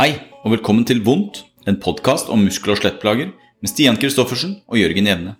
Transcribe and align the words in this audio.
Hei, 0.00 0.14
og 0.46 0.54
velkommen 0.54 0.86
til 0.88 1.02
Vondt, 1.04 1.42
en 1.68 1.76
podkast 1.76 2.30
om 2.32 2.40
muskel- 2.40 2.72
og 2.72 2.78
skjelettplager 2.78 3.34
med 3.36 3.68
Stian 3.68 3.98
Kristoffersen 4.00 4.54
og 4.64 4.78
Jørgen 4.80 5.10
Jevne. 5.10 5.34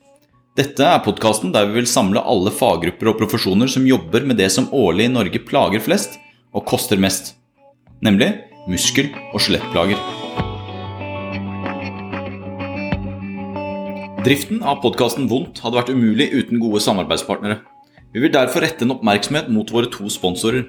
Dette 0.52 0.84
er 0.84 0.98
podkasten 1.00 1.54
der 1.54 1.64
vi 1.70 1.78
vil 1.78 1.86
samle 1.88 2.20
alle 2.20 2.52
faggrupper 2.52 3.08
og 3.08 3.16
profesjoner 3.22 3.70
som 3.72 3.86
jobber 3.88 4.26
med 4.28 4.36
det 4.36 4.50
som 4.52 4.66
årlig 4.76 5.06
i 5.08 5.12
Norge 5.14 5.40
plager 5.48 5.80
flest 5.80 6.18
og 6.52 6.66
koster 6.68 7.00
mest, 7.00 7.30
nemlig 8.04 8.28
muskel- 8.68 9.08
og 9.32 9.40
skjelettplager. 9.40 9.96
Driften 14.28 14.60
av 14.60 14.82
podkasten 14.84 15.30
Vondt 15.32 15.62
hadde 15.64 15.80
vært 15.80 15.94
umulig 15.94 16.28
uten 16.36 16.60
gode 16.60 16.84
samarbeidspartnere. 16.84 17.62
Vi 18.12 18.26
vil 18.26 18.36
derfor 18.36 18.60
rette 18.60 18.84
en 18.84 18.92
oppmerksomhet 18.98 19.48
mot 19.48 19.72
våre 19.72 19.88
to 19.88 20.12
sponsorer. 20.12 20.68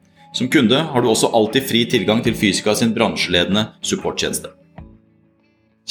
Som 0.33 0.47
kunde 0.47 0.77
har 0.79 1.01
du 1.03 1.09
også 1.11 1.27
alltid 1.35 1.65
fri 1.67 1.83
tilgang 1.91 2.21
til 2.23 2.35
Fysika 2.39 2.71
sin 2.77 2.93
bransjeledende 2.95 3.65
supporttjeneste. 3.83 4.53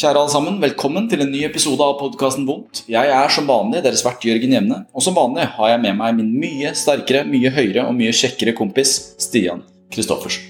Kjære 0.00 0.16
alle 0.16 0.32
sammen, 0.32 0.56
velkommen 0.62 1.10
til 1.10 1.20
en 1.20 1.28
ny 1.28 1.42
episode 1.44 1.84
av 1.84 1.98
podkasten 2.00 2.46
Vondt. 2.48 2.86
Jeg 2.88 3.10
er 3.12 3.34
som 3.34 3.50
vanlig 3.50 3.82
deres 3.84 4.00
vert 4.06 4.24
Jørgen 4.24 4.54
Jevne, 4.56 4.78
og 4.96 5.04
som 5.04 5.18
vanlig 5.18 5.44
har 5.58 5.74
jeg 5.74 5.82
med 5.82 5.98
meg 5.98 6.16
min 6.16 6.30
mye 6.40 6.72
sterkere, 6.78 7.26
mye 7.28 7.52
høyere 7.52 7.84
og 7.90 7.98
mye 7.98 8.14
kjekkere 8.16 8.56
kompis 8.56 8.94
Stian 9.20 9.60
Kristoffersen. 9.92 10.46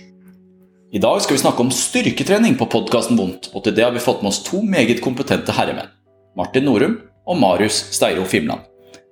I 0.95 1.03
dag 1.03 1.19
skal 1.25 1.35
vi 1.35 1.43
snakke 1.43 1.63
om 1.65 1.75
styrketrening 1.75 2.55
på 2.61 2.71
podkasten 2.71 3.19
Vondt, 3.19 3.51
og 3.55 3.67
til 3.67 3.75
det 3.75 3.89
har 3.89 3.95
vi 3.95 4.03
fått 4.03 4.23
med 4.23 4.31
oss 4.31 4.43
to 4.47 4.63
meget 4.63 5.03
kompetente 5.03 5.55
herremenn. 5.57 5.91
Martin 6.39 6.69
Norum 6.69 7.01
og 7.27 7.43
Marius 7.43 7.89
Steiro 7.97 8.23
Fimland. 8.23 8.70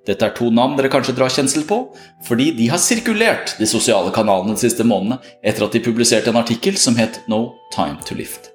Dette 0.09 0.25
er 0.25 0.33
to 0.33 0.47
navn 0.49 0.73
dere 0.77 0.89
kanskje 0.89 1.13
drar 1.13 1.29
kjensel 1.29 1.67
på, 1.69 1.83
fordi 2.25 2.49
de 2.57 2.69
har 2.71 2.81
sirkulert 2.81 3.53
de 3.59 3.67
sosiale 3.69 4.09
kanalene 4.15 4.55
de 4.55 4.63
siste 4.63 4.85
månedene 4.87 5.19
etter 5.45 5.67
at 5.67 5.75
de 5.75 5.83
publiserte 5.85 6.31
en 6.31 6.39
artikkel 6.39 6.79
som 6.81 6.97
het 6.97 7.21
No 7.29 7.43
Time 7.75 8.01
to 8.07 8.17
Lift. 8.17 8.49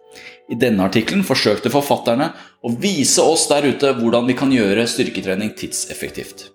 I 0.51 0.59
denne 0.61 0.83
artikkelen 0.85 1.23
forsøkte 1.25 1.71
forfatterne 1.73 2.33
å 2.61 2.75
vise 2.81 3.23
oss 3.23 3.47
der 3.49 3.69
ute 3.71 3.95
hvordan 4.01 4.27
vi 4.29 4.37
kan 4.37 4.51
gjøre 4.53 4.89
styrketrening 4.91 5.55
tidseffektivt. 5.57 6.51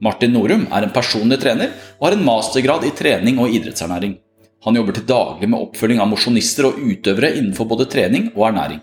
Martin 0.00 0.32
Norum 0.36 0.66
er 0.70 0.86
en 0.86 0.94
personlig 0.94 1.40
trener 1.42 1.74
og 1.98 2.06
har 2.06 2.16
en 2.16 2.24
mastergrad 2.24 2.86
i 2.86 2.94
trening 2.96 3.42
og 3.42 3.52
idrettsernæring. 3.58 4.14
Han 4.64 4.78
jobber 4.78 4.96
til 4.96 5.08
daglig 5.10 5.50
med 5.50 5.62
oppfølging 5.66 6.00
av 6.02 6.10
mosjonister 6.10 6.70
og 6.70 6.78
utøvere 6.80 7.34
innenfor 7.36 7.68
både 7.68 7.90
trening 7.90 8.30
og 8.36 8.46
ernæring. 8.52 8.80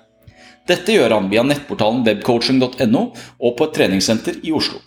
Dette 0.67 0.95
gjør 0.95 1.17
han 1.17 1.31
via 1.31 1.43
nettportalen 1.43 2.03
webcoaching.no 2.07 3.03
og 3.13 3.55
på 3.57 3.67
et 3.67 3.77
treningssenter 3.79 4.43
i 4.43 4.53
Oslo. 4.55 4.79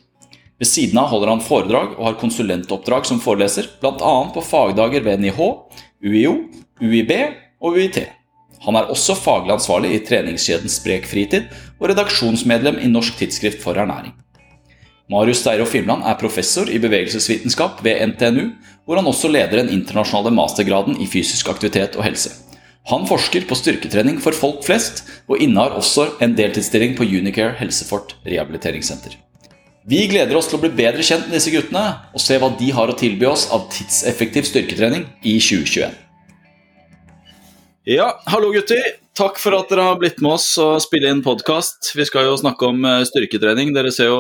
Ved 0.56 0.68
siden 0.70 0.98
av 1.00 1.10
holder 1.12 1.34
han 1.34 1.42
foredrag 1.44 1.96
og 1.98 2.04
har 2.06 2.20
konsulentoppdrag 2.20 3.08
som 3.08 3.20
foreleser, 3.20 3.68
bl.a. 3.82 4.14
på 4.32 4.44
fagdager 4.44 5.04
ved 5.04 5.20
NIH, 5.20 5.40
UiO, 6.00 6.36
UiB 6.80 7.12
og 7.60 7.76
UiT. 7.76 7.98
Han 8.64 8.78
er 8.78 8.88
også 8.92 9.14
faglig 9.18 9.52
ansvarlig 9.52 9.92
i 9.94 10.04
treningskjeden 10.06 10.72
Sprek 10.72 11.04
fritid 11.10 11.50
og 11.77 11.90
redaksjonsmedlem 11.92 12.80
i 12.80 12.89
Norsk 12.89 13.18
tidsskrift 13.20 13.61
for 13.62 13.77
ernæring. 13.77 14.14
Marius 15.12 15.45
Steiro 15.45 15.68
Fimland 15.70 16.02
er 16.08 16.16
professor 16.18 16.66
i 16.72 16.80
bevegelsesvitenskap 16.83 17.84
ved 17.84 18.00
NTNU, 18.11 18.48
hvor 18.86 18.98
han 18.98 19.06
også 19.06 19.30
leder 19.30 19.61
den 19.61 19.70
internasjonale 19.77 20.33
mastergraden 20.34 20.96
i 20.98 21.06
fysisk 21.06 21.52
aktivitet 21.52 21.95
og 22.00 22.08
helse. 22.08 22.33
Han 22.90 23.06
forsker 23.06 23.46
på 23.46 23.58
styrketrening 23.58 24.18
for 24.22 24.34
folk 24.34 24.64
flest, 24.66 25.05
og 25.28 25.42
innehar 25.42 25.77
også 25.78 26.08
en 26.22 26.34
deltidsstilling 26.39 26.96
på 26.98 27.06
Unicare 27.06 27.55
Helsefort 27.58 28.16
rehabiliteringssenter. 28.27 29.18
Vi 29.86 30.01
gleder 30.11 30.35
oss 30.35 30.48
til 30.51 30.58
å 30.58 30.63
bli 30.64 30.73
bedre 30.74 31.05
kjent 31.07 31.29
med 31.29 31.36
disse 31.36 31.52
guttene 31.55 31.85
og 32.11 32.19
se 32.19 32.35
hva 32.42 32.48
de 32.58 32.73
har 32.74 32.91
å 32.91 32.97
tilby 32.98 33.29
oss 33.30 33.45
av 33.55 33.69
tidseffektiv 33.70 34.48
styrketrening 34.48 35.05
i 35.23 35.36
2021. 35.39 35.95
Ja, 37.86 38.08
hallo 38.27 38.51
gutter. 38.51 38.96
Takk 39.14 39.39
for 39.39 39.55
at 39.55 39.70
dere 39.70 39.85
har 39.86 40.01
blitt 40.01 40.19
med 40.19 40.33
oss 40.33 40.48
og 40.58 40.80
spille 40.83 41.13
inn 41.14 41.23
podkast. 41.23 41.92
Vi 41.95 42.02
skal 42.08 42.27
jo 42.27 42.35
snakke 42.41 42.67
om 42.67 42.83
eh, 42.83 43.05
styrketrening. 43.07 43.70
Dere 43.77 43.95
ser 43.95 44.11
jo 44.11 44.19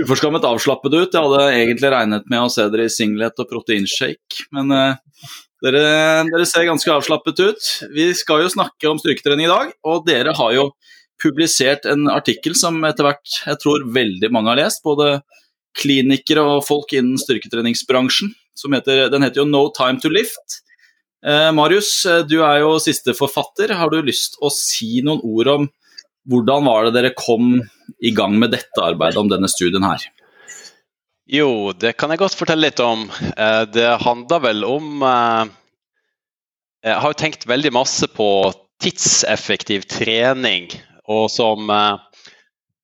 uforskammet 0.00 0.48
avslappet 0.48 0.96
ut. 0.96 1.12
Jeg 1.12 1.28
hadde 1.28 1.44
egentlig 1.58 1.92
regnet 1.92 2.32
med 2.32 2.46
å 2.46 2.48
se 2.56 2.64
dere 2.72 2.88
i 2.88 2.96
singlet 2.96 3.44
og 3.44 3.52
proteinshake, 3.52 4.48
men 4.56 4.72
uh, 4.72 5.28
dere, 5.64 5.84
dere 6.32 6.48
ser 6.48 6.68
ganske 6.68 6.96
avslappet 6.96 7.44
ut. 7.44 7.68
Vi 7.92 8.08
skal 8.16 8.46
jo 8.46 8.52
snakke 8.56 8.88
om 8.88 9.00
styrketrening 9.00 9.44
i 9.44 9.52
dag, 9.52 9.76
og 9.84 10.08
dere 10.08 10.32
har 10.40 10.56
jo 10.56 10.70
publisert 11.22 11.86
en 11.88 12.08
artikkel 12.12 12.56
som 12.58 12.78
etter 12.84 13.06
hvert 13.08 13.38
jeg 13.46 13.60
tror 13.62 13.86
veldig 13.94 14.30
mange 14.34 14.52
har 14.52 14.60
lest, 14.60 14.82
både 14.84 15.20
klinikere 15.76 16.44
og 16.44 16.64
folk 16.66 16.92
innen 16.96 17.20
styrketreningsbransjen. 17.20 18.32
Heter, 18.72 19.10
den 19.12 19.22
heter 19.22 19.42
jo 19.42 19.48
'No 19.48 19.68
Time 19.76 20.00
to 20.00 20.08
Lift'. 20.08 20.62
Eh, 21.26 21.52
Marius, 21.52 22.06
eh, 22.06 22.22
du 22.22 22.42
er 22.42 22.60
jo 22.60 22.78
siste 22.80 23.12
forfatter. 23.12 23.74
Har 23.74 23.90
du 23.90 24.00
lyst 24.02 24.38
å 24.40 24.50
si 24.52 25.02
noen 25.02 25.20
ord 25.22 25.48
om 25.48 25.68
hvordan 26.28 26.64
var 26.64 26.84
det 26.84 26.94
dere 26.94 27.14
kom 27.16 27.60
i 28.02 28.10
gang 28.10 28.38
med 28.38 28.50
dette 28.50 28.82
arbeidet 28.82 29.20
om 29.20 29.28
denne 29.28 29.48
studien 29.48 29.84
her? 29.84 30.02
Jo, 31.26 31.72
det 31.72 31.96
kan 31.98 32.10
jeg 32.10 32.22
godt 32.22 32.38
fortelle 32.38 32.68
litt 32.68 32.80
om. 32.80 33.10
Eh, 33.36 33.64
det 33.66 34.02
handler 34.02 34.40
vel 34.40 34.64
om 34.64 35.02
eh, 35.02 35.46
Jeg 36.86 37.00
har 37.02 37.10
jo 37.10 37.18
tenkt 37.18 37.48
veldig 37.50 37.72
masse 37.74 38.06
på 38.06 38.28
tidseffektiv 38.78 39.88
trening 39.90 40.68
og 41.12 41.30
som, 41.30 41.70
eh, 41.70 41.96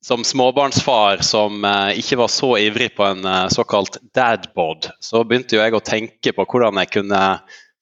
som 0.05 0.25
småbarnsfar 0.25 1.23
som 1.27 1.65
eh, 1.65 1.99
ikke 2.01 2.21
var 2.23 2.33
så 2.33 2.55
ivrig 2.61 2.93
på 2.97 3.07
en 3.07 3.25
eh, 3.25 3.49
såkalt 3.53 3.99
dadbod, 4.15 4.91
så 5.01 5.25
begynte 5.25 5.59
jo 5.59 5.63
jeg 5.65 5.77
å 5.77 5.85
tenke 5.85 6.35
på 6.37 6.47
hvordan 6.47 6.81
jeg 6.83 6.93
kunne 6.99 7.23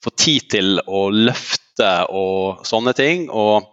få 0.04 0.12
tid 0.16 0.50
til 0.52 0.80
å 0.86 1.08
løfte 1.12 1.90
og 2.08 2.64
sånne 2.68 2.94
ting. 2.96 3.28
Og 3.28 3.68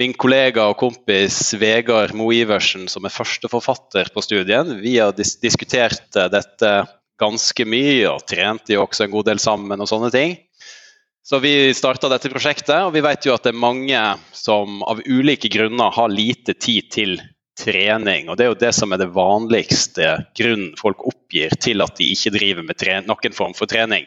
min 0.00 0.12
kollega 0.18 0.66
og 0.72 0.78
kompis 0.80 1.38
Vegard 1.60 2.12
Moe 2.16 2.34
Iversen, 2.36 2.88
som 2.90 3.06
er 3.06 3.14
førsteforfatter 3.14 4.10
på 4.12 4.24
studien, 4.24 4.76
vi 4.82 4.98
har 4.98 5.14
dis 5.16 5.36
diskutert 5.40 6.04
dette 6.12 6.72
ganske 7.20 7.66
mye 7.68 8.08
og 8.10 8.24
trente 8.28 8.74
jo 8.74 8.82
også 8.84 9.06
en 9.06 9.14
god 9.14 9.28
del 9.30 9.40
sammen 9.42 9.80
og 9.80 9.88
sånne 9.88 10.10
ting. 10.14 10.34
Så 11.24 11.38
Vi 11.40 11.72
starta 11.74 12.10
dette 12.12 12.28
prosjektet, 12.28 12.82
og 12.84 12.92
vi 12.92 13.00
vet 13.00 13.24
jo 13.24 13.32
at 13.32 13.46
det 13.46 13.54
er 13.54 13.62
mange 13.62 14.00
som 14.36 14.82
av 14.84 14.98
ulike 15.08 15.48
grunner 15.48 15.94
har 15.96 16.12
lite 16.12 16.52
tid 16.52 16.90
til 16.92 17.14
trening. 17.56 18.28
og 18.28 18.36
Det 18.36 18.44
er 18.44 18.50
jo 18.50 18.58
det 18.60 18.72
som 18.76 18.92
er 18.92 19.00
det 19.00 19.14
vanligste 19.14 20.10
grunnen 20.36 20.74
folk 20.76 21.00
oppgir 21.08 21.54
til 21.64 21.80
at 21.80 21.96
de 21.96 22.10
ikke 22.12 22.34
driver 22.34 22.66
med 22.68 22.84
noen 23.08 23.32
form 23.32 23.56
for 23.56 23.64
trening, 23.64 24.04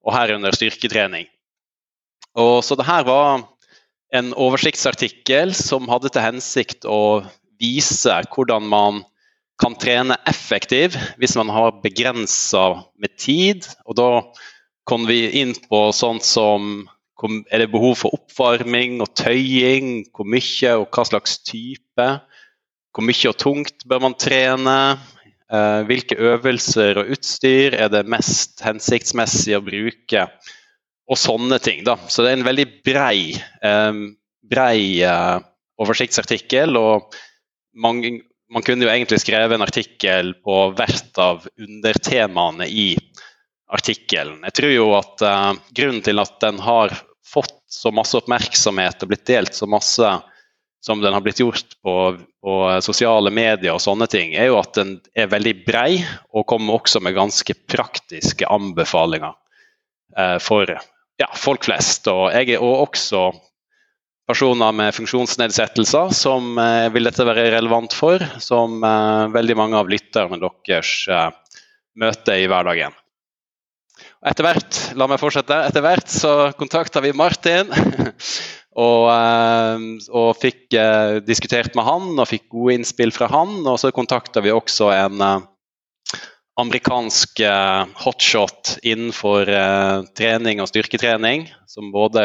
og 0.00 0.16
herunder 0.16 0.56
styrketrening. 0.56 1.28
Og 2.34 2.64
Så 2.64 2.80
det 2.80 2.88
her 2.88 3.04
var 3.04 3.44
en 4.16 4.32
oversiktsartikkel 4.32 5.52
som 5.52 5.88
hadde 5.92 6.08
til 6.08 6.24
hensikt 6.24 6.88
å 6.88 7.28
vise 7.60 8.22
hvordan 8.32 8.64
man 8.64 9.04
kan 9.60 9.74
trene 9.76 10.16
effektivt 10.24 10.96
hvis 11.18 11.36
man 11.36 11.50
har 11.52 11.82
begrensa 11.82 12.84
med 12.96 13.18
tid. 13.18 13.66
og 13.84 13.96
da 13.96 14.22
kom 14.88 15.04
vi 15.08 15.26
inn 15.40 15.52
på 15.68 15.88
sånt 15.92 16.24
som 16.24 16.86
er 17.26 17.64
det 17.64 17.72
behov 17.72 17.98
for 18.00 18.14
oppvarming 18.16 19.02
og 19.02 19.10
tøying? 19.18 20.06
Hvor 20.14 20.28
mye 20.28 20.74
og 20.78 20.88
hva 20.94 21.04
slags 21.08 21.38
type? 21.44 22.06
Hvor 22.94 23.04
mye 23.04 23.30
og 23.30 23.38
tungt 23.42 23.84
bør 23.90 24.04
man 24.06 24.16
trene? 24.18 24.78
Eh, 25.48 25.80
hvilke 25.88 26.16
øvelser 26.30 27.00
og 27.00 27.12
utstyr 27.16 27.76
er 27.76 27.90
det 27.92 28.06
mest 28.08 28.62
hensiktsmessig 28.64 29.58
å 29.58 29.64
bruke? 29.64 30.24
Og 31.08 31.20
sånne 31.20 31.58
ting. 31.64 31.84
da. 31.84 31.96
Så 32.08 32.22
det 32.22 32.32
er 32.32 32.38
en 32.38 32.48
veldig 32.48 32.68
brei, 32.84 33.34
eh, 33.64 34.00
brei 34.44 35.02
eh, 35.02 35.36
oversiktsartikkel. 35.80 36.76
og 36.76 37.14
mange, 37.74 38.22
Man 38.50 38.62
kunne 38.62 38.86
jo 38.86 38.88
egentlig 38.88 39.20
skrevet 39.20 39.52
en 39.52 39.66
artikkel 39.66 40.32
på 40.40 40.72
hvert 40.72 41.18
av 41.20 41.44
undertemaene 41.60 42.64
i 42.64 42.96
artikkelen. 43.68 44.40
Jeg 44.48 44.56
tror 44.56 44.72
jo 44.72 44.88
at 44.96 45.24
uh, 45.24 45.52
grunnen 45.76 46.02
til 46.04 46.20
at 46.22 46.36
den 46.44 46.60
har 46.64 46.94
fått 47.28 47.56
så 47.68 47.92
masse 47.92 48.16
oppmerksomhet 48.16 49.04
og 49.04 49.10
blitt 49.10 49.26
delt 49.28 49.56
så 49.56 49.68
masse 49.68 50.12
som 50.80 51.02
den 51.02 51.12
har 51.12 51.20
blitt 51.20 51.40
gjort 51.42 51.74
på, 51.82 51.94
på 52.16 52.54
sosiale 52.86 53.32
medier 53.34 53.74
og 53.74 53.82
sånne 53.82 54.06
ting, 54.08 54.32
er 54.38 54.48
jo 54.48 54.60
at 54.60 54.78
den 54.78 54.94
er 55.18 55.28
veldig 55.28 55.56
brei 55.66 55.98
og 56.30 56.46
kommer 56.48 56.78
også 56.78 57.02
med 57.04 57.16
ganske 57.18 57.56
praktiske 57.68 58.46
anbefalinger 58.48 59.34
uh, 60.16 60.38
for 60.40 60.70
ja, 60.70 61.28
folk 61.34 61.66
flest. 61.66 62.08
Og 62.08 62.30
jeg 62.32 62.54
er 62.56 62.64
også 62.64 63.26
personer 64.28 64.72
med 64.76 64.94
funksjonsnedsettelser 64.94 66.12
som 66.14 66.60
vil 66.92 67.08
dette 67.08 67.24
være 67.24 67.46
relevant 67.54 67.94
for, 67.96 68.20
som 68.44 68.76
veldig 69.32 69.56
mange 69.56 69.78
av 69.80 69.88
lytterne 69.88 70.36
deres 70.68 70.92
møter 71.96 72.36
i 72.36 72.44
hverdagen. 72.52 72.92
Etter 74.26 74.42
hvert 74.42 74.78
la 74.98 75.06
meg 75.06 75.20
fortsette, 75.22 75.54
etter 75.68 75.84
hvert 75.84 76.10
så 76.10 76.32
kontakta 76.58 77.02
vi 77.04 77.12
Martin. 77.14 77.70
og, 78.88 79.04
eh, 79.12 79.84
og, 80.10 80.32
fikk 80.42 80.74
eh, 80.74 81.18
diskutert 81.22 81.78
med 81.78 81.86
han 81.86 82.10
og 82.16 82.26
fikk 82.30 82.48
gode 82.50 82.80
innspill 82.80 83.14
fra 83.14 83.30
han. 83.30 83.60
Og 83.62 83.78
så 83.78 83.92
kontakta 83.94 84.42
vi 84.42 84.54
også 84.54 84.90
en 84.96 85.22
eh, 85.22 85.46
amerikansk 86.58 87.38
hotshot 88.02 88.80
innenfor 88.82 89.46
trening 90.18 90.58
og 90.58 90.66
styrketrening, 90.72 91.44
som 91.70 91.92
både 91.94 92.24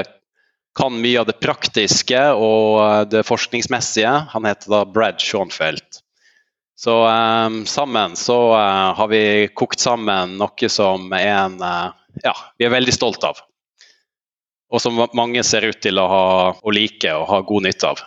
kan 0.73 0.95
mye 0.97 1.19
av 1.21 1.27
det 1.29 1.35
praktiske 1.37 2.23
og 2.33 3.11
det 3.13 3.21
forskningsmessige. 3.29 4.15
Han 4.33 4.49
heter 4.49 4.73
da 4.73 4.81
Brad 4.89 5.21
Schoenfeldt. 5.21 6.02
Så 6.75 6.93
um, 7.07 7.65
sammen 7.65 8.15
så 8.15 8.37
uh, 8.53 8.93
har 8.97 9.07
vi 9.07 9.47
kokt 9.53 9.79
sammen 9.79 10.37
noe 10.39 10.69
som 10.69 11.11
er 11.13 11.27
en 11.31 11.59
uh, 11.61 11.91
ja, 12.23 12.33
vi 12.57 12.65
er 12.65 12.73
veldig 12.73 12.93
stolt 12.93 13.23
av. 13.23 13.41
Og 14.73 14.81
som 14.81 14.97
mange 15.13 15.43
ser 15.45 15.67
ut 15.69 15.79
til 15.81 16.01
å, 16.01 16.07
ha, 16.09 16.25
å 16.57 16.73
like 16.73 17.13
og 17.13 17.27
ha 17.29 17.41
god 17.45 17.67
nytte 17.67 17.93
av. 17.93 18.01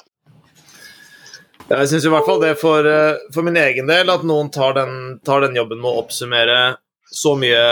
Jeg 1.66 1.90
syns 1.90 2.06
i 2.06 2.10
hvert 2.10 2.26
fall 2.26 2.42
det 2.42 2.54
for, 2.60 2.86
for, 3.34 3.46
min 3.46 3.58
egen 3.58 3.88
del 3.90 4.10
at 4.10 4.26
noen 4.26 4.50
tar 4.54 4.74
den, 4.76 4.92
tar 5.26 5.42
den, 5.42 5.56
jobben 5.58 5.80
med 5.82 5.90
å 5.90 6.02
oppsummere 6.04 6.58
så 7.10 7.34
mye 7.38 7.62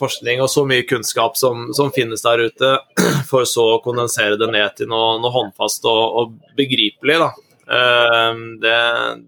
forskning 0.00 0.40
og 0.40 0.48
så 0.52 0.64
mye 0.68 0.84
kunnskap 0.88 1.36
som, 1.40 1.68
som 1.76 1.92
finnes 1.92 2.24
der 2.24 2.46
ute, 2.48 2.72
for 3.30 3.48
så 3.48 3.66
å 3.76 3.80
kondensere 3.84 4.40
det 4.40 4.48
ned 4.52 4.76
til 4.76 4.90
noe, 4.92 5.18
noe 5.20 5.32
håndfast 5.36 5.88
og, 5.88 6.02
og 6.20 6.56
begripelig. 6.56 7.20
Da. 7.20 7.30
Ehm, 7.70 8.44
det, 8.62 8.76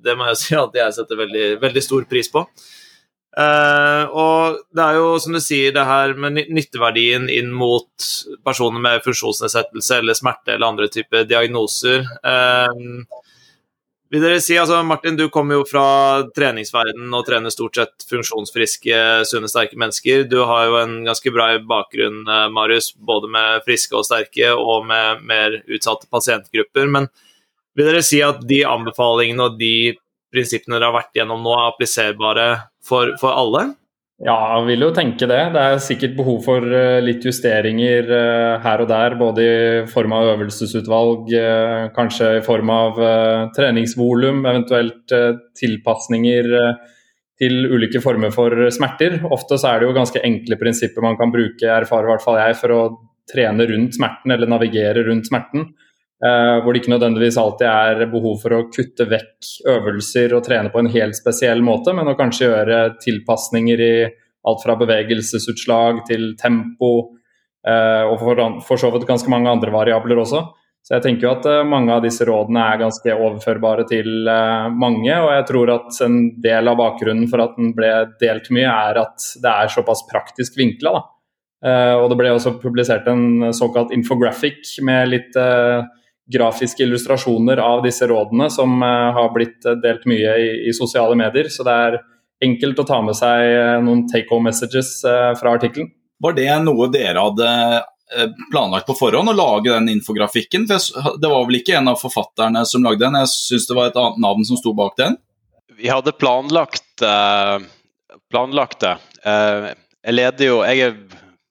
det, 0.02 0.14
må 0.18 0.28
jeg 0.30 0.40
si 0.40 0.56
at 0.58 0.78
jeg 0.78 0.96
setter 0.96 1.20
veldig, 1.24 1.48
veldig 1.62 1.84
stor 1.84 2.06
pris 2.10 2.30
på. 2.32 2.46
Uh, 3.32 4.04
og 4.12 4.58
det 4.76 4.84
er 4.84 4.98
jo, 4.98 5.12
som 5.22 5.32
du 5.32 5.40
sier, 5.40 5.72
det 5.72 5.86
her 5.88 6.12
med 6.20 6.36
nytteverdien 6.52 7.30
inn 7.32 7.48
mot 7.56 8.08
personer 8.44 8.82
med 8.84 9.00
funksjonsnedsettelse 9.06 10.02
eller 10.02 10.18
smerte 10.18 10.52
eller 10.52 10.68
andre 10.68 10.90
typer 10.92 11.24
diagnoser. 11.24 12.04
Uh, 12.20 13.06
vil 14.12 14.20
dere 14.20 14.42
si, 14.44 14.58
altså 14.60 14.82
Martin, 14.84 15.16
du 15.16 15.30
kommer 15.32 15.56
jo 15.56 15.64
fra 15.64 15.86
treningsverdenen 16.36 17.14
og 17.16 17.24
trener 17.24 17.52
stort 17.54 17.78
sett 17.78 18.04
funksjonsfriske, 18.10 18.98
sunne, 19.24 19.48
sterke 19.48 19.78
mennesker. 19.80 20.26
Du 20.28 20.42
har 20.44 20.66
jo 20.68 20.76
en 20.82 20.98
ganske 21.06 21.32
bra 21.32 21.46
bakgrunn, 21.64 22.18
eh, 22.28 22.50
Marius, 22.52 22.90
både 22.92 23.30
med 23.32 23.64
friske 23.64 23.96
og 23.96 24.04
sterke 24.04 24.50
og 24.52 24.84
med 24.90 25.24
mer 25.24 25.56
utsatte 25.64 26.10
pasientgrupper. 26.12 26.92
men 26.92 27.08
vil 27.76 27.88
dere 27.88 28.02
si 28.04 28.22
at 28.24 28.42
de 28.48 28.62
anbefalingene 28.68 29.48
og 29.48 29.60
de 29.60 29.92
prinsippene 30.32 30.78
dere 30.78 30.90
har 30.90 30.98
vært 30.98 31.16
gjennom 31.20 31.44
nå, 31.44 31.54
er 31.56 31.70
appliserbare 31.70 32.48
for, 32.84 33.14
for 33.20 33.36
alle? 33.36 33.70
Ja, 34.22 34.36
jeg 34.54 34.68
vil 34.68 34.84
jo 34.84 34.92
tenke 34.94 35.26
det. 35.26 35.40
Det 35.50 35.60
er 35.60 35.80
sikkert 35.82 36.12
behov 36.14 36.44
for 36.44 36.62
eh, 36.62 37.00
litt 37.02 37.24
justeringer 37.26 38.06
eh, 38.06 38.60
her 38.62 38.82
og 38.84 38.90
der. 38.92 39.16
Både 39.18 39.42
i 39.46 39.54
form 39.90 40.14
av 40.14 40.28
øvelsesutvalg, 40.36 41.32
eh, 41.34 41.88
kanskje 41.96 42.28
i 42.38 42.44
form 42.46 42.70
av 42.70 43.00
treningsvolum, 43.56 44.44
eventuelt 44.46 45.16
tilpasninger 45.58 46.50
til 47.42 47.66
ulike 47.66 48.02
former 48.04 48.30
for 48.30 48.68
smerter. 48.70 49.18
Ofte 49.26 49.58
så 49.58 49.72
er 49.72 49.82
det 49.82 49.90
jo 49.90 49.96
ganske 49.96 50.22
enkle 50.22 50.60
prinsipper 50.60 51.02
man 51.02 51.18
kan 51.18 51.34
bruke, 51.34 51.66
erfarer 51.66 52.06
i 52.06 52.12
hvert 52.14 52.22
fall 52.22 52.38
jeg, 52.38 52.60
for 52.60 52.76
å 52.76 52.82
trene 53.32 53.66
rundt 53.66 53.98
smerten 53.98 54.36
eller 54.36 54.50
navigere 54.50 55.02
rundt 55.08 55.26
smerten. 55.26 55.72
Uh, 56.22 56.60
hvor 56.62 56.70
det 56.70 56.84
ikke 56.84 56.92
nødvendigvis 56.92 57.34
alltid 57.40 57.66
er 57.66 58.04
behov 58.06 58.36
for 58.44 58.54
å 58.54 58.66
kutte 58.70 59.08
vekk 59.10 59.48
øvelser 59.72 60.30
og 60.36 60.44
trene 60.46 60.70
på 60.70 60.78
en 60.78 60.90
helt 60.94 61.16
spesiell 61.18 61.64
måte, 61.66 61.90
men 61.98 62.06
å 62.06 62.14
kanskje 62.14 62.46
gjøre 62.46 62.76
tilpasninger 63.02 63.80
i 63.82 63.94
alt 64.46 64.60
fra 64.62 64.76
bevegelsesutslag 64.78 66.04
til 66.06 66.28
tempo, 66.38 66.90
uh, 67.66 68.04
og 68.06 68.22
for, 68.22 68.78
så 68.78 68.90
vidt 68.94 69.08
ganske 69.08 69.32
mange 69.34 69.50
andre 69.50 69.74
variabler 69.74 70.20
også. 70.22 70.44
Så 70.86 70.94
jeg 70.94 71.02
tenker 71.08 71.26
jo 71.26 71.32
at 71.32 71.48
uh, 71.50 71.64
mange 71.66 71.90
av 71.96 72.04
disse 72.06 72.22
rådene 72.28 72.66
er 72.70 72.78
ganske 72.84 73.16
overførbare 73.16 73.86
til 73.90 74.30
mange, 74.76 75.16
og 75.16 75.26
jeg 75.32 75.46
tror 75.48 75.72
at 75.74 75.98
en 76.06 76.20
del 76.44 76.70
av 76.70 76.78
bakgrunnen 76.78 77.26
for 77.32 77.42
at 77.42 77.56
den 77.58 77.72
ble 77.74 77.90
delt 78.20 78.46
mye, 78.54 78.68
er 78.70 79.00
at 79.02 79.26
det 79.42 79.56
er 79.56 79.74
såpass 79.74 80.04
praktisk 80.06 80.54
vinkla. 80.60 80.94
og 81.62 82.06
det 82.10 82.16
ble 82.18 82.30
også 82.34 82.54
publisert 82.62 83.06
en 83.10 83.50
såkalt 83.54 83.92
infographic 83.94 84.70
med 84.82 85.10
litt 85.10 85.42
grafiske 86.32 86.82
illustrasjoner 86.82 87.60
av 87.62 87.82
disse 87.84 88.06
rådene 88.08 88.48
som 88.50 88.82
eh, 88.82 89.08
har 89.16 89.30
blitt 89.34 89.64
eh, 89.66 89.78
delt 89.82 90.06
mye 90.10 90.34
i, 90.40 90.50
i, 90.68 90.74
sosiale 90.76 91.16
medier. 91.18 91.50
Så 91.52 91.66
det 91.66 91.76
er 91.86 91.98
enkelt 92.42 92.82
å 92.82 92.86
ta 92.88 93.00
med 93.04 93.16
seg 93.18 93.46
eh, 93.48 93.78
noen 93.84 94.06
take 94.10 94.30
home 94.32 94.50
messages 94.50 95.00
fra 95.04 95.56
artikkelen. 95.56 95.92
Var 96.22 96.36
det 96.38 96.50
noe 96.62 96.86
dere 96.92 97.22
hadde 97.22 97.48
planlagt 98.52 98.86
på 98.86 98.94
forhånd, 98.94 99.30
å 99.32 99.34
lage 99.34 99.72
den 99.72 99.88
infografikken? 99.94 100.68
For 100.68 101.16
det 101.18 101.30
var 101.32 101.46
vel 101.48 101.58
ikke 101.58 101.78
en 101.78 101.90
av 101.90 101.98
forfatterne 101.98 102.62
som 102.68 102.84
lagde 102.84 103.06
den, 103.06 103.16
jeg 103.22 103.32
syns 103.32 103.66
det 103.70 103.78
var 103.78 103.90
et 103.90 103.98
annet 103.98 104.20
navn 104.22 104.46
som 104.46 104.60
sto 104.60 104.74
bak 104.76 104.94
den? 105.00 105.16
Vi 105.80 105.88
hadde 105.90 106.12
planlagt, 106.14 107.02
planlagt 108.30 108.84
det. 108.84 108.92
Jeg 109.24 110.14
leder 110.14 110.46
jo 110.46 110.60
Jeg 110.68 110.84
er 110.84 110.94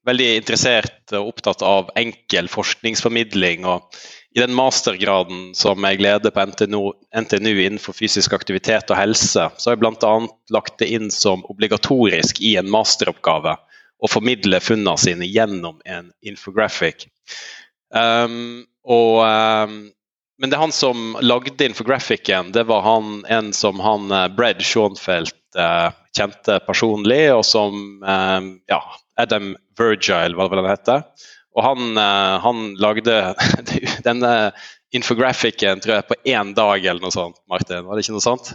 veldig 0.07 0.29
interessert 0.39 1.13
og 1.17 1.33
opptatt 1.33 1.63
av 1.65 1.91
enkel 1.99 2.49
forskningsformidling. 2.51 3.65
og 3.65 3.89
i 4.35 4.39
den 4.39 4.53
mastergraden 4.55 5.51
som 5.55 5.83
jeg 5.83 5.99
leder 5.99 6.31
på 6.31 6.45
NTNU, 6.47 6.93
NTNU 7.19 7.51
innenfor 7.51 7.95
fysisk 7.97 8.33
aktivitet 8.33 8.91
og 8.91 8.99
helse, 8.99 9.49
så 9.57 9.69
har 9.69 9.75
jeg 9.75 9.81
bl.a. 9.83 10.13
lagt 10.55 10.77
det 10.79 10.87
inn 10.95 11.09
som 11.11 11.43
obligatorisk 11.51 12.39
i 12.39 12.55
en 12.61 12.71
masteroppgave 12.71 13.57
å 14.01 14.09
formidle 14.09 14.61
funnene 14.63 14.97
sine 14.97 15.27
gjennom 15.27 15.81
en 15.85 16.09
infographic. 16.25 17.09
Um, 17.93 18.63
og, 18.87 19.19
um, 19.27 19.75
men 20.39 20.49
det 20.49 20.57
er 20.57 20.63
han 20.63 20.73
som 20.73 21.19
lagde 21.21 21.67
infographicen, 21.67 22.53
det 22.55 22.63
var 22.71 22.87
han, 22.87 23.19
en 23.27 23.51
som 23.53 23.83
han 23.83 24.07
Bred 24.09 24.37
Brad 24.39 24.63
Schoenfeldt 24.65 25.59
uh, 25.59 25.91
kjente 26.17 26.57
personlig, 26.65 27.25
og 27.35 27.43
som 27.45 27.75
um, 27.99 28.49
ja, 28.71 28.81
Adam 29.19 29.53
Virgile, 29.77 30.39
var 30.39 30.49
det 30.49 30.63
han 30.63 30.71
heter. 30.71 31.29
Og 31.57 31.65
han, 31.65 31.97
uh, 31.99 32.37
han 32.43 32.69
lagde 32.79 33.17
denne 34.07 34.35
infographicen 34.95 35.81
tror 35.83 35.97
jeg 35.97 36.07
på 36.09 36.19
én 36.27 36.53
dag 36.55 36.83
eller 36.83 37.03
noe 37.03 37.15
sånt, 37.15 37.39
Martin. 37.51 37.83
Var 37.87 37.97
det 37.97 38.05
ikke 38.05 38.15
noe 38.15 38.23
sånt? 38.23 38.53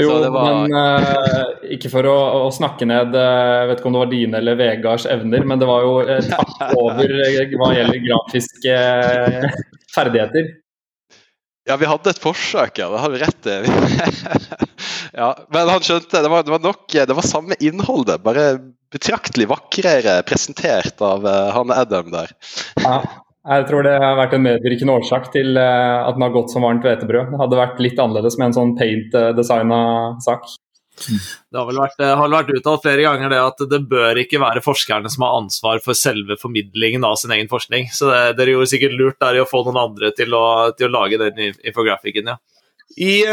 Jo, 0.00 0.14
var... 0.32 0.62
men 0.64 0.72
uh, 0.72 1.66
ikke 1.74 1.90
for 1.92 2.08
å, 2.08 2.16
å, 2.46 2.50
snakke 2.54 2.86
ned 2.88 3.12
uh, 3.12 3.58
Jeg 3.60 3.66
vet 3.68 3.82
ikke 3.82 3.90
om 3.90 3.96
det 3.98 4.00
var 4.00 4.12
dine 4.14 4.38
eller 4.40 4.56
Vegards 4.56 5.04
evner, 5.10 5.44
men 5.44 5.60
det 5.60 5.68
var 5.68 5.84
jo 5.84 5.94
et 6.06 6.30
hakk 6.32 6.62
over 6.80 7.12
hva 7.60 7.70
gjelder 7.76 8.04
grafiske 8.06 8.78
ferdigheter. 9.92 10.48
Ja, 11.68 11.76
vi 11.78 11.86
hadde 11.86 12.10
et 12.10 12.18
forsøk, 12.18 12.80
ja. 12.80 12.88
Det 12.90 13.02
har 13.04 13.12
du 13.12 13.20
rett 13.20 13.50
i. 13.52 13.58
ja, 15.20 15.28
men 15.52 15.68
han 15.70 15.84
skjønte 15.84 16.24
det 16.24 16.30
var, 16.32 16.42
det 16.42 16.56
var 16.56 16.64
nok 16.64 16.88
Det 16.90 17.18
var 17.18 17.28
samme 17.28 17.58
innholdet, 17.62 18.24
bare 18.24 18.46
betraktelig 18.92 19.48
vakrere 19.50 20.20
presentert 20.28 21.02
av 21.04 21.26
uh, 21.26 21.50
han 21.56 21.74
Adam 21.74 22.10
der. 22.12 22.34
ja, 22.82 22.98
jeg 23.42 23.68
tror 23.68 23.86
det 23.86 23.94
har 23.98 24.18
vært 24.20 24.36
en 24.36 24.44
medvirkende 24.44 24.98
årsak 25.00 25.30
til 25.34 25.56
uh, 25.58 26.06
at 26.06 26.18
den 26.18 26.26
har 26.26 26.34
gått 26.34 26.52
som 26.54 26.66
varmt 26.66 26.84
hvetebrød. 26.86 27.32
Det 27.32 27.40
hadde 27.40 27.62
vært 27.62 27.80
litt 27.82 28.02
annerledes 28.02 28.38
med 28.38 28.50
en 28.50 28.58
sånn 28.58 28.76
paint-designa 28.78 29.80
sak. 30.22 30.46
Det 30.92 31.56
har 31.56 31.66
vel 31.66 31.80
vært, 31.80 32.02
har 32.04 32.30
vært, 32.30 32.50
uttalt 32.52 32.82
flere 32.84 33.04
ganger 33.06 33.32
det 33.32 33.40
at 33.40 33.62
det 33.70 33.80
bør 33.90 34.18
ikke 34.20 34.40
være 34.42 34.62
forskerne 34.62 35.10
som 35.10 35.24
har 35.24 35.38
ansvar 35.40 35.80
for 35.84 35.96
selve 35.98 36.36
formidlingen 36.40 37.04
av 37.08 37.16
sin 37.18 37.32
egen 37.34 37.48
forskning. 37.50 37.88
Så 37.96 38.10
det, 38.12 38.20
dere 38.38 38.54
gjorde 38.54 38.70
sikkert 38.74 38.98
lurt 39.00 39.20
der 39.22 39.38
i 39.38 39.42
å 39.42 39.48
få 39.48 39.64
noen 39.66 39.80
andre 39.86 40.12
til 40.16 40.36
å, 40.36 40.44
til 40.76 40.90
å 40.90 40.94
lage 41.00 41.20
den 41.22 41.40
infografikken, 41.48 42.34
ja. 42.34 42.38
I, 42.96 43.24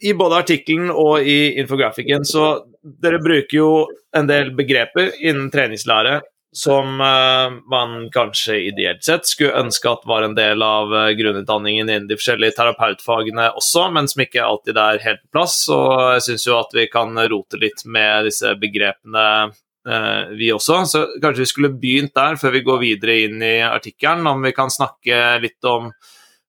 I, 0.00 0.12
både 0.18 0.42
artikkelen 0.42 0.90
og 0.92 1.24
i 1.24 1.56
infografikken 1.60 2.26
så 2.28 2.50
dere 2.82 3.20
bruker 3.22 3.56
jo 3.56 3.70
en 4.16 4.28
del 4.28 4.50
begreper 4.56 5.14
innen 5.24 5.48
treningslære 5.52 6.20
som 6.56 7.00
uh, 7.00 7.52
man 7.70 8.10
kanskje 8.12 8.56
ideelt 8.70 9.04
sett 9.04 9.26
skulle 9.28 9.58
ønske 9.60 9.90
at 9.90 10.06
var 10.08 10.24
en 10.24 10.36
del 10.36 10.62
av 10.64 10.92
uh, 10.94 11.10
grunnutdanningen 11.18 11.90
innen 11.90 12.06
de 12.08 12.16
forskjellige 12.16 12.56
terapeutfagene 12.56 13.50
også, 13.60 13.90
men 13.92 14.08
som 14.08 14.22
ikke 14.24 14.44
alltid 14.44 14.80
er 14.80 15.02
helt 15.04 15.20
på 15.26 15.36
plass. 15.36 15.58
Og 15.72 15.92
jeg 16.16 16.24
syns 16.30 16.46
jo 16.48 16.56
at 16.56 16.72
vi 16.76 16.86
kan 16.88 17.12
rote 17.28 17.60
litt 17.60 17.84
med 17.84 18.30
disse 18.30 18.54
begrepene, 18.62 19.26
uh, 19.52 20.22
vi 20.32 20.48
også. 20.54 20.80
Så 20.88 21.04
kanskje 21.20 21.44
vi 21.44 21.50
skulle 21.52 21.74
begynt 21.76 22.16
der, 22.16 22.40
før 22.40 22.56
vi 22.56 22.64
går 22.70 22.82
videre 22.86 23.18
inn 23.26 23.44
i 23.44 23.58
artikkelen, 23.66 24.24
om 24.30 24.48
vi 24.48 24.56
kan 24.56 24.72
snakke 24.72 25.20
litt 25.44 25.68
om 25.68 25.92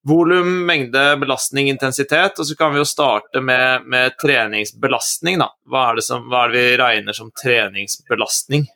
volum, 0.08 0.66
mengde, 0.66 1.04
belastning, 1.22 1.70
intensitet. 1.70 2.40
Og 2.40 2.48
så 2.48 2.56
kan 2.56 2.74
vi 2.74 2.82
jo 2.82 2.88
starte 2.88 3.42
med, 3.44 3.86
med 3.90 4.16
treningsbelastning, 4.22 5.40
da. 5.42 5.52
Hva 5.68 5.90
er, 5.92 6.02
som, 6.06 6.28
hva 6.32 6.46
er 6.46 6.54
det 6.54 6.64
vi 6.64 6.80
regner 6.82 7.18
som 7.18 7.32
treningsbelastning? 7.44 8.68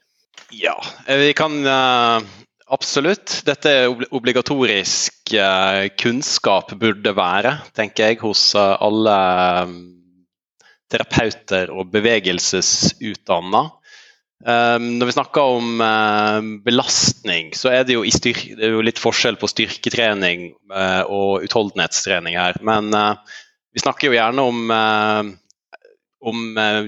Ja, 0.51 0.75
eh, 1.07 1.17
vi 1.17 1.33
kan 1.38 1.55
uh, 1.63 2.19
absolutt. 2.67 3.41
Dette 3.47 3.71
er 3.71 4.05
obligatorisk 4.11 5.35
uh, 5.39 5.88
kunnskap 6.00 6.75
burde 6.79 7.15
være, 7.15 7.55
tenker 7.77 8.11
jeg, 8.11 8.21
hos 8.25 8.51
alle 8.57 9.17
um, 9.67 9.77
terapeuter 10.91 11.71
og 11.71 11.91
bevegelsesutdanna. 11.93 13.69
Um, 14.41 14.98
når 14.98 15.12
vi 15.12 15.13
snakker 15.13 15.53
om 15.57 15.81
uh, 15.83 16.39
belastning, 16.65 17.51
så 17.53 17.69
er 17.69 17.86
det, 17.86 17.93
jo 17.93 18.01
det 18.01 18.57
er 18.57 18.74
jo 18.74 18.81
litt 18.81 19.01
forskjell 19.01 19.38
på 19.38 19.50
styrketrening 19.51 20.48
uh, 20.74 21.03
og 21.05 21.45
utholdenhetstrening 21.45 22.39
her. 22.39 22.57
Men 22.65 22.89
uh, 22.95 23.21
vi 23.71 23.83
snakker 23.83 24.10
jo 24.10 24.17
gjerne 24.17 24.43
om, 24.43 24.71
om 26.27 26.39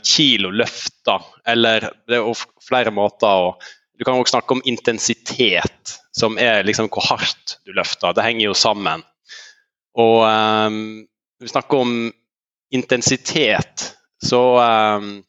kilo 0.04 0.50
løfta, 0.52 1.16
eller 1.48 1.86
det 2.10 2.18
er 2.18 2.42
flere 2.66 2.92
måter 2.92 3.46
å 3.48 3.54
Du 3.94 4.04
kan 4.04 4.18
også 4.18 4.34
snakke 4.34 4.58
om 4.58 4.64
intensitet, 4.68 5.94
som 6.12 6.36
er 6.42 6.66
liksom 6.66 6.90
hvor 6.92 7.06
hardt 7.08 7.60
du 7.64 7.72
løfter. 7.78 8.12
Det 8.12 8.26
henger 8.26 8.50
jo 8.50 8.56
sammen. 8.58 9.06
Og 9.96 10.26
um, 10.26 11.06
vi 11.40 11.48
snakker 11.48 11.86
om 11.86 11.94
intensitet, 12.74 13.94
så 14.26 14.42
um, 14.60 15.22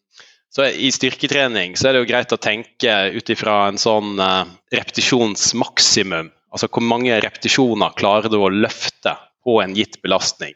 så 0.55 0.69
I 0.71 0.93
styrketrening 0.95 1.75
så 1.75 1.89
er 1.89 1.97
det 1.97 2.05
jo 2.05 2.11
greit 2.13 2.33
å 2.33 2.39
tenke 2.39 2.93
ut 3.11 3.31
ifra 3.35 3.65
en 3.67 3.81
sånn 3.81 4.21
uh, 4.23 4.45
repetisjonsmaksimum. 4.71 6.29
Altså 6.55 6.69
hvor 6.71 6.85
mange 6.87 7.17
repetisjoner 7.25 7.97
klarer 7.99 8.31
du 8.31 8.39
å 8.39 8.53
løfte 8.55 9.17
på 9.43 9.59
en 9.65 9.75
gitt 9.75 9.99
belastning. 10.05 10.55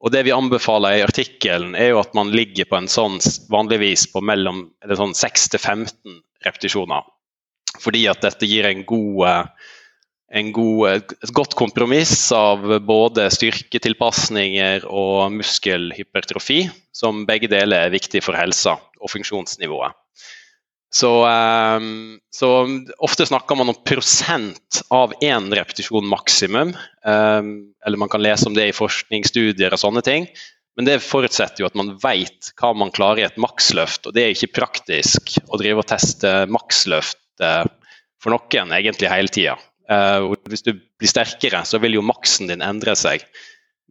Og 0.00 0.14
Det 0.14 0.22
vi 0.24 0.32
anbefaler 0.32 0.96
i 0.96 1.04
artikkelen, 1.04 1.74
er 1.76 1.92
jo 1.92 2.00
at 2.00 2.16
man 2.16 2.32
ligger 2.32 2.70
på 2.70 2.78
en 2.78 2.88
sånn 2.88 3.18
vanligvis 3.52 4.06
på 4.14 4.22
mellom 4.24 4.68
sånn 4.88 5.12
6 5.18 5.48
til 5.52 5.60
15 5.60 6.20
repetisjoner. 6.46 7.04
Fordi 7.82 8.06
at 8.08 8.24
dette 8.24 8.48
gir 8.48 8.64
en 8.64 8.86
god 8.88 9.50
en 10.28 10.50
god, 10.52 11.04
et 11.24 11.32
godt 11.32 11.54
kompromiss 11.56 12.30
av 12.36 12.64
både 12.84 13.30
styrketilpasninger 13.32 14.84
og 14.88 15.32
muskelhypertrofi, 15.38 16.66
som 16.92 17.24
begge 17.28 17.48
deler 17.48 17.86
er 17.88 17.94
viktig 17.96 18.20
for 18.24 18.36
helsa 18.36 18.76
og 19.00 19.12
funksjonsnivået. 19.12 19.96
Så, 20.90 21.10
um, 21.28 22.20
så, 22.32 22.48
ofte 22.98 23.26
snakker 23.28 23.58
man 23.60 23.68
om 23.68 23.80
prosent 23.84 24.80
av 24.94 25.12
én 25.20 25.50
repetisjon 25.52 26.06
maksimum. 26.08 26.72
Um, 27.04 27.50
eller 27.86 28.00
man 28.00 28.08
kan 28.08 28.24
lese 28.24 28.48
om 28.48 28.56
det 28.56 28.70
i 28.70 28.76
forskningsstudier 28.76 29.74
og 29.76 29.82
sånne 29.82 30.02
ting. 30.06 30.28
Men 30.78 30.88
det 30.88 31.02
forutsetter 31.04 31.64
jo 31.64 31.68
at 31.68 31.76
man 31.76 31.92
vet 32.00 32.52
hva 32.60 32.72
man 32.72 32.92
klarer 32.94 33.20
i 33.20 33.26
et 33.26 33.40
maksløft. 33.40 34.08
Og 34.08 34.16
det 34.16 34.24
er 34.24 34.34
ikke 34.34 34.54
praktisk 34.62 35.36
å 35.48 35.60
drive 35.60 35.82
og 35.82 35.90
teste 35.90 36.32
maksløft 36.48 37.20
for 37.38 38.34
noen 38.34 38.72
egentlig 38.74 39.10
hele 39.12 39.32
tida. 39.34 39.58
Uh, 39.90 40.32
hvis 40.48 40.64
du 40.64 40.72
blir 40.72 41.10
sterkere, 41.10 41.62
så 41.68 41.80
vil 41.82 41.98
jo 41.98 42.06
maksen 42.06 42.48
din 42.48 42.64
endre 42.64 42.96
seg. 42.96 43.26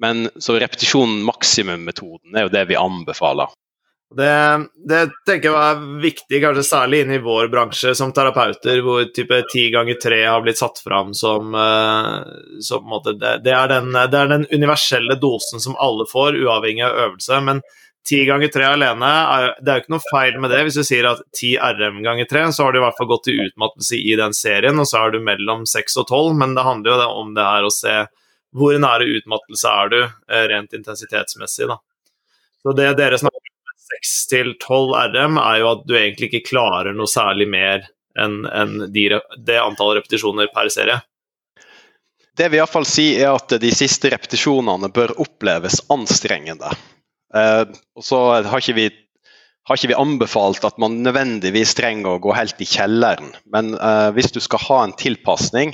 Men 0.02 0.28
så 0.42 0.58
repetisjonen 0.62 1.24
maksimum-metoden 1.26 2.38
er 2.38 2.46
jo 2.46 2.54
det 2.54 2.68
vi 2.70 2.78
anbefaler. 2.78 3.54
Det, 4.16 4.68
det, 4.88 5.00
tenker 5.28 5.52
jeg 5.52 5.72
er 5.76 5.82
viktig, 6.00 6.40
kanskje 6.40 6.64
særlig 6.64 7.02
inn 7.04 7.10
i 7.12 7.20
vår 7.24 7.50
bransje 7.52 7.92
som 8.00 8.14
terapeuter, 8.16 8.80
hvor 8.86 9.04
type 9.12 9.42
ti 9.52 9.66
ganger 9.74 10.00
tre 10.00 10.22
har 10.24 10.40
blitt 10.46 10.62
satt 10.62 10.80
fram 10.80 11.12
som, 11.18 11.52
uh, 11.52 12.24
som 12.64 12.88
det, 13.04 13.18
det, 13.44 13.52
er 13.52 13.68
den, 13.74 13.92
det, 13.98 14.22
er 14.22 14.32
den, 14.32 14.48
universelle 14.54 15.20
dosen 15.20 15.60
som 15.60 15.76
alle 15.76 16.08
får, 16.08 16.40
uavhengig 16.40 16.88
av 16.88 17.04
øvelse. 17.08 17.42
Men 17.50 17.62
Ti 18.08 18.22
ganger 18.24 18.48
tre 18.48 18.64
alene, 18.64 19.08
er, 19.08 19.50
det 19.60 19.72
er 19.72 19.80
jo 19.80 19.84
ikke 19.84 19.92
noe 19.92 20.06
feil 20.06 20.38
med 20.40 20.54
det. 20.54 20.62
Hvis 20.64 20.78
du 20.80 20.86
sier 20.88 21.10
at 21.10 21.26
ti 21.36 21.50
RM 21.60 21.98
ganger 22.06 22.30
tre, 22.30 22.46
så 22.56 22.64
har 22.64 22.72
du 22.72 22.80
i 22.80 22.84
hvert 22.86 22.96
fall 22.96 23.10
gått 23.10 23.26
til 23.28 23.42
utmattelse 23.44 24.00
i 24.00 24.14
den 24.16 24.36
serien, 24.38 24.80
og 24.80 24.88
så 24.88 25.02
er 25.02 25.12
du 25.12 25.26
mellom 25.26 25.66
seks 25.68 26.00
og 26.00 26.08
tolv, 26.08 26.38
men 26.40 26.56
det 26.56 26.64
handler 26.64 26.94
jo 27.04 27.10
om 27.20 27.34
det 27.36 27.44
her 27.44 27.68
å 27.68 27.74
se 27.74 27.98
hvor 28.56 28.80
nære 28.80 29.10
utmattelse 29.18 29.74
er 29.82 29.92
du 29.92 29.98
eh, 30.06 30.46
rent 30.54 30.78
intensitetsmessig, 30.78 31.68
da. 31.68 31.82
Så 32.64 32.78
det 32.80 32.94
dere 33.00 33.20
snakker 33.20 33.47
seks 33.88 34.16
til 34.32 34.54
tolv 34.64 34.96
RM, 35.14 35.40
er 35.42 35.62
jo 35.62 35.72
at 35.74 35.86
du 35.88 35.96
egentlig 35.98 36.32
ikke 36.32 36.50
klarer 36.52 36.96
noe 36.96 37.10
særlig 37.10 37.50
mer 37.52 37.88
enn 38.18 38.44
en 38.50 38.80
de, 38.94 39.10
det 39.46 39.60
antallet 39.62 40.02
repetisjoner 40.02 40.50
per 40.54 40.72
serie. 40.74 41.00
Det 42.38 42.52
vi 42.54 42.60
iallfall 42.60 42.86
sier, 42.86 43.24
er 43.26 43.34
at 43.34 43.58
de 43.62 43.74
siste 43.74 44.12
repetisjonene 44.14 44.92
bør 44.94 45.16
oppleves 45.24 45.80
anstrengende. 45.94 46.70
Eh, 47.36 47.64
og 47.98 48.06
så 48.06 48.20
har 48.46 48.62
ikke, 48.62 48.76
vi, 48.78 48.88
har 49.68 49.80
ikke, 49.80 49.90
vi, 49.92 49.98
anbefalt 49.98 50.66
at 50.68 50.78
man 50.82 51.00
nødvendigvis 51.06 51.74
trenger 51.78 52.14
å 52.16 52.22
gå 52.22 52.36
helt 52.38 52.62
i 52.62 52.70
kjelleren. 52.70 53.34
Men 53.54 53.74
eh, 53.74 54.10
hvis 54.18 54.30
du 54.36 54.42
skal 54.44 54.62
ha 54.68 54.84
en 54.84 54.96
tilpasning, 54.98 55.74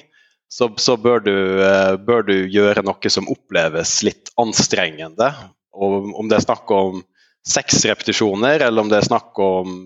så, 0.53 0.69
så 0.77 0.95
bør, 1.01 1.23
du, 1.25 1.35
eh, 1.65 1.95
bør, 1.99 2.23
du, 2.29 2.35
gjøre 2.47 2.85
noe 2.85 3.11
som 3.11 3.27
oppleves 3.31 3.97
litt 4.07 4.31
anstrengende. 4.39 5.33
Og 5.73 6.13
om 6.15 6.29
det 6.29 6.39
er 6.39 6.47
snakk 6.47 6.71
om 6.71 7.01
seks 7.47 7.83
repetisjoner, 7.85 8.63
eller 8.63 8.83
om 8.83 8.91
det 8.91 9.01
er 9.01 9.07
snakk 9.07 9.39
om 9.43 9.81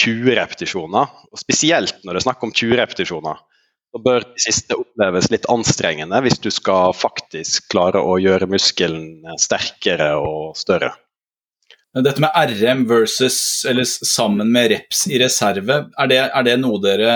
20 0.00 0.34
repetisjoner. 0.36 1.12
Og 1.32 1.40
spesielt 1.40 2.02
når 2.04 2.16
det 2.16 2.20
er 2.20 2.26
snakk 2.28 2.44
om 2.44 2.52
20 2.52 2.76
repetisjoner 2.82 3.40
så 3.90 4.00
bør 4.04 4.22
de 4.22 4.42
siste 4.42 4.76
oppleves 4.78 5.30
litt 5.32 5.48
anstrengende 5.50 6.20
hvis 6.22 6.38
du 6.42 6.50
skal 6.54 6.94
faktisk 6.94 7.70
klare 7.72 8.02
å 8.02 8.18
gjøre 8.22 8.48
muskelen 8.50 9.26
sterkere 9.40 10.12
og 10.20 10.56
større. 10.58 10.92
Dette 11.90 12.22
med 12.22 12.52
RM 12.54 12.84
versus, 12.86 13.64
eller 13.66 13.84
sammen 13.84 14.52
med 14.54 14.70
reps 14.70 15.08
i 15.10 15.18
reserve, 15.18 15.88
er 15.98 16.10
det, 16.10 16.20
er 16.22 16.46
det 16.46 16.56
noe 16.62 16.78
dere 16.82 17.14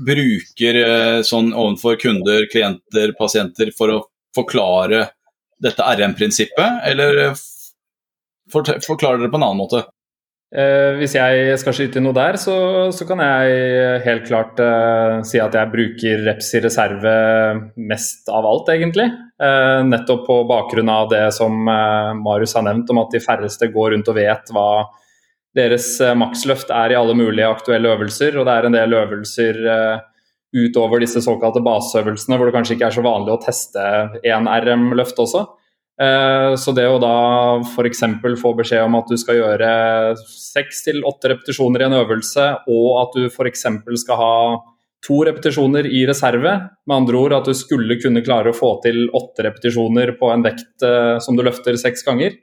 bruker 0.00 0.78
eh, 0.80 1.18
sånn 1.28 1.50
overfor 1.52 1.98
kunder, 2.00 2.46
klienter, 2.48 3.12
pasienter 3.18 3.68
for 3.76 3.92
å 3.92 3.98
forklare 4.32 5.10
dette 5.62 5.84
RM-prinsippet, 5.84 6.80
eller 6.88 7.34
forklarer 8.52 9.22
dere 9.22 9.32
på 9.32 9.40
en 9.40 9.48
annen 9.48 9.62
måte? 9.62 9.82
Eh, 10.52 10.98
hvis 10.98 11.14
jeg 11.16 11.56
skal 11.60 11.74
skyte 11.76 12.00
noe 12.04 12.12
der, 12.16 12.36
så, 12.36 12.54
så 12.92 13.06
kan 13.08 13.22
jeg 13.24 14.00
helt 14.04 14.26
klart 14.28 14.60
eh, 14.60 15.22
si 15.24 15.40
at 15.40 15.56
jeg 15.56 15.72
bruker 15.72 16.26
reps 16.26 16.50
i 16.58 16.60
reserve 16.60 17.14
mest 17.80 18.28
av 18.28 18.48
alt, 18.48 18.68
egentlig. 18.74 19.08
Eh, 19.42 19.78
nettopp 19.88 20.26
på 20.28 20.42
bakgrunn 20.50 20.92
av 20.92 21.08
det 21.10 21.24
som 21.34 21.64
eh, 21.64 22.12
Marius 22.20 22.52
har 22.58 22.66
nevnt, 22.68 22.92
om 22.92 23.00
at 23.00 23.16
de 23.16 23.22
færreste 23.24 23.70
går 23.72 23.94
rundt 23.96 24.12
og 24.12 24.18
vet 24.20 24.52
hva 24.52 24.68
deres 25.56 25.88
eh, 26.00 26.14
maksløft 26.20 26.72
er 26.72 26.92
i 26.92 26.98
alle 27.00 27.16
mulige 27.16 27.48
aktuelle 27.48 27.96
øvelser. 27.96 28.36
Og 28.38 28.48
det 28.48 28.54
er 28.54 28.68
en 28.68 28.76
del 28.76 28.98
øvelser 29.00 29.62
eh, 29.72 30.04
utover 30.52 31.00
disse 31.00 31.22
såkalte 31.24 31.62
baseøvelsene 31.64 32.36
hvor 32.36 32.48
det 32.48 32.56
kanskje 32.58 32.76
ikke 32.76 32.90
er 32.90 32.96
så 32.98 33.04
vanlig 33.04 33.34
å 33.34 33.40
teste 33.42 33.88
én 34.20 34.48
RM-løft 34.52 35.20
også. 35.24 35.46
Eh, 36.00 36.54
så 36.56 36.72
det 36.72 36.86
å 36.88 37.00
da 37.02 37.16
f.eks. 37.60 38.04
få 38.40 38.52
beskjed 38.58 38.84
om 38.86 38.96
at 38.96 39.10
du 39.10 39.18
skal 39.20 39.40
gjøre 39.42 39.72
seks 40.24 40.84
til 40.86 41.02
åtte 41.08 41.34
repetisjoner 41.34 41.84
i 41.84 41.88
en 41.88 41.98
øvelse, 42.00 42.46
og 42.72 42.88
at 43.02 43.18
du 43.18 43.26
f.eks. 43.28 43.66
skal 44.04 44.20
ha 44.20 44.36
to 45.02 45.18
repetisjoner 45.26 45.88
i 45.90 46.04
reserve, 46.08 46.54
med 46.86 46.96
andre 46.96 47.18
ord 47.18 47.36
at 47.36 47.50
du 47.50 47.56
skulle 47.58 47.98
kunne 48.00 48.22
klare 48.24 48.52
å 48.52 48.56
få 48.56 48.76
til 48.84 49.04
åtte 49.10 49.44
repetisjoner 49.48 50.14
på 50.18 50.30
en 50.32 50.46
vekt 50.46 50.86
eh, 50.86 51.18
som 51.22 51.36
du 51.36 51.44
løfter 51.44 51.76
seks 51.80 52.06
ganger, 52.06 52.38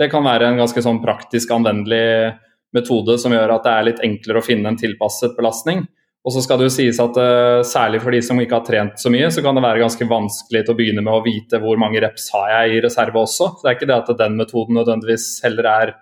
det 0.00 0.08
kan 0.12 0.24
være 0.24 0.48
en 0.48 0.60
ganske 0.60 0.80
sånn 0.82 1.02
praktisk 1.02 1.50
anvendelig 1.52 2.32
metode 2.74 3.16
som 3.20 3.34
gjør 3.34 3.56
at 3.56 3.66
det 3.66 3.72
er 3.72 3.86
litt 3.88 4.04
enklere 4.06 4.40
å 4.40 4.44
finne 4.46 4.70
en 4.70 4.78
tilpasset 4.80 5.34
belastning. 5.36 5.84
Og 6.20 6.34
så 6.34 6.42
skal 6.44 6.60
det 6.60 6.68
jo 6.68 6.74
sies 6.74 6.98
at 7.00 7.16
uh, 7.16 7.62
Særlig 7.66 8.02
for 8.02 8.12
de 8.12 8.20
som 8.24 8.40
ikke 8.42 8.58
har 8.58 8.66
trent 8.66 9.00
så 9.00 9.12
mye, 9.12 9.30
så 9.32 9.44
kan 9.44 9.56
det 9.56 9.64
være 9.64 9.82
ganske 9.82 10.08
vanskelig 10.10 10.64
til 10.66 10.74
å 10.74 10.78
begynne 10.78 11.04
med 11.06 11.16
å 11.16 11.24
vite 11.24 11.60
hvor 11.62 11.80
mange 11.80 12.02
reps 12.04 12.28
har 12.34 12.50
jeg 12.52 12.76
i 12.76 12.84
reserve 12.84 13.22
også. 13.22 13.50
Så 13.56 13.64
Det 13.64 13.70
er 13.70 13.78
ikke 13.78 13.90
det 13.90 13.98
at 13.98 14.14
den 14.20 14.36
metoden 14.40 14.76
nødvendigvis 14.76 15.28
heller 15.46 15.70
er 15.72 15.94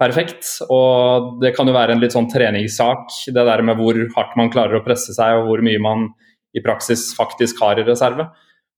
perfekt. 0.00 0.56
Og 0.72 1.38
det 1.42 1.54
kan 1.56 1.70
jo 1.70 1.76
være 1.76 1.94
en 1.94 2.02
litt 2.02 2.16
sånn 2.16 2.30
treningssak, 2.32 3.14
det 3.30 3.46
der 3.46 3.64
med 3.66 3.78
hvor 3.78 3.98
hardt 4.16 4.36
man 4.40 4.52
klarer 4.52 4.80
å 4.80 4.84
presse 4.84 5.14
seg 5.16 5.38
og 5.38 5.50
hvor 5.50 5.64
mye 5.64 5.82
man 5.82 6.08
i 6.56 6.62
praksis 6.64 7.12
faktisk 7.14 7.60
har 7.62 7.78
i 7.78 7.86
reserve. 7.86 8.26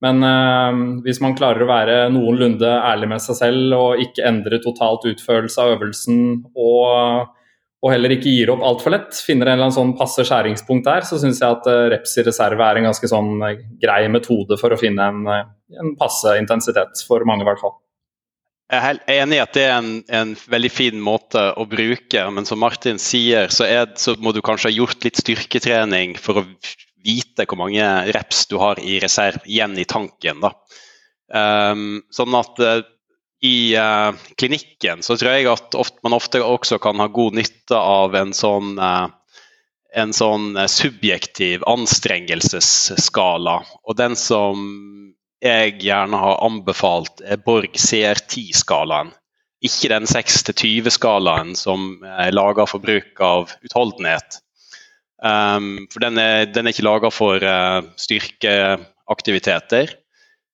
Men 0.03 0.19
uh, 0.27 1.01
hvis 1.07 1.23
man 1.25 1.37
klarer 1.39 1.63
å 1.63 1.71
være 1.71 2.01
noenlunde 2.13 2.69
ærlig 2.69 3.15
med 3.15 3.23
seg 3.23 3.39
selv 3.39 3.79
og 3.79 4.03
ikke 4.03 4.27
endre 4.29 4.61
totalt 4.61 5.07
utførelse 5.09 5.63
av 5.63 5.77
øvelsen 5.79 6.43
og 6.53 7.31
og 7.83 7.91
heller 7.91 8.15
ikke 8.15 8.31
gir 8.31 8.53
opp 8.53 8.63
altfor 8.63 8.95
lett, 8.95 9.17
finner 9.27 9.49
en 9.49 9.57
eller 9.57 9.67
annen 9.67 9.75
sånn 9.75 9.97
passe 9.99 10.23
skjæringspunkt 10.27 10.87
der, 10.87 11.03
så 11.07 11.19
syns 11.19 11.41
jeg 11.43 11.51
at 11.51 11.67
uh, 11.67 11.89
reps 11.91 12.15
i 12.21 12.25
reserve 12.29 12.63
er 12.63 12.79
en 12.79 12.87
ganske 12.87 13.11
sånn 13.11 13.33
uh, 13.43 13.57
grei 13.83 14.05
metode 14.13 14.59
for 14.61 14.75
å 14.75 14.79
finne 14.79 15.09
en, 15.11 15.25
uh, 15.27 15.41
en, 15.81 15.97
passe 15.99 16.37
intensitet, 16.39 17.03
for 17.09 17.27
mange 17.27 17.43
i 17.43 17.49
hvert 17.51 17.63
fall. 17.63 17.75
Jeg 18.71 18.79
er 18.79 18.87
helt 18.87 19.11
enig 19.11 19.37
i 19.37 19.43
at 19.43 19.57
det 19.59 19.65
er 19.67 19.75
en, 19.81 19.91
en, 20.15 20.37
veldig 20.55 20.71
fin 20.73 21.03
måte 21.03 21.43
å 21.59 21.67
bruke, 21.69 22.23
men 22.33 22.47
som 22.49 22.63
Martin 22.63 23.03
sier, 23.03 23.51
så, 23.53 23.67
er, 23.67 23.91
så, 24.01 24.15
må 24.23 24.31
du 24.33 24.41
kanskje 24.47 24.71
ha 24.71 24.77
gjort 24.77 25.03
litt 25.05 25.19
styrketrening 25.19 26.15
for 26.23 26.41
å 26.41 26.47
vite 27.03 27.49
hvor 27.51 27.59
mange 27.65 27.85
reps 28.15 28.47
du 28.47 28.61
har 28.63 28.79
i 28.79 29.01
reserve 29.03 29.43
igjen 29.51 29.75
i 29.83 29.89
tanken. 29.91 30.39
da. 30.47 30.55
Um, 31.35 31.99
sånn 32.15 32.39
at 32.39 32.61
i 33.43 33.75
uh, 33.79 34.15
klinikken 34.39 35.03
så 35.03 35.17
tror 35.19 35.35
jeg 35.35 35.49
at 35.51 35.75
ofte, 35.75 35.99
man 36.07 36.15
ofte 36.15 36.43
også 36.45 36.79
kan 36.83 37.01
ha 37.03 37.09
god 37.11 37.35
nytte 37.41 37.79
av 37.79 38.15
en 38.19 38.31
sånn 38.37 38.77
uh, 38.79 39.11
en 39.93 40.13
sånn 40.17 40.57
subjektiv 40.73 41.65
anstrengelsesskala. 41.69 43.59
Og 43.85 43.99
den 43.99 44.15
som 44.17 44.63
jeg 45.43 45.75
gjerne 45.83 46.17
har 46.17 46.39
anbefalt, 46.47 47.21
er 47.21 47.41
Borg 47.45 47.75
CR10-skalaen. 47.77 49.11
Ikke 49.63 49.91
den 49.93 50.07
6-20-skalaen 50.09 51.53
som 51.59 52.01
er 52.09 52.33
laga 52.35 52.65
for 52.67 52.83
bruk 52.83 53.21
av 53.23 53.53
utholdenhet. 53.63 54.41
Um, 55.23 55.87
for 55.93 56.03
den 56.03 56.19
er, 56.19 56.49
den 56.51 56.67
er 56.67 56.75
ikke 56.75 56.87
laga 56.89 57.11
for 57.15 57.43
uh, 57.47 57.83
styrkeaktiviteter. 58.01 59.93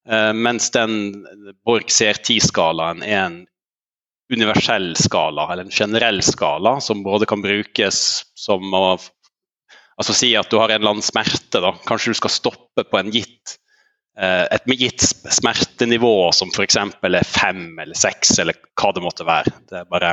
Uh, 0.09 0.33
mens 0.33 0.71
den 0.73 1.27
Borg 1.69 1.91
CR10-skalaen 1.93 3.05
er 3.05 3.21
en 3.27 3.39
universell 4.33 4.93
skala, 4.97 5.47
eller 5.53 5.67
en 5.67 5.71
generell 5.73 6.23
skala, 6.25 6.79
som 6.81 7.03
både 7.05 7.29
kan 7.29 7.45
brukes 7.45 8.25
som 8.39 8.75
å 8.75 8.99
Altså 9.99 10.15
si 10.15 10.29
at 10.39 10.47
du 10.47 10.61
har 10.61 10.71
en 10.71 10.79
eller 10.79 10.93
annen 10.95 11.03
smerte, 11.03 11.59
da. 11.59 11.73
Kanskje 11.89 12.13
du 12.13 12.19
skal 12.21 12.31
stoppe 12.31 12.85
på 12.87 13.01
gitt 13.11 13.57
uh, 14.15 14.47
et 14.47 14.71
gitt 14.79 15.03
smertenivå 15.03 16.31
som 16.31 16.53
f.eks. 16.55 16.79
er 16.79 17.27
fem 17.27 17.65
eller 17.83 17.99
seks, 17.99 18.37
eller 18.39 18.55
hva 18.79 18.93
det 18.95 19.03
måtte 19.03 19.27
være. 19.27 19.51
Det 19.67 19.81
er 19.81 19.91
bare 19.91 20.13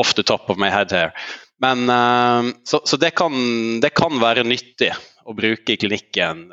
off 0.00 0.14
the 0.16 0.24
top 0.24 0.48
of 0.48 0.56
my 0.56 0.70
head 0.72 0.96
here. 0.96 1.12
Men, 1.60 1.84
uh, 1.92 2.48
så, 2.64 2.80
så 2.88 2.96
det, 2.96 3.12
kan, 3.20 3.36
det, 3.84 3.92
kan, 3.92 4.16
være 4.24 4.46
nyttig 4.48 4.94
å 5.28 5.36
bruke 5.36 5.76
i 5.76 5.76
klinikken, 5.84 6.46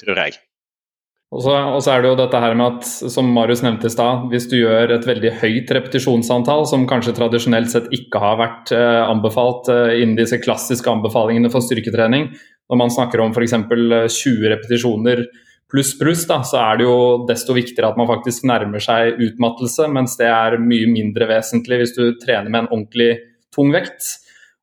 tror 0.00 0.24
jeg. 0.24 0.40
Og 1.30 1.44
så, 1.44 1.52
og 1.54 1.78
så, 1.78 1.92
er 1.92 2.02
det 2.02 2.08
jo 2.10 2.16
dette 2.18 2.38
her 2.42 2.56
med 2.58 2.80
at, 2.80 3.10
som 3.14 3.28
Marius 3.30 3.60
nevnte 3.62 3.86
i 3.86 3.92
stad, 3.94 4.24
hvis 4.32 4.48
du 4.50 4.56
gjør 4.58 4.96
et 4.96 5.04
veldig 5.06 5.30
høyt 5.38 5.68
repetisjonsantall, 5.76 6.64
som 6.66 6.88
kanskje 6.90 7.14
tradisjonelt 7.14 7.70
sett 7.70 7.86
ikke 7.94 8.18
har 8.18 8.40
vært 8.40 8.72
eh, 8.74 9.02
anbefalt 9.04 9.70
innen 9.70 10.16
disse 10.18 10.40
klassiske 10.42 10.90
anbefalingene 10.90 11.52
for 11.52 11.62
styrketrening, 11.62 12.32
når 12.70 12.82
man 12.82 12.90
snakker 12.90 13.22
om 13.22 13.30
f.eks. 13.30 13.54
20 13.62 14.50
repetisjoner 14.56 15.22
pluss 15.70 15.92
pluss, 15.98 16.24
da, 16.26 16.40
så 16.46 16.58
er 16.64 16.80
det 16.80 16.88
jo 16.88 16.96
desto 17.28 17.54
viktigere 17.54 17.92
at 17.92 18.00
man 18.00 18.08
faktisk 18.10 18.46
nærmer 18.50 18.82
seg 18.82 19.20
utmattelse, 19.22 19.86
mens 19.92 20.16
det 20.18 20.26
er 20.26 20.58
mye 20.58 20.88
mindre 20.90 21.30
vesentlig 21.30 21.82
hvis 21.82 21.94
du 21.94 22.02
trener 22.22 22.50
med 22.50 22.64
en 22.64 22.72
ordentlig 22.72 23.12
tung 23.54 23.70
vekt. 23.74 24.16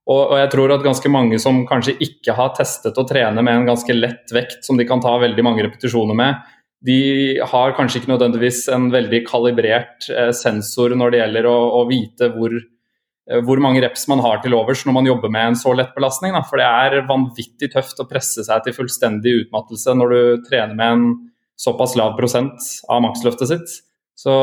Og, 0.08 0.38
jeg 0.40 0.52
tror 0.54 0.72
at 0.72 0.86
ganske 0.86 1.10
mange 1.12 1.40
som 1.44 1.66
kanskje 1.68 1.98
ikke 2.04 2.36
har 2.38 2.54
testet 2.56 2.96
å 3.00 3.04
trene 3.08 3.44
med 3.44 3.58
en 3.58 3.66
ganske 3.68 3.96
lett 3.96 4.32
vekt 4.36 4.64
som 4.68 4.80
de 4.80 4.86
kan 4.88 5.04
ta 5.04 5.18
veldig 5.20 5.44
mange 5.44 5.66
repetisjoner 5.66 6.16
med, 6.16 6.38
de 6.86 7.40
har 7.42 7.74
kanskje 7.78 8.02
ikke 8.02 8.12
nødvendigvis 8.12 8.68
en 8.74 8.92
veldig 8.94 9.24
kalibrert 9.26 10.10
eh, 10.14 10.30
sensor 10.36 10.94
når 10.98 11.14
det 11.14 11.22
gjelder 11.24 11.48
å, 11.50 11.56
å 11.80 11.86
vite 11.90 12.30
hvor, 12.36 12.54
eh, 12.54 13.40
hvor, 13.48 13.62
mange 13.64 13.82
reps 13.82 14.06
man 14.12 14.22
har 14.22 14.44
til 14.44 14.54
overs 14.58 14.84
når 14.86 14.98
man 15.00 15.10
jobber 15.10 15.34
med 15.34 15.52
en 15.52 15.58
så 15.58 15.74
lett 15.74 15.96
belastning. 15.98 16.38
Da. 16.38 16.44
For 16.46 16.62
det 16.62 16.68
er 16.68 17.08
vanvittig 17.10 17.72
tøft 17.74 18.04
å 18.04 18.08
presse 18.10 18.46
seg 18.46 18.62
til 18.66 18.78
fullstendig 18.78 19.34
utmattelse 19.42 19.98
når 19.98 20.14
du 20.14 20.48
trener 20.50 20.78
med 20.78 20.94
en 21.00 21.10
såpass 21.58 21.98
lav 21.98 22.14
prosent 22.20 22.70
av 22.94 23.02
maksløftet 23.08 23.50
sitt. 23.50 23.78
Så 24.18 24.34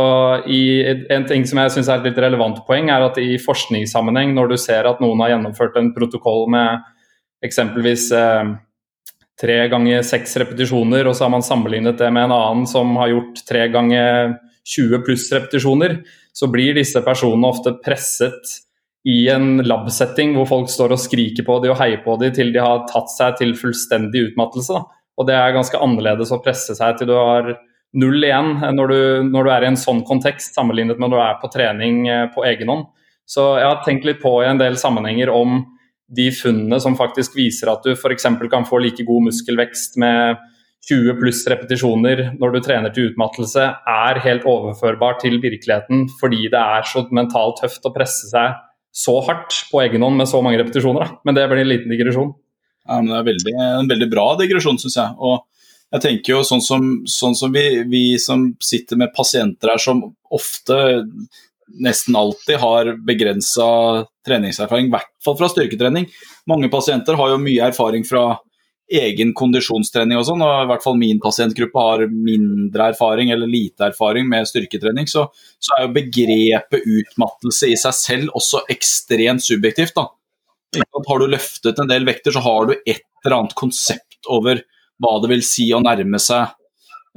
i, 0.51 0.83
En 1.11 1.25
ting 1.27 1.47
som 1.47 1.59
jeg 1.59 1.73
synes 1.75 1.89
er 1.91 2.03
et 2.03 2.11
litt 2.11 2.19
relevant 2.23 2.61
poeng, 2.67 2.91
er 2.91 3.07
at 3.09 3.19
i 3.19 3.39
forskningssammenheng, 3.43 4.35
når 4.35 4.53
du 4.53 4.59
ser 4.59 4.87
at 4.87 5.01
noen 5.03 5.23
har 5.23 5.35
gjennomført 5.35 5.79
en 5.79 5.91
protokoll 5.95 6.47
med 6.51 6.83
eksempelvis 7.45 8.11
eh, 8.15 8.55
tre 9.41 9.57
ganger 9.71 10.05
seks 10.07 10.37
repetisjoner, 10.41 11.09
og 11.09 11.17
så 11.17 11.27
har 11.27 11.33
man 11.35 11.45
sammenlignet 11.47 11.99
det 11.99 12.11
med 12.15 12.29
en 12.29 12.37
annen 12.37 12.69
som 12.71 12.95
har 13.01 13.11
gjort 13.11 13.43
tre 13.49 13.67
ganger 13.73 14.37
20 14.75 15.03
pluss 15.07 15.27
repetisjoner, 15.35 15.99
så 16.35 16.49
blir 16.51 16.79
disse 16.79 17.03
personene 17.05 17.51
ofte 17.51 17.75
presset 17.85 18.55
i 19.05 19.27
en 19.29 19.59
labsetting 19.67 20.33
hvor 20.39 20.49
folk 20.49 20.71
står 20.73 20.95
og 20.95 21.03
skriker 21.03 21.45
på 21.45 21.59
dem 21.63 21.75
og 21.75 21.81
heier 21.83 22.01
på 22.05 22.17
dem 22.23 22.33
til 22.35 22.55
de 22.55 22.63
har 22.63 22.87
tatt 22.89 23.13
seg 23.13 23.37
til 23.41 23.53
fullstendig 23.59 24.31
utmattelse. 24.31 24.81
Og 25.15 25.29
det 25.29 25.37
er 25.37 25.55
ganske 25.55 25.79
annerledes 25.83 26.33
å 26.35 26.41
presse 26.43 26.75
seg 26.79 26.97
til 26.99 27.13
du 27.13 27.15
har 27.19 27.53
null 27.95 28.27
igjen 28.27 28.57
når 28.75 28.91
du, 28.91 29.01
når 29.29 29.47
du, 29.47 29.51
er 29.53 29.67
i 29.67 29.71
en 29.71 29.79
sånn 29.79 30.03
kontekst, 30.09 30.57
sammenlignet 30.57 30.99
med 30.99 31.13
når 31.13 31.21
du 31.21 31.25
er 31.27 31.41
på 31.43 31.51
trening 31.53 32.01
eh, 32.11 32.27
på 32.35 32.47
egen 32.49 32.73
hånd. 32.73 32.89
Så 33.29 33.55
jeg 33.61 33.69
har 33.69 33.85
tenkt 33.85 34.09
litt 34.09 34.21
på 34.25 34.33
i 34.43 34.49
en 34.49 34.61
del 34.61 34.77
sammenhenger 34.81 35.31
om 35.33 35.63
de 36.09 36.29
funnene 36.35 36.81
som 36.83 36.97
faktisk 36.99 37.37
viser 37.39 37.71
at 37.73 37.85
du 37.87 37.95
f.eks. 37.95 38.27
kan 38.51 38.67
få 38.69 38.81
like 38.83 39.07
god 39.07 39.31
muskelvekst 39.31 39.97
med 40.03 40.43
20 40.85 41.17
pluss 41.17 41.41
repetisjoner 41.49 42.35
når 42.37 42.53
du 42.53 42.61
trener 42.65 42.93
til 42.93 43.11
utmattelse, 43.11 43.65
er 43.89 44.21
helt 44.27 44.45
overførbar 44.49 45.17
til 45.23 45.39
virkeligheten 45.41 46.09
fordi 46.21 46.51
det 46.53 46.61
er 46.61 46.85
så 46.89 47.07
mentalt 47.15 47.63
tøft 47.63 47.89
å 47.89 47.95
presse 47.95 48.29
seg 48.29 48.59
så 48.95 49.17
hardt 49.27 49.57
på 49.73 49.81
egen 49.83 50.05
hånd 50.07 50.21
med 50.21 50.31
så 50.31 50.39
mange 50.45 50.61
repetisjoner. 50.61 51.09
Da. 51.09 51.23
Men 51.27 51.39
det 51.39 51.49
blir 51.51 51.65
en 51.65 51.73
liten 51.73 51.91
digresjon. 51.91 52.31
Ja, 52.87 53.01
men 53.01 53.11
Det 53.11 53.17
er 53.17 53.27
veldig, 53.31 53.55
en 53.81 53.91
veldig 53.91 54.09
bra 54.13 54.27
digresjon, 54.39 54.79
syns 54.79 54.99
jeg. 55.01 55.17
Og 55.19 55.41
jeg 55.95 56.05
tenker 56.05 56.37
jo 56.37 56.45
sånn 56.47 56.63
som, 56.63 56.87
sånn 57.11 57.35
som 57.39 57.53
vi, 57.55 57.83
vi, 57.91 58.05
som 58.23 58.53
sitter 58.63 59.01
med 59.01 59.15
pasienter 59.17 59.73
her, 59.73 59.83
som 59.83 60.05
ofte, 60.35 60.79
nesten 61.81 62.17
alltid, 62.17 62.57
har 62.63 62.95
begrensa 63.07 63.67
treningserfaring, 64.27 64.89
i 64.89 64.95
hvert 64.95 65.13
fall 65.25 65.37
fra 65.39 65.51
styrketrening. 65.53 66.09
Mange 66.51 66.71
pasienter 66.73 67.19
har 67.19 67.35
jo 67.35 67.41
mye 67.43 67.71
erfaring 67.71 68.07
fra 68.09 68.35
egen 68.93 69.33
kondisjonstrening 69.37 70.19
og 70.21 70.27
sånn, 70.29 70.43
og 70.45 70.65
i 70.65 70.69
hvert 70.69 70.85
fall 70.85 70.99
min 71.01 71.21
pasientgruppe 71.23 71.85
har 71.87 72.05
mindre 72.13 72.91
erfaring 72.93 73.33
eller 73.33 73.49
lite 73.51 73.89
erfaring 73.89 74.29
med 74.29 74.49
styrketrening, 74.49 75.09
så, 75.09 75.27
så 75.59 75.77
er 75.77 75.87
jo 75.87 75.95
begrepet 75.97 76.85
utmattelse 76.85 77.73
i 77.73 77.79
seg 77.81 77.97
selv 77.97 78.37
også 78.37 78.65
ekstremt 78.73 79.45
subjektivt. 79.45 79.97
da. 79.97 80.09
Har 81.09 81.23
du 81.23 81.31
løftet 81.31 81.81
en 81.81 81.91
del 81.91 82.07
vekter, 82.09 82.35
så 82.35 82.45
har 82.45 82.69
du 82.69 82.77
et 82.77 83.05
eller 83.25 83.39
annet 83.39 83.57
konsept 83.59 84.29
over 84.29 84.61
hva 85.03 85.17
det 85.23 85.33
vil 85.33 85.45
si 85.47 85.71
å 85.75 85.83
nærme 85.83 86.21
seg 86.23 86.53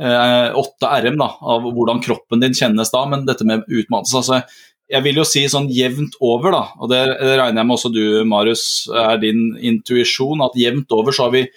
eh, 0.01 0.49
8 0.57 0.93
RM, 1.03 1.19
da, 1.19 1.29
av 1.41 1.67
hvordan 1.67 2.01
kroppen 2.05 2.43
din 2.43 2.57
kjennes 2.57 2.91
da, 2.93 3.03
men 3.09 3.27
dette 3.27 3.47
med 3.47 3.65
utmattelse 3.67 4.21
altså, 4.21 4.41
Jeg 4.87 5.03
vil 5.03 5.17
jo 5.19 5.25
si 5.27 5.41
sånn 5.51 5.67
jevnt 5.73 6.15
over, 6.23 6.53
da, 6.55 6.63
og 6.79 6.91
det, 6.93 7.01
regner 7.19 7.59
jeg 7.59 7.67
med 7.67 7.75
også 7.75 7.91
du, 7.91 8.03
Marius, 8.29 8.65
er 8.87 9.17
din 9.19 9.49
intuisjon, 9.59 10.43
at 10.45 10.55
jevnt 10.55 10.93
over 10.95 11.15
så 11.15 11.27
har 11.27 11.33
vi 11.35 11.47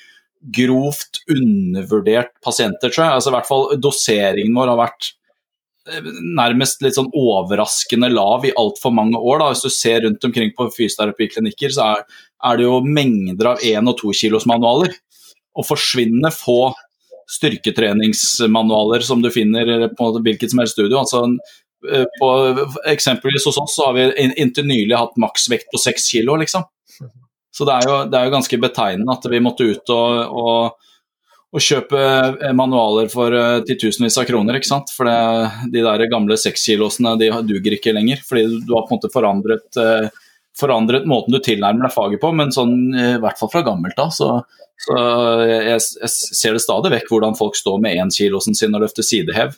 grovt 0.41 1.21
undervurdert 1.31 2.33
pasienter, 2.45 2.91
tror 2.91 3.05
jeg. 3.05 3.17
Altså, 3.17 3.31
I 3.31 3.37
hvert 3.37 3.49
fall 3.49 3.67
doseringen 3.81 4.57
vår 4.57 4.73
har 4.73 4.81
vært 4.81 5.11
eh, 5.93 6.11
nærmest 6.41 6.83
litt 6.85 6.97
sånn 6.97 7.11
overraskende 7.17 8.09
lav 8.13 8.47
i 8.49 8.55
altfor 8.59 8.95
mange 8.97 9.21
år. 9.21 9.43
Da. 9.43 9.51
Hvis 9.53 9.67
du 9.67 9.75
ser 9.75 10.05
rundt 10.07 10.25
omkring 10.27 10.55
på 10.57 10.71
fysioterapiklinikker, 10.77 11.75
så 11.77 11.91
er, 11.91 12.07
er, 12.41 12.61
det 12.61 12.69
jo 12.69 12.81
mengder 12.87 13.53
av 13.53 13.67
1- 13.73 13.93
og 13.93 14.01
2-kilosmanualer 14.01 14.97
å 15.61 15.67
forsvinne 15.67 16.33
få 16.33 16.73
styrketreningsmanualer 17.31 19.01
som 19.01 19.23
du 19.23 19.31
finner 19.31 19.89
på 19.95 20.11
hvilket 20.19 20.51
som 20.51 20.63
helst 20.63 20.73
studio. 20.79 20.99
altså 20.99 21.25
eh, 21.93 22.07
på, 22.21 22.31
eksempelvis 22.91 23.47
hos 23.47 23.59
oss 23.59 23.77
så 23.77 23.89
har 23.89 23.99
vi 23.99 24.31
inntil 24.43 24.67
nylig 24.67 24.97
hatt 24.97 25.17
maksvekt 25.21 25.71
på 25.73 25.81
seks 25.81 26.11
kilo, 26.11 26.37
liksom. 26.41 26.67
Så 27.51 27.67
det 27.67 27.75
er, 27.75 27.89
jo, 27.89 27.97
det 28.07 28.17
er, 28.17 28.29
jo, 28.29 28.37
ganske 28.37 28.59
betegnende 28.63 29.15
at 29.15 29.25
vi 29.27 29.41
måtte 29.43 29.67
ut 29.67 29.91
og, 29.91 30.37
og, 30.39 30.91
og 31.51 31.65
kjøpe 31.65 32.01
eh, 32.47 32.55
manualer 32.57 33.11
for 33.11 33.35
uh, 33.35 33.63
titusenvis 33.67 34.21
av 34.23 34.29
kroner. 34.29 34.59
ikke 34.59 34.71
sant? 34.71 34.93
For 34.95 35.11
de 35.11 35.83
der 35.83 36.07
gamle 36.13 36.39
sekskilosene 36.39 37.17
de 37.21 37.33
duger 37.49 37.75
ikke 37.75 37.95
lenger. 37.97 38.23
Fordi 38.27 38.47
du 38.63 38.75
har 38.77 38.87
på 38.87 38.95
en 38.95 39.01
måte 39.01 39.11
forandret, 39.13 39.83
forandret 40.59 41.11
måten 41.11 41.35
du 41.35 41.43
tilnærmer 41.43 41.89
deg 41.89 41.95
faget 41.95 42.23
på, 42.23 42.31
men 42.39 42.55
sånn, 42.55 42.77
i 42.95 43.19
hvert 43.23 43.39
fall 43.43 43.51
fra 43.51 43.67
gammelt 43.67 43.99
av 44.03 44.15
så, 44.15 44.31
så 44.81 44.97
jeg, 45.45 45.65
jeg, 45.77 46.11
ser 46.11 46.57
det 46.57 46.63
stadig 46.65 46.93
vekk 46.95 47.11
hvordan 47.13 47.37
folk 47.37 47.59
står 47.59 47.81
med 47.85 47.99
énkilosen 48.01 48.57
sin 48.57 48.73
og 48.77 48.87
løfter 48.87 49.05
sidehev 49.05 49.53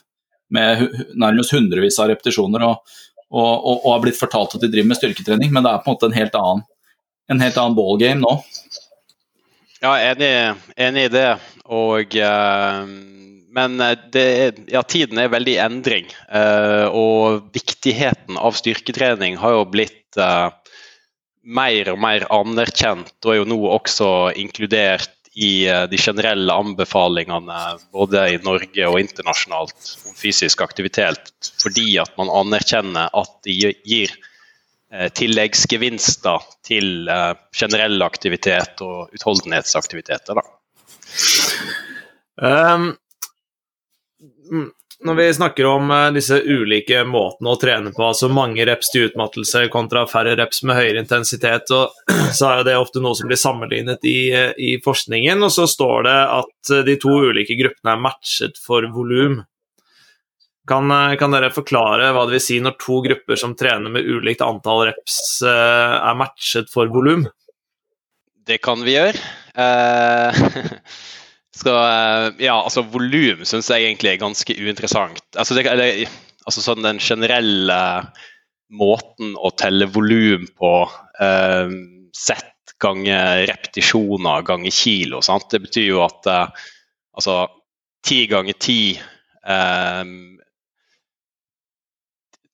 med 0.53 0.83
nærmest 1.15 1.53
hundrevis 1.55 1.99
av 2.01 2.11
repetisjoner 2.11 2.65
og, 2.67 2.95
og, 3.31 3.53
og, 3.53 3.77
og, 3.77 3.89
har 3.93 4.03
blitt 4.03 4.19
fortalt 4.19 4.57
at 4.57 4.65
de 4.65 4.69
driver 4.73 4.91
med 4.91 4.99
styrketrening, 4.99 5.53
men 5.53 5.65
det 5.65 5.71
er 5.71 5.81
på 5.81 5.89
en 5.89 5.95
måte 5.95 6.09
en 6.09 6.17
helt 6.17 6.35
annen, 6.37 6.65
en 7.31 7.43
helt 7.43 7.59
annen 7.61 7.77
ballgame 7.77 8.21
nå. 8.21 8.35
Ja, 9.83 9.95
enig, 10.11 10.29
enig 10.79 11.07
i 11.09 11.11
det. 11.11 11.29
Og, 11.65 12.13
uh, 12.15 12.83
men 13.57 13.81
det, 14.13 14.27
ja, 14.71 14.83
tiden 14.87 15.19
er 15.19 15.31
veldig 15.33 15.55
i 15.57 15.63
endring. 15.63 16.07
Uh, 16.29 16.87
og 16.87 17.49
viktigheten 17.55 18.39
av 18.39 18.55
styrketrening 18.59 19.35
har 19.41 19.57
jo 19.57 19.65
blitt 19.73 20.19
uh, 20.21 20.53
mer 21.43 21.91
og 21.91 21.99
mer 21.99 22.25
anerkjent 22.31 23.13
og 23.25 23.33
er 23.33 23.41
jo 23.41 23.49
nå 23.49 23.59
også 23.75 24.09
inkludert 24.39 25.11
i 25.33 25.65
eh, 25.67 25.85
de 25.89 25.97
generelle 25.97 26.53
anbefalingene 26.53 27.61
både 27.93 28.25
i 28.35 28.41
Norge 28.45 28.89
og 28.89 28.99
internasjonalt 29.01 29.95
om 30.07 30.17
fysisk 30.17 30.61
aktivitet, 30.61 31.31
fordi 31.61 31.97
at 32.01 32.13
man 32.19 32.31
anerkjenner 32.31 33.09
at 33.17 33.33
det 33.47 33.73
gir 33.83 34.13
eh, 34.93 35.09
tilleggsgevinster 35.09 36.45
til 36.65 37.09
eh, 37.09 37.31
generell 37.57 38.05
aktivitet 38.05 38.83
og 38.85 39.09
utholdenhetsaktiviteter. 39.17 40.43
Um, 42.37 42.93
når 45.03 45.15
vi 45.15 45.25
snakker 45.33 45.67
om 45.67 45.91
uh, 45.91 46.09
disse 46.15 46.37
ulike 46.41 47.03
måtene 47.07 47.53
å 47.53 47.59
trene 47.59 47.93
på, 47.93 48.03
altså 48.07 48.29
mange 48.31 48.65
reps 48.67 48.91
til 48.93 49.09
utmattelse 49.09 49.65
kontra 49.73 50.05
færre 50.09 50.35
reps 50.39 50.63
med 50.67 50.79
høyere 50.79 51.03
intensitet, 51.03 51.69
så 51.69 51.87
er 52.49 52.61
jo 52.61 52.67
det 52.67 52.75
ofte 52.79 53.03
noe 53.03 53.17
som 53.19 53.29
blir 53.29 53.39
sammenlignet 53.39 54.05
i, 54.09 54.17
i, 54.57 54.75
forskningen. 54.83 55.43
Og 55.43 55.53
så 55.55 55.67
står 55.69 56.07
det 56.07 56.19
at 56.39 56.73
de 56.87 56.97
to 57.01 57.15
ulike 57.29 57.57
gruppene 57.59 57.95
er 57.95 58.03
matchet 58.07 58.59
for 58.61 58.87
volum. 58.95 59.41
Kan, 60.69 60.87
kan, 61.19 61.33
dere 61.35 61.51
forklare 61.51 62.13
hva 62.15 62.23
det 62.23 62.37
vil 62.37 62.45
si 62.45 62.61
når 62.63 62.77
to 62.79 63.01
grupper 63.03 63.39
som 63.39 63.55
trener 63.59 63.91
med 63.91 64.07
ulikt 64.07 64.45
antall 64.45 64.85
reps, 64.87 65.17
er 65.43 66.15
matchet 66.15 66.71
for 66.71 66.87
volum? 66.91 67.25
Det 68.47 68.61
kan 68.63 68.79
vi 68.83 68.95
gjøre. 68.95 69.19
Uh... 69.59 70.79
Så 71.53 71.73
eh, 71.73 72.27
ja, 72.47 72.55
altså 72.57 72.81
volum 72.89 73.43
syns 73.45 73.69
jeg 73.69 73.85
egentlig 73.85 74.13
er 74.13 74.21
ganske 74.23 74.55
uinteressant. 74.57 75.21
Altså, 75.37 75.57
det, 75.57 75.67
eller, 75.69 76.05
altså 76.47 76.63
sånn 76.65 76.85
den 76.85 77.01
generelle 77.03 77.79
måten 78.73 79.35
å 79.37 79.51
telle 79.59 79.85
volum 79.93 80.47
på 80.57 80.73
eh, 81.21 81.75
sett 82.17 82.49
ganger 82.83 83.45
repetisjoner 83.47 84.45
ganger 84.47 84.73
kilo. 84.73 85.21
Sant? 85.21 85.49
Det 85.53 85.61
betyr 85.67 85.91
jo 85.91 86.01
at 86.05 86.29
eh, 86.29 86.63
altså 87.19 87.43
ti 88.03 88.23
ganger 88.31 88.57
ti 88.59 88.79
eh, 88.97 90.03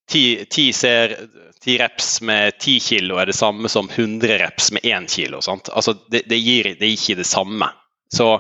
ti, 0.10 1.78
reps 1.80 2.22
med 2.26 2.58
ti 2.60 2.80
kilo 2.82 3.20
er 3.22 3.30
det 3.30 3.38
samme 3.38 3.70
som 3.70 3.90
100 3.90 4.38
reps 4.42 4.72
med 4.76 4.84
én 4.84 5.08
kilo. 5.08 5.42
Sant? 5.42 5.70
Altså, 5.70 5.96
det, 6.10 6.26
det, 6.30 6.40
gir, 6.42 6.74
det 6.80 6.90
gir 6.90 6.98
ikke 6.98 7.22
det 7.22 7.30
samme. 7.30 7.70
Så 8.14 8.34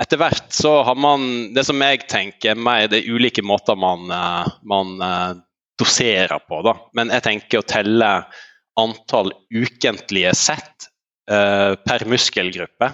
etter 0.00 0.20
hvert 0.20 0.52
så 0.52 0.82
har 0.82 0.98
man 0.98 1.54
Det 1.54 1.64
som 1.64 1.80
jeg 1.82 2.04
tenker 2.10 2.58
mer 2.58 2.88
det 2.92 3.02
er 3.02 3.14
ulike 3.16 3.44
måter 3.44 3.78
man, 3.78 4.10
eh, 4.12 4.50
man 4.68 5.00
eh, 5.02 5.32
doserer 5.78 6.38
på. 6.48 6.62
da. 6.64 6.76
Men 6.96 7.12
jeg 7.12 7.24
tenker 7.26 7.60
å 7.60 7.68
telle 7.68 8.10
antall 8.76 9.32
ukentlige 9.52 10.34
sett 10.36 10.86
uh, 11.30 11.76
per 11.80 12.04
muskelgruppe, 12.08 12.90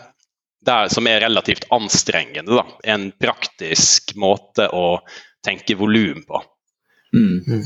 der, 0.67 0.91
som 0.91 1.07
er 1.11 1.23
relativt 1.23 1.69
anstrengende. 1.75 2.59
da. 2.59 2.65
En 2.95 3.09
praktisk 3.23 4.15
måte 4.19 4.69
å 4.75 4.99
tenke 5.47 5.79
volum 5.79 6.23
på. 6.27 6.43
Mm. 7.15 7.63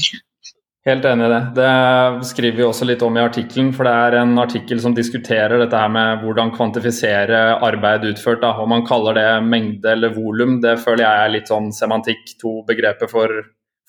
Helt 0.86 1.04
enig 1.04 1.26
i 1.26 1.30
det. 1.32 1.40
Det 1.56 2.26
skriver 2.28 2.60
vi 2.60 2.62
også 2.62 2.86
litt 2.86 3.00
om 3.02 3.16
i 3.18 3.22
artikkelen. 3.24 3.72
For 3.74 3.88
det 3.88 3.94
er 4.04 4.16
en 4.20 4.36
artikkel 4.38 4.78
som 4.78 4.94
diskuterer 4.94 5.58
dette 5.58 5.80
her 5.80 5.90
med 5.90 6.22
hvordan 6.22 6.52
kvantifisere 6.54 7.40
arbeid 7.66 8.06
utført. 8.12 8.38
Da. 8.44 8.52
Om 8.62 8.70
man 8.70 8.86
kaller 8.86 9.18
det 9.18 9.26
mengde 9.48 9.90
eller 9.96 10.14
volum, 10.14 10.60
det 10.62 10.76
føler 10.84 11.02
jeg 11.02 11.24
er 11.24 11.34
litt 11.34 11.50
sånn 11.50 11.72
semantikk. 11.74 12.36
To 12.38 12.60
begreper 12.70 13.10
for, 13.10 13.34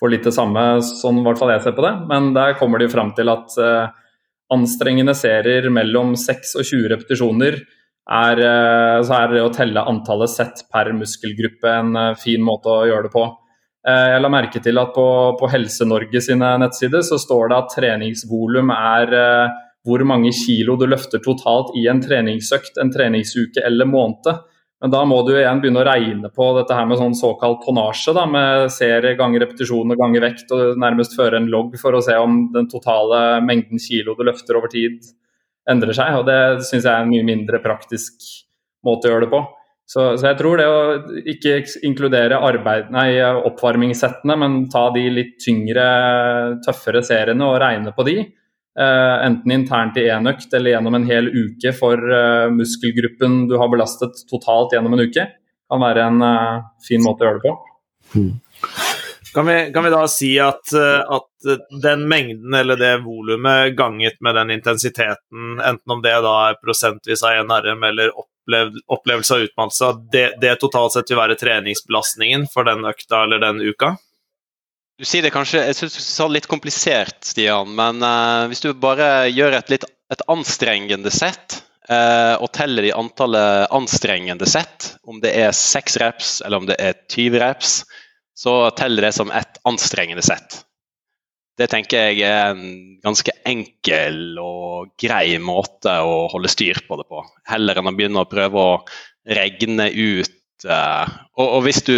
for 0.02 0.10
litt 0.10 0.26
det 0.26 0.34
samme, 0.34 0.66
sånn 0.82 1.22
i 1.22 1.28
hvert 1.28 1.38
fall 1.38 1.54
jeg 1.54 1.68
ser 1.68 1.78
på 1.78 1.86
det. 1.86 1.94
Men 2.10 2.34
der 2.34 2.58
kommer 2.58 2.82
de 2.82 2.90
fram 2.90 3.14
til 3.14 3.30
at 3.30 3.62
uh, 3.62 3.94
anstrengende 4.58 5.14
serier 5.18 5.70
mellom 5.70 6.18
6 6.18 6.58
og 6.58 6.66
20 6.66 6.94
repetisjoner 6.96 7.62
er, 7.62 8.42
uh, 8.42 9.06
så 9.06 9.22
er 9.22 9.36
det 9.36 9.46
å 9.46 9.54
telle 9.54 9.86
antallet 9.86 10.34
sett 10.34 10.66
per 10.74 10.90
muskelgruppe 10.98 11.78
en 11.78 11.94
uh, 11.94 12.16
fin 12.18 12.42
måte 12.42 12.74
å 12.74 12.88
gjøre 12.90 13.12
det 13.12 13.20
på. 13.22 13.30
Eh, 13.86 14.10
jeg 14.14 14.24
la 14.24 14.32
merke 14.32 14.62
til 14.64 14.82
at 14.82 14.92
på, 14.96 15.08
på 15.40 15.50
Helse-Norge 15.52 16.22
sine 16.24 16.56
nettsider 16.64 17.06
så 17.06 17.20
står 17.22 17.52
det 17.52 17.58
at 17.58 17.74
treningsvolum 17.76 18.74
er 18.74 19.16
eh, 19.16 19.56
hvor 19.88 20.04
mange 20.08 20.34
kilo 20.36 20.76
du 20.80 20.88
løfter 20.90 21.22
totalt 21.24 21.76
i 21.80 21.86
en 21.92 22.02
treningsøkt, 22.04 22.80
en 22.82 22.92
treningsuke 22.92 23.64
eller 23.64 23.88
måned. 23.88 24.28
Men 24.82 24.92
da 24.94 25.00
må 25.10 25.24
du 25.26 25.32
igjen 25.34 25.62
begynne 25.62 25.82
å 25.82 25.88
regne 25.88 26.30
på 26.30 26.52
dette 26.58 26.76
her 26.78 26.86
med 26.86 27.00
sånn 27.00 27.16
såkalt 27.18 27.64
tonnasje, 27.66 28.14
da, 28.14 28.28
med 28.30 28.68
serie 28.74 29.16
ganger 29.18 29.42
repetisjon 29.46 29.96
og 29.96 30.02
ganger 30.02 30.26
vekt, 30.28 30.52
og 30.54 30.78
nærmest 30.78 31.16
føre 31.18 31.40
en 31.40 31.50
logg 31.50 31.80
for 31.82 31.98
å 31.98 32.04
se 32.06 32.18
om 32.20 32.44
den 32.54 32.68
totale 32.70 33.40
mengden 33.46 33.82
kilo 33.82 34.14
du 34.18 34.22
løfter 34.28 34.60
over 34.60 34.70
tid 34.74 35.00
endrer 35.72 35.96
seg. 35.98 36.20
og 36.20 36.28
Det 36.28 36.68
syns 36.68 36.86
jeg 36.86 36.94
er 36.94 37.06
en 37.06 37.12
mye 37.12 37.26
mindre 37.26 37.62
praktisk 37.64 38.22
måte 38.86 39.10
å 39.10 39.16
gjøre 39.16 39.26
det 39.26 39.34
på. 39.34 39.42
Så, 39.88 40.02
så, 40.18 40.26
jeg 40.28 40.36
tror 40.42 40.60
det 40.60 40.66
å 40.68 40.80
ikke 41.32 41.62
inkludere 41.88 42.42
arbeid, 42.44 42.90
nei, 42.92 43.22
oppvarmingssettene, 43.24 44.36
men 44.36 44.58
ta 44.72 44.90
de 44.92 45.06
litt 45.08 45.38
tyngre, 45.40 45.86
tøffere 46.66 47.00
seriene 47.08 47.48
og 47.48 47.56
regne 47.64 47.94
på 47.96 48.04
de, 48.04 48.18
eh, 48.20 49.16
enten 49.24 49.56
internt 49.56 50.02
i 50.02 50.10
én 50.12 50.28
økt 50.28 50.52
eller 50.60 50.76
gjennom 50.76 51.00
en 51.00 51.08
hel 51.08 51.32
uke 51.32 51.72
for 51.80 52.04
eh, 52.20 52.50
muskelgruppen 52.52 53.46
du 53.48 53.56
har 53.62 53.72
belastet 53.72 54.26
totalt 54.28 54.76
gjennom 54.76 54.98
en 54.98 55.08
uke, 55.08 55.30
kan 55.72 55.86
være 55.88 56.06
en 56.12 56.30
eh, 56.34 56.54
fin 56.84 57.08
måte 57.08 57.24
å 57.24 57.32
gjøre 57.32 57.40
det 57.40 57.48
på. 57.48 57.58
Mm. 58.20 58.32
Kan 59.38 59.48
vi, 59.48 59.58
kan 59.72 59.86
vi, 59.86 59.90
da 59.94 60.06
si 60.12 60.36
at, 60.42 60.72
at, 60.74 61.52
den 61.84 62.08
mengden 62.10 62.56
eller 62.58 62.80
det 62.80 62.96
volumet 63.04 63.76
ganget 63.78 64.20
med 64.26 64.36
den 64.36 64.56
intensiteten, 64.56 65.60
enten 65.62 65.94
om 65.94 66.02
det 66.04 66.16
da 66.26 66.40
er 66.50 66.60
prosentvis 66.60 67.24
av 67.24 67.46
NRM 67.46 67.86
eller 67.88 68.12
opp 68.18 68.32
opplevelse 68.88 69.36
av 69.36 69.46
utmattelse, 69.48 69.92
det, 70.14 70.26
det 70.42 70.56
totalt 70.62 70.96
sett 70.96 71.12
vil 71.12 71.20
være 71.20 71.38
treningsbelastningen 71.40 72.48
for 72.54 72.68
den 72.68 72.88
økta 72.88 73.24
eller 73.26 73.44
den 73.44 73.62
uka? 73.64 73.96
Du 74.98 75.06
sier 75.06 75.22
det 75.22 75.34
kanskje 75.36 75.62
jeg 75.62 75.78
synes 75.78 75.98
du 76.00 76.02
sa 76.02 76.26
litt 76.32 76.50
komplisert, 76.50 77.20
Stian, 77.28 77.76
men 77.78 78.02
uh, 78.02 78.48
hvis 78.50 78.64
du 78.64 78.72
bare 78.74 79.28
gjør 79.30 79.60
et 79.60 79.76
litt 79.76 79.86
et 80.08 80.24
anstrengende 80.32 81.12
sett, 81.12 81.60
uh, 81.92 82.40
og 82.40 82.50
teller 82.56 82.88
i 82.88 82.94
antallet 82.96 83.68
anstrengende 83.76 84.48
sett, 84.50 84.94
om 85.04 85.20
det 85.24 85.34
er 85.36 85.56
seks 85.56 86.00
reps 86.02 86.38
eller 86.46 86.64
om 86.64 86.70
det 86.70 86.80
er 86.80 86.96
20 87.12 87.42
reps, 87.44 87.82
så 88.38 88.56
teller 88.78 89.10
det 89.10 89.14
som 89.18 89.34
et 89.34 89.60
anstrengende 89.68 90.24
sett. 90.26 90.62
Det 91.58 91.68
tenker 91.72 92.12
jeg 92.12 92.22
er 92.28 92.52
en 92.52 92.98
ganske 93.02 93.34
enkel 93.50 94.38
og 94.42 94.92
grei 95.02 95.40
måte 95.42 95.96
å 96.06 96.28
holde 96.30 96.52
styr 96.54 96.84
på 96.86 97.00
det 97.00 97.08
på. 97.10 97.24
Heller 97.50 97.80
enn 97.80 97.90
å 97.90 97.94
begynne 97.98 98.22
å 98.22 98.30
prøve 98.30 98.62
å 98.62 98.74
regne 99.38 99.90
ut 99.92 100.68
uh, 100.70 101.06
og, 101.36 101.48
og, 101.48 101.62
hvis 101.68 101.84
du 101.88 101.98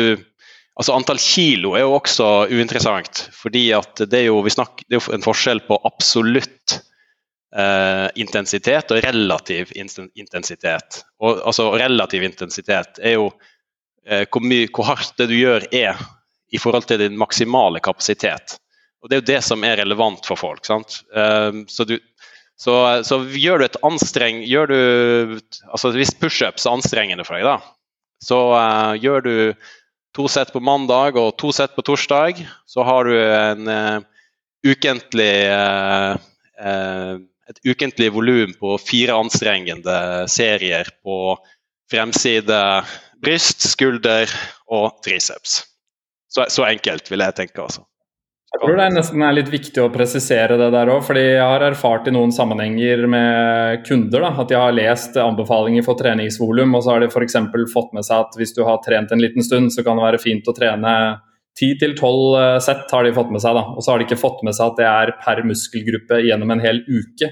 Altså 0.79 0.93
Antall 0.95 1.17
kilo 1.19 1.73
er 1.75 1.81
jo 1.83 1.97
også 1.97 2.25
uinteressant. 2.55 3.25
fordi 3.35 3.65
at 3.75 3.99
det 4.07 4.21
er 4.21 4.29
jo, 4.29 4.37
snakker, 4.47 4.85
det 4.87 4.95
er 4.95 5.01
jo 5.01 5.11
en 5.17 5.25
forskjell 5.25 5.59
på 5.67 5.75
absolutt 5.83 6.77
uh, 7.51 8.07
intensitet 8.15 8.93
og 8.95 9.01
relativ 9.03 9.73
intensitet. 9.75 11.01
Og, 11.19 11.41
altså 11.43 11.73
Relativ 11.75 12.23
intensitet 12.23 13.01
er 13.03 13.17
jo 13.17 13.27
uh, 13.27 14.23
hvor, 14.31 14.39
mye, 14.39 14.69
hvor 14.71 14.87
hardt 14.93 15.19
det 15.19 15.27
du 15.33 15.35
gjør 15.35 15.67
er 15.67 15.99
i 16.55 16.63
forhold 16.63 16.87
til 16.87 17.03
din 17.03 17.19
maksimale 17.19 17.83
kapasitet. 17.83 18.55
Og 18.99 19.09
Det 19.09 19.15
er 19.15 19.21
jo 19.21 19.29
det 19.31 19.41
som 19.45 19.63
er 19.63 19.79
relevant 19.79 20.25
for 20.27 20.39
folk. 20.39 20.65
sant? 20.67 21.01
Um, 21.15 21.63
så, 21.71 21.85
du, 21.87 21.97
så, 22.59 22.75
så, 23.07 23.21
gjør 23.31 23.61
du 23.61 23.65
et 23.69 23.81
anstreng 23.87 24.41
gjør 24.43 24.71
du, 24.73 24.79
altså 25.71 25.93
Hvis 25.95 26.15
pushups 26.19 26.67
er 26.67 26.75
anstrengende 26.75 27.25
for 27.27 27.39
deg, 27.39 27.47
da, 27.47 27.59
så 28.23 28.39
uh, 28.51 28.93
gjør 28.99 29.23
du 29.23 29.35
to 30.17 30.27
sett 30.27 30.51
på 30.51 30.59
mandag 30.59 31.15
og 31.21 31.37
to 31.39 31.53
sett 31.55 31.75
på 31.77 31.85
torsdag. 31.85 32.41
Så 32.67 32.83
har 32.83 33.07
du 33.07 33.15
en 33.15 33.71
uh, 33.71 33.99
ukentlig 34.67 35.33
uh, 35.47 36.19
et 37.49 37.59
ukentlig 37.65 38.11
volum 38.13 38.53
på 38.59 38.77
fire 38.77 39.15
anstrengende 39.17 40.27
serier 40.29 40.89
på 41.03 41.37
fremside 41.89 42.59
bryst, 43.23 43.65
skulder 43.71 44.29
og 44.69 45.01
triceps. 45.05 45.63
Så, 46.29 46.45
så 46.53 46.67
enkelt 46.69 47.09
vil 47.09 47.25
jeg 47.25 47.37
tenke, 47.39 47.63
altså. 47.63 47.88
Jeg 48.49 48.63
tror 48.63 48.79
det 48.79 48.85
er 48.87 48.93
nesten 48.95 49.21
er 49.21 49.35
litt 49.37 49.49
viktig 49.53 49.81
å 49.83 49.91
presisere 49.93 50.55
det 50.57 50.71
der 50.73 50.89
òg, 50.89 51.03
fordi 51.05 51.21
jeg 51.21 51.45
har 51.45 51.61
erfart 51.67 52.07
i 52.09 52.13
noen 52.15 52.31
sammenhenger 52.33 53.03
med 53.05 53.83
kunder 53.85 54.25
da, 54.25 54.31
at 54.41 54.49
de 54.49 54.57
har 54.57 54.73
lest 54.73 55.19
anbefalinger 55.21 55.85
for 55.85 55.99
treningsvolum, 55.99 56.73
og 56.73 56.81
så 56.81 56.95
har 56.95 57.05
de 57.05 57.11
f.eks. 57.13 57.37
fått 57.69 57.93
med 57.93 58.07
seg 58.07 58.25
at 58.25 58.39
hvis 58.39 58.55
du 58.57 58.63
har 58.65 58.81
trent 58.81 59.13
en 59.13 59.21
liten 59.21 59.45
stund, 59.45 59.69
så 59.75 59.85
kan 59.85 60.01
det 60.01 60.07
være 60.07 60.23
fint 60.23 60.49
å 60.49 60.57
trene 60.57 60.95
10-12 61.61 62.01
eh, 62.41 62.57
sett, 62.65 62.89
har 62.89 63.05
de 63.05 63.13
fått 63.13 63.31
med 63.35 63.45
seg. 63.45 63.53
da, 63.53 63.67
Og 63.75 63.85
så 63.85 63.93
har 63.93 64.01
de 64.01 64.09
ikke 64.09 64.21
fått 64.23 64.41
med 64.47 64.57
seg 64.57 64.73
at 64.73 64.81
det 64.81 64.89
er 64.89 65.15
per 65.21 65.45
muskelgruppe 65.45 66.21
gjennom 66.25 66.57
en 66.57 66.63
hel 66.65 66.81
uke. 66.89 67.29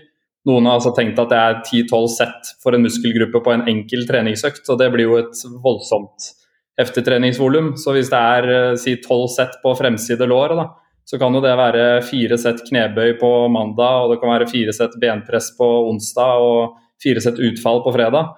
Noen 0.48 0.70
har 0.70 0.78
altså 0.78 0.94
tenkt 0.96 1.18
at 1.20 1.32
det 1.34 1.38
er 1.44 1.62
10-12 1.66 2.10
sett 2.14 2.52
for 2.62 2.78
en 2.78 2.86
muskelgruppe 2.86 3.42
på 3.44 3.58
en 3.58 3.66
enkel 3.68 4.06
treningsøkt, 4.08 4.68
og 4.70 4.78
det 4.80 4.94
blir 4.94 5.10
jo 5.10 5.22
et 5.26 5.48
voldsomt 5.64 6.34
heftig 6.78 7.04
treningsvolum. 7.08 7.74
Så 7.80 7.96
hvis 7.96 8.12
det 8.14 8.20
er 8.22 8.52
eh, 8.54 8.76
si 8.80 9.00
12 9.02 9.32
sett 9.34 9.64
på 9.64 9.74
fremside 9.80 10.30
lår, 10.30 10.54
da, 10.60 10.68
så 11.08 11.16
kan 11.20 11.36
jo 11.36 11.40
det 11.44 11.54
være 11.56 11.86
fire 12.04 12.36
sett 12.40 12.66
knebøy 12.68 13.14
på 13.22 13.32
mandag, 13.54 14.04
og 14.04 14.12
det 14.12 14.20
kan 14.20 14.34
være 14.34 14.50
fire 14.52 14.74
sett 14.76 14.98
benpress 15.00 15.54
på 15.56 15.68
onsdag 15.88 16.44
og 16.44 16.76
fire 17.04 17.24
sett 17.24 17.40
utfall 17.40 17.80
på 17.86 17.94
fredag. 17.96 18.34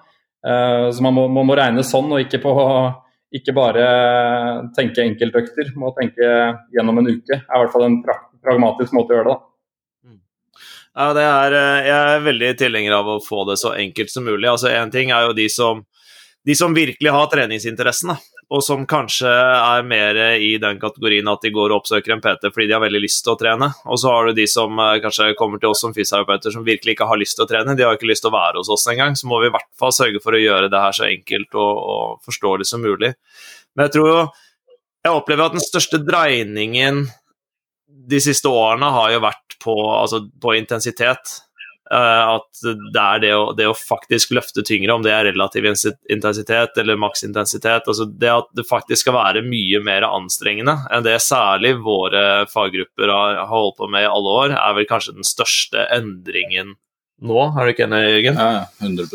Uh, 0.46 0.86
så 0.94 1.02
man 1.02 1.16
må, 1.16 1.26
man 1.34 1.48
må, 1.48 1.56
regne 1.58 1.82
sånn, 1.84 2.12
og 2.14 2.22
ikke, 2.22 2.38
på, 2.44 2.52
ikke 3.34 3.56
bare 3.58 3.84
tenke 4.76 5.02
enkeltøkter. 5.02 5.74
Må 5.82 5.90
tenke 5.98 6.30
gjennom 6.76 7.02
en 7.02 7.10
uke. 7.10 7.40
Det 7.40 7.42
er 7.42 7.58
i 7.58 7.64
hvert 7.64 7.74
fall 7.74 7.88
en 7.88 8.02
pra 8.06 8.20
pragmatisk 8.40 8.94
måte 8.96 9.12
å 9.12 9.18
gjøre 9.18 9.28
det 9.28 9.34
da. 9.34 9.42
Ja, 11.00 11.12
det 11.14 11.22
er, 11.22 11.54
eh, 11.54 11.86
jeg 11.86 12.14
er 12.14 12.24
veldig 12.24 12.48
tilhenger 12.58 12.94
av 12.96 13.10
å 13.12 13.20
få 13.22 13.44
det 13.50 13.58
så 13.60 13.74
enkelt 13.78 14.10
som 14.10 14.24
mulig. 14.26 14.48
Altså 14.50 14.70
Én 14.72 14.90
ting 14.90 15.12
er 15.14 15.28
jo 15.28 15.36
de 15.36 15.46
som, 15.52 15.82
de 16.46 16.54
som 16.56 16.74
virkelig 16.74 17.12
har 17.14 17.28
treningsinteressen, 17.30 18.14
da, 18.14 18.39
og 18.50 18.64
som 18.66 18.82
kanskje 18.88 19.30
er 19.30 19.84
mer 19.86 20.16
i 20.42 20.56
den 20.58 20.80
kategorien 20.82 21.28
at 21.30 21.44
de 21.44 21.52
går 21.54 21.70
og 21.70 21.84
oppsøker 21.84 22.16
en 22.16 22.22
PT 22.24 22.48
fordi 22.50 22.66
de 22.66 22.74
har 22.74 22.82
veldig 22.82 23.02
lyst 23.04 23.22
til 23.22 23.36
å 23.36 23.38
trene. 23.38 23.68
Og 23.86 24.00
så 24.02 24.10
har 24.10 24.26
du 24.26 24.40
de 24.40 24.46
som 24.50 24.74
eh, 24.82 24.96
kanskje 25.04 25.28
kommer 25.38 25.62
til 25.62 25.70
oss 25.70 25.84
som 25.84 25.94
fysioterapeuter 25.94 26.54
som 26.56 26.66
virkelig 26.66 26.96
ikke 26.96 27.06
har 27.06 27.20
lyst 27.20 27.38
til 27.38 27.46
å 27.46 27.50
trene. 27.50 27.76
De 27.78 27.86
har 27.86 27.94
ikke 27.94 28.10
lyst 28.10 28.24
til 28.26 28.32
å 28.32 28.34
være 28.34 28.58
hos 28.58 28.72
oss 28.74 28.88
engang. 28.90 29.14
Så 29.14 29.30
må 29.30 29.38
vi 29.38 29.52
i 29.52 29.54
hvert 29.54 29.70
fall 29.78 29.94
sørge 29.94 30.22
for 30.24 30.34
å 30.34 30.42
gjøre 30.42 30.70
det 30.72 30.82
her 30.82 30.96
så 30.98 31.06
enkelt 31.06 31.54
og, 31.54 31.84
og 31.94 32.26
forståelig 32.26 32.66
som 32.72 32.82
mulig. 32.82 33.12
Men 33.76 33.86
jeg 33.86 33.98
tror 33.98 34.10
jo 34.10 34.20
Jeg 35.00 35.16
opplever 35.16 35.46
at 35.46 35.54
den 35.54 35.62
største 35.64 35.96
dreiningen 36.04 37.06
de 38.10 38.18
siste 38.20 38.50
årene 38.52 38.90
har 38.92 39.14
jo 39.14 39.22
vært 39.22 39.54
på, 39.62 39.72
altså 39.94 40.26
på 40.42 40.52
intensitet. 40.58 41.38
Eh, 41.90 42.24
at 42.36 42.60
det 42.94 43.02
er 43.02 43.22
det 43.22 43.30
å, 43.34 43.46
det 43.58 43.64
å, 43.66 43.74
faktisk 43.74 44.30
løfte 44.36 44.62
tyngre, 44.66 44.94
om 44.94 45.02
det 45.02 45.10
er 45.10 45.26
relativ 45.26 45.64
intensitet 45.66 46.78
eller 46.78 47.00
maksintensitet 47.00 47.88
altså 47.90 48.06
Det 48.06 48.30
at 48.30 48.46
det 48.54 48.62
faktisk 48.68 49.02
skal 49.02 49.16
være 49.16 49.42
mye 49.42 49.80
mer 49.82 50.06
anstrengende 50.06 50.76
enn 50.94 51.02
det 51.02 51.16
særlig 51.24 51.74
våre 51.82 52.44
faggrupper 52.52 53.10
har, 53.10 53.40
holdt 53.50 53.80
på 53.80 53.90
med 53.90 54.06
i 54.06 54.10
alle 54.12 54.36
år, 54.44 54.54
er 54.54 54.76
vel 54.78 54.86
kanskje 54.90 55.16
den 55.18 55.26
største 55.26 55.88
endringen 55.96 56.76
nå. 57.20 57.40
Er 57.50 57.66
du 57.66 57.74
ikke 57.74 57.88
enig, 57.88 58.04
Jørgen? 58.06 58.38
Ja, 58.38 58.64
100 58.78 59.10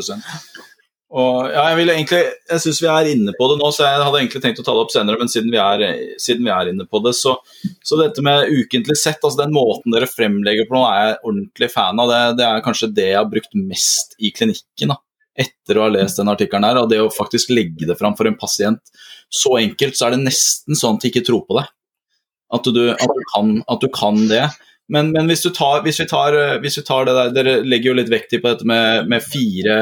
og 1.16 1.48
ja, 1.48 1.64
Jeg, 1.72 1.88
egentlig, 1.88 2.22
jeg 2.52 2.62
syns 2.64 2.82
vi 2.84 2.90
er 2.92 3.10
inne 3.14 3.34
på 3.38 3.48
det 3.48 3.56
nå, 3.62 3.70
så 3.72 3.86
jeg 3.86 4.04
hadde 4.04 4.20
egentlig 4.20 4.42
tenkt 4.44 4.60
å 4.60 4.66
ta 4.68 4.76
det 4.76 4.84
opp 4.84 4.92
senere, 4.92 5.20
men 5.22 5.32
siden 5.32 5.54
vi 5.54 5.62
er, 5.64 5.86
siden 6.20 6.44
vi 6.44 6.52
er 6.52 6.72
inne 6.74 6.88
på 6.92 7.00
det, 7.06 7.16
så, 7.16 7.38
så, 7.80 8.00
dette 8.02 8.24
med 8.26 8.52
ukentlig 8.52 8.98
sett, 9.00 9.22
altså 9.22 9.46
den 9.46 9.56
måten 9.56 9.96
dere 9.96 10.12
fremlegger 10.12 10.68
på 10.68 10.76
nå, 10.76 10.84
er 10.90 11.08
jeg 11.08 11.18
ordentlig 11.22 11.72
fan 11.72 12.04
av. 12.04 12.12
Det, 12.12 12.22
det 12.42 12.48
er 12.50 12.66
kanskje 12.68 12.92
det 12.98 13.10
jeg 13.14 13.20
har 13.22 13.32
brukt 13.32 13.56
mest 13.56 14.18
i 14.20 14.34
klinikken. 14.36 14.92
da 14.92 15.00
etter 15.36 15.76
å 15.76 15.84
ha 15.84 15.92
lest 15.92 16.20
den 16.20 16.32
artikkelen 16.32 16.64
her, 16.64 16.78
og 16.80 16.92
det 16.92 17.02
å 17.04 17.12
faktisk 17.12 17.50
legge 17.52 17.88
det 17.88 17.98
fram 18.00 18.16
for 18.16 18.30
en 18.30 18.38
pasient 18.40 18.80
så 19.28 19.58
enkelt, 19.60 19.98
så 19.98 20.08
er 20.08 20.16
det 20.16 20.24
nesten 20.24 20.78
sånn 20.80 20.96
at 20.96 21.04
de 21.04 21.12
ikke 21.12 21.26
tror 21.28 21.44
på 21.48 21.58
det. 21.60 21.66
At 22.56 22.70
du, 22.72 22.84
at 22.94 23.04
du, 23.18 23.24
kan, 23.34 23.52
at 23.68 23.84
du 23.84 23.90
kan, 23.92 24.22
det. 24.30 24.46
Men, 24.92 25.10
men 25.12 25.28
hvis, 25.28 25.44
tar, 25.58 25.82
hvis, 25.84 26.00
vi 26.00 26.08
tar, 26.08 26.38
hvis, 26.64 26.78
vi 26.80 26.86
tar, 26.88 27.08
det 27.08 27.16
der 27.18 27.34
Dere 27.36 27.56
legger 27.66 27.92
jo 27.92 27.98
litt 28.00 28.12
vekt 28.14 28.38
på 28.38 28.48
dette 28.48 28.68
med, 28.70 29.10
med 29.12 29.26
fire 29.26 29.80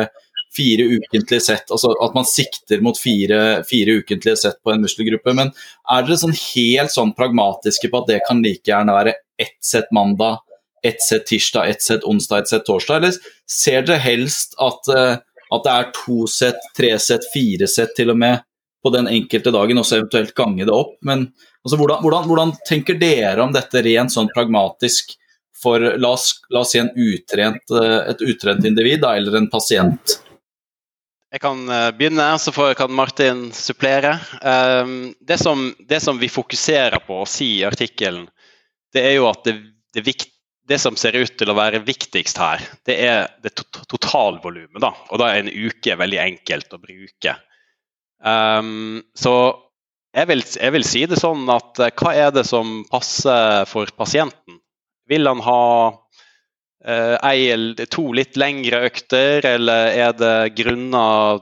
fire 0.55 0.85
ukentlige 0.97 1.41
sett, 1.41 1.71
altså 1.71 1.93
at 2.03 2.15
man 2.15 2.27
sikter 2.29 2.81
mot 2.85 2.97
fire, 2.99 3.63
fire, 3.67 3.97
ukentlige 4.01 4.37
sett 4.37 4.59
på 4.63 4.73
en 4.73 4.83
muskelgruppe. 4.85 5.33
Men 5.37 5.51
er 5.91 6.05
dere 6.05 6.19
sånn 6.21 6.35
helt 6.37 6.93
sånn 6.93 7.13
pragmatiske 7.17 7.89
på 7.89 8.01
at 8.01 8.11
det 8.11 8.21
kan 8.27 8.43
like 8.45 8.69
gjerne 8.69 8.95
være 8.95 9.15
ett 9.41 9.59
sett 9.65 9.89
mandag, 9.95 10.41
ett 10.85 11.01
sett 11.01 11.25
tirsdag, 11.29 11.69
ett 11.73 11.81
sett 11.81 12.03
onsdag, 12.03 12.43
ett 12.43 12.53
sett 12.53 12.65
torsdag, 12.67 13.01
eller 13.01 13.19
ser 13.49 13.87
dere 13.87 14.01
helst 14.03 14.57
at, 14.61 14.91
uh, 14.93 15.15
at 15.53 15.65
det 15.65 15.73
er 15.73 15.91
to 15.95 16.27
sett, 16.29 16.59
tre 16.77 16.93
sett, 16.99 17.25
fire 17.33 17.69
sett 17.71 17.95
til 17.97 18.13
og 18.13 18.19
med 18.19 18.43
på 18.83 18.91
den 18.91 19.07
enkelte 19.07 19.53
dagen, 19.55 19.79
og 19.79 19.87
så 19.87 20.01
eventuelt 20.01 20.35
gange 20.35 20.67
det 20.67 20.75
opp? 20.75 20.97
Men 21.07 21.29
altså, 21.63 21.79
hvordan, 21.79 22.03
hvordan, 22.03 22.29
hvordan 22.29 22.55
tenker 22.67 22.99
dere 22.99 23.45
om 23.45 23.53
dette 23.55 23.81
rent 23.85 24.11
sånn 24.13 24.31
pragmatisk? 24.35 25.15
for 25.63 25.79
la 25.79 26.09
oss, 26.09 26.41
la 26.49 26.59
oss 26.59 26.73
si 26.75 26.81
utrent, 26.81 27.71
eh, 27.71 27.99
et 28.11 28.21
utrent 28.21 28.65
individ 28.67 29.01
da, 29.03 29.15
eller 29.17 29.39
en 29.39 29.49
pasient. 29.51 30.17
Jeg 31.33 31.41
kan 31.41 31.63
eh, 31.65 31.89
begynne, 31.97 32.27
så 32.37 32.51
kan 32.77 32.93
Martin 32.93 33.47
supplere. 33.57 34.19
Ehm, 34.45 35.15
det 35.25 35.39
som, 35.41 35.71
det 35.89 35.99
som, 36.03 36.19
vi 36.21 36.29
fokuserer 36.29 37.01
på 37.07 37.23
å 37.23 37.29
si 37.29 37.47
i 37.57 37.65
artikkelen, 37.65 38.27
det 38.93 39.01
er 39.07 39.15
jo 39.15 39.25
at 39.31 39.41
det, 39.47 39.55
det, 39.97 40.13
det, 40.69 40.77
som 40.77 40.97
ser 40.99 41.17
ut 41.17 41.33
til 41.39 41.49
å 41.49 41.57
være 41.57 41.81
viktigst 41.87 42.37
her, 42.37 42.61
det 42.85 42.99
er 43.07 43.33
det 43.41 43.55
totalvolumet. 43.57 44.85
Og 44.85 45.21
da 45.23 45.31
er 45.31 45.41
en 45.41 45.49
uke 45.49 45.97
veldig 45.97 46.21
enkelt 46.21 46.77
å 46.77 46.81
bruke. 46.83 47.35
Um, 48.21 49.01
så 49.17 49.33
jeg 50.13 50.29
vil, 50.29 50.45
jeg 50.45 50.73
vil, 50.77 50.85
si 50.85 51.01
det 51.09 51.17
sånn 51.17 51.49
at 51.49 51.81
eh, 51.81 51.95
hva 51.97 52.13
er 52.13 52.29
det 52.35 52.45
som 52.45 52.83
passer 52.93 53.65
for 53.65 53.89
pasienten? 53.97 54.61
Vil 55.09 55.25
han 55.25 55.41
ha 55.41 55.63
Eh, 56.83 57.17
eller 57.23 57.87
to 57.87 58.09
litt 58.11 58.35
lengre 58.39 58.81
økter, 58.89 59.45
eller 59.47 59.93
er 59.95 60.15
det 60.19 60.55
grunner 60.57 61.39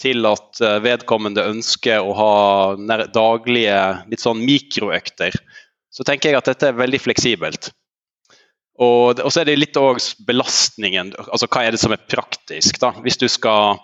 til 0.00 0.26
at 0.26 0.60
eh, 0.64 0.80
vedkommende 0.82 1.44
ønsker 1.52 2.02
å 2.02 2.14
ha 2.16 3.04
daglige 3.14 3.80
litt 4.10 4.22
sånn 4.22 4.40
mikroøkter, 4.42 5.36
så 5.90 6.06
tenker 6.06 6.30
jeg 6.30 6.40
at 6.40 6.50
dette 6.50 6.70
er 6.70 6.80
veldig 6.80 7.02
fleksibelt. 7.02 7.70
Og, 8.80 9.20
så 9.28 9.42
er 9.42 9.50
det 9.50 9.58
litt 9.58 9.76
òg 9.76 10.00
belastningen, 10.24 11.12
altså 11.20 11.46
hva 11.50 11.66
er 11.66 11.76
det 11.76 11.82
som 11.82 11.92
er 11.92 12.00
praktisk. 12.08 12.80
da, 12.80 12.94
Hvis 13.04 13.20
du 13.20 13.28
skal 13.28 13.76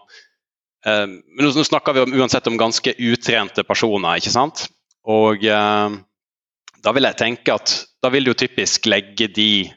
eh, 0.89 1.07
Nå 1.07 1.53
snakker 1.53 1.95
vi 1.95 2.07
om, 2.07 2.15
uansett 2.17 2.49
om 2.49 2.59
ganske 2.59 2.97
utrente 2.97 3.63
personer, 3.69 4.19
ikke 4.19 4.33
sant. 4.33 4.67
Og 5.07 5.45
eh, 5.45 5.99
da 6.83 6.95
vil 6.97 7.07
jeg 7.11 7.21
tenke 7.21 7.61
at 7.61 7.83
da 8.03 8.11
vil 8.15 8.27
du 8.27 8.33
typisk 8.35 8.89
legge 8.89 9.29
de 9.37 9.69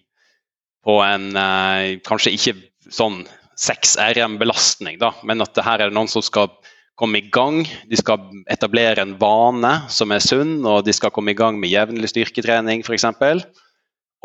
på 0.86 1.00
en 1.04 1.30
eh, 1.36 2.00
kanskje 2.06 2.34
ikke 2.36 2.56
sånn 2.94 3.24
6 3.60 3.98
RM-belastning, 4.16 5.00
da, 5.02 5.12
men 5.28 5.44
at 5.44 5.58
her 5.66 5.82
er 5.82 5.90
det 5.90 5.98
noen 5.98 6.12
som 6.12 6.24
skal 6.24 6.52
komme 7.00 7.20
i 7.20 7.30
gang. 7.32 7.64
De 7.92 8.00
skal 8.00 8.24
etablere 8.52 9.04
en 9.04 9.16
vane 9.20 9.74
som 9.92 10.12
er 10.16 10.24
sunn, 10.24 10.60
og 10.68 10.86
de 10.88 10.96
skal 10.96 11.12
komme 11.16 11.34
i 11.34 11.40
gang 11.40 11.60
med 11.60 11.72
jevnlig 11.72 12.12
styrketrening 12.12 12.84
f.eks. 12.84 13.08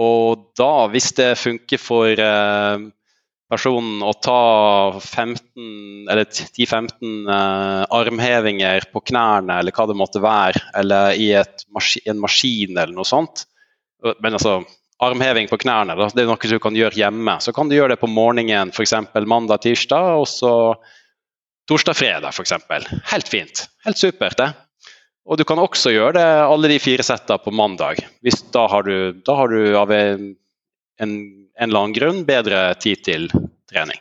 Og 0.03 0.51
da, 0.59 0.73
hvis 0.91 1.13
det 1.19 1.33
funker 1.39 1.83
for 1.83 2.11
eh, 2.19 2.87
personen 3.51 4.03
å 4.03 4.13
ta 4.19 4.41
15 4.99 6.11
eller 6.11 6.27
10-15 6.27 7.31
eh, 7.31 7.83
armhevinger 7.95 8.89
på 8.93 9.05
knærne, 9.11 9.61
eller 9.61 9.75
hva 9.75 9.87
det 9.91 9.99
måtte 9.99 10.23
være, 10.25 10.63
eller 10.81 11.19
i 11.19 11.31
mas 11.75 11.95
en 12.05 12.23
maskin 12.23 12.75
eller 12.75 12.95
noe 12.95 13.07
sånt 13.09 13.47
Men 14.21 14.37
altså 14.37 14.59
armheving 15.03 15.49
på 15.49 15.59
knærne. 15.59 15.97
Da. 15.99 16.09
Det 16.15 16.25
er 16.25 16.29
noe 16.31 16.51
du 16.51 16.61
kan 16.63 16.77
gjøre 16.77 16.99
hjemme. 16.99 17.39
Så 17.43 17.55
kan 17.55 17.71
du 17.71 17.77
gjøre 17.77 17.95
det 17.95 18.03
på 18.03 18.11
morgenen 18.11 18.73
f.eks. 18.75 18.95
mandag-tirsdag, 19.15 20.11
og 20.21 20.29
så 20.31 20.53
torsdag-fredag 21.71 22.31
f.eks. 22.31 22.55
Helt 23.13 23.33
fint. 23.33 23.67
Helt 23.87 24.01
supert, 24.01 24.39
det. 24.39 24.53
Og 25.25 25.41
du 25.41 25.45
kan 25.49 25.61
også 25.61 25.95
gjøre 25.95 26.19
det 26.19 26.27
alle 26.45 26.69
de 26.75 26.81
fire 26.83 27.05
setta 27.07 27.39
på 27.41 27.53
mandag. 27.55 28.03
Hvis 28.25 28.43
da 28.53 28.67
har 28.69 28.85
du, 28.85 29.15
da 29.25 29.37
har 29.39 29.49
du 29.49 29.77
av 29.81 29.93
en, 29.93 30.35
en, 31.01 31.15
eller 31.57 31.81
annen 31.81 31.97
grunn 31.97 32.25
bedre 32.29 32.67
tid 32.81 33.05
til 33.07 33.31
trening. 33.71 34.01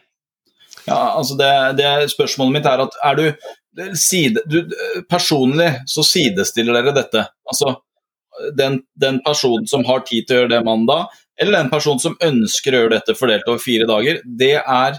Ja, 0.84 1.15
altså 1.15 1.38
det, 1.39 1.51
det 1.79 2.12
Spørsmålet 2.12 2.58
mitt 2.58 2.67
er 2.67 2.84
at 2.84 2.97
er 3.08 3.15
du, 3.15 3.45
side, 3.95 4.43
du 4.51 4.67
Personlig 5.08 5.69
så 5.88 6.03
sidestiller 6.03 6.75
dere 6.75 6.95
dette. 6.97 7.23
Altså 7.47 7.77
den, 8.57 8.79
den, 8.99 9.19
personen 9.23 9.67
som 9.67 9.85
har 9.85 10.03
tid 10.07 10.27
til 10.27 10.35
å 10.35 10.39
gjøre 10.41 10.53
det 10.55 10.63
mandag, 10.65 11.11
eller 11.41 11.57
den 11.57 11.71
personen 11.71 12.01
som 12.01 12.17
ønsker 12.23 12.73
å 12.73 12.83
gjøre 12.83 12.95
dette 12.97 13.17
fordelt 13.17 13.47
over 13.49 13.61
fire 13.61 13.87
dager, 13.89 14.21
det 14.25 14.55
er 14.59 14.97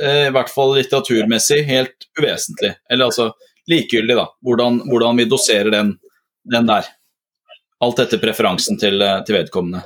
eh, 0.00 0.26
i 0.28 0.34
hvert 0.34 0.52
fall 0.52 0.76
litteraturmessig 0.78 1.62
helt 1.68 2.08
uvesentlig. 2.20 2.74
Eller 2.90 3.10
altså 3.10 3.32
likegyldig, 3.70 4.16
da, 4.18 4.26
hvordan, 4.44 4.82
hvordan 4.90 5.22
vi 5.22 5.28
doserer 5.30 5.72
den, 5.74 5.96
den, 6.50 6.68
der. 6.70 6.90
Alt 7.82 8.02
etter 8.04 8.22
preferansen 8.22 8.78
til, 8.78 9.02
eh, 9.02 9.20
til 9.26 9.38
vedkommende. 9.38 9.84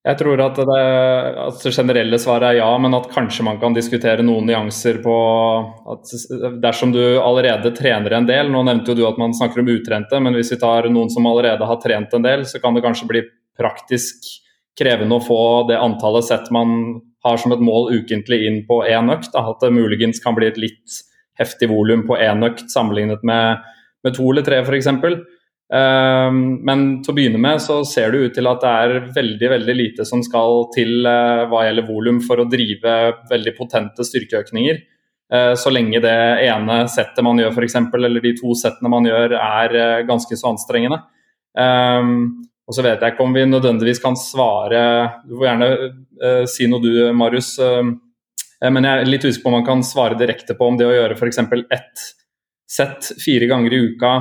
Jeg 0.00 0.16
tror 0.16 0.40
at 0.40 0.56
det, 0.56 0.76
at 1.44 1.58
det, 1.60 1.70
generelle 1.76 2.18
svaret 2.20 2.46
er 2.54 2.58
ja, 2.62 2.68
men 2.80 2.96
at 2.96 3.10
kanskje 3.12 3.44
man 3.44 3.58
kan 3.60 3.74
diskutere 3.76 4.24
noen 4.24 4.46
nyanser 4.48 5.02
på 5.04 5.16
at 5.92 6.14
dersom 6.62 6.94
du 6.94 7.02
allerede 7.20 7.74
trener 7.76 8.16
en 8.16 8.28
del 8.28 8.48
Nå 8.48 8.62
nevnte 8.64 8.94
jo 8.94 8.96
du 8.96 9.04
at 9.10 9.20
man 9.20 9.36
snakker 9.36 9.60
om 9.60 9.68
utrente, 9.68 10.22
men 10.24 10.38
hvis 10.38 10.54
vi 10.54 10.60
tar 10.62 10.88
noen 10.88 11.12
som 11.12 11.28
allerede 11.28 11.68
har 11.68 11.82
trent 11.84 12.16
en 12.16 12.24
del, 12.24 12.46
så 12.48 12.62
kan 12.62 12.76
det 12.76 12.84
kanskje 12.86 13.10
bli 13.12 13.22
praktisk 13.60 14.24
krevende 14.80 15.18
å 15.18 15.24
få 15.24 15.40
det 15.68 15.76
antallet 15.76 16.24
sett 16.30 16.48
man 16.54 16.72
har 17.26 17.36
som 17.36 17.52
et 17.52 17.60
mål 17.60 17.90
ukentlig 17.92 18.40
inn 18.48 18.62
på 18.64 18.80
én 18.88 19.12
økt. 19.12 19.36
At 19.36 19.60
det 19.60 19.74
muligens 19.76 20.22
kan 20.24 20.36
bli 20.38 20.48
et 20.48 20.60
litt 20.60 21.00
heftig 21.40 21.68
volum 21.68 22.06
på 22.08 22.16
én 22.16 22.40
økt 22.46 22.72
sammenlignet 22.72 23.20
med, 23.26 23.60
med 24.04 24.16
to 24.16 24.30
eller 24.32 24.46
tre 24.46 24.62
f.eks. 24.64 24.88
Ehm, 25.70 26.38
men 26.66 26.80
til 27.04 27.12
å 27.12 27.14
begynne 27.14 27.40
med 27.40 27.60
så 27.62 27.80
ser 27.86 28.10
det 28.10 28.22
ut 28.24 28.34
til 28.34 28.50
at 28.50 28.64
det 28.64 28.70
er 28.84 28.94
veldig 29.14 29.50
veldig 29.52 29.76
lite 29.78 30.06
som 30.08 30.22
skal 30.26 30.64
til 30.74 31.06
eh, 31.06 31.44
hva 31.50 31.62
gjelder 31.66 31.86
volum 31.86 32.18
for 32.24 32.42
å 32.42 32.48
drive 32.50 32.96
veldig 33.30 33.54
potente 33.58 34.06
styrkeøkninger. 34.06 34.80
Eh, 35.30 35.52
så 35.54 35.70
lenge 35.70 36.02
det 36.02 36.16
ene 36.48 36.82
settet 36.90 37.22
man 37.26 37.38
gjør, 37.38 37.54
f.eks., 37.54 37.78
eller 38.00 38.24
de 38.24 38.34
to 38.40 38.56
settene 38.58 38.90
man 38.90 39.06
gjør, 39.06 39.36
er 39.38 39.76
eh, 39.78 40.04
ganske 40.08 40.38
så 40.38 40.50
anstrengende. 40.50 41.04
Ehm, 41.58 42.18
og 42.66 42.74
så 42.74 42.82
vet 42.86 43.02
jeg 43.02 43.14
ikke 43.14 43.26
om 43.26 43.32
vi 43.34 43.46
nødvendigvis 43.50 43.98
kan 43.98 44.14
svare 44.14 44.80
Du 45.26 45.32
får 45.34 45.46
gjerne 45.48 46.44
si 46.46 46.68
noe 46.70 46.78
du, 46.84 46.92
Marius. 47.18 47.56
men 47.58 48.86
jeg 48.86 48.92
er 48.92 49.08
litt 49.08 49.24
usikker 49.24 49.42
på 49.42 49.50
om 49.50 49.56
man 49.56 49.64
kan 49.66 49.82
svare 49.82 50.18
direkte 50.20 50.54
på 50.54 50.68
om 50.68 50.78
det 50.78 50.86
å 50.86 50.92
gjøre 50.92 51.16
f.eks. 51.16 51.40
ett 51.74 52.04
sett 52.70 53.08
fire 53.18 53.48
ganger 53.50 53.74
i 53.74 53.80
uka 53.90 54.12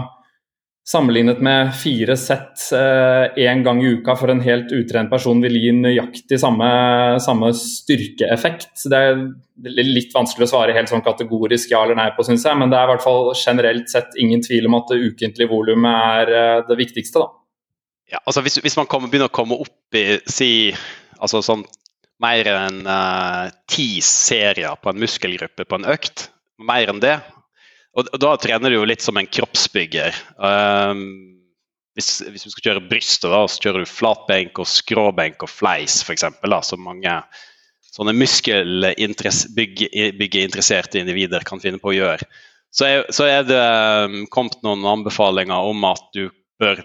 sammenlignet 0.89 1.41
med 1.45 1.73
fire 1.77 2.15
sett 2.17 2.63
én 2.73 3.61
gang 3.65 3.81
i 3.83 3.91
uka 3.93 4.15
for 4.17 4.31
en 4.33 4.41
helt 4.41 4.71
utrent 4.73 5.11
person 5.11 5.41
vil 5.43 5.57
gi 5.61 5.73
nøyaktig 5.77 6.39
samme, 6.41 6.69
samme 7.21 7.51
styrkeeffekt. 7.53 8.87
Det 8.89 9.01
er 9.01 9.19
litt 9.69 10.15
vanskelig 10.15 10.47
å 10.47 10.51
svare 10.55 10.73
helt 10.73 10.89
sånn 10.89 11.05
kategorisk 11.05 11.75
ja 11.75 11.83
eller 11.85 11.99
nei 11.99 12.09
på, 12.17 12.25
syns 12.25 12.47
jeg. 12.47 12.57
Men 12.57 12.73
det 12.73 12.79
er 12.79 12.89
i 12.89 12.93
hvert 12.95 13.05
fall 13.05 13.29
generelt 13.37 13.91
sett 13.93 14.17
ingen 14.17 14.41
tvil 14.45 14.65
om 14.71 14.79
at 14.79 14.89
det 14.89 15.01
ukentlige 15.11 15.51
volumet 15.51 16.25
er 16.33 16.65
det 16.71 16.79
viktigste. 16.81 17.21
da. 17.21 17.29
Ja, 18.09 18.21
altså 18.25 18.41
hvis, 18.41 18.57
hvis 18.63 18.77
man 18.79 18.89
kommer, 18.89 19.11
begynner 19.11 19.29
å 19.29 19.35
komme 19.35 19.59
opp 19.61 19.97
i 19.97 20.17
si, 20.25 20.51
altså 21.21 21.43
sånn 21.45 21.67
mer 22.23 22.49
enn 22.51 22.81
uh, 22.87 23.51
ti 23.69 23.99
serier 24.03 24.79
på 24.81 24.91
en 24.91 24.99
muskelgruppe 24.99 25.65
på 25.69 25.79
en 25.79 25.87
økt, 25.93 26.27
mer 26.59 26.89
enn 26.91 27.01
det, 27.03 27.19
og, 27.97 28.01
da 28.21 28.35
trener 28.41 28.69
du 28.69 28.75
jo 28.77 28.85
litt 28.87 29.03
som 29.05 29.17
en 29.19 29.29
kroppsbygger. 29.29 30.11
Um, 30.37 30.99
hvis, 31.97 32.09
hvis, 32.23 32.43
du 32.45 32.49
skal 32.53 32.65
kjøre 32.67 32.87
brystet, 32.89 33.31
da, 33.31 33.47
så 33.49 33.61
kjører 33.63 33.79
du 33.83 33.87
flatbenk 33.89 34.53
og 34.61 34.67
skråbenk 34.69 35.37
og 35.45 35.49
fleis 35.51 35.93
f.eks. 36.05 36.23
Så 36.69 36.77
mange 36.79 37.13
sånne 37.89 38.13
muskelbyggeinteresserte 38.15 40.99
individer 41.01 41.41
kan 41.47 41.59
finne 41.63 41.79
på 41.81 41.89
å 41.91 41.97
gjøre. 41.97 42.23
Så 42.69 42.83
er, 42.85 43.05
så 43.13 43.23
er 43.25 43.43
det 43.49 43.57
um, 43.57 44.27
kommet 44.31 44.63
noen 44.65 44.85
anbefalinger 44.85 45.59
om 45.71 45.83
at 45.89 46.03
du 46.13 46.29
bør 46.61 46.77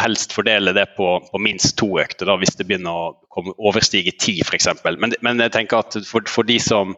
helst 0.00 0.32
fordele 0.32 0.72
det 0.72 0.86
på, 0.96 1.20
på 1.32 1.38
minst 1.42 1.78
to 1.80 1.98
økter, 2.00 2.26
da, 2.28 2.36
hvis 2.40 2.56
det 2.56 2.66
begynner 2.68 2.92
å 2.94 3.14
komme, 3.32 3.52
overstige 3.58 4.12
ti 4.20 4.40
f.eks. 4.44 4.68
Men, 4.86 5.12
men 5.24 5.40
jeg 5.42 5.52
tenker 5.56 5.76
at 5.82 5.92
for, 6.06 6.20
for, 6.30 6.42
de 6.48 6.58
som 6.62 6.96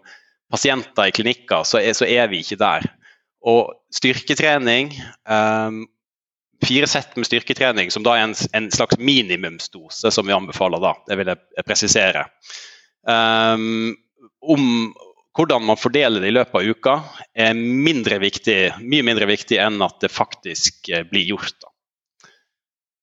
pasienter 0.53 1.05
i 1.09 1.13
klinikker, 1.15 1.63
så 1.65 1.81
så 1.97 2.05
er 2.07 2.29
vi 2.31 2.39
ikke 2.45 2.61
der. 2.61 2.83
Og 3.49 3.73
styrketrening 3.95 4.93
um, 5.29 5.83
Fire 6.63 6.87
sett 6.87 7.17
med 7.19 7.27
styrketrening, 7.27 7.91
som 7.91 8.05
da 8.07 8.15
er 8.15 8.29
en, 8.29 8.37
en, 8.55 8.69
slags 8.71 8.95
minimumsdose 8.99 10.13
som 10.15 10.29
vi 10.29 10.35
anbefaler 10.35 10.79
da, 10.79 10.93
det 11.09 11.17
vil 11.19 11.33
jeg 11.33 11.65
presisere. 11.67 12.23
Um, 13.03 13.97
om 14.47 14.93
hvordan 15.35 15.65
man 15.67 15.81
fordeler 15.81 16.23
det 16.23 16.31
i 16.31 16.37
løpet 16.37 16.55
av 16.61 16.69
uka, 16.71 16.95
er 17.35 17.59
mindre 17.59 18.21
viktig, 18.23 18.59
mye 18.79 19.07
mindre 19.07 19.27
viktig 19.31 19.59
enn 19.59 19.83
at 19.83 19.99
det 20.05 20.13
faktisk 20.13 20.93
eh, 20.93 21.03
blir 21.09 21.25
gjort. 21.33 21.57
Da. 21.65 21.73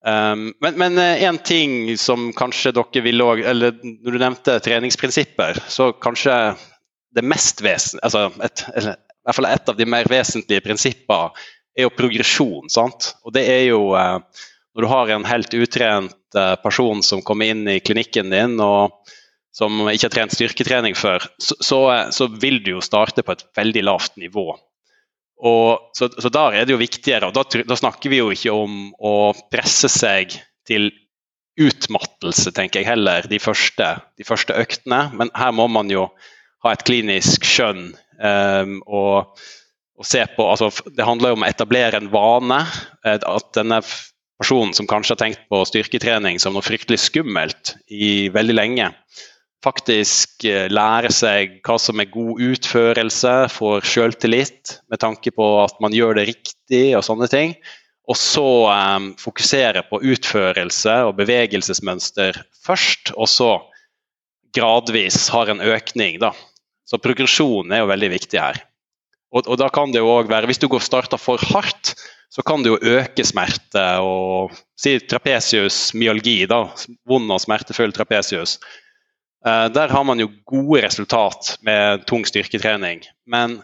Um, 0.00 0.46
men 0.62 0.96
én 0.96 1.26
eh, 1.26 1.42
ting 1.44 1.98
som 2.00 2.30
kanskje 2.32 2.72
dere 2.72 3.02
vil 3.04 3.20
òg 3.20 3.42
Eller 3.44 3.74
når 3.84 4.14
du 4.14 4.22
nevnte 4.22 4.54
treningsprinsipper, 4.64 5.60
så 5.68 5.90
kanskje 5.92 6.54
det 7.12 7.26
mest 7.26 7.60
vesen, 7.60 8.00
altså 8.06 8.30
et, 8.46 8.64
hvert 9.30 9.40
fall 9.40 9.50
et 9.50 9.72
av 9.72 9.78
de 9.78 9.88
mer 9.88 10.10
vesentlige 10.10 10.64
prinsippene 10.64 11.30
er 11.78 11.86
jo 11.86 11.94
progresjon. 11.94 12.70
sant? 12.72 13.14
Og 13.24 13.34
det 13.36 13.46
er 13.48 13.64
jo 13.70 13.92
uh, 13.94 14.18
når 14.74 14.84
du 14.84 14.90
har 14.90 15.14
en 15.14 15.26
helt 15.28 15.54
utrent 15.54 16.38
uh, 16.38 16.56
person 16.62 17.02
som 17.06 17.22
kommer 17.26 17.52
inn 17.52 17.66
i 17.70 17.80
klinikken 17.82 18.30
din 18.34 18.58
og 18.64 18.96
som 19.54 19.88
ikke 19.90 20.06
har 20.06 20.14
trent 20.14 20.34
styrketrening 20.34 20.94
før, 20.94 21.24
så, 21.42 21.56
så, 21.58 21.78
så 22.14 22.28
vil 22.40 22.60
du 22.62 22.76
jo 22.76 22.84
starte 22.84 23.24
på 23.26 23.34
et 23.34 23.42
veldig 23.58 23.82
lavt 23.88 24.14
nivå. 24.20 24.52
Og, 25.40 25.90
så, 25.96 26.10
så 26.20 26.30
der 26.32 26.60
er 26.60 26.68
det 26.68 26.76
jo 26.76 26.80
viktigere. 26.82 27.30
og 27.30 27.34
da, 27.34 27.44
da, 27.66 27.76
snakker 27.78 28.12
vi 28.12 28.20
jo 28.20 28.30
ikke 28.30 28.54
om 28.54 28.92
å 29.00 29.32
presse 29.52 29.90
seg 29.90 30.36
til 30.68 30.90
utmattelse, 31.60 32.52
tenker 32.56 32.80
jeg 32.80 32.92
heller, 32.92 33.26
de 33.28 33.40
første, 33.42 33.88
de 34.20 34.26
første 34.26 34.54
øktene. 34.56 35.08
Men 35.16 35.32
her 35.36 35.52
må 35.56 35.66
man 35.72 35.90
jo 35.92 36.06
ha 36.64 36.74
et 36.74 36.84
klinisk 36.86 37.44
skjønn 37.48 37.90
og, 38.20 39.40
og, 39.96 40.06
se 40.06 40.22
på 40.36 40.44
altså, 40.44 40.70
Det 40.92 41.06
handler 41.06 41.32
jo 41.32 41.38
om 41.38 41.44
å 41.44 41.48
etablere 41.48 42.00
en 42.00 42.10
vane. 42.12 42.60
Eh, 43.06 43.16
at 43.16 43.52
denne 43.56 43.80
personen 44.40 44.72
som 44.76 44.88
kanskje 44.88 45.16
har 45.16 45.22
tenkt 45.24 45.42
på 45.52 45.64
styrketrening 45.68 46.40
som 46.40 46.56
noe 46.56 46.64
fryktelig 46.64 47.00
skummelt 47.02 47.74
i 47.92 48.30
veldig 48.32 48.56
lenge, 48.56 48.90
faktisk 49.64 50.46
eh, 50.48 50.68
lære 50.72 51.10
seg 51.12 51.58
hva 51.66 51.76
som 51.80 52.00
er 52.00 52.12
god 52.12 52.40
utførelse, 52.50 53.34
får 53.52 53.84
selvtillit 53.88 54.78
med 54.92 55.02
tanke 55.02 55.32
på 55.36 55.50
at 55.64 55.76
man 55.84 55.96
gjør 55.96 56.16
det 56.20 56.30
riktig 56.32 56.86
og 56.96 57.04
sånne 57.06 57.28
ting. 57.32 57.54
Og 58.10 58.16
så 58.18 58.46
um, 58.66 59.12
fokusere 59.20 59.84
på 59.86 60.00
utførelse 60.02 60.96
og 61.06 61.18
bevegelsesmønster 61.20 62.40
først, 62.64 63.12
og 63.14 63.28
så 63.30 63.50
gradvis 64.56 65.28
har 65.30 65.52
en 65.52 65.62
økning. 65.62 66.18
Da. 66.22 66.32
Så 66.90 66.98
progresjon 66.98 67.70
er 67.70 67.84
jo 67.84 67.90
veldig 67.90 68.10
viktig 68.16 68.40
her. 68.42 68.58
Og, 69.30 69.46
og 69.46 69.60
da 69.60 69.68
kan 69.70 69.92
det 69.94 70.02
jo 70.02 70.10
også 70.10 70.32
være, 70.32 70.50
Hvis 70.50 70.58
du 70.58 70.66
går 70.68 70.82
starter 70.82 71.20
for 71.22 71.38
hardt, 71.52 71.94
så 72.30 72.42
kan 72.46 72.62
det 72.62 72.72
jo 72.72 72.96
øke 72.98 73.24
smerte 73.26 73.84
og 74.02 74.54
si 74.78 74.96
trapesius 74.98 75.92
myalgi, 75.94 76.44
da, 76.50 76.64
vond 77.06 77.30
og 77.30 77.42
smertefull 77.42 77.94
trapesius 77.94 78.58
Eh, 79.46 79.66
der 79.72 79.88
har 79.88 80.04
man 80.04 80.20
jo 80.20 80.28
gode 80.44 80.82
resultat 80.84 81.56
med 81.64 82.04
tung 82.06 82.26
styrketrening. 82.28 83.02
Men, 83.26 83.60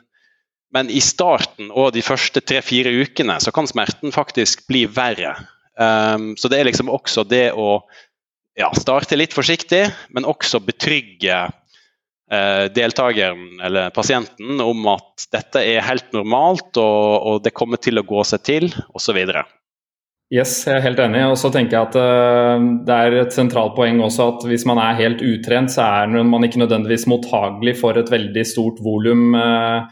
men 0.72 0.90
i 0.90 1.02
starten 1.04 1.70
og 1.70 1.92
de 1.96 2.04
første 2.04 2.40
tre-fire 2.40 2.92
ukene 3.02 3.38
så 3.42 3.52
kan 3.52 3.68
smerten 3.68 4.14
faktisk 4.14 4.66
bli 4.70 4.86
verre. 4.88 5.36
Um, 5.76 6.30
så 6.40 6.48
det 6.48 6.58
er 6.58 6.70
liksom 6.70 6.88
også 6.88 7.26
det 7.28 7.50
å 7.52 7.82
ja, 8.56 8.70
starte 8.72 9.18
litt 9.18 9.36
forsiktig, 9.36 9.82
men 10.16 10.24
også 10.24 10.62
betrygge 10.64 11.42
deltakeren 12.26 13.60
eller 13.62 13.92
pasienten 13.94 14.58
om 14.58 14.88
at 14.90 15.28
dette 15.30 15.60
er 15.62 15.84
helt 15.86 16.08
normalt 16.10 16.74
og, 16.82 17.04
og 17.30 17.44
det 17.44 17.52
kommer 17.54 17.78
til 17.78 18.00
å 18.00 18.06
gå 18.08 18.24
seg 18.26 18.42
til, 18.48 18.66
osv. 18.98 19.20
Yes, 20.34 20.64
jeg 20.66 20.74
er 20.74 20.82
helt 20.82 20.98
enig. 20.98 21.20
Og 21.30 21.36
så 21.38 21.52
tenker 21.54 21.76
jeg 21.76 21.86
at 21.86 21.98
uh, 22.00 22.64
det 22.86 22.94
er 22.94 23.18
et 23.20 23.34
sentralt 23.34 23.76
poeng 23.76 24.00
også 24.02 24.32
at 24.32 24.46
hvis 24.50 24.66
man 24.66 24.80
er 24.82 24.98
helt 24.98 25.22
utrent, 25.22 25.70
så 25.70 25.86
er 26.02 26.26
man 26.26 26.46
ikke 26.46 26.64
nødvendigvis 26.64 27.06
mottagelig 27.10 27.76
for 27.78 27.98
et 27.98 28.10
veldig 28.10 28.42
stort 28.48 28.82
volum 28.82 29.36
uh, 29.38 29.86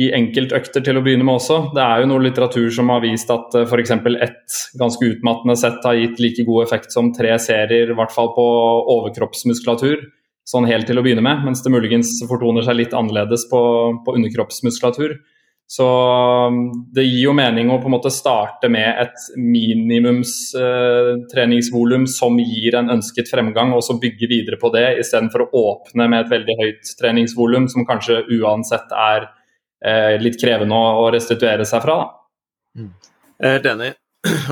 i 0.00 0.08
enkeltøkter 0.16 0.82
til 0.82 0.98
å 0.98 1.04
begynne 1.04 1.26
med 1.28 1.38
også. 1.38 1.60
Det 1.76 1.84
er 1.84 2.02
jo 2.02 2.10
noe 2.10 2.24
litteratur 2.24 2.66
som 2.74 2.90
har 2.90 3.04
vist 3.04 3.30
at 3.30 3.54
uh, 3.54 3.62
f.eks. 3.62 3.94
ett 3.94 4.58
ganske 4.80 5.12
utmattende 5.12 5.58
sett 5.60 5.86
har 5.86 6.00
gitt 6.00 6.18
like 6.22 6.46
god 6.48 6.66
effekt 6.66 6.96
som 6.96 7.12
tre 7.14 7.36
serier, 7.38 7.94
i 7.94 7.98
hvert 8.00 8.14
fall 8.16 8.34
på 8.34 8.46
overkroppsmuskulatur. 8.96 10.02
Sånn 10.48 10.66
helt 10.66 10.86
til 10.88 10.98
å 10.98 11.02
begynne 11.04 11.24
med, 11.24 11.44
mens 11.46 11.62
det 11.62 11.72
muligens 11.72 12.08
fortoner 12.28 12.62
seg 12.66 12.76
litt 12.78 12.94
annerledes 12.96 13.42
på, 13.50 13.60
på 14.04 14.14
underkroppsmuskulatur. 14.18 15.10
Så 15.70 15.86
um, 16.50 16.56
det 16.90 17.04
gir 17.04 17.28
jo 17.28 17.32
mening 17.38 17.68
å 17.70 17.76
på 17.78 17.86
en 17.86 17.92
måte 17.94 18.10
starte 18.10 18.66
med 18.74 18.90
et 19.04 19.14
minimumstreningsvolum 19.38 22.08
eh, 22.08 22.10
som 22.10 22.34
gir 22.42 22.74
en 22.74 22.90
ønsket 22.96 23.30
fremgang, 23.30 23.70
og 23.76 23.82
så 23.86 23.94
bygge 24.02 24.26
videre 24.32 24.58
på 24.58 24.66
det, 24.74 24.98
istedenfor 25.04 25.44
å 25.44 25.50
åpne 25.60 26.08
med 26.10 26.24
et 26.24 26.32
veldig 26.32 26.56
høyt 26.64 26.90
treningsvolum 26.98 27.70
som 27.70 27.86
kanskje 27.86 28.26
uansett 28.40 28.90
er 28.90 29.30
eh, 29.86 30.18
litt 30.18 30.42
krevende 30.42 30.74
å, 30.74 31.06
restituere 31.14 31.62
seg 31.70 31.86
fra. 31.86 32.18
Mm. 32.74 32.90
Jeg 33.38 33.46
er 33.46 33.54
helt 33.60 33.70
enig. 33.76 33.94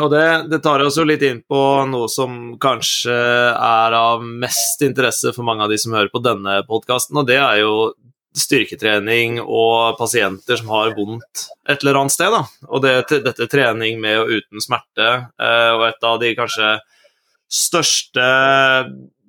Og 0.01 0.09
det, 0.13 0.25
det, 0.49 0.63
tar 0.65 0.81
oss 0.81 0.97
jo 0.97 1.05
litt 1.05 1.23
inn 1.27 1.43
på 1.45 1.61
noe 1.91 2.09
som 2.09 2.55
kanskje 2.61 3.13
er 3.53 3.97
av 3.97 4.23
mest 4.25 4.81
interesse 4.87 5.35
for 5.37 5.45
mange 5.45 5.67
av 5.67 5.73
de 5.73 5.77
som 5.81 5.93
hører 5.97 6.13
på 6.13 6.23
denne 6.25 6.63
podkasten, 6.69 7.19
og 7.21 7.29
det 7.29 7.37
er 7.37 7.61
jo 7.61 7.91
styrketrening 8.39 9.41
og 9.43 9.99
pasienter 9.99 10.59
som 10.61 10.71
har 10.73 10.95
vondt 10.97 11.49
et 11.69 11.83
eller 11.83 12.01
annet 12.01 12.15
sted. 12.15 12.33
Da. 12.33 12.45
Og 12.69 12.85
det, 12.85 12.95
dette 13.27 13.49
trening 13.51 14.01
med 14.01 14.23
og 14.23 14.33
uten 14.39 14.63
smerte, 14.63 15.09
eh, 15.41 15.71
og 15.75 15.87
et 15.89 16.07
av 16.07 16.21
de 16.23 16.33
kanskje 16.39 16.73
største 17.49 18.29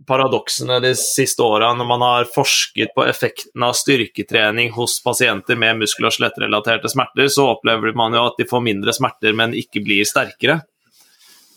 paradoksene 0.10 0.80
de 0.84 0.96
siste 0.98 1.46
åra 1.46 1.70
når 1.78 1.88
man 1.88 2.04
har 2.04 2.30
forsket 2.34 2.96
på 2.98 3.06
effekten 3.06 3.64
av 3.66 3.76
styrketrening 3.78 4.74
hos 4.76 4.98
pasienter 5.06 5.60
med 5.60 5.80
muskel- 5.84 6.10
og 6.10 6.16
skjelettrelaterte 6.16 6.92
smerter, 6.92 7.30
så 7.32 7.52
opplever 7.54 7.96
man 7.98 8.18
jo 8.18 8.26
at 8.32 8.42
de 8.42 8.48
får 8.50 8.66
mindre 8.66 8.96
smerter, 8.96 9.38
men 9.38 9.56
ikke 9.58 9.84
blir 9.86 10.08
sterkere. 10.10 10.62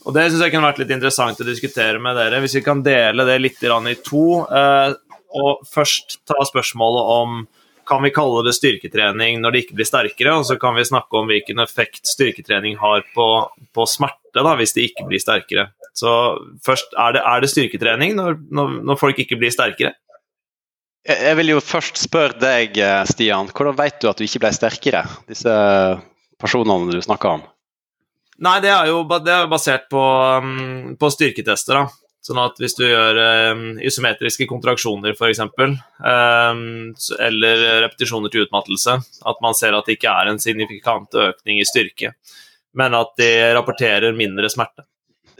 Og 0.03 0.15
Det 0.15 0.29
syns 0.29 0.43
jeg 0.43 0.53
kunne 0.53 0.67
vært 0.67 0.83
litt 0.83 0.93
interessant 0.95 1.41
å 1.41 1.47
diskutere 1.47 2.01
med 2.03 2.17
dere. 2.19 2.41
Hvis 2.43 2.57
vi 2.59 2.65
kan 2.67 2.83
dele 2.83 3.27
det 3.27 3.39
litt 3.39 3.63
i 3.63 3.95
to. 4.03 4.43
Eh, 4.51 4.95
og 5.33 5.63
først 5.65 6.19
ta 6.29 6.43
spørsmålet 6.45 7.13
om 7.17 7.45
kan 7.89 8.03
vi 8.05 8.13
kalle 8.15 8.45
det 8.47 8.55
styrketrening 8.57 9.41
når 9.43 9.55
det 9.55 9.63
ikke 9.65 9.79
blir 9.79 9.89
sterkere, 9.89 10.35
og 10.39 10.47
så 10.49 10.59
kan 10.61 10.77
vi 10.77 10.87
snakke 10.87 11.19
om 11.19 11.31
hvilken 11.31 11.63
effekt 11.65 12.07
styrketrening 12.09 12.79
har 12.81 13.05
på, 13.15 13.29
på 13.75 13.87
smerte 13.91 14.45
da, 14.45 14.55
hvis 14.59 14.75
det 14.77 14.89
ikke 14.91 15.09
blir 15.11 15.23
sterkere. 15.23 15.69
Så 15.97 16.13
først, 16.65 16.95
er 16.99 17.17
det, 17.17 17.25
er 17.29 17.43
det 17.43 17.51
styrketrening 17.53 18.17
når, 18.17 18.39
når, 18.55 18.79
når, 18.89 19.01
folk 19.01 19.19
ikke 19.21 19.39
blir 19.41 19.53
sterkere? 19.53 19.93
Jeg 21.09 21.35
vil 21.37 21.51
jo 21.51 21.63
først 21.65 21.99
spørre 21.99 22.39
deg, 22.39 22.79
Stian. 23.11 23.51
Hvordan 23.51 23.79
vet 23.81 23.99
du 24.01 24.07
at 24.09 24.21
du 24.21 24.25
ikke 24.25 24.45
ble 24.45 24.53
sterkere? 24.55 25.03
Disse 25.29 25.55
personene 26.41 26.95
du 26.95 27.03
snakker 27.03 27.41
om? 27.41 27.43
Nei, 28.43 28.59
det 28.63 28.71
er 28.73 28.89
jo 28.91 29.03
det 29.13 29.35
er 29.35 29.51
basert 29.51 29.89
på, 29.93 30.03
um, 30.43 30.95
på 30.99 31.11
styrketester. 31.13 31.83
da. 31.83 32.03
Sånn 32.23 32.39
at 32.39 32.61
hvis 32.63 32.77
du 32.79 32.85
gjør 32.87 33.19
um, 33.51 33.65
isometriske 33.83 34.47
kontraksjoner 34.51 35.17
f.eks., 35.17 35.41
um, 35.43 36.61
eller 37.19 37.65
repetisjoner 37.83 38.31
til 38.31 38.47
utmattelse, 38.47 38.95
at 39.27 39.43
man 39.43 39.59
ser 39.59 39.75
at 39.75 39.91
det 39.91 39.97
ikke 39.99 40.13
er 40.13 40.31
en 40.31 40.39
signifikant 40.43 41.19
økning 41.19 41.59
i 41.59 41.67
styrke. 41.67 42.13
men 42.79 42.95
at 42.95 43.11
de 43.19 43.29
rapporterer 43.53 44.15
mindre 44.17 44.49
smerte. 44.49 44.87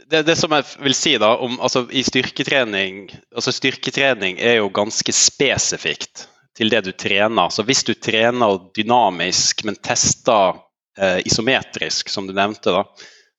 Det, 0.05 0.21
det 0.27 0.35
som 0.37 0.51
jeg 0.53 0.67
vil 0.83 0.93
si 0.93 1.15
da, 1.17 1.31
om, 1.41 1.55
altså, 1.63 1.87
i 1.89 2.03
styrketrening 2.05 3.07
altså 3.33 3.53
Styrketrening 3.55 4.37
er 4.37 4.59
jo 4.59 4.69
ganske 4.69 5.15
spesifikt 5.15 6.27
til 6.53 6.69
det 6.69 6.83
du 6.85 6.91
trener. 6.91 7.49
Så 7.49 7.65
hvis 7.65 7.81
du 7.87 7.95
trener 7.97 8.59
dynamisk, 8.77 9.63
men 9.65 9.79
tester 9.81 10.59
eh, 10.99 11.23
isometrisk, 11.25 12.11
som 12.13 12.27
du 12.27 12.35
nevnte, 12.35 12.75
da, 12.75 12.83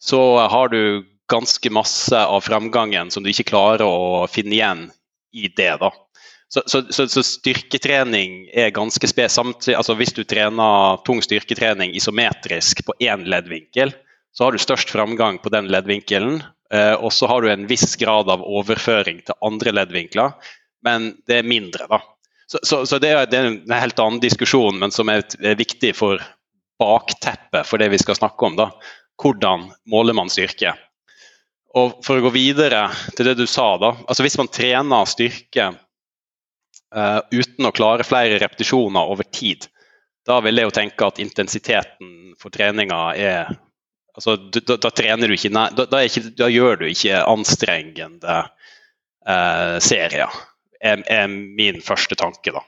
så 0.03 0.21
har 0.51 0.73
du 0.73 1.05
ganske 1.31 1.70
masse 1.72 2.18
av 2.18 2.41
framgangen 2.45 3.11
som 3.11 3.25
du 3.25 3.31
ikke 3.33 3.49
klarer 3.53 3.87
å 3.87 4.27
finne 4.31 4.57
igjen 4.59 4.83
i 5.35 5.49
det. 5.49 5.77
da. 5.81 5.91
Så, 6.49 6.62
så, 6.66 6.83
så, 6.93 7.09
så 7.09 7.22
styrketrening 7.27 8.49
er 8.53 8.75
ganske 8.75 9.09
spes. 9.09 9.39
Altså 9.41 9.97
hvis 9.99 10.14
du 10.14 10.22
trener 10.29 11.01
tung 11.07 11.22
styrketrening 11.25 11.95
isometrisk 11.97 12.85
på 12.87 12.95
én 13.03 13.25
leddvinkel, 13.27 13.95
så 14.35 14.47
har 14.47 14.53
du 14.53 14.62
størst 14.62 14.91
framgang 14.91 15.41
på 15.43 15.51
den 15.55 15.70
leddvinkelen. 15.72 16.43
Eh, 16.75 16.95
og 16.95 17.12
så 17.12 17.27
har 17.31 17.43
du 17.43 17.51
en 17.51 17.66
viss 17.70 17.97
grad 17.97 18.31
av 18.31 18.43
overføring 18.43 19.20
til 19.27 19.39
andre 19.47 19.75
leddvinkler, 19.75 20.33
men 20.85 21.12
det 21.29 21.41
er 21.41 21.49
mindre, 21.49 21.87
da. 21.91 22.01
Så, 22.47 22.61
det, 23.01 23.09
er, 23.09 23.27
det, 23.27 23.39
er, 23.39 23.47
en 23.51 23.72
helt 23.72 23.99
annen 23.99 24.20
diskusjon, 24.22 24.77
men 24.79 24.93
som 24.93 25.09
er, 25.11 25.25
er 25.41 25.57
viktig 25.59 25.95
for 25.97 26.20
bakteppet 26.79 27.66
for 27.66 27.81
det 27.81 27.89
vi 27.95 27.99
skal 28.03 28.18
snakke 28.18 28.47
om. 28.47 28.59
da. 28.59 28.68
Hvordan 29.22 29.70
måler 29.91 30.14
man 30.14 30.31
styrke? 30.31 30.75
Og 31.75 31.99
For 32.07 32.18
å 32.18 32.27
gå 32.29 32.31
videre 32.35 32.87
til 33.16 33.27
det 33.31 33.39
du 33.41 33.47
sa, 33.51 33.75
da. 33.83 33.95
altså 34.07 34.27
Hvis 34.27 34.39
man 34.39 34.51
trener 34.53 35.11
styrke 35.11 35.72
uh, 36.95 37.20
uten 37.35 37.66
å 37.66 37.75
klare 37.75 38.07
flere 38.07 38.39
repetisjoner 38.43 39.11
over 39.14 39.27
tid, 39.27 39.66
da 40.25 40.39
vil 40.45 40.57
jeg 40.57 40.70
jo 40.70 40.75
tenke 40.79 41.09
at 41.09 41.20
intensiteten 41.20 42.35
for 42.41 42.55
treninga 42.55 43.01
er 43.18 43.51
altså, 44.14 44.37
da, 44.37 44.79
da, 44.79 44.91
trener 44.95 45.29
du 45.29 45.37
ikke, 45.37 45.51
da, 45.53 45.85
da, 45.85 46.01
ikke, 46.07 46.22
da, 46.39 46.49
gjør 46.53 46.81
du 46.81 46.87
ikke 46.89 47.20
anstrengende 47.29 48.39
uh, 48.47 49.77
serier, 49.85 50.33
er, 50.81 51.05
er, 51.11 51.29
min 51.29 51.83
første 51.85 52.16
tanke, 52.18 52.55
da. 52.55 52.64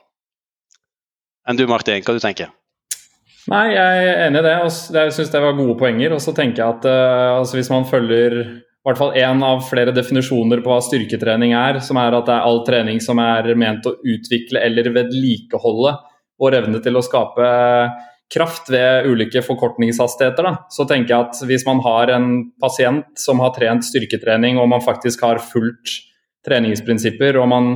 Enn 1.47 1.57
du 1.57 1.65
Martin, 1.69 2.03
hva 2.03 2.17
du 2.17 2.23
tenker 2.23 2.51
Nei, 3.47 3.69
jeg 3.71 3.99
er 4.03 4.25
enig 4.25 4.41
i 4.41 4.43
det. 4.43 4.53
Jeg 4.91 5.11
syns 5.15 5.29
det 5.31 5.39
var 5.39 5.53
gode 5.55 5.77
poenger. 5.79 6.11
Og 6.11 6.19
så 6.19 6.33
tenker 6.35 6.59
jeg 6.59 6.67
at 6.67 6.87
uh, 6.91 7.37
altså, 7.37 7.55
hvis 7.55 7.69
man 7.71 7.85
følger 7.87 8.41
hvert 8.87 8.99
fall 9.01 9.17
én 9.19 9.41
av 9.43 9.65
flere 9.67 9.91
definisjoner 9.91 10.61
på 10.63 10.71
hva 10.71 10.81
styrketrening 10.83 11.51
er, 11.57 11.81
som 11.83 11.99
er 11.99 12.15
at 12.15 12.29
det 12.29 12.35
er 12.37 12.45
all 12.47 12.61
trening 12.67 13.01
som 13.03 13.19
er 13.19 13.49
ment 13.59 13.87
å 13.89 13.97
utvikle 13.99 14.61
eller 14.63 14.93
vedlikeholde 14.95 15.97
vår 16.39 16.61
evne 16.61 16.79
til 16.83 16.95
å 16.95 17.03
skape 17.03 17.49
kraft 18.33 18.71
ved 18.71 19.07
ulike 19.07 19.41
forkortningshastigheter. 19.43 20.47
Da. 20.47 20.69
Så 20.71 20.87
tenker 20.87 21.13
jeg 21.13 21.27
at 21.27 21.43
hvis 21.49 21.65
man 21.67 21.81
har 21.85 22.11
en 22.15 22.31
pasient 22.61 23.07
som 23.19 23.43
har 23.43 23.53
trent 23.55 23.85
styrketrening, 23.87 24.59
og 24.59 24.69
man 24.71 24.83
faktisk 24.83 25.23
har 25.27 25.43
fulgt 25.43 25.99
treningsprinsipper, 26.47 27.39
og 27.41 27.47
man 27.51 27.71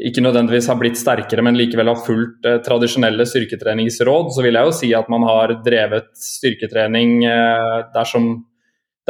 ikke 0.00 0.22
nødvendigvis 0.24 0.68
har 0.72 0.78
blitt 0.80 0.96
sterkere, 0.96 1.44
men 1.44 1.58
likevel 1.58 1.90
har 1.92 2.00
fulgt 2.00 2.46
eh, 2.48 2.60
tradisjonelle 2.64 3.26
styrketreningsråd, 3.28 4.30
så 4.32 4.44
vil 4.44 4.56
jeg 4.56 4.68
jo 4.68 4.76
si 4.78 4.92
at 4.96 5.10
man 5.12 5.26
har 5.28 5.58
drevet 5.64 6.08
styrketrening 6.16 7.26
eh, 7.28 7.74
dersom 7.92 8.38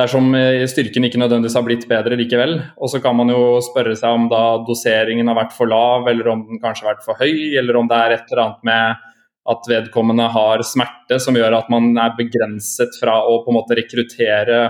dersom 0.00 0.32
eh, 0.34 0.64
styrken 0.70 1.06
ikke 1.06 1.20
nødvendigvis 1.20 1.56
har 1.58 1.66
blitt 1.66 1.86
bedre 1.90 2.18
likevel. 2.18 2.56
Og 2.80 2.90
så 2.92 3.02
kan 3.04 3.16
man 3.18 3.30
jo 3.32 3.60
spørre 3.64 3.94
seg 3.98 4.16
om 4.16 4.26
da 4.32 4.42
doseringen 4.66 5.28
har 5.30 5.38
vært 5.38 5.54
for 5.56 5.70
lav, 5.70 6.08
eller 6.10 6.32
om 6.32 6.46
den 6.48 6.62
kanskje 6.62 6.86
har 6.86 6.94
vært 6.94 7.06
for 7.06 7.20
høy, 7.20 7.56
eller 7.60 7.78
om 7.80 7.90
det 7.90 8.00
er 8.00 8.16
et 8.16 8.32
eller 8.32 8.44
annet 8.46 8.68
med 8.70 9.06
at 9.50 9.66
vedkommende 9.70 10.28
har 10.30 10.62
smerte 10.66 11.18
som 11.22 11.36
gjør 11.36 11.56
at 11.56 11.70
man 11.72 11.90
er 11.98 12.14
begrenset 12.18 12.96
fra 13.00 13.16
å 13.24 13.40
på 13.44 13.50
en 13.50 13.56
måte 13.56 13.76
rekruttere 13.78 14.60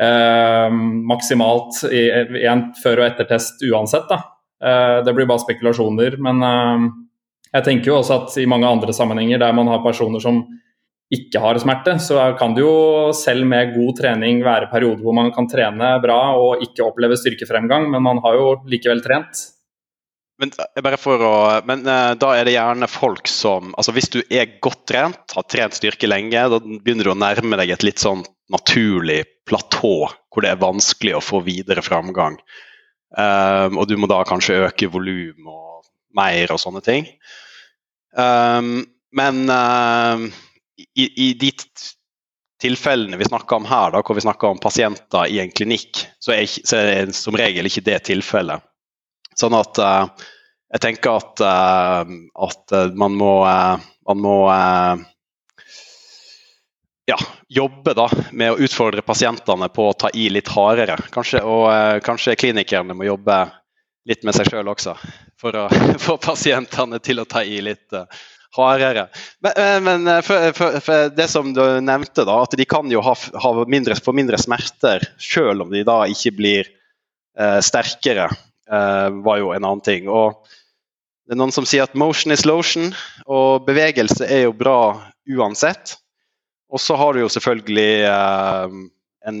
eh, 0.00 0.70
maksimalt 1.12 1.84
i, 1.90 2.06
i, 2.40 2.46
en 2.50 2.70
før- 2.80 3.02
og 3.02 3.08
ettertest 3.10 3.62
uansett. 3.68 4.08
Da. 4.10 4.20
Eh, 4.64 4.98
det 5.06 5.14
blir 5.14 5.28
bare 5.30 5.44
spekulasjoner. 5.44 6.18
Men 6.24 6.42
eh, 6.48 6.88
jeg 7.54 7.68
tenker 7.68 7.92
jo 7.92 8.00
også 8.00 8.20
at 8.22 8.38
i 8.42 8.48
mange 8.50 8.68
andre 8.70 8.96
sammenhenger 8.96 9.42
der 9.42 9.56
man 9.56 9.70
har 9.70 9.84
personer 9.84 10.22
som 10.22 10.42
ikke 11.12 11.40
har 11.42 11.58
smerte, 11.60 11.98
så 12.00 12.30
kan 12.38 12.54
det 12.56 12.62
jo 12.64 13.12
selv 13.16 13.44
med 13.46 13.74
god 13.74 13.98
trening 13.98 14.40
være 14.44 14.70
perioder 14.72 15.04
hvor 15.04 15.16
man 15.16 15.30
kan 15.34 15.48
trene 15.50 15.90
bra 16.02 16.20
og 16.40 16.62
ikke 16.64 16.86
oppleve 16.86 17.18
styrkefremgang, 17.20 17.90
men 17.92 18.02
man 18.02 18.22
har 18.24 18.38
jo 18.38 18.54
likevel 18.70 19.02
trent. 19.04 19.42
Men, 20.42 20.50
eh, 20.58 20.96
å, 21.14 21.34
men 21.68 21.84
uh, 21.86 22.14
da 22.18 22.32
er 22.34 22.48
det 22.48 22.56
gjerne 22.56 22.88
folk 22.90 23.28
som 23.30 23.68
altså 23.78 23.92
Hvis 23.94 24.10
du 24.10 24.16
er 24.26 24.56
godt 24.64 24.82
trent, 24.90 25.22
har 25.30 25.46
trent 25.46 25.76
styrke 25.76 26.08
lenge, 26.10 26.40
da 26.50 26.58
begynner 26.58 27.06
du 27.06 27.12
å 27.12 27.18
nærme 27.18 27.60
deg 27.60 27.70
et 27.70 27.86
litt 27.86 28.02
sånn 28.02 28.24
naturlig 28.50 29.22
platå 29.46 30.08
hvor 30.08 30.42
det 30.42 30.50
er 30.50 30.60
vanskelig 30.60 31.14
å 31.14 31.22
få 31.22 31.40
videre 31.46 31.84
framgang. 31.86 32.40
Um, 33.14 33.78
og 33.78 33.86
du 33.86 33.94
må 34.00 34.08
da 34.10 34.24
kanskje 34.26 34.64
øke 34.66 34.90
volum 34.90 35.46
og 35.46 35.84
mer 36.18 36.50
og 36.50 36.58
sånne 36.58 36.82
ting. 36.82 37.06
Um, 38.18 38.82
men 39.14 39.46
uh, 39.46 40.26
i, 40.94 41.28
i 41.28 41.32
de 41.38 41.50
tilfellene 42.64 43.16
vi 43.16 43.24
snakker 43.24 43.56
om 43.56 43.64
her, 43.68 43.90
da, 43.92 44.02
hvor 44.02 44.14
vi 44.14 44.24
snakker 44.24 44.48
om 44.48 44.58
pasienter 44.58 45.26
i 45.26 45.40
en 45.42 45.50
klinikk, 45.50 46.06
så 46.18 46.32
er, 46.32 46.46
så 46.46 46.78
er 46.80 47.10
som 47.12 47.36
regel 47.36 47.68
ikke 47.68 47.84
det 47.84 47.98
tilfellet. 48.08 48.62
Sånn 49.36 49.56
at 49.58 49.80
uh, 49.82 50.06
jeg 50.72 50.84
tenker 50.84 51.18
at, 51.18 51.42
uh, 51.44 52.14
at 52.46 52.76
uh, 52.76 52.86
man 52.96 53.18
må, 53.18 53.34
man 54.08 54.22
må 54.22 54.36
ja, 57.04 57.18
jobbe 57.52 57.92
da, 57.98 58.08
med 58.32 58.54
å 58.54 58.62
utfordre 58.64 59.04
pasientene 59.04 59.68
på 59.68 59.90
å 59.90 59.98
ta 59.98 60.08
i 60.14 60.30
litt 60.32 60.48
hardere. 60.54 60.96
Kanskje, 61.12 61.42
og 61.44 62.00
kanskje 62.06 62.38
klinikerne 62.40 62.96
må 62.96 63.10
jobbe 63.10 63.42
litt 64.08 64.24
med 64.24 64.36
seg 64.36 64.48
sjøl 64.48 64.72
også, 64.72 64.96
for 65.40 65.56
å 65.58 65.68
få 66.06 66.16
pasientene 66.22 67.00
til 67.04 67.20
å 67.20 67.28
ta 67.28 67.44
i 67.44 67.60
litt 67.64 67.92
hardere. 68.56 69.08
Men, 69.44 69.52
eh, 69.56 69.80
men 69.84 70.08
eh, 70.08 70.22
for, 70.26 70.52
for, 70.56 70.80
for, 70.84 71.10
det 71.16 71.28
som 71.30 71.52
du 71.54 71.62
nevnte, 71.84 72.24
da, 72.26 72.40
at 72.42 72.56
de 72.58 72.66
kan 72.68 72.90
jo 72.92 73.02
ha, 73.04 73.14
ha 73.14 73.52
mindre, 73.70 73.96
få 73.98 74.14
mindre 74.16 74.40
smerter 74.40 75.06
selv 75.22 75.66
om 75.66 75.72
de 75.74 75.84
da 75.86 76.02
ikke 76.10 76.34
blir 76.38 76.70
eh, 77.38 77.60
sterkere, 77.64 78.28
eh, 78.70 79.08
var 79.26 79.40
jo 79.42 79.52
en 79.54 79.64
annen 79.64 79.84
ting. 79.84 80.08
Og 80.08 80.40
det 81.24 81.36
er 81.36 81.40
noen 81.40 81.54
som 81.54 81.66
sier 81.68 81.86
at 81.86 81.96
motion 81.98 82.34
is 82.34 82.44
lotion, 82.48 82.92
og 83.26 83.64
bevegelse 83.68 84.26
er 84.28 84.46
jo 84.46 84.56
bra 84.56 84.78
uansett. 85.30 85.96
Og 86.74 86.82
så 86.82 86.96
har 86.98 87.14
du 87.14 87.22
jo 87.22 87.30
selvfølgelig 87.32 87.90
eh, 88.10 88.76
en 89.30 89.40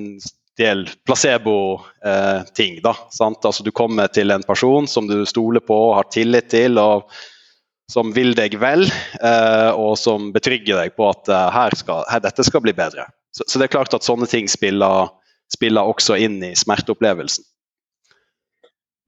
del 0.58 0.84
placebo-ting, 1.06 2.76
eh, 2.78 2.82
da. 2.84 2.94
Sant? 3.10 3.44
Altså 3.44 3.66
du 3.66 3.72
kommer 3.74 4.08
til 4.14 4.30
en 4.30 4.44
person 4.46 4.86
som 4.88 5.08
du 5.10 5.24
stoler 5.26 5.64
på 5.64 5.76
og 5.90 5.96
har 5.98 6.10
tillit 6.14 6.50
til. 6.54 6.78
og 6.78 7.10
som 7.92 8.12
vil 8.16 8.32
deg 8.36 8.56
vel, 8.60 8.86
eh, 9.20 9.70
og 9.76 9.96
som 10.00 10.30
betrygger 10.34 10.80
deg 10.80 10.94
på 10.96 11.08
at 11.10 11.28
eh, 11.28 11.48
her 11.54 11.76
skal, 11.76 12.04
her, 12.10 12.22
dette 12.24 12.46
skal 12.46 12.64
bli 12.64 12.72
bedre. 12.76 13.06
Så, 13.34 13.44
så, 13.46 13.58
det 13.58 13.68
er 13.68 13.74
klart 13.76 13.96
at 13.96 14.06
sånne 14.06 14.28
ting 14.30 14.48
spiller, 14.50 15.10
spiller 15.52 15.90
også 15.90 16.16
inn 16.22 16.40
i 16.46 16.54
smerteopplevelsen. 16.56 17.44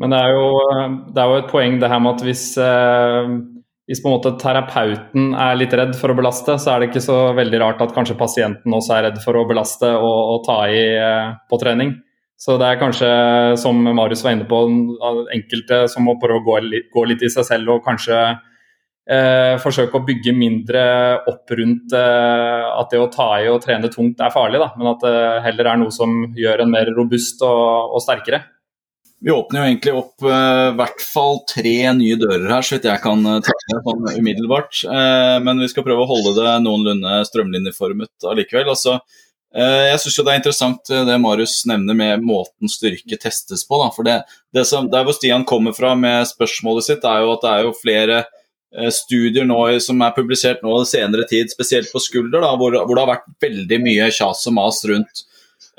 Men 0.03 0.13
det 0.13 0.19
er, 0.21 0.35
jo, 0.37 0.49
det 1.15 1.23
er 1.23 1.31
jo 1.31 1.37
et 1.41 1.49
poeng 1.49 1.79
det 1.81 1.89
her 1.89 2.01
med 2.05 2.19
at 2.19 2.25
hvis, 2.27 2.43
eh, 2.61 3.31
hvis 3.89 4.03
på 4.05 4.11
en 4.11 4.17
måte 4.19 4.35
terapeuten 4.43 5.31
er 5.33 5.57
litt 5.57 5.73
redd 5.79 5.95
for 5.97 6.13
å 6.13 6.17
belaste, 6.19 6.59
så 6.61 6.75
er 6.75 6.83
det 6.83 6.91
ikke 6.91 7.07
så 7.07 7.21
veldig 7.39 7.63
rart 7.63 7.81
at 7.81 7.95
kanskje 7.97 8.19
pasienten 8.21 8.77
også 8.77 8.99
er 8.99 9.07
redd 9.09 9.23
for 9.25 9.41
å 9.41 9.47
belaste 9.49 9.89
og, 9.97 10.19
og 10.35 10.43
ta 10.45 10.59
i 10.69 10.83
eh, 11.01 11.31
på 11.49 11.61
trening. 11.63 11.97
Så 12.37 12.59
det 12.61 12.69
er 12.69 12.77
kanskje, 12.83 13.09
som 13.57 13.79
Marius 13.81 14.21
var 14.21 14.35
inne 14.37 14.45
på, 14.45 14.59
enkelte 15.33 15.87
som 15.89 16.05
må 16.05 16.19
prøve 16.21 16.43
å 16.43 16.45
gå 16.45 16.59
litt, 16.67 16.91
gå 16.93 17.07
litt 17.09 17.25
i 17.25 17.33
seg 17.33 17.47
selv 17.49 17.73
og 17.73 17.87
kanskje 17.87 18.19
eh, 19.11 19.55
forsøke 19.63 19.99
å 19.99 20.05
bygge 20.07 20.35
mindre 20.37 20.83
opp 21.31 21.55
rundt 21.59 21.95
eh, 21.97 22.67
at 22.67 22.93
det 22.93 23.01
å 23.01 23.09
ta 23.13 23.31
i 23.41 23.49
og 23.51 23.63
trene 23.65 23.91
tungt 23.93 24.21
er 24.23 24.35
farlig, 24.35 24.61
da, 24.63 24.73
men 24.79 24.93
at 24.93 25.07
det 25.07 25.17
heller 25.47 25.73
er 25.73 25.81
noe 25.81 25.95
som 25.95 26.19
gjør 26.37 26.65
en 26.65 26.73
mer 26.73 26.91
robust 26.97 27.43
og, 27.47 27.97
og 27.97 28.05
sterkere. 28.05 28.43
Vi 29.25 29.33
åpner 29.33 29.63
jo 29.63 29.69
egentlig 29.71 29.93
opp 29.97 30.27
eh, 30.27 30.33
i 30.33 30.65
eh, 30.71 30.73
hvert 30.81 31.05
fall 31.05 31.39
tre 31.49 31.77
nye 31.99 32.19
dører 32.21 32.49
her, 32.53 32.67
så 32.67 32.77
vidt 32.77 32.89
jeg 32.91 33.03
kan 33.05 33.23
uh, 33.25 33.39
det 33.41 33.79
sånn 33.87 34.11
umiddelbart. 34.19 34.83
Men 35.47 35.63
vi 35.63 35.71
skal 35.73 35.87
prøve 35.87 36.05
å 36.05 36.11
holde 36.11 36.35
det 36.37 36.59
noenlunde 36.67 37.23
strømlinjeformet 37.31 38.29
allikevel. 38.29 38.69
Altså, 38.75 38.99
jeg 39.57 40.01
syns 40.03 40.19
det 40.19 40.33
er 40.33 40.39
interessant 40.43 40.91
det 41.09 41.15
Marius 41.23 41.55
nevner 41.71 41.97
med 41.97 42.25
måten 42.29 42.69
styrke 42.69 43.17
testes 43.17 43.63
på. 43.65 43.79
Da. 43.81 43.87
For 43.95 44.05
det, 44.05 44.17
det 44.53 44.67
som, 44.69 44.91
Der 44.93 45.07
hvor 45.07 45.17
Stian 45.17 45.47
kommer 45.49 45.73
fra 45.73 45.95
med 45.97 46.29
spørsmålet 46.29 46.85
sitt, 46.85 47.07
er 47.09 47.25
jo 47.25 47.33
at 47.33 47.47
det 47.47 47.55
er 47.55 47.65
jo 47.65 47.73
flere 47.79 48.19
Eh, 48.21 48.36
studier 48.93 49.47
nå, 49.47 49.57
som 49.81 50.01
er 50.05 50.15
publisert 50.17 50.65
nå 50.65 50.75
i 50.83 50.89
senere 50.91 51.25
tid, 51.31 51.49
spesielt 51.53 51.89
på 51.93 52.03
skulder, 52.03 52.43
da, 52.43 52.51
hvor, 52.59 52.75
hvor, 52.83 52.93
det 52.93 53.05
har 53.05 53.13
vært 53.13 53.29
veldig 53.41 53.79
mye 53.85 54.09
kjas 54.13 54.43
og 54.51 54.57
mas 54.59 54.83
rundt 54.91 55.23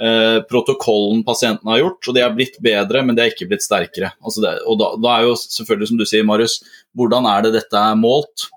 eh, 0.02 0.42
protokollen 0.50 1.24
pasientene 1.28 1.74
har 1.74 1.82
gjort. 1.84 2.08
og 2.08 2.16
De 2.16 2.24
har 2.24 2.36
blitt 2.36 2.60
bedre, 2.64 3.04
men 3.06 3.16
de 3.16 3.24
har 3.24 3.34
ikke 3.34 3.50
blitt 3.50 3.66
sterkere. 3.66 4.14
Altså 4.22 4.44
det, 4.44 4.54
og 4.66 4.80
da, 4.82 4.92
da, 5.02 5.16
er 5.16 5.28
jo 5.28 5.36
selvfølgelig, 5.42 5.92
som 5.92 6.00
du 6.02 6.06
sier, 6.10 6.28
Marius, 6.28 6.60
hvordan 6.98 7.28
er 7.30 7.48
det 7.48 7.56
dette 7.58 7.82
er 7.82 8.00
målt? 8.00 8.48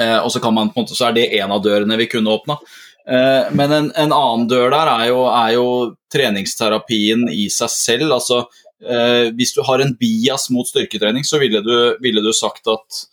Eh, 0.00 0.18
og 0.18 0.30
så, 0.32 0.40
kan 0.42 0.54
man, 0.56 0.72
på 0.72 0.80
en 0.80 0.86
måte, 0.86 0.98
så 0.98 1.10
er 1.10 1.18
det 1.18 1.30
en 1.40 1.54
av 1.54 1.62
dørene 1.64 1.98
vi 2.00 2.08
kunne 2.10 2.32
åpna. 2.32 2.58
Eh, 3.02 3.52
men 3.58 3.78
en, 3.78 3.92
en, 3.98 4.14
annen 4.14 4.48
dør 4.50 4.70
der 4.74 4.92
er 4.92 5.06
jo, 5.10 5.22
er 5.30 5.54
jo, 5.56 5.68
treningsterapien 6.12 7.24
i 7.32 7.46
seg 7.52 7.70
selv. 7.72 8.10
altså 8.12 8.42
eh, 8.84 9.32
Hvis 9.32 9.54
du 9.56 9.62
har 9.64 9.80
en 9.80 9.94
bias 9.98 10.50
mot 10.52 10.68
styrketrening, 10.68 11.24
så 11.24 11.40
ville 11.42 11.62
du, 11.64 11.76
ville 12.04 12.20
du, 12.24 12.34
sagt 12.36 12.68
at 12.70 13.06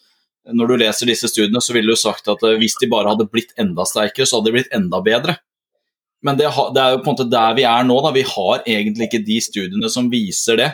når 0.47 0.67
du 0.67 0.77
leser 0.79 1.05
disse 1.09 1.27
studiene, 1.29 1.61
så 1.61 1.73
ville 1.75 1.91
du 1.91 1.97
sagt 1.99 2.27
at 2.31 2.43
eh, 2.47 2.57
hvis 2.61 2.77
de 2.81 2.87
bare 2.91 3.09
hadde 3.11 3.31
blitt 3.31 3.51
enda 3.59 3.83
sterkere, 3.87 4.25
så 4.27 4.35
hadde 4.37 4.49
de 4.49 4.55
blitt 4.57 4.75
enda 4.75 4.97
bedre. 5.05 5.33
Men 6.25 6.33
det, 6.39 6.47
det, 6.75 6.81
er 6.81 6.89
jo 6.93 7.01
på 7.03 7.09
en 7.09 7.15
måte 7.15 7.31
der 7.31 7.51
vi 7.55 7.63
er 7.67 7.83
nå. 7.87 7.97
da, 8.03 8.09
Vi 8.15 8.25
har 8.27 8.57
egentlig 8.65 9.05
ikke 9.07 9.27
de 9.27 9.37
studiene 9.43 9.89
som 9.91 10.11
viser 10.11 10.55
det. 10.59 10.69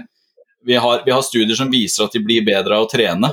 Vi 0.66 0.76
har, 0.82 0.96
vi 1.06 1.12
har 1.14 1.24
studier 1.26 1.56
som 1.58 1.74
viser 1.74 2.04
at 2.08 2.14
de 2.16 2.26
blir 2.26 2.42
bedre 2.46 2.74
av 2.78 2.84
å 2.88 2.90
trene, 2.90 3.30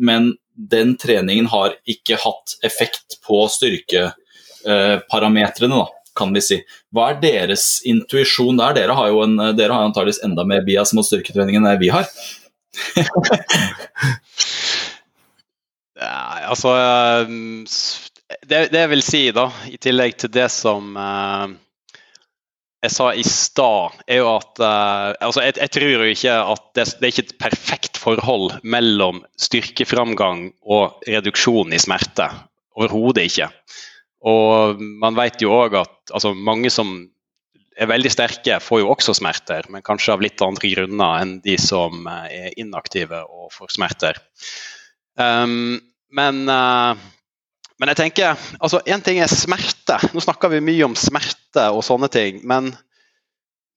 men 0.00 0.22
den 0.70 0.90
treningen 1.00 1.46
har 1.52 1.70
ikke 1.88 2.16
hatt 2.20 2.46
effekt 2.64 3.08
på 3.26 3.48
styrkeparametrene, 3.52 5.80
eh, 5.84 5.88
kan 6.16 6.34
vi 6.34 6.40
si. 6.44 6.58
Hva 6.92 7.02
er 7.10 7.16
deres 7.22 7.64
intuisjon 7.88 8.58
der? 8.60 8.72
Dere 8.76 8.94
har 8.96 9.06
jo 9.12 9.18
en, 9.24 9.34
dere 9.56 9.72
har 9.76 9.84
antageligvis 9.86 10.24
enda 10.26 10.42
mer 10.48 10.62
bias 10.66 10.90
mot 10.96 11.06
styrketreningen 11.06 11.66
enn 11.68 11.80
vi 11.80 11.90
har. 11.92 12.06
ja, 16.00 16.48
altså 16.50 16.74
det, 17.28 18.70
det, 18.72 18.78
jeg 18.78 18.90
vil 18.94 19.04
si, 19.04 19.24
da, 19.36 19.50
i 19.68 19.78
tillegg 19.80 20.16
til 20.20 20.32
det 20.32 20.48
som 20.54 20.94
uh, 20.96 21.50
jeg 22.80 22.94
sa 22.94 23.10
i 23.12 23.24
stad, 23.26 24.00
er 24.08 24.22
jo 24.22 24.30
at 24.38 24.60
altså 25.20 25.42
jeg, 25.44 25.58
jeg, 25.60 25.72
tror 25.74 25.90
jo 25.92 26.04
ikke 26.08 26.36
at 26.54 26.62
det, 26.78 26.86
det, 26.94 27.02
er 27.02 27.12
ikke 27.12 27.26
et 27.26 27.38
perfekt 27.42 28.00
forhold 28.00 28.54
mellom 28.64 29.20
styrkeframgang 29.36 30.46
og 30.64 31.04
reduksjon 31.04 31.76
i 31.76 31.80
smerte. 31.82 32.30
Overhodet 32.80 33.26
ikke. 33.28 33.50
Og 34.24 34.80
man 34.80 35.16
vet 35.18 35.44
jo 35.44 35.52
òg 35.52 35.76
at 35.80 36.12
altså, 36.14 36.32
mange 36.32 36.72
som 36.72 36.94
er 37.80 37.88
veldig 37.88 38.12
sterke, 38.12 38.58
får 38.60 38.82
jo 38.82 38.90
også 38.92 39.14
smerter, 39.16 39.68
men 39.72 39.84
kanskje 39.84 40.14
av 40.14 40.24
litt 40.24 40.42
andre 40.44 40.72
grunner 40.74 41.22
enn 41.22 41.38
de 41.44 41.56
som 41.60 42.04
er 42.10 42.52
inaktive 42.60 43.22
og 43.24 43.52
får 43.54 43.76
smerter. 43.76 44.20
Um, 45.20 45.80
men 46.14 46.44
uh, 46.50 46.98
men 47.80 47.88
jeg 47.94 48.00
tenker, 48.02 48.40
altså 48.60 48.82
Én 48.84 49.00
ting 49.00 49.22
er 49.24 49.32
smerte. 49.32 49.96
Nå 50.12 50.20
snakker 50.20 50.52
vi 50.52 50.60
mye 50.60 50.84
om 50.84 50.96
smerte 50.98 51.70
og 51.72 51.80
sånne 51.86 52.10
ting. 52.12 52.42
Men 52.44 52.68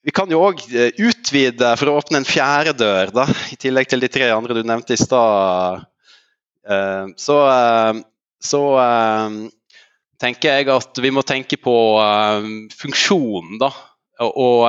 vi 0.04 0.12
kan 0.12 0.32
jo 0.32 0.42
òg 0.44 0.60
eh, 0.76 0.92
utvide 1.00 1.72
for 1.80 1.90
å 1.90 1.96
åpne 2.02 2.20
en 2.20 2.28
fjerde 2.28 2.76
dør, 2.82 3.14
da, 3.16 3.28
i 3.54 3.58
tillegg 3.60 3.88
til 3.88 4.04
de 4.04 4.10
tre 4.12 4.28
andre 4.36 4.58
du 4.58 4.66
nevnte 4.68 4.98
i 4.98 5.00
stad. 5.00 5.86
Eh, 6.68 7.14
så, 7.16 7.38
eh, 7.48 8.02
så 8.44 8.62
tenker 10.20 10.60
jeg 10.60 10.72
at 10.74 11.00
vi 11.00 11.12
må 11.16 11.24
tenke 11.24 11.56
på 11.60 11.78
funksjonen, 12.76 13.58
da. 13.64 13.72
Og, 14.24 14.62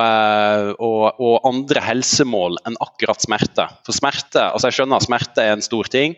og, 0.81 1.19
og, 1.21 1.35
andre 1.47 1.79
helsemål 1.83 2.57
enn 2.65 2.75
akkurat 2.81 3.21
smerte. 3.23 3.67
For 3.85 3.95
smerte, 3.95 4.41
altså 4.41 4.71
Jeg 4.71 4.79
skjønner 4.79 4.99
at 4.99 5.05
smerte 5.05 5.43
er 5.43 5.53
en 5.53 5.63
stor 5.63 5.87
ting. 5.91 6.15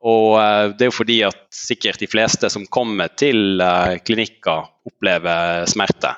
Og 0.00 0.38
eh, 0.40 0.72
det 0.76 0.86
er 0.86 0.90
jo 0.90 0.96
fordi 0.96 1.20
at 1.28 1.40
sikkert 1.52 2.00
de 2.00 2.08
fleste 2.08 2.48
som 2.52 2.66
kommer 2.72 3.12
til 3.20 3.60
eh, 3.60 3.98
klinikker, 4.04 4.68
opplever 4.88 5.66
smerte. 5.68 6.14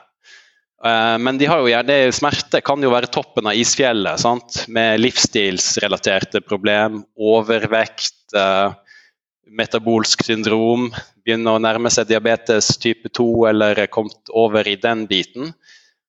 Eh, 0.86 1.16
men 1.22 1.40
de 1.40 1.48
jo 1.50 1.70
gjerne, 1.70 1.98
smerte 2.14 2.62
kan 2.64 2.82
jo 2.82 2.92
være 2.94 3.10
toppen 3.12 3.50
av 3.50 3.58
isfjellet, 3.58 4.22
sant? 4.22 4.62
med 4.72 5.02
livsstilsrelaterte 5.02 6.44
problem, 6.46 7.02
overvekt, 7.18 8.18
metabolsk 9.52 10.22
syndrom, 10.24 10.86
begynner 11.20 11.58
å 11.58 11.60
nærme 11.60 11.90
seg 11.92 12.08
diabetes 12.08 12.70
type 12.80 13.10
2 13.12 13.26
eller 13.50 13.82
kommet 13.92 14.30
over 14.30 14.66
i 14.68 14.78
den 14.80 15.04
biten. 15.10 15.50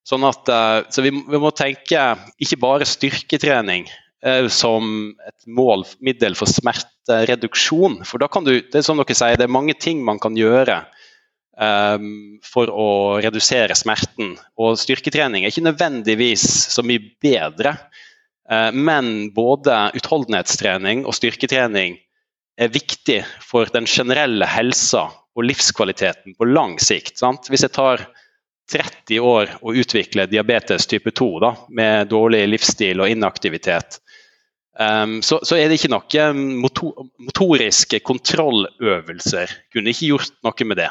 Sånn 0.08 0.24
at, 0.24 0.48
så 0.92 1.04
vi, 1.04 1.12
vi 1.12 1.40
må 1.40 1.50
tenke 1.56 2.06
ikke 2.40 2.58
bare 2.62 2.88
styrketrening, 2.88 3.84
som 4.48 5.12
et 5.28 5.44
mål, 5.44 5.84
middel 6.00 6.36
for 6.38 6.48
smertereduksjon. 7.04 8.04
For 8.04 8.18
da 8.18 8.28
kan 8.28 8.44
du, 8.44 8.60
det 8.60 8.78
er 8.78 8.82
som 8.82 8.98
dere 8.98 9.14
sier, 9.14 9.36
det 9.36 9.44
er 9.44 9.52
mange 9.52 9.74
ting 9.74 10.04
man 10.04 10.18
kan 10.18 10.36
gjøre 10.36 10.84
um, 11.58 12.40
for 12.42 12.70
å 12.70 13.20
redusere 13.22 13.74
smerten. 13.74 14.36
Og 14.56 14.78
styrketrening 14.78 15.44
er 15.44 15.52
ikke 15.52 15.68
nødvendigvis 15.68 16.44
så 16.72 16.82
mye 16.82 17.02
bedre, 17.22 17.76
uh, 18.50 18.70
men 18.72 19.30
både 19.34 19.90
utholdenhetstrening 19.94 21.04
og 21.06 21.14
styrketrening 21.14 21.98
er 22.56 22.70
viktig 22.70 23.24
for 23.42 23.66
den 23.74 23.86
generelle 23.86 24.46
helsa 24.46 25.08
og 25.34 25.48
livskvaliteten 25.48 26.36
på 26.38 26.46
lang 26.46 26.78
sikt. 26.78 27.18
Sant? 27.18 27.50
Hvis 27.50 27.66
jeg 27.66 27.74
tar 27.74 28.04
30 28.70 29.18
år 29.20 29.50
å 29.60 29.74
utvikle 29.76 30.28
diabetes 30.30 30.86
type 30.88 31.10
2 31.10 31.26
da, 31.42 31.50
med 31.74 32.08
dårlig 32.08 32.46
livsstil 32.48 33.02
og 33.02 33.10
inaktivitet, 33.10 33.98
Um, 34.74 35.20
så, 35.22 35.38
så, 35.46 35.54
er 35.54 35.70
det 35.70 35.78
ikke 35.78 35.92
noen 35.92 36.40
motor, 36.58 37.06
motoriske 37.22 38.00
kontrolløvelser. 38.02 39.52
Kunne 39.74 39.92
ikke 39.94 40.10
gjort 40.10 40.34
noe 40.42 40.66
med 40.66 40.80
det. 40.82 40.90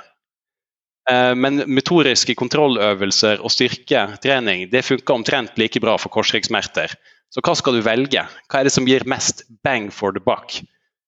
Uh, 1.12 1.34
men 1.36 1.66
motoriske 1.68 2.36
kontrolløvelser 2.40 3.44
og 3.44 3.52
styrketrening 3.52 4.70
det 4.72 4.86
funker 4.88 5.18
omtrent 5.18 5.60
like 5.60 5.82
bra 5.84 5.98
for 6.00 6.14
korsryggsmerter. 6.16 6.96
Så 7.34 7.44
hva 7.44 7.58
skal 7.58 7.76
du 7.76 7.84
velge? 7.84 8.24
Hva 8.48 8.62
er 8.62 8.70
det 8.70 8.76
som 8.76 8.88
gir 8.88 9.04
mest 9.10 9.44
bang 9.66 9.90
for 9.92 10.16
the 10.16 10.24
buck? 10.24 10.62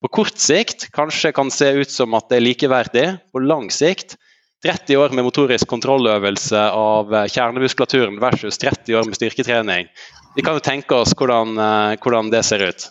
På 0.04 0.12
kort 0.20 0.38
sikt 0.42 0.90
kanskje 0.94 1.32
kan 1.34 1.48
se 1.54 1.70
ut 1.80 1.92
som 1.92 2.14
at 2.18 2.28
det 2.30 2.42
er 2.42 2.48
likeverdig. 2.50 3.08
På 3.32 3.40
lang 3.40 3.72
sikt 3.72 4.18
30 4.66 4.98
år 5.00 5.16
med 5.16 5.28
motorisk 5.28 5.70
kontrolløvelse 5.70 6.60
av 6.74 7.14
kjernemuskulaturen 7.30 8.20
versus 8.20 8.58
30 8.60 8.98
år 9.00 9.08
med 9.08 9.18
styrketrening. 9.20 9.90
Vi 10.36 10.44
kan 10.44 10.58
jo 10.58 10.64
tenke 10.64 10.98
oss 11.00 11.16
hvordan, 11.16 11.56
uh, 11.58 11.96
hvordan 12.04 12.32
det 12.34 12.44
ser 12.44 12.66
ut. 12.68 12.90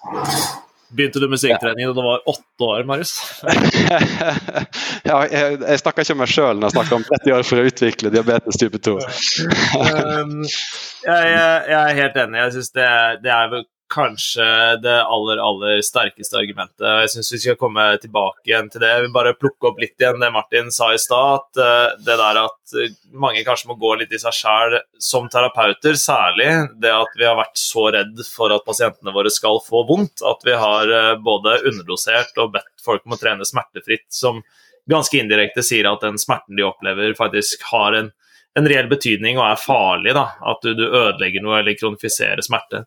Begynte 0.95 1.18
du 1.18 1.26
med 1.28 1.40
styrketrening 1.42 1.88
da 1.90 1.95
du 1.97 2.03
var 2.07 2.22
åtte 2.30 2.64
år, 2.64 2.84
Marius? 2.86 3.16
ja, 5.09 5.16
jeg, 5.26 5.59
jeg 5.59 5.80
snakker 5.80 6.07
ikke 6.07 6.14
om 6.14 6.20
meg 6.22 6.30
sjøl 6.30 6.61
når 6.61 6.68
jeg 6.68 6.76
snakker 6.76 6.99
om 7.01 7.07
30 7.09 7.34
år 7.34 7.47
for 7.49 7.61
å 7.61 7.64
utvikle 7.70 8.12
diabetes 8.14 8.61
type 8.61 8.78
2. 8.78 8.95
um, 9.82 10.45
jeg, 10.47 11.32
jeg, 11.34 11.80
er 11.80 11.99
helt 11.99 12.20
enig. 12.24 12.40
Jeg 12.45 12.55
synes 12.57 12.70
det, 12.78 12.90
det 13.24 13.34
er 13.34 13.51
kanskje 13.95 14.45
det 14.82 14.95
aller, 15.03 15.38
aller 15.38 15.82
sterkeste 15.84 16.38
argumentet. 16.40 16.84
Jeg 16.84 17.12
syns 17.12 17.30
vi 17.32 17.40
skal 17.42 17.59
komme 17.61 17.84
tilbake 18.03 18.49
igjen 18.49 18.70
til 18.72 18.82
det. 18.82 18.90
Jeg 18.90 19.05
vil 19.05 19.14
bare 19.14 19.34
plukke 19.38 19.70
opp 19.70 19.78
litt 19.82 19.95
igjen 20.01 20.18
det 20.22 20.32
Martin 20.34 20.72
sa 20.74 20.90
i 20.95 20.99
stad. 21.01 21.45
At 21.45 21.61
uh, 21.61 21.95
det 22.03 22.16
der 22.18 22.40
at 22.42 22.74
eh, 22.80 22.97
mange 23.14 23.45
kanskje 23.47 23.70
må 23.70 23.78
gå 23.80 23.95
litt 24.01 24.12
i 24.14 24.20
seg 24.20 24.34
sjæl 24.34 24.78
som 25.03 25.28
terapeuter, 25.32 25.99
særlig 26.01 26.51
det 26.82 26.92
at 26.95 27.14
vi 27.18 27.28
har 27.28 27.38
vært 27.38 27.61
så 27.61 27.86
redd 27.95 28.20
for 28.28 28.55
at 28.55 28.66
pasientene 28.66 29.14
våre 29.14 29.32
skal 29.32 29.62
få 29.64 29.84
vondt, 29.88 30.24
at 30.26 30.45
vi 30.47 30.59
har 30.59 30.90
uh, 30.90 31.14
både 31.22 31.61
underdosert 31.70 32.34
og 32.42 32.55
bedt 32.59 32.84
folk 32.84 33.07
om 33.07 33.16
å 33.16 33.20
trene 33.20 33.47
smertefritt, 33.49 34.09
som 34.12 34.42
ganske 34.90 35.16
indirekte 35.16 35.64
sier 35.64 35.88
at 35.88 36.03
den 36.05 36.18
smerten 36.20 36.59
de 36.59 36.66
opplever, 36.66 37.14
faktisk 37.16 37.62
har 37.70 37.97
en, 37.97 38.11
en 38.59 38.68
reell 38.68 38.90
betydning 38.90 39.38
og 39.38 39.47
er 39.47 39.62
farlig. 39.62 40.12
da, 40.16 40.26
At 40.45 40.66
du, 40.66 40.74
du 40.76 40.84
ødelegger 40.88 41.45
noe 41.45 41.62
eller 41.62 41.78
kronifiserer 41.78 42.45
smerte. 42.45 42.84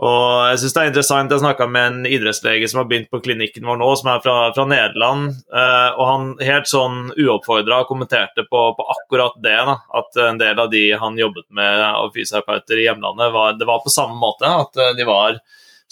Og 0.00 0.48
jeg 0.48 0.60
synes 0.62 0.74
det 0.74 0.82
er 0.82 0.88
interessant, 0.88 1.32
jeg 1.34 1.42
snakka 1.42 1.66
med 1.68 1.86
en 1.90 2.06
idrettslege 2.08 2.68
som 2.70 2.80
har 2.80 2.86
begynt 2.88 3.10
på 3.12 3.20
klinikken 3.24 3.66
vår 3.68 3.76
nå, 3.82 3.88
som 4.00 4.08
er 4.14 4.22
fra, 4.24 4.36
fra 4.56 4.64
Nederland. 4.68 5.34
Eh, 5.52 5.88
og 5.98 6.04
han 6.08 6.30
helt 6.40 6.70
sånn 6.70 7.10
uoppfordra 7.12 7.82
kommenterte 7.90 8.46
på, 8.48 8.62
på, 8.78 8.86
akkurat 8.96 9.36
det. 9.44 9.58
Da, 9.68 9.76
at 10.00 10.20
en 10.24 10.40
del 10.40 10.62
av 10.64 10.70
de 10.72 10.86
han 10.96 11.20
jobbet 11.20 11.46
med 11.52 11.84
av 11.90 12.08
fysioterapeuter 12.16 12.80
i 12.80 12.86
hjemlandet, 12.88 13.34
var, 13.36 13.58
det 13.60 13.68
var 13.68 13.84
på 13.84 13.92
samme 13.92 14.16
måte. 14.16 14.48
At 14.48 14.80
eh, 14.80 14.94
de 14.96 15.06
var 15.08 15.36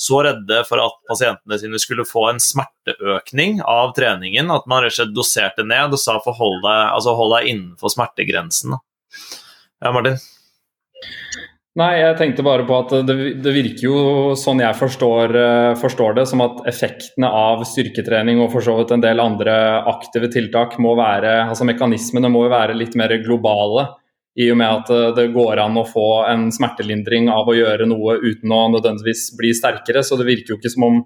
så 0.01 0.22
redde 0.24 0.62
for 0.64 0.80
at 0.80 0.96
pasientene 1.11 1.59
sine 1.61 1.78
skulle 1.82 2.09
få 2.09 2.30
en 2.30 2.38
smerteøkning 2.40 3.59
av 3.68 3.92
treningen 3.92 4.48
at 4.48 4.64
man 4.70 4.80
rett 4.80 4.94
og 4.94 4.96
slett 4.96 5.12
doserte 5.12 5.66
ned 5.68 5.92
og 5.92 6.01
sa 6.01 6.14
forhold 6.24 6.62
deg, 6.64 6.84
altså 6.96 7.12
hold 7.18 7.34
deg 7.36 7.51
innenfor 7.53 7.92
smertegrensen. 7.92 8.78
Ja, 9.84 9.92
Martin? 9.92 10.16
Nei, 11.78 12.00
jeg 12.00 12.16
tenkte 12.18 12.42
bare 12.42 12.64
på 12.66 12.74
at 12.82 12.92
det, 13.06 13.14
det 13.44 13.50
virker 13.54 13.84
jo 13.84 13.98
sånn 14.38 14.58
jeg 14.58 14.74
forstår, 14.74 15.34
eh, 15.38 15.74
forstår, 15.78 16.16
det, 16.16 16.24
som 16.26 16.42
at 16.42 16.64
effektene 16.66 17.28
av 17.30 17.62
styrketrening 17.68 18.40
og 18.42 18.50
for 18.56 18.66
så 18.66 18.74
vidt 18.80 18.90
en 18.96 19.04
del 19.04 19.22
andre 19.22 19.54
aktive 19.92 20.26
tiltak 20.34 20.74
må 20.82 20.96
være 20.98 21.36
Altså 21.44 21.68
mekanismene 21.68 22.30
må 22.32 22.48
jo 22.48 22.50
være 22.56 22.74
litt 22.74 22.96
mer 22.98 23.14
globale. 23.22 23.86
I 24.40 24.48
og 24.50 24.58
med 24.58 24.80
at 24.80 24.90
eh, 24.96 25.12
det 25.14 25.28
går 25.36 25.62
an 25.62 25.78
å 25.78 25.86
få 25.86 26.08
en 26.26 26.48
smertelindring 26.54 27.30
av 27.30 27.46
å 27.46 27.54
gjøre 27.54 27.86
noe 27.86 28.18
uten 28.18 28.50
å 28.50 28.64
nødvendigvis 28.74 29.28
bli 29.38 29.54
sterkere. 29.54 30.02
Så 30.02 30.18
det 30.18 30.26
virker 30.26 30.56
jo 30.56 30.58
ikke 30.58 30.74
som 30.74 30.88
om 30.88 31.00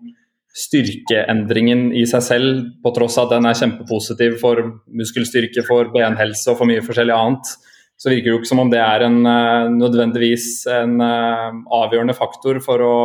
styrkeendringen 0.54 1.90
i 1.92 2.06
seg 2.08 2.24
selv, 2.24 2.64
på 2.80 2.94
tross 2.96 3.18
av 3.18 3.28
at 3.28 3.36
den 3.36 3.50
er 3.50 3.58
kjempepositiv 3.58 4.40
for 4.40 4.64
muskelstyrke, 4.96 5.64
for 5.66 5.92
benhelse 5.92 6.52
og 6.52 6.60
for 6.60 6.70
mye 6.70 6.84
forskjellig 6.86 7.16
annet, 7.16 7.56
så 7.97 8.11
virker 8.11 8.28
det 8.28 8.32
jo 8.34 8.40
ikke 8.40 8.51
som 8.51 8.62
om 8.64 8.72
det 8.72 8.80
er 8.82 9.07
en, 9.07 9.20
eh, 9.26 9.68
nødvendigvis 9.76 10.49
en 10.74 10.99
eh, 11.05 11.61
avgjørende 11.78 12.16
faktor 12.16 12.59
for 12.64 12.82
å, 12.82 12.97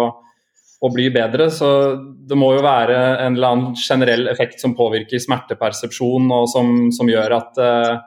å, 0.82 0.92
bli 0.94 1.10
bedre. 1.14 1.50
Så 1.54 1.70
det 2.28 2.38
må 2.40 2.52
jo 2.56 2.66
være 2.66 2.98
en 3.26 3.38
eller 3.38 3.54
annen 3.54 3.76
generell 3.80 4.28
effekt 4.32 4.64
som 4.64 4.76
påvirker 4.78 5.22
smertepersepsjon, 5.22 6.32
og 6.34 6.50
som, 6.52 6.90
som 6.96 7.12
gjør 7.12 7.38
at 7.38 7.62
uh, 7.62 8.02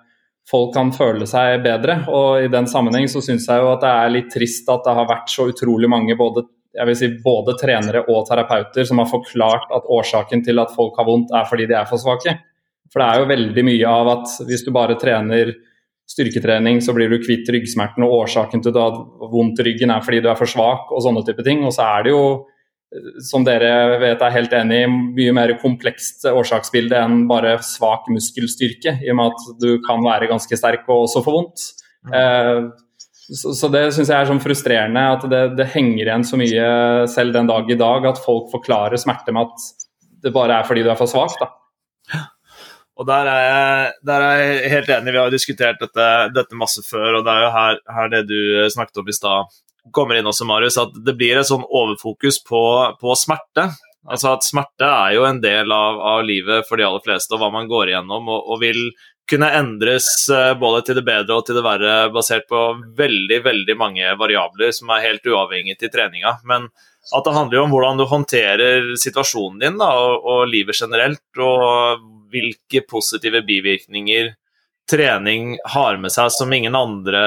folk 0.49 0.75
kan 0.75 0.91
føle 0.95 1.29
seg 1.29 1.63
bedre. 1.65 2.01
Og 2.11 2.49
i 2.49 2.51
den 2.53 2.67
sammenheng 2.71 3.09
så 3.11 3.23
syns 3.25 3.47
jeg 3.49 3.63
jo 3.63 3.73
at 3.73 3.85
det 3.85 3.95
er 3.95 4.15
litt 4.17 4.33
trist 4.35 4.69
at 4.73 4.85
det 4.87 4.97
har 4.99 5.11
vært 5.11 5.31
så 5.31 5.49
utrolig 5.53 5.91
mange 5.91 6.19
både, 6.19 6.45
jeg 6.75 6.89
vil 6.89 6.99
si, 6.99 7.11
både 7.23 7.57
trenere 7.61 8.05
og 8.09 8.25
terapeuter 8.29 8.89
som 8.89 9.03
har 9.03 9.11
forklart 9.11 9.71
at 9.77 9.91
årsaken 9.99 10.43
til 10.45 10.63
at 10.63 10.75
folk 10.75 10.99
har 10.99 11.07
vondt 11.07 11.35
er 11.37 11.47
fordi 11.49 11.69
de 11.71 11.79
er 11.79 11.87
for 11.89 12.03
svake. 12.03 12.41
For 12.93 13.01
det 13.01 13.09
er 13.09 13.21
jo 13.23 13.31
veldig 13.31 13.71
mye 13.71 13.93
av 14.01 14.17
at 14.19 14.41
hvis 14.49 14.67
du 14.67 14.73
bare 14.75 14.99
trener 15.01 15.55
styrketrening, 16.13 16.81
så 16.85 16.95
blir 16.97 17.11
du 17.11 17.21
kvitt 17.23 17.49
ryggsmerten, 17.53 18.05
og 18.07 18.23
årsaken 18.23 18.63
til 18.63 18.73
at 18.73 18.77
du 18.77 18.81
har 18.83 19.33
vondt 19.33 19.63
i 19.63 19.69
ryggen 19.71 19.93
er 19.95 20.05
fordi 20.05 20.23
du 20.25 20.31
er 20.31 20.39
for 20.39 20.51
svak, 20.51 20.93
og 20.93 21.05
sånne 21.05 21.25
type 21.27 21.45
ting. 21.47 21.65
Og 21.67 21.75
så 21.75 21.89
er 21.89 22.07
det 22.07 22.17
jo 22.17 22.25
som 23.25 23.45
dere 23.47 23.99
vet 24.03 24.21
er 24.21 24.35
helt 24.35 24.55
enig 24.57 24.83
i, 24.85 24.89
mye 25.17 25.35
mer 25.37 25.55
komplekst 25.63 26.27
årsaksbilde 26.29 26.99
enn 26.99 27.23
bare 27.31 27.57
svak 27.65 28.09
muskelstyrke, 28.13 28.99
i 29.01 29.13
og 29.13 29.19
med 29.19 29.33
at 29.33 29.63
du 29.63 29.71
kan 29.87 30.03
være 30.05 30.29
ganske 30.31 30.59
sterk 30.59 30.85
og 30.89 31.07
også 31.07 31.23
få 31.25 31.37
vondt. 31.39 31.65
Eh, 32.13 32.67
så, 33.33 33.55
så, 33.55 33.71
det 33.73 33.87
syns 33.95 34.11
jeg 34.11 34.19
er 34.19 34.29
sånn 34.29 34.43
frustrerende 34.43 35.07
at 35.15 35.25
det, 35.31 35.43
det, 35.61 35.71
henger 35.73 36.03
igjen 36.03 36.27
så 36.27 36.39
mye 36.41 36.67
selv 37.09 37.37
den 37.37 37.49
dag 37.49 37.71
i 37.71 37.79
dag 37.81 38.09
at 38.11 38.21
folk 38.21 38.51
forklarer 38.53 39.01
smerte 39.01 39.33
med 39.33 39.47
at 39.47 39.69
det 40.23 40.35
bare 40.35 40.59
er 40.59 40.67
fordi 40.69 40.83
du 40.85 40.91
er 40.93 40.99
for 40.99 41.11
svak. 41.11 41.39
da. 41.41 41.49
Og 43.03 43.09
der 43.09 43.27
er, 43.27 43.43
jeg, 43.43 43.93
der 44.07 44.23
er, 44.23 44.41
jeg, 44.41 44.71
helt 44.77 44.91
enig. 44.95 45.11
Vi 45.11 45.19
har 45.19 45.27
jo 45.27 45.35
diskutert 45.35 45.81
dette, 45.83 46.09
dette, 46.37 46.59
masse 46.59 46.85
før, 46.87 47.19
og 47.19 47.27
det 47.27 47.35
er 47.35 47.47
jo 47.47 47.53
her, 47.57 47.81
her 47.97 48.13
det 48.13 48.21
du 48.31 48.41
snakket 48.71 49.03
om 49.03 49.11
i 49.11 49.17
stad 49.17 49.57
kommer 49.91 50.15
inn 50.15 50.29
også, 50.31 50.47
Marius, 50.47 50.79
at 50.79 50.95
det 51.03 51.17
blir 51.19 51.41
et 51.41 51.49
sånn 51.49 51.65
overfokus 51.67 52.39
på, 52.47 52.63
på, 53.01 53.17
smerte. 53.19 53.73
Altså 54.07 54.33
at 54.37 54.47
Smerte 54.47 54.87
er 54.87 55.17
jo 55.17 55.25
en 55.27 55.41
del 55.43 55.73
av, 55.75 55.99
av, 55.99 56.21
livet 56.27 56.67
for 56.69 56.79
de 56.79 56.87
aller 56.87 57.03
fleste, 57.03 57.35
og 57.35 57.43
hva 57.43 57.51
man 57.55 57.67
går 57.71 57.91
igjennom, 57.91 58.31
og, 58.31 58.47
og, 58.51 58.61
vil 58.63 58.79
kunne 59.31 59.51
endres 59.55 60.07
eh, 60.35 60.53
både 60.59 60.81
til 60.87 60.99
det 60.99 61.05
bedre 61.07 61.37
og 61.39 61.47
til 61.47 61.59
det 61.59 61.63
verre, 61.67 61.93
basert 62.15 62.49
på 62.51 62.63
veldig 62.99 63.39
veldig 63.45 63.77
mange 63.79 64.15
variabler 64.19 64.75
som 64.75 64.91
er 64.91 65.05
helt 65.07 65.27
uavhengig 65.27 65.79
til 65.79 65.93
treninga. 65.95 66.37
Men 66.51 66.67
at 67.11 67.27
det 67.27 67.35
handler 67.35 67.59
jo 67.59 67.63
om 67.67 67.75
hvordan 67.75 67.99
du 67.99 68.07
håndterer 68.11 68.91
situasjonen 68.99 69.63
din 69.63 69.79
da, 69.79 69.93
og, 69.99 70.27
og 70.35 70.51
livet 70.51 70.79
generelt, 70.79 71.23
og 71.39 72.03
hvilke 72.33 72.83
positive 72.89 73.45
bivirkninger 73.47 74.33
trening 74.91 75.57
har 75.75 75.97
med 76.03 76.13
seg 76.13 76.33
som 76.35 76.53
ingen 76.53 76.75
andre 76.77 77.23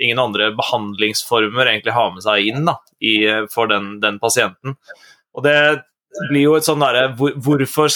ingen 0.00 0.18
andre 0.18 0.50
behandlingsformer 0.56 1.66
egentlig 1.66 1.92
har 1.92 2.12
med 2.14 2.24
seg 2.24 2.48
inn 2.48 2.66
da, 2.66 2.78
i, 3.00 3.16
for 3.52 3.68
den, 3.70 3.98
den, 4.00 4.18
pasienten. 4.22 4.76
Og 5.36 5.44
det 5.44 5.56
blir 6.28 6.46
jo 6.46 6.56
et 6.56 6.66
sånn 6.66 6.82
derre 6.82 7.06
hvor, 7.16 7.34
hvorfor, 7.36 7.92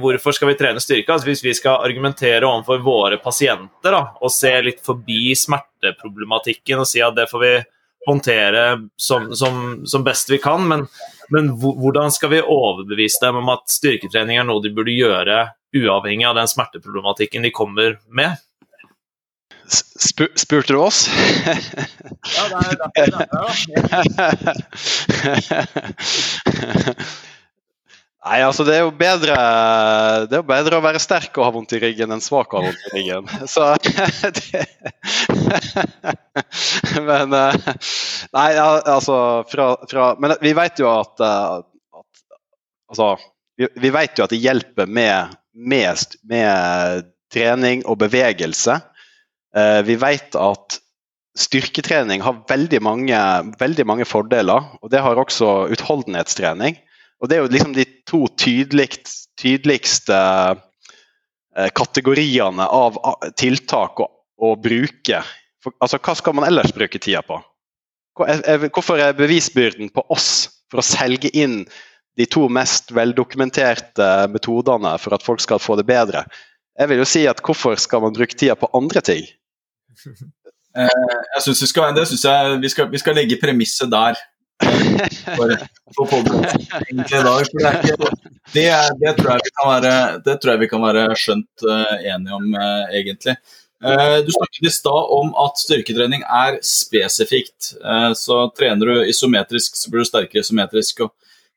hvorfor 0.00 0.36
skal 0.36 0.50
vi 0.50 0.56
trene 0.58 0.82
styrke? 0.82 1.12
Altså 1.12 1.28
hvis 1.28 1.44
vi 1.44 1.54
skal 1.58 1.82
argumentere 1.84 2.46
overfor 2.46 2.82
våre 2.86 3.18
pasienter 3.22 3.94
da, 3.94 4.02
og 4.20 4.34
se 4.34 4.54
litt 4.64 4.82
forbi 4.86 5.34
smerteproblematikken 5.38 6.82
og 6.82 6.88
si 6.88 7.02
at 7.04 7.18
det 7.18 7.28
får 7.30 7.44
vi 7.44 7.54
håndtere 8.06 8.62
som, 8.98 9.30
som, 9.38 9.82
som 9.86 10.02
best 10.06 10.30
vi 10.30 10.40
kan, 10.42 10.64
men, 10.66 10.86
men 11.30 11.52
hvordan 11.58 12.10
skal 12.10 12.32
vi 12.32 12.42
overbevise 12.42 13.22
dem 13.22 13.38
om 13.42 13.52
at 13.54 13.70
styrketrening 13.70 14.40
er 14.40 14.48
noe 14.48 14.62
de 14.62 14.72
burde 14.74 14.94
gjøre 14.94 15.44
uavhengig 15.76 16.26
av 16.28 16.36
den 16.38 16.48
smerteproblematikken 16.50 17.42
de 17.46 17.50
kommer 17.54 17.98
med? 18.08 18.36
Spur, 19.72 20.28
spurte 20.36 20.72
du 20.74 20.80
oss? 20.82 21.06
ja, 22.36 22.44
det 22.50 22.56
er 22.68 22.76
derfor 22.82 23.48
Nei, 28.22 28.38
altså 28.46 28.62
det 28.62 28.76
er 28.76 28.84
jo 28.84 28.92
bedre 28.94 29.34
Det 30.30 30.36
er 30.36 30.42
jo 30.42 30.46
bedre 30.46 30.78
å 30.78 30.84
være 30.84 31.00
sterk 31.02 31.34
og 31.40 31.46
ha 31.46 31.52
vondt 31.56 31.74
i 31.74 31.80
ryggen 31.82 32.14
enn 32.14 32.22
svak 32.22 32.52
og 32.52 32.60
ha 32.60 32.68
vondt 32.68 32.84
i 32.86 32.92
ryggen. 33.00 33.26
Så 33.50 33.72
det, 33.82 34.62
Men 37.08 37.34
eh, 37.34 37.54
Nei, 38.36 38.48
altså 38.60 39.16
fra, 39.50 39.72
fra 39.90 40.12
Men 40.22 40.36
vi 40.44 40.54
vet 40.58 40.82
jo 40.82 40.90
at, 40.92 41.18
eh, 41.18 41.58
at 41.58 42.06
Altså, 42.92 43.16
vi, 43.56 43.66
vi, 43.80 43.90
vet 43.94 44.18
jo 44.18 44.26
at 44.26 44.32
det 44.34 44.42
hjelper 44.42 44.90
med, 44.90 45.32
med, 45.54 46.16
med 46.28 47.10
trening 47.32 47.84
og 47.88 48.00
bevegelse. 48.02 48.78
Eh, 49.56 49.80
vi 49.86 49.96
vet 50.00 50.36
at 50.38 50.78
styrketrening 51.38 52.24
har 52.24 52.42
veldig 52.48 52.80
mange, 52.84 53.18
veldig 53.60 53.86
mange, 53.88 54.08
fordeler, 54.08 54.64
og 54.82 54.92
det 54.92 55.00
har 55.00 55.20
også 55.20 55.68
utholdenhetstrening. 55.72 56.76
Og 57.22 57.28
Det 57.28 57.36
er 57.36 57.44
jo 57.44 57.52
liksom 57.52 57.74
de 57.76 57.86
to 58.08 58.26
tydeligst, 58.36 59.30
tydeligste 59.38 60.16
eh, 61.56 61.70
kategoriene 61.70 62.66
av 62.66 62.98
tiltak 63.38 64.02
å, 64.02 64.08
å 64.36 64.56
bruke. 64.58 65.22
For, 65.62 65.72
altså, 65.78 66.00
Hva 66.02 66.16
skal 66.18 66.36
man 66.36 66.48
ellers 66.48 66.74
bruke 66.74 66.98
tida 66.98 67.22
på? 67.22 67.38
Hvorfor 68.12 69.00
er 69.00 69.14
bevisbyrden 69.16 69.88
på 69.94 70.04
oss 70.12 70.50
for 70.68 70.82
å 70.82 70.84
selge 70.84 71.30
inn 71.32 71.62
de 72.16 72.26
to 72.28 72.48
mest 72.52 72.92
veldokumenterte 72.92 74.08
metodene 74.32 74.96
for 75.00 75.16
at 75.16 75.24
folk 75.24 75.40
skal 75.40 75.62
få 75.62 75.78
det 75.80 75.86
bedre? 75.88 76.26
Jeg 76.78 76.88
vil 76.88 77.02
jo 77.02 77.08
si 77.08 77.26
at 77.28 77.40
Hvorfor 77.44 77.76
skal 77.80 78.02
man 78.04 78.14
bruke 78.16 78.36
tida 78.36 78.56
på 78.58 78.70
andre 78.76 79.04
ting? 79.04 79.26
Eh, 80.72 81.16
jeg 81.36 81.42
synes 81.44 81.58
vi 81.60 81.66
skal, 81.68 81.90
det 81.92 82.06
syns 82.08 82.22
jeg 82.24 82.52
vi 82.62 82.68
skal, 82.72 82.86
vi 82.88 83.00
skal 83.02 83.18
legge 83.18 83.36
premisset 83.36 83.90
der. 83.92 84.16
For, 85.36 85.52
for 85.98 86.06
egentlig 86.14 87.18
i 87.18 87.24
dag. 87.26 87.50
For 87.50 87.58
det, 87.60 87.74
ikke, 87.74 88.06
det, 88.54 88.62
det, 89.02 89.12
tror 89.18 89.68
være, 89.68 89.92
det 90.24 90.38
tror 90.40 90.54
jeg 90.54 90.62
vi 90.62 90.70
kan 90.70 90.80
være 90.86 91.02
skjønt 91.20 91.66
uh, 91.68 91.92
enige 92.00 92.38
om, 92.38 92.46
uh, 92.56 92.88
egentlig. 92.88 93.36
Du 94.24 94.32
snakket 94.32 94.70
i 94.70 94.72
stad 94.72 95.12
om 95.18 95.34
at 95.44 95.60
styrketrening 95.60 96.24
er 96.24 96.56
spesifikt. 96.64 97.74
så 98.16 98.36
trener 98.56 98.86
du 98.86 99.10
isometrisk, 99.10 99.76
så 99.76 99.90
blir 99.90 100.06
du 100.06 100.08
sterkere 100.08 100.40
isometrisk. 100.40 101.04
og 101.04 101.12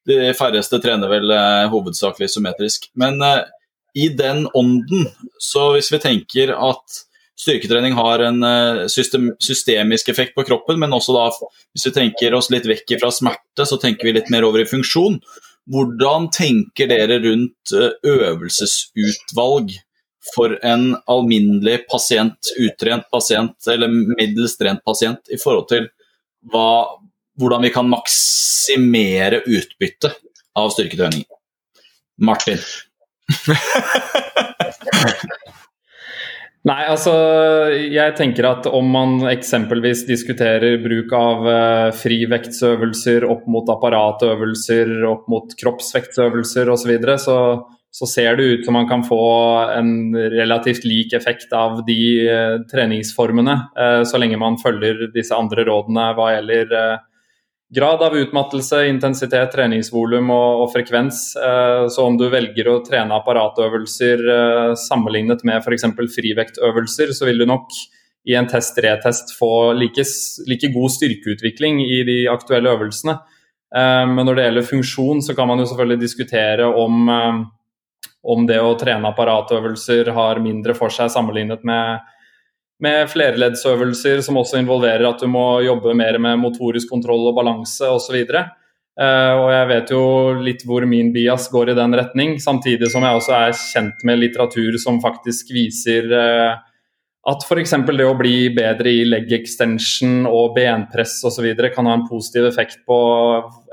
De 0.06 0.34
færreste 0.38 0.78
trener 0.84 1.10
vel 1.10 1.32
hovedsakelig 1.72 2.30
symmetrisk. 2.30 2.92
Men 2.94 3.18
i 3.96 4.10
den 4.14 4.44
ånden, 4.54 5.08
så 5.42 5.72
hvis 5.74 5.90
vi 5.94 6.02
tenker 6.04 6.52
at 6.54 7.00
styrketrening 7.40 7.96
har 7.96 8.20
en 8.20 8.44
eh, 8.44 8.86
system, 8.92 9.32
systemisk 9.40 10.10
effekt 10.10 10.36
på 10.36 10.44
kroppen, 10.48 10.80
men 10.80 10.94
også 10.96 11.16
da, 11.16 11.26
hvis 11.76 11.88
vi 11.90 11.96
tenker 11.96 12.36
oss 12.36 12.50
litt 12.54 12.68
vekk 12.70 12.98
fra 13.02 13.12
smerte, 13.14 13.68
så 13.68 13.80
tenker 13.82 14.08
vi 14.08 14.16
litt 14.18 14.32
mer 14.34 14.48
over 14.48 14.64
i 14.64 14.70
funksjon. 14.70 15.20
Hvordan 15.72 16.30
tenker 16.36 16.90
dere 16.92 17.20
rundt 17.24 17.76
eh, 17.76 17.92
øvelsesutvalg 18.12 19.76
for 20.34 20.56
en 20.66 20.94
alminnelig 21.12 21.84
pasient, 21.92 22.54
utrent 22.60 23.08
pasient 23.14 23.68
eller 23.72 23.92
middels 23.92 24.58
trent 24.58 24.82
pasient, 24.88 25.22
i 25.30 25.40
forhold 25.42 25.70
til 25.72 25.90
hva, 26.52 26.98
hvordan 27.40 27.62
vi 27.66 27.72
kan 27.74 27.90
maksimere 27.92 29.42
utbyttet 29.46 30.14
av 30.56 30.70
styrketrening? 30.74 31.24
Martin. 32.22 32.60
Nei, 36.66 36.82
altså 36.90 37.12
jeg 37.78 38.16
tenker 38.18 38.48
at 38.50 38.66
om 38.66 38.88
man 38.90 39.20
eksempelvis 39.30 40.06
diskuterer 40.08 40.80
bruk 40.82 41.12
av 41.14 41.46
eh, 41.52 41.90
frivektsøvelser 41.94 43.28
opp 43.30 43.44
mot 43.52 43.70
apparatøvelser, 43.70 44.96
opp 45.12 45.28
mot 45.30 45.54
kroppsvektsøvelser 45.60 46.72
osv., 46.74 46.82
så, 46.82 46.90
videre, 46.90 47.18
så 47.22 47.38
så 47.96 48.08
ser 48.12 48.36
det 48.36 48.44
ut 48.44 48.66
som 48.66 48.76
man 48.76 48.90
kan 48.90 49.06
få 49.08 49.26
en 49.72 50.16
relativt 50.16 50.84
lik 50.84 51.14
effekt 51.16 51.54
av 51.56 51.78
de 51.88 52.00
eh, 52.28 52.56
treningsformene, 52.68 53.54
eh, 53.80 54.02
så 54.04 54.20
lenge 54.20 54.40
man 54.42 54.58
følger 54.60 55.06
disse 55.14 55.36
andre 55.36 55.64
rådene 55.70 56.10
hva 56.18 56.34
gjelder 56.34 56.74
grad 57.70 58.02
av 58.02 58.18
utmattelse, 58.18 58.86
intensitet, 58.88 59.52
treningsvolum 59.54 60.30
og, 60.30 60.62
og, 60.64 60.72
frekvens. 60.74 61.22
Eh, 61.36 61.88
så 61.92 62.06
om 62.06 62.18
du 62.20 62.28
velger 62.30 62.70
å 62.70 62.80
trene 62.86 63.18
apparatøvelser 63.18 64.26
eh, 64.36 64.72
sammenlignet 64.80 65.46
med 65.48 65.62
f.eks. 65.64 65.88
frivektøvelser, 66.16 67.14
så 67.16 67.30
vil 67.30 67.42
du 67.42 67.48
nok 67.50 67.74
i 68.26 68.36
en 68.38 68.48
test-retest 68.50 69.36
få 69.38 69.74
like, 69.78 70.06
like, 70.50 70.72
god 70.74 70.94
styrkeutvikling 70.96 71.84
i 71.86 72.02
de 72.08 72.20
aktuelle 72.32 72.74
øvelsene. 72.74 73.20
Eh, 73.76 74.06
men 74.14 74.24
når 74.24 74.38
det 74.38 74.48
gjelder 74.48 74.72
funksjon, 74.72 75.22
så 75.26 75.38
kan 75.38 75.50
man 75.50 75.62
jo 75.62 75.70
selvfølgelig 75.70 76.02
diskutere 76.06 76.70
om, 76.70 77.10
om 78.26 78.50
det 78.50 78.62
å 78.62 78.76
trene 78.80 79.10
apparatøvelser 79.10 80.14
har 80.14 80.42
mindre 80.44 80.78
for 80.78 80.94
seg 80.94 81.10
sammenlignet 81.14 81.66
med 81.66 82.12
med 82.84 83.08
flerleddsøvelser 83.12 84.22
som 84.26 84.40
også 84.42 84.60
involverer 84.60 85.06
at 85.08 85.22
du 85.24 85.30
må 85.32 85.62
jobbe 85.66 85.96
mer 85.98 86.18
med 86.22 86.42
motorisk 86.42 86.92
kontroll 86.92 87.30
og 87.30 87.38
balanse 87.38 87.88
osv. 87.88 88.18
Uh, 88.28 88.44
eh, 89.00 89.34
og 89.40 89.50
jeg 89.54 89.70
vet 89.72 89.96
jo 89.96 90.04
litt 90.44 90.66
hvor 90.68 90.88
min 90.90 91.14
bias 91.16 91.48
går 91.54 91.72
i 91.72 91.78
den 91.78 91.96
retning, 91.96 92.38
samtidig 92.44 92.92
som 92.92 93.06
jeg 93.08 93.22
også 93.22 93.36
er 93.40 93.60
kjent 93.60 94.08
med 94.08 94.22
litteratur 94.22 94.80
som 94.82 95.00
faktisk 95.04 95.54
viser 95.56 96.12
uh, 96.12 96.64
at 97.26 97.42
f.eks. 97.42 97.72
det 97.88 98.06
å 98.06 98.18
bli 98.18 98.52
bedre 98.54 98.92
i 98.92 99.06
leg 99.08 99.32
extension 99.34 100.28
og 100.30 100.54
benpress 100.58 101.18
osv. 101.26 101.48
kan 101.74 101.88
ha 101.90 101.96
en 101.98 102.06
positiv 102.06 102.46
effekt 102.52 102.84
på 102.86 102.98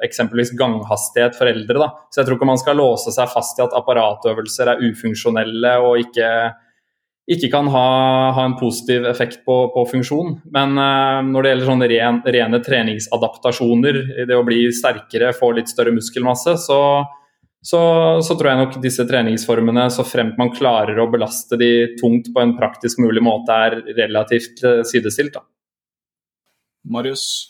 eksempelvis 0.07 0.55
ganghastighet 0.57 1.36
for 1.36 1.50
eldre. 1.50 1.82
Da. 1.82 1.90
Så 2.09 2.22
jeg 2.22 2.30
tror 2.30 2.38
ikke 2.38 2.48
man 2.48 2.62
skal 2.62 2.80
låse 2.80 3.12
seg 3.12 3.28
fast 3.28 3.61
i 3.61 3.66
at 3.66 3.76
apparatøvelser 3.76 4.72
er 4.72 4.86
ufunksjonelle 4.88 5.74
og 5.84 6.00
ikke 6.00 6.30
ikke 7.30 7.52
kan 7.52 7.68
ha, 7.70 7.86
ha 8.34 8.44
en 8.44 8.56
positiv 8.58 9.06
effekt 9.06 9.44
på, 9.46 9.56
på 9.74 9.84
funksjon. 9.92 10.40
Men 10.54 10.74
uh, 10.78 11.22
når 11.26 11.42
det 11.42 11.52
gjelder 11.52 11.68
sånne 11.70 11.88
ren, 11.92 12.20
rene 12.34 12.62
treningsadaptasjoner, 12.66 13.98
det 14.26 14.38
å 14.38 14.46
bli 14.46 14.64
sterkere, 14.74 15.30
få 15.36 15.52
litt 15.56 15.70
større 15.70 15.94
muskelmasse, 15.94 16.56
så, 16.64 16.80
så, 17.62 17.82
så, 18.26 18.36
tror 18.36 18.50
jeg 18.50 18.60
nok 18.64 18.80
disse 18.82 19.06
treningsformene, 19.06 19.86
så 19.94 20.06
fremt 20.06 20.40
man 20.40 20.50
klarer 20.54 20.98
å 20.98 21.08
belaste 21.12 21.58
de 21.60 21.72
tungt 22.00 22.32
på 22.34 22.42
en 22.42 22.56
praktisk 22.58 22.98
mulig 23.04 23.22
måte, 23.22 23.54
er 23.54 23.78
relativt 24.02 24.64
uh, 24.66 24.80
sidestilt. 24.88 25.38
Da. 25.38 25.46
Marius? 26.90 27.46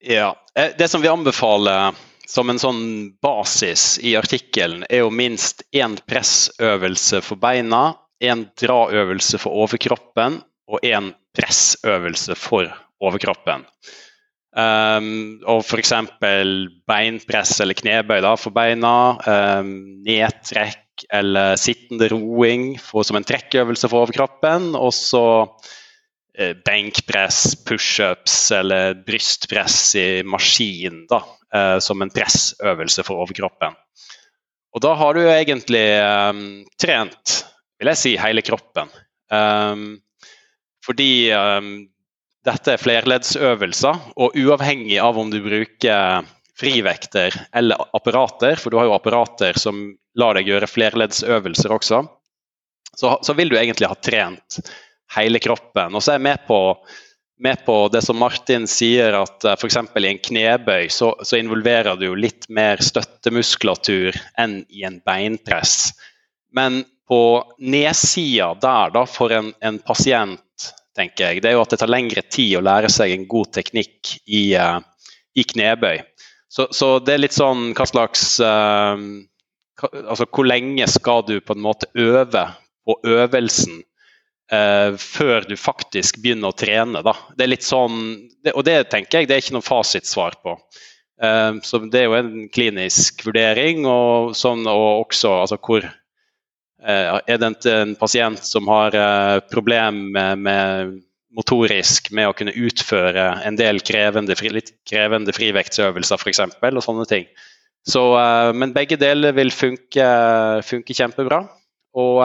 Ja, 0.00 0.36
eh, 0.54 0.70
Det 0.78 0.88
som 0.88 1.02
vi 1.02 1.10
anbefaler 1.10 1.98
som 2.30 2.46
en 2.50 2.60
sånn 2.62 2.84
basis 3.18 3.96
i 4.06 4.14
artikkelen, 4.14 4.84
er 4.86 5.02
jo 5.02 5.10
minst 5.10 5.64
én 5.74 5.98
pressøvelse 6.06 7.18
for 7.26 7.42
beina 7.42 7.96
én 8.20 8.44
draøvelse 8.60 9.40
for 9.40 9.64
overkroppen 9.64 10.40
og 10.70 10.84
én 10.86 11.12
pressøvelse 11.36 12.36
for 12.38 12.68
overkroppen. 13.00 13.64
Um, 14.50 15.38
og 15.46 15.62
f.eks. 15.62 15.92
beinpress 16.90 17.60
eller 17.62 17.78
knebøy 17.78 18.20
da, 18.24 18.34
for 18.38 18.54
beina. 18.54 18.94
Um, 19.24 19.74
nedtrekk 20.06 21.06
eller 21.14 21.56
sittende 21.60 22.10
roing 22.12 22.74
for, 22.82 23.06
som 23.06 23.18
en 23.18 23.26
trekkøvelse 23.26 23.88
for 23.88 24.04
overkroppen. 24.04 24.72
Og 24.78 24.92
så 24.96 25.26
uh, 25.46 26.54
benkpress, 26.66 27.54
pushups 27.66 28.50
eller 28.56 28.98
brystpress 29.06 29.94
i 29.98 30.08
maskin 30.26 31.06
da, 31.10 31.22
uh, 31.54 31.78
som 31.82 32.02
en 32.02 32.12
pressøvelse 32.14 33.06
for 33.06 33.22
overkroppen. 33.22 33.78
Og 34.70 34.82
da 34.84 34.92
har 34.94 35.16
du 35.16 35.24
egentlig 35.26 35.86
um, 35.98 36.44
trent 36.78 37.40
vil 37.80 37.90
jeg 37.92 38.00
si, 38.00 38.12
hele 38.20 38.44
kroppen. 38.44 38.92
Um, 39.32 39.86
fordi 40.84 41.30
um, 41.32 41.72
dette 42.46 42.74
er 42.74 42.80
flerleddsøvelser, 42.80 44.04
og 44.20 44.36
uavhengig 44.38 45.00
av 45.02 45.18
om 45.20 45.32
du 45.32 45.40
bruker 45.44 46.28
frivekter 46.60 47.34
eller 47.56 47.80
apparater, 47.96 48.56
for 48.60 48.72
du 48.72 48.80
har 48.80 48.88
jo 48.88 48.96
apparater 48.96 49.58
som 49.60 49.94
lar 50.18 50.36
deg 50.36 50.50
gjøre 50.50 50.68
flerleddsøvelser 50.68 51.72
også, 51.72 52.02
så, 52.96 53.14
så 53.22 53.36
vil 53.38 53.52
du 53.52 53.56
egentlig 53.56 53.88
ha 53.88 53.96
trent 53.96 54.60
hele 55.16 55.40
kroppen. 55.42 55.94
Og 55.94 56.02
så 56.02 56.14
er 56.14 56.18
jeg 56.18 56.26
med 56.26 56.44
på, 56.48 56.60
med 57.40 57.64
på 57.66 57.76
det 57.92 58.02
som 58.04 58.18
Martin 58.20 58.66
sier, 58.70 59.16
at 59.16 59.46
uh, 59.46 59.56
f.eks. 59.56 59.78
i 59.80 60.10
en 60.10 60.22
knebøy 60.28 60.88
så, 60.92 61.14
så, 61.22 61.38
involverer 61.40 61.96
du 62.00 62.10
litt 62.18 62.48
mer 62.52 62.82
støttemuskulatur 62.84 64.18
enn 64.40 64.62
i 64.68 64.84
en 64.88 65.00
beinpress. 65.06 65.92
Men 66.56 66.82
på 67.10 67.44
nedsida 67.58 68.52
der 68.62 68.92
da, 68.94 69.02
for 69.06 69.32
en, 69.34 69.50
en, 69.66 69.80
pasient, 69.82 70.68
tenker 70.94 71.24
jeg, 71.24 71.42
det 71.42 71.50
er 71.50 71.56
jo 71.56 71.64
at 71.64 71.72
det 71.74 71.80
tar 71.82 71.90
lengre 71.90 72.22
tid 72.22 72.52
å 72.54 72.62
lære 72.62 72.90
seg 72.92 73.10
en 73.10 73.26
god 73.30 73.50
teknikk 73.56 74.12
i, 74.30 74.44
uh, 74.54 74.78
i 75.34 75.42
knebøy. 75.42 76.04
Så, 76.50 76.68
så, 76.70 76.92
det 77.02 77.16
er 77.16 77.24
litt 77.24 77.34
sånn 77.34 77.72
hva 77.78 77.86
slags 77.86 78.24
uh, 78.42 78.94
Altså 79.80 80.26
hvor 80.26 80.44
lenge 80.44 80.84
skal 80.90 81.22
du 81.24 81.38
på 81.40 81.54
en 81.56 81.62
måte 81.64 81.86
øve 81.98 82.42
på 82.84 82.96
øvelsen 83.08 83.78
uh, 84.52 84.94
før 85.00 85.46
du 85.48 85.54
faktisk 85.58 86.20
begynner 86.22 86.52
å 86.52 86.58
trene, 86.62 87.02
da. 87.06 87.14
Det 87.34 87.46
er 87.46 87.54
litt 87.54 87.66
sånn 87.66 87.96
det, 88.44 88.52
Og 88.54 88.66
det 88.68 88.84
tenker 88.92 89.22
jeg 89.22 89.30
det 89.30 89.38
er 89.38 89.42
ikke 89.42 89.56
noe 89.58 89.66
fasitsvar 89.66 90.38
på. 90.44 90.54
så 91.20 91.78
det 91.92 91.98
er 92.00 92.06
jo 92.06 92.14
en 92.16 92.46
klinisk 92.48 93.26
vurdering, 93.26 93.82
og, 93.84 94.30
sånn, 94.38 94.62
og 94.64 95.02
også 95.02 95.34
altså, 95.42 95.58
hvor 95.60 95.84
er 96.80 97.38
det 97.40 97.68
en 97.68 97.94
pasient 98.00 98.40
som 98.46 98.68
har 98.70 98.94
problemer 99.50 99.50
problem 99.52 100.42
med 100.42 101.00
motorisk 101.36 102.10
med 102.14 102.30
å 102.30 102.34
kunne 102.36 102.54
utføre 102.56 103.26
en 103.46 103.58
del 103.58 103.80
krevende, 103.86 104.34
litt 104.50 104.72
krevende 104.88 105.34
frivektsøvelser 105.34 106.18
f.eks. 106.18 106.42
og 106.42 106.82
sånne 106.84 107.06
ting. 107.10 107.28
Så, 107.86 108.02
eh, 108.18 108.50
men 108.56 108.74
begge 108.76 108.98
deler 109.00 109.36
vil 109.36 109.52
funke, 109.54 110.08
funke 110.66 110.96
kjempebra. 110.96 111.44
Og, 111.98 112.20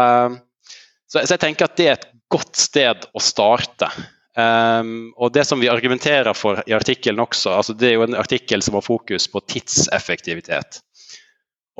så, 1.08 1.24
jeg 1.24 1.41
tenker 1.41 1.70
at 1.70 1.78
det 1.80 1.88
er 1.88 1.97
et 1.99 2.12
godt 2.34 2.60
sted 2.60 3.08
å 3.14 3.24
starte. 3.24 3.89
Um, 4.36 5.14
og 5.16 5.32
det 5.32 5.45
som 5.47 5.62
vi 5.64 5.70
argumenterer 5.72 6.36
for 6.36 6.60
i 6.68 6.74
artikkelen 6.76 7.22
også, 7.24 7.53
altså 7.56 7.76
det 7.78 7.88
er 7.88 7.93
jo 7.95 8.03
en 8.03 8.18
artikkel 8.20 8.60
som 8.66 8.76
har 8.76 8.84
fokus 8.84 9.30
på 9.32 9.39
tidseffektivitet. 9.47 10.82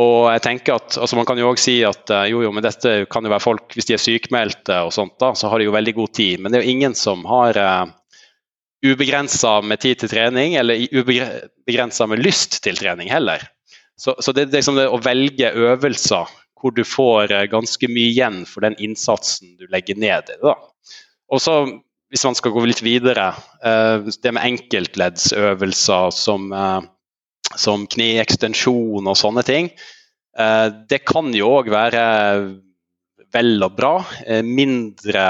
Og 0.02 0.28
jeg 0.34 0.44
tenker 0.44 0.76
at, 0.76 0.98
altså 1.00 1.16
Man 1.16 1.28
kan 1.28 1.40
jo 1.40 1.50
også 1.50 1.70
si 1.70 1.76
at 1.88 2.12
eh, 2.12 2.30
jo, 2.34 2.42
jo, 2.44 2.52
men 2.56 2.64
dette 2.66 3.06
kan 3.12 3.24
jo 3.24 3.32
være 3.32 3.44
folk 3.44 3.76
hvis 3.76 3.88
de 3.88 3.96
er 3.96 4.02
sykmeldte 4.04 4.82
og 4.84 4.92
sånt, 4.96 5.16
da, 5.24 5.32
så 5.38 5.52
har 5.52 5.62
de 5.62 5.70
jo 5.70 5.76
veldig 5.76 5.96
god 5.96 6.16
tid. 6.18 6.42
Men 6.42 6.52
det 6.52 6.60
er 6.60 6.66
jo 6.66 6.76
ingen 6.76 6.98
som 7.00 7.24
har 7.30 7.60
uh, 7.60 7.86
eh, 7.86 8.92
ubegrensa 8.92 9.62
med 9.64 9.80
tid 9.84 10.02
til 10.02 10.12
trening, 10.12 10.58
eller 10.60 10.84
ubegrensa 10.92 12.10
med 12.12 12.24
lyst 12.26 12.60
til 12.66 12.76
trening 12.80 13.12
heller. 13.12 13.48
Så, 13.96 14.18
så 14.20 14.34
det, 14.36 14.50
det, 14.50 14.60
liksom 14.60 14.76
det 14.82 14.90
å 14.92 15.00
velge 15.00 15.54
øvelser 15.56 16.34
hvor 16.60 16.76
du 16.76 16.84
får 16.88 17.32
uh, 17.32 17.46
ganske 17.52 17.88
mye 17.88 18.12
igjen 18.12 18.44
for 18.50 18.68
den 18.68 18.76
innsatsen 18.84 19.56
du 19.62 19.70
legger 19.72 19.96
ned 19.96 20.34
i 20.34 20.40
det. 20.44 20.56
Og 21.32 21.40
så, 21.40 21.62
hvis 22.12 22.28
man 22.28 22.36
skal 22.36 22.52
gå 22.52 22.66
litt 22.68 22.84
videre, 22.84 23.32
uh, 23.64 24.04
det 24.04 24.36
med 24.36 24.44
enkeltleddsøvelser 24.44 26.12
som 26.20 26.52
uh, 26.52 26.84
som 27.60 27.86
kneekstensjon 27.92 29.08
og 29.08 29.20
sånne 29.20 29.44
ting. 29.48 29.70
Eh, 30.40 30.68
det 30.90 31.04
kan 31.08 31.32
jo 31.36 31.52
òg 31.60 31.72
være 31.74 32.06
vel 33.36 33.66
og 33.66 33.78
bra. 33.78 33.94
Eh, 34.26 34.44
mindre 34.46 35.26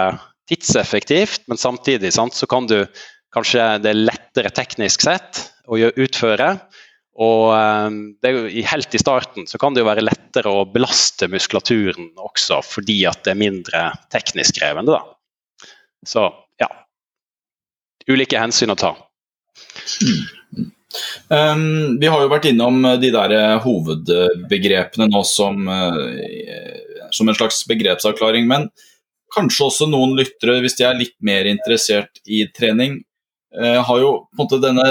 tidseffektivt, 0.49 1.45
men 1.49 1.57
samtidig 1.57 2.13
sant, 2.13 2.35
så 2.37 2.47
kan 2.49 2.69
du 2.69 2.83
kanskje 3.35 3.67
det 3.83 3.91
er 3.91 4.03
lettere 4.07 4.53
teknisk 4.53 5.05
sett 5.05 5.45
å 5.67 5.79
utføre. 5.79 6.55
Og 7.15 7.53
eh, 7.55 7.99
det 8.25 8.33
helt 8.71 8.97
i 8.97 9.01
starten 9.01 9.49
så 9.49 9.61
kan 9.61 9.75
det 9.75 9.83
jo 9.83 9.89
være 9.89 10.05
lettere 10.05 10.51
å 10.51 10.65
belaste 10.69 11.29
muskulaturen 11.31 12.11
også, 12.17 12.61
fordi 12.65 13.03
at 13.09 13.23
det 13.25 13.35
er 13.35 13.43
mindre 13.45 13.85
teknisk 14.13 14.59
krevende. 14.59 14.97
Da. 14.97 15.69
Så 16.05 16.27
ja. 16.61 16.69
Ulike 18.09 18.39
hensyn 18.41 18.73
å 18.73 18.79
ta. 18.79 18.95
Mm. 20.03 20.71
Um, 21.29 21.97
vi 22.01 22.09
har 22.11 22.21
jo 22.21 22.31
vært 22.31 22.49
innom 22.51 22.83
eh, 22.85 22.99
de 23.01 23.11
der 23.13 23.33
eh, 23.35 23.55
hovedbegrepene 23.63 25.09
nå 25.09 25.23
som, 25.27 25.65
uh, 25.67 27.09
som 27.15 27.29
en 27.29 27.37
slags 27.37 27.63
begrepsavklaring. 27.69 28.47
Men 28.49 28.69
kanskje 29.35 29.67
også 29.69 29.89
noen 29.91 30.15
lyttere, 30.19 30.59
hvis 30.63 30.77
de 30.79 30.87
er 30.87 30.99
litt 30.99 31.15
mer 31.25 31.49
interessert 31.49 32.21
i 32.25 32.45
trening, 32.55 32.99
uh, 33.57 33.81
har 33.87 34.01
jo 34.03 34.11
på 34.29 34.37
en 34.37 34.43
måte 34.43 34.61
denne 34.63 34.85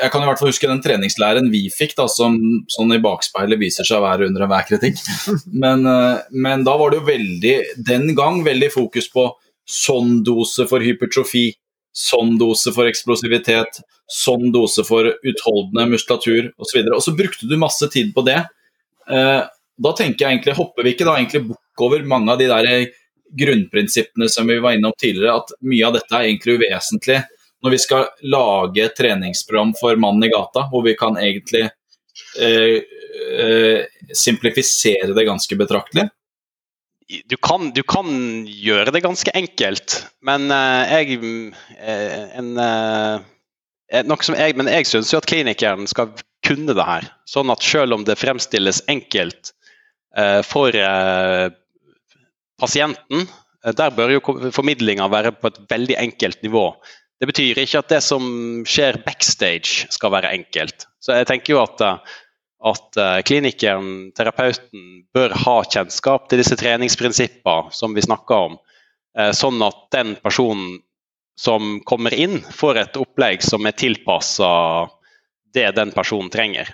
Jeg 0.00 0.12
kan 0.12 0.22
i 0.22 0.28
hvert 0.28 0.40
fall 0.40 0.52
huske 0.52 0.70
den 0.70 0.82
treningslæren 0.84 1.50
vi 1.52 1.64
fikk, 1.74 1.96
da, 1.98 2.08
som 2.10 2.36
sånn 2.70 2.96
i 2.96 3.02
bakspeilet 3.02 3.60
viser 3.60 3.88
seg 3.88 4.00
å 4.00 4.06
være 4.08 4.28
under 4.30 4.46
enhver 4.46 4.68
kritikk. 4.68 5.00
Men, 5.64 5.86
uh, 5.88 6.20
men 6.30 6.66
da 6.68 6.76
var 6.80 6.92
det 6.92 7.00
jo 7.00 7.10
veldig, 7.10 7.56
den 7.88 8.12
gang, 8.18 8.44
veldig 8.46 8.70
fokus 8.76 9.10
på 9.12 9.30
sånn 9.70 10.20
dose 10.26 10.66
for 10.66 10.82
hypertrofi 10.82 11.50
sånn 11.96 12.36
dose 12.40 12.72
for 12.74 12.88
eksplosivitet, 12.90 13.80
sånn 14.10 14.50
dose 14.54 14.84
for 14.86 15.08
utholdende 15.10 15.88
muskulatur 15.90 16.52
osv. 16.60 16.82
Og, 16.84 16.94
og 16.98 17.02
så 17.04 17.14
brukte 17.16 17.48
du 17.50 17.56
masse 17.60 17.88
tid 17.92 18.14
på 18.14 18.24
det. 18.26 18.38
Eh, 19.10 19.42
da 19.80 19.92
tenker 19.96 20.26
jeg 20.26 20.36
egentlig, 20.36 20.56
hopper 20.58 20.86
vi 20.86 20.94
ikke 20.94 21.08
da 21.08 21.16
egentlig 21.18 21.46
bukk 21.50 21.84
over 21.86 22.06
mange 22.06 22.32
av 22.32 22.40
de 22.40 22.48
der 22.50 22.70
grunnprinsippene 23.40 24.28
som 24.30 24.48
vi 24.50 24.58
var 24.62 24.74
innom 24.76 24.94
tidligere, 24.98 25.38
at 25.38 25.52
mye 25.62 25.86
av 25.86 25.96
dette 25.96 26.16
er 26.16 26.26
egentlig 26.26 26.58
uvesentlig 26.60 27.20
når 27.60 27.74
vi 27.74 27.78
skal 27.82 28.06
lage 28.32 28.82
et 28.82 28.96
treningsprogram 28.96 29.74
for 29.76 29.98
mannen 30.00 30.24
i 30.26 30.32
gata, 30.32 30.64
hvor 30.70 30.84
vi 30.86 30.96
kan 30.98 31.18
egentlig 31.20 31.66
eh, 32.40 32.80
eh, 33.36 33.82
simplifisere 34.16 35.12
det 35.16 35.26
ganske 35.28 35.58
betraktelig 35.60 36.08
du 37.26 37.36
kan, 37.36 37.70
du 37.74 37.82
kan, 37.82 38.10
gjøre 38.46 38.92
det 38.94 39.02
ganske 39.02 39.32
enkelt, 39.34 39.96
men 40.26 40.46
uh, 40.52 40.86
jeg 40.86 41.18
uh, 41.18 42.36
en, 42.38 42.50
uh, 42.60 44.18
som 44.22 44.36
jeg, 44.38 44.54
Men 44.58 44.70
jeg 44.70 44.86
syns 44.86 45.10
jo 45.10 45.18
at 45.18 45.26
klinikeren 45.26 45.88
skal 45.90 46.12
kunne 46.46 46.76
det 46.76 46.86
her. 46.86 47.08
Sånn 47.26 47.50
at 47.50 47.64
selv 47.66 47.98
om 47.98 48.06
det 48.06 48.20
fremstilles 48.20 48.84
enkelt 48.88 49.54
for 50.42 50.74
pasienten, 52.58 53.28
der 53.78 53.92
bør 53.94 54.10
jo 54.16 54.22
formidlinga 54.50 55.06
være 55.12 55.30
på 55.38 55.52
et 55.52 55.60
veldig 55.70 55.96
enkelt 56.00 56.40
nivå. 56.42 56.64
Det 57.22 57.28
betyr 57.30 57.60
ikke 57.62 57.82
at 57.84 57.92
det 57.92 58.00
som 58.02 58.24
skjer 58.66 58.98
backstage 59.04 59.86
skal 59.94 60.14
være 60.16 60.32
enkelt. 60.34 60.88
Så 60.98 61.14
jeg 61.20 61.28
tenker 61.30 61.54
jo 61.54 61.62
at 61.62 61.84
at 62.60 62.98
uh, 63.00 63.18
klinikeren, 63.24 64.10
terapeuten, 64.16 65.06
bør 65.14 65.32
ha 65.46 65.56
kjennskap 65.64 66.28
til 66.28 66.42
disse 66.42 66.58
treningsprinsippene 66.60 67.72
som 67.74 67.96
vi 67.96 68.04
snakker 68.04 68.50
om, 68.50 68.58
uh, 69.18 69.32
sånn 69.36 69.62
at 69.64 69.86
den 69.96 70.14
personen 70.20 70.80
som 71.40 71.78
kommer 71.88 72.12
inn, 72.12 72.42
får 72.52 72.82
et 72.82 72.98
opplegg 73.00 73.40
som 73.44 73.64
er 73.64 73.76
tilpassa 73.78 74.50
det 75.54 75.70
den 75.78 75.94
personen 75.94 76.28
trenger. 76.32 76.68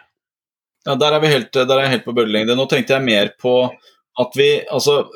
Ja, 0.87 0.95
Der 0.95 1.13
er, 1.13 1.27
helt, 1.27 1.53
der 1.53 1.77
er 1.77 1.87
jeg 1.87 1.95
helt 1.97 2.07
på 2.07 2.15
bølgelengde. 2.15 2.57
Nå 2.59 2.67
tenkte 2.71 2.97
jeg 2.97 3.07
mer 3.07 3.31
på 3.43 3.55
at 4.17 4.37
vi 4.39 4.49
Altså, 4.73 5.07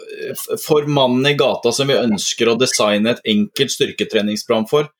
for 0.60 0.86
mannen 0.86 1.26
i 1.26 1.36
gata 1.38 1.72
som 1.72 1.88
vi 1.88 1.98
ønsker 1.98 2.50
å 2.50 2.56
designe 2.60 3.14
et 3.14 3.22
enkelt 3.32 3.72
styrketreningsprogram 3.72 4.66
for 4.70 4.90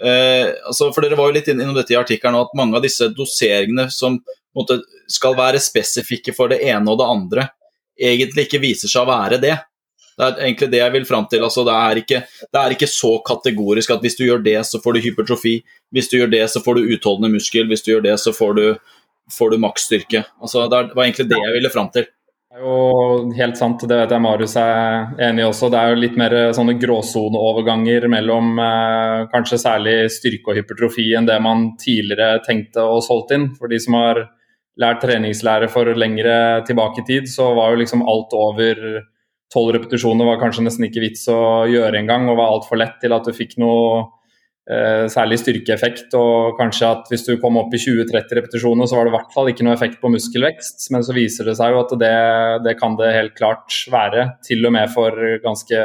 eh, 0.00 0.54
altså, 0.66 0.90
For 0.94 1.04
dere 1.04 1.18
var 1.18 1.28
jo 1.28 1.36
litt 1.36 1.50
innom 1.52 1.74
dette 1.76 1.94
i 1.94 1.98
artikkelen 2.00 2.38
at 2.40 2.54
mange 2.58 2.78
av 2.78 2.86
disse 2.86 3.10
doseringene 3.16 3.90
som 3.92 4.20
måte, 4.56 4.80
skal 5.10 5.36
være 5.38 5.62
spesifikke 5.62 6.34
for 6.36 6.52
det 6.52 6.60
ene 6.66 6.90
og 6.90 7.00
det 7.00 7.08
andre, 7.08 7.48
egentlig 8.00 8.46
ikke 8.48 8.62
viser 8.62 8.90
seg 8.90 9.04
å 9.04 9.10
være 9.10 9.40
det. 9.42 9.56
Det 10.20 10.26
er 10.26 10.44
egentlig 10.44 10.68
det 10.72 10.80
jeg 10.82 10.92
vil 10.92 11.08
fram 11.08 11.26
til. 11.32 11.44
Altså, 11.46 11.64
det, 11.64 11.74
er 11.74 12.00
ikke, 12.02 12.22
det, 12.44 12.60
er 12.60 12.76
ikke, 12.76 12.88
så 12.92 13.14
kategorisk 13.24 13.94
at 13.94 14.04
hvis 14.04 14.18
du 14.18 14.26
gjør 14.26 14.42
det, 14.44 14.58
så 14.68 14.80
får 14.82 14.96
du 14.96 15.04
hypertrofi. 15.06 15.56
Hvis 15.94 16.10
du 16.12 16.18
gjør 16.18 16.32
det, 16.34 16.44
så 16.52 16.60
får 16.64 16.76
du 16.76 16.94
utholdende 16.96 17.32
muskel. 17.32 17.68
Hvis 17.70 17.86
du 17.86 17.94
gjør 17.94 18.04
det, 18.10 18.16
så 18.20 18.34
får 18.36 18.56
du, 18.58 18.64
får 19.32 19.54
du 19.54 19.60
maksstyrke. 19.64 20.24
Altså, 20.42 20.66
det 20.68 20.90
var 20.92 21.06
egentlig 21.06 21.30
det 21.30 21.40
jeg 21.40 21.54
ville 21.56 21.72
fram 21.72 21.88
til. 21.94 22.08
Det 22.50 22.58
er 22.58 22.66
jo 22.66 23.30
helt 23.38 23.54
sant, 23.54 23.84
det 23.86 23.94
vet 23.94 24.10
jeg 24.10 24.22
Marius 24.24 24.56
er 24.58 25.12
enig 25.22 25.44
i 25.44 25.46
også. 25.46 25.68
Det 25.70 25.78
er 25.78 25.92
jo 25.92 26.00
litt 26.02 26.16
mer 26.18 26.34
sånne 26.56 26.74
gråsoneoverganger 26.82 28.08
mellom 28.10 28.58
eh, 28.58 29.20
kanskje 29.30 29.60
særlig 29.62 29.94
styrke 30.10 30.50
og 30.50 30.58
hypertrofi 30.58 31.04
enn 31.14 31.28
det 31.30 31.36
man 31.44 31.68
tidligere 31.78 32.42
tenkte 32.42 32.82
og 32.82 33.04
solgt 33.06 33.36
inn. 33.36 33.46
For 33.54 33.70
de 33.70 33.78
som 33.80 33.94
har 34.00 34.24
lært 34.80 35.02
treningslære 35.02 35.68
for 35.72 35.88
lengre 35.98 36.62
tilbake 36.68 37.02
i 37.02 37.08
tid, 37.08 37.30
så 37.30 37.50
var 37.56 37.72
jo 37.72 37.80
liksom 37.82 38.04
alt 38.08 38.36
over 38.36 39.02
tolv 39.50 39.74
repetisjoner 39.74 40.28
var 40.28 40.38
kanskje 40.38 40.62
nesten 40.62 40.86
ikke 40.86 41.02
vits 41.02 41.24
å 41.32 41.66
gjøre 41.66 41.98
engang, 41.98 42.28
og 42.30 42.38
var 42.38 42.52
altfor 42.54 42.78
lett 42.78 43.00
til 43.02 43.16
at 43.16 43.26
du 43.26 43.34
fikk 43.34 43.56
noe 43.58 44.06
Eh, 44.70 45.06
særlig 45.10 45.40
styrkeeffekt. 45.40 46.12
Og 46.14 46.58
kanskje 46.58 46.90
at 46.90 47.08
hvis 47.10 47.24
du 47.26 47.32
kom 47.42 47.58
opp 47.58 47.72
i 47.74 47.80
20-30 47.80 48.38
repetisjoner, 48.38 48.86
så 48.86 48.98
var 48.98 49.08
det 49.08 49.12
i 49.12 49.16
hvert 49.16 49.32
fall 49.34 49.50
ikke 49.50 49.66
noe 49.66 49.74
effekt 49.74 49.98
på 50.02 50.12
muskelvekst. 50.12 50.86
Men 50.94 51.06
så 51.06 51.16
viser 51.16 51.48
det 51.48 51.56
seg 51.58 51.74
jo 51.74 51.80
at 51.82 51.96
det, 51.98 52.14
det 52.68 52.76
kan 52.78 52.94
det 53.00 53.10
helt 53.16 53.34
klart 53.38 53.74
være. 53.90 54.28
Til 54.46 54.68
og 54.68 54.76
med 54.76 54.92
for 54.92 55.16
ganske 55.42 55.82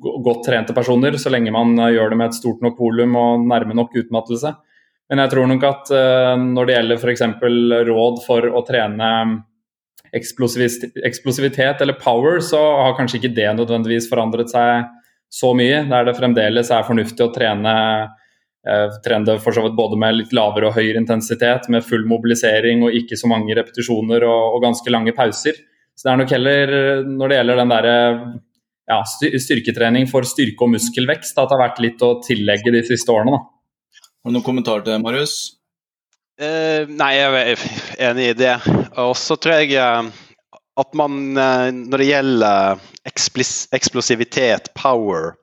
godt 0.00 0.42
trente 0.46 0.74
personer, 0.76 1.18
så 1.20 1.32
lenge 1.32 1.52
man 1.54 1.76
gjør 1.92 2.12
det 2.12 2.18
med 2.18 2.30
et 2.30 2.40
stort 2.40 2.64
nok 2.64 2.80
volum 2.80 3.14
og 3.20 3.44
nærme 3.48 3.76
nok 3.76 3.94
utmattelse. 4.00 4.54
Men 5.10 5.24
jeg 5.24 5.32
tror 5.32 5.48
nok 5.50 5.66
at 5.66 5.90
uh, 5.90 6.34
når 6.38 6.68
det 6.68 6.76
gjelder 6.76 7.00
f.eks. 7.02 7.24
råd 7.90 8.20
for 8.22 8.46
å 8.46 8.62
trene 8.66 9.10
eksplosivitet 10.14 11.82
eller 11.82 11.98
power, 11.98 12.40
så 12.42 12.58
har 12.58 12.96
kanskje 12.98 13.20
ikke 13.20 13.34
det 13.34 13.50
nødvendigvis 13.58 14.08
forandret 14.10 14.50
seg 14.50 14.88
så 15.30 15.52
mye. 15.54 15.84
Der 15.90 16.08
det 16.08 16.16
fremdeles 16.18 16.72
er 16.74 16.86
fornuftig 16.86 17.22
å 17.22 17.30
trene, 17.30 17.74
eh, 18.66 18.96
trene 19.04 19.28
det 19.28 19.36
for 19.44 19.54
så 19.54 19.62
vidt 19.62 19.76
både 19.78 19.98
med 20.02 20.16
litt 20.16 20.34
lavere 20.34 20.66
og 20.66 20.74
høyere 20.74 20.98
intensitet, 20.98 21.68
med 21.70 21.86
full 21.86 22.02
mobilisering 22.10 22.82
og 22.86 22.98
ikke 22.98 23.18
så 23.18 23.30
mange 23.30 23.54
repetisjoner 23.54 24.26
og, 24.26 24.56
og 24.56 24.64
ganske 24.66 24.90
lange 24.90 25.14
pauser. 25.14 25.62
Så 25.94 26.08
det 26.08 26.12
er 26.12 26.20
nok 26.24 26.34
heller 26.34 26.74
når 27.06 27.30
det 27.30 27.38
gjelder 27.38 27.62
den 27.62 27.72
derre 27.76 27.96
ja, 28.90 29.00
styrketrening 29.06 30.10
for 30.10 30.26
styrke 30.26 30.66
og 30.66 30.74
muskelvekst, 30.74 31.38
at 31.38 31.46
det 31.46 31.54
har 31.54 31.66
vært 31.68 31.82
litt 31.84 32.02
å 32.02 32.16
tillegge 32.24 32.74
de 32.74 32.82
siste 32.88 33.14
årene. 33.14 33.38
Da. 33.38 33.59
Har 34.20 34.32
du 34.32 34.36
noen 34.36 34.44
kommentar 34.44 34.82
til 34.82 34.92
det, 34.92 35.00
Marius? 35.00 35.36
Uh, 36.40 36.84
nei, 36.88 37.14
jeg 37.16 37.30
er 37.40 37.62
enig 38.10 38.26
i 38.30 38.36
det. 38.36 38.56
Og 39.00 39.14
så 39.16 39.36
tror 39.40 39.62
jeg 39.62 39.76
uh, 39.80 40.10
at 40.80 40.96
man 40.96 41.38
uh, 41.38 41.68
når 41.72 42.02
det 42.02 42.08
gjelder 42.10 42.82
eksplosivitet, 43.08 44.72
power. 44.76 45.34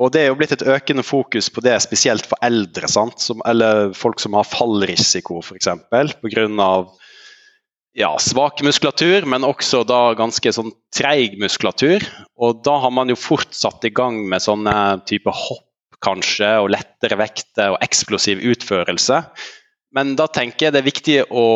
Og 0.00 0.14
Det 0.14 0.22
er 0.22 0.30
jo 0.30 0.38
blitt 0.40 0.56
et 0.56 0.64
økende 0.64 1.04
fokus 1.04 1.50
på 1.52 1.60
det, 1.60 1.76
spesielt 1.84 2.24
for 2.24 2.40
eldre, 2.44 2.88
som, 2.88 3.12
eller 3.44 3.92
folk 3.92 4.20
som 4.22 4.32
har 4.38 4.48
fallrisiko 4.48 5.42
f.eks. 5.44 5.68
pga. 5.92 6.72
Ja, 8.00 8.14
svak 8.22 8.62
muskulatur, 8.64 9.26
men 9.28 9.44
også 9.44 9.82
da 9.84 10.14
ganske 10.16 10.52
sånn 10.56 10.72
treig 10.94 11.36
muskulatur. 11.42 12.06
Og 12.40 12.62
Da 12.64 12.78
har 12.80 12.92
man 12.96 13.12
jo 13.12 13.18
fort 13.18 13.52
satt 13.52 13.84
i 13.84 13.92
gang 13.92 14.22
med 14.30 14.40
sånne 14.40 15.02
type 15.10 15.28
hopp 15.28 15.66
kanskje, 16.04 16.50
og 16.62 16.72
lettere 16.74 17.18
vekter 17.20 17.74
og 17.74 17.82
eksplosiv 17.84 18.40
utførelse. 18.52 19.20
Men 19.96 20.14
da 20.18 20.28
tenker 20.30 20.68
jeg 20.68 20.74
det 20.74 20.82
er 20.82 20.88
viktig 20.88 21.18
å 21.30 21.46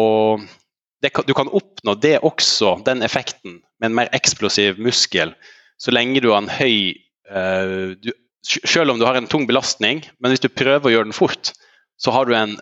det, 1.05 1.13
Du 1.29 1.35
kan 1.37 1.51
oppnå 1.53 1.95
det 2.01 2.19
også, 2.25 2.79
den 2.87 3.05
effekten, 3.05 3.61
med 3.81 3.91
en 3.91 3.99
mer 3.99 4.11
eksplosiv 4.17 4.81
muskel, 4.81 5.35
så 5.77 5.93
lenge 5.93 6.23
du 6.23 6.31
har 6.33 6.41
en 6.43 6.53
høy 6.53 6.95
uh, 7.29 7.93
du, 7.99 8.13
Selv 8.45 8.93
om 8.93 9.01
du 9.01 9.07
har 9.09 9.17
en 9.17 9.29
tung 9.29 9.47
belastning, 9.49 10.03
men 10.21 10.33
hvis 10.33 10.43
du 10.45 10.51
prøver 10.53 10.89
å 10.89 10.93
gjøre 10.93 11.09
den 11.09 11.17
fort, 11.17 11.53
så 11.97 12.13
har 12.13 12.29
du 12.29 12.35
en 12.37 12.59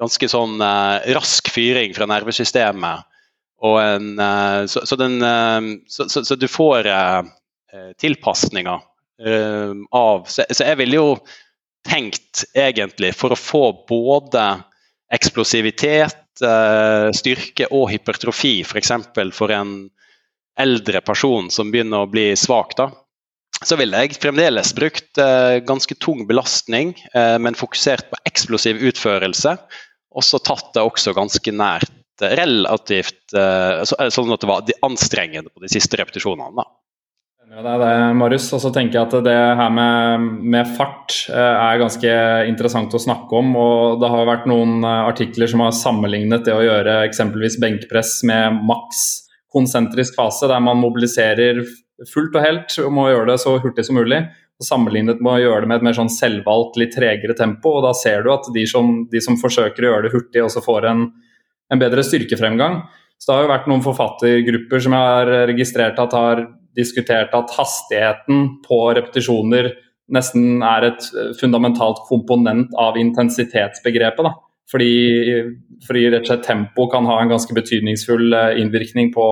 ganske 0.00 0.28
sånn 0.32 0.60
uh, 0.60 1.02
rask 1.16 1.50
fyring 1.52 1.92
fra 1.96 2.08
nervesystemet. 2.08 3.04
Og 3.64 3.76
en, 3.80 4.14
uh, 4.16 4.64
så, 4.68 4.84
så, 4.88 4.96
den, 5.00 5.20
så, 5.88 6.08
så, 6.08 6.36
du 6.36 6.48
får 6.48 6.88
tilpasninger 8.00 8.80
av 9.16 10.26
så, 10.28 10.44
jeg 10.44 10.76
ville 10.76 10.98
jo 10.98 11.12
tenkt 11.88 12.42
egentlig 12.52 13.14
for 13.16 13.32
å 13.32 13.38
få 13.40 13.62
både 13.88 14.42
eksplosivitet 15.14 16.26
Eh, 16.44 17.08
styrke 17.16 17.68
og 17.72 17.88
hypertrofi, 17.94 18.60
f.eks. 18.66 18.92
For, 19.16 19.32
for 19.32 19.52
en 19.54 19.74
eldre 20.60 21.00
person 21.04 21.48
som 21.52 21.72
begynner 21.72 22.04
å 22.04 22.10
bli 22.10 22.28
svak, 22.36 22.74
da, 22.76 22.90
så 23.64 23.78
ville 23.80 24.02
jeg 24.04 24.18
fremdeles 24.20 24.74
brukt 24.76 25.20
eh, 25.22 25.58
ganske 25.64 25.96
tung 26.02 26.26
belastning, 26.28 26.92
eh, 27.14 27.36
men 27.40 27.56
fokusert 27.56 28.10
på 28.10 28.20
eksplosiv 28.28 28.82
utførelse. 28.90 29.56
Og 30.16 30.24
så 30.24 30.40
tatt 30.44 30.74
det 30.76 30.84
også 30.84 31.16
ganske 31.16 31.52
nært 31.52 31.92
relativt 32.16 33.28
sånn 33.28 34.30
at 34.32 34.40
det 34.40 34.48
var 34.48 34.70
anstrengende 34.86 35.50
på 35.52 35.60
de 35.60 35.68
siste 35.68 35.98
repetisjonene. 36.00 36.54
da. 36.56 36.64
Ja, 37.56 37.62
det 37.64 37.70
er 37.72 37.80
det, 37.80 38.16
Marius. 38.20 38.50
Og 38.52 38.60
så 38.60 38.68
tenker 38.68 38.98
jeg 38.98 39.06
at 39.06 39.24
det 39.24 39.32
her 39.32 39.70
med, 39.72 40.24
med, 40.44 40.68
fart 40.76 41.14
eh, 41.32 41.54
er 41.56 41.78
ganske 41.80 42.16
interessant 42.50 42.92
å 42.92 43.00
snakke 43.00 43.38
om. 43.38 43.54
og 43.56 44.02
Det 44.02 44.10
har 44.12 44.28
vært 44.28 44.44
noen 44.50 44.84
eh, 44.84 45.04
artikler 45.08 45.48
som 45.48 45.62
har 45.64 45.72
sammenlignet 45.72 46.44
det 46.44 46.52
å 46.52 46.60
gjøre 46.60 46.98
eksempelvis 47.06 47.56
benkpress 47.62 48.18
med 48.28 48.58
maks 48.68 49.06
konsentrisk 49.56 50.18
fase, 50.18 50.50
der 50.50 50.60
man 50.60 50.82
mobiliserer 50.82 51.62
fullt 52.10 52.36
og 52.36 52.44
helt 52.44 52.76
og 52.82 52.92
må 52.92 53.06
gjøre 53.08 53.30
det 53.30 53.38
så 53.40 53.54
hurtig 53.64 53.86
som 53.88 53.96
mulig. 54.02 54.20
Sammenlignet 54.60 55.24
med 55.24 55.38
å 55.38 55.40
gjøre 55.46 55.64
det 55.64 55.72
med 55.72 55.80
et 55.80 55.88
mer 55.88 55.96
sånn 55.96 56.12
selvvalgt, 56.12 56.76
litt 56.76 56.92
tregere 56.92 57.38
tempo. 57.40 57.78
og 57.78 57.86
Da 57.88 57.94
ser 57.96 58.20
du 58.26 58.34
at 58.34 58.52
de 58.52 58.66
som, 58.68 59.06
de 59.08 59.24
som 59.24 59.40
forsøker 59.40 59.80
å 59.80 59.94
gjøre 59.94 60.10
det 60.10 60.12
hurtig, 60.12 60.44
også 60.44 60.60
får 60.66 60.90
en, 60.92 61.08
en 61.72 61.80
bedre 61.80 62.04
styrkefremgang. 62.04 62.82
Så 63.16 63.32
Det 63.32 63.38
har 63.38 63.48
jo 63.48 63.52
vært 63.54 63.72
noen 63.72 63.88
forfattergrupper 63.88 64.88
som 64.90 65.00
jeg 65.00 65.12
har 65.14 65.34
registrert 65.48 66.04
at 66.04 66.20
har 66.20 66.46
diskutert 66.76 67.34
at 67.36 67.52
hastigheten 67.56 68.48
på 68.66 68.80
repetisjoner 68.96 69.72
nesten 70.12 70.62
er 70.62 70.90
et 70.90 71.06
fundamentalt 71.40 72.04
komponent 72.06 72.74
av 72.78 72.98
intensitetsbegrepet. 73.00 74.28
Da. 74.28 74.34
Fordi, 74.70 74.92
fordi 75.86 76.04
rett 76.12 76.26
og 76.26 76.30
slett 76.30 76.46
tempo 76.46 76.86
kan 76.90 77.06
ha 77.10 77.20
en 77.22 77.32
ganske 77.32 77.54
betydningsfull 77.54 78.34
eh, 78.34 78.60
innvirkning 78.62 79.12
på 79.14 79.26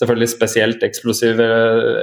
selvfølgelig 0.00 0.30
spesielt 0.30 0.84
eksplosiv, 0.86 1.40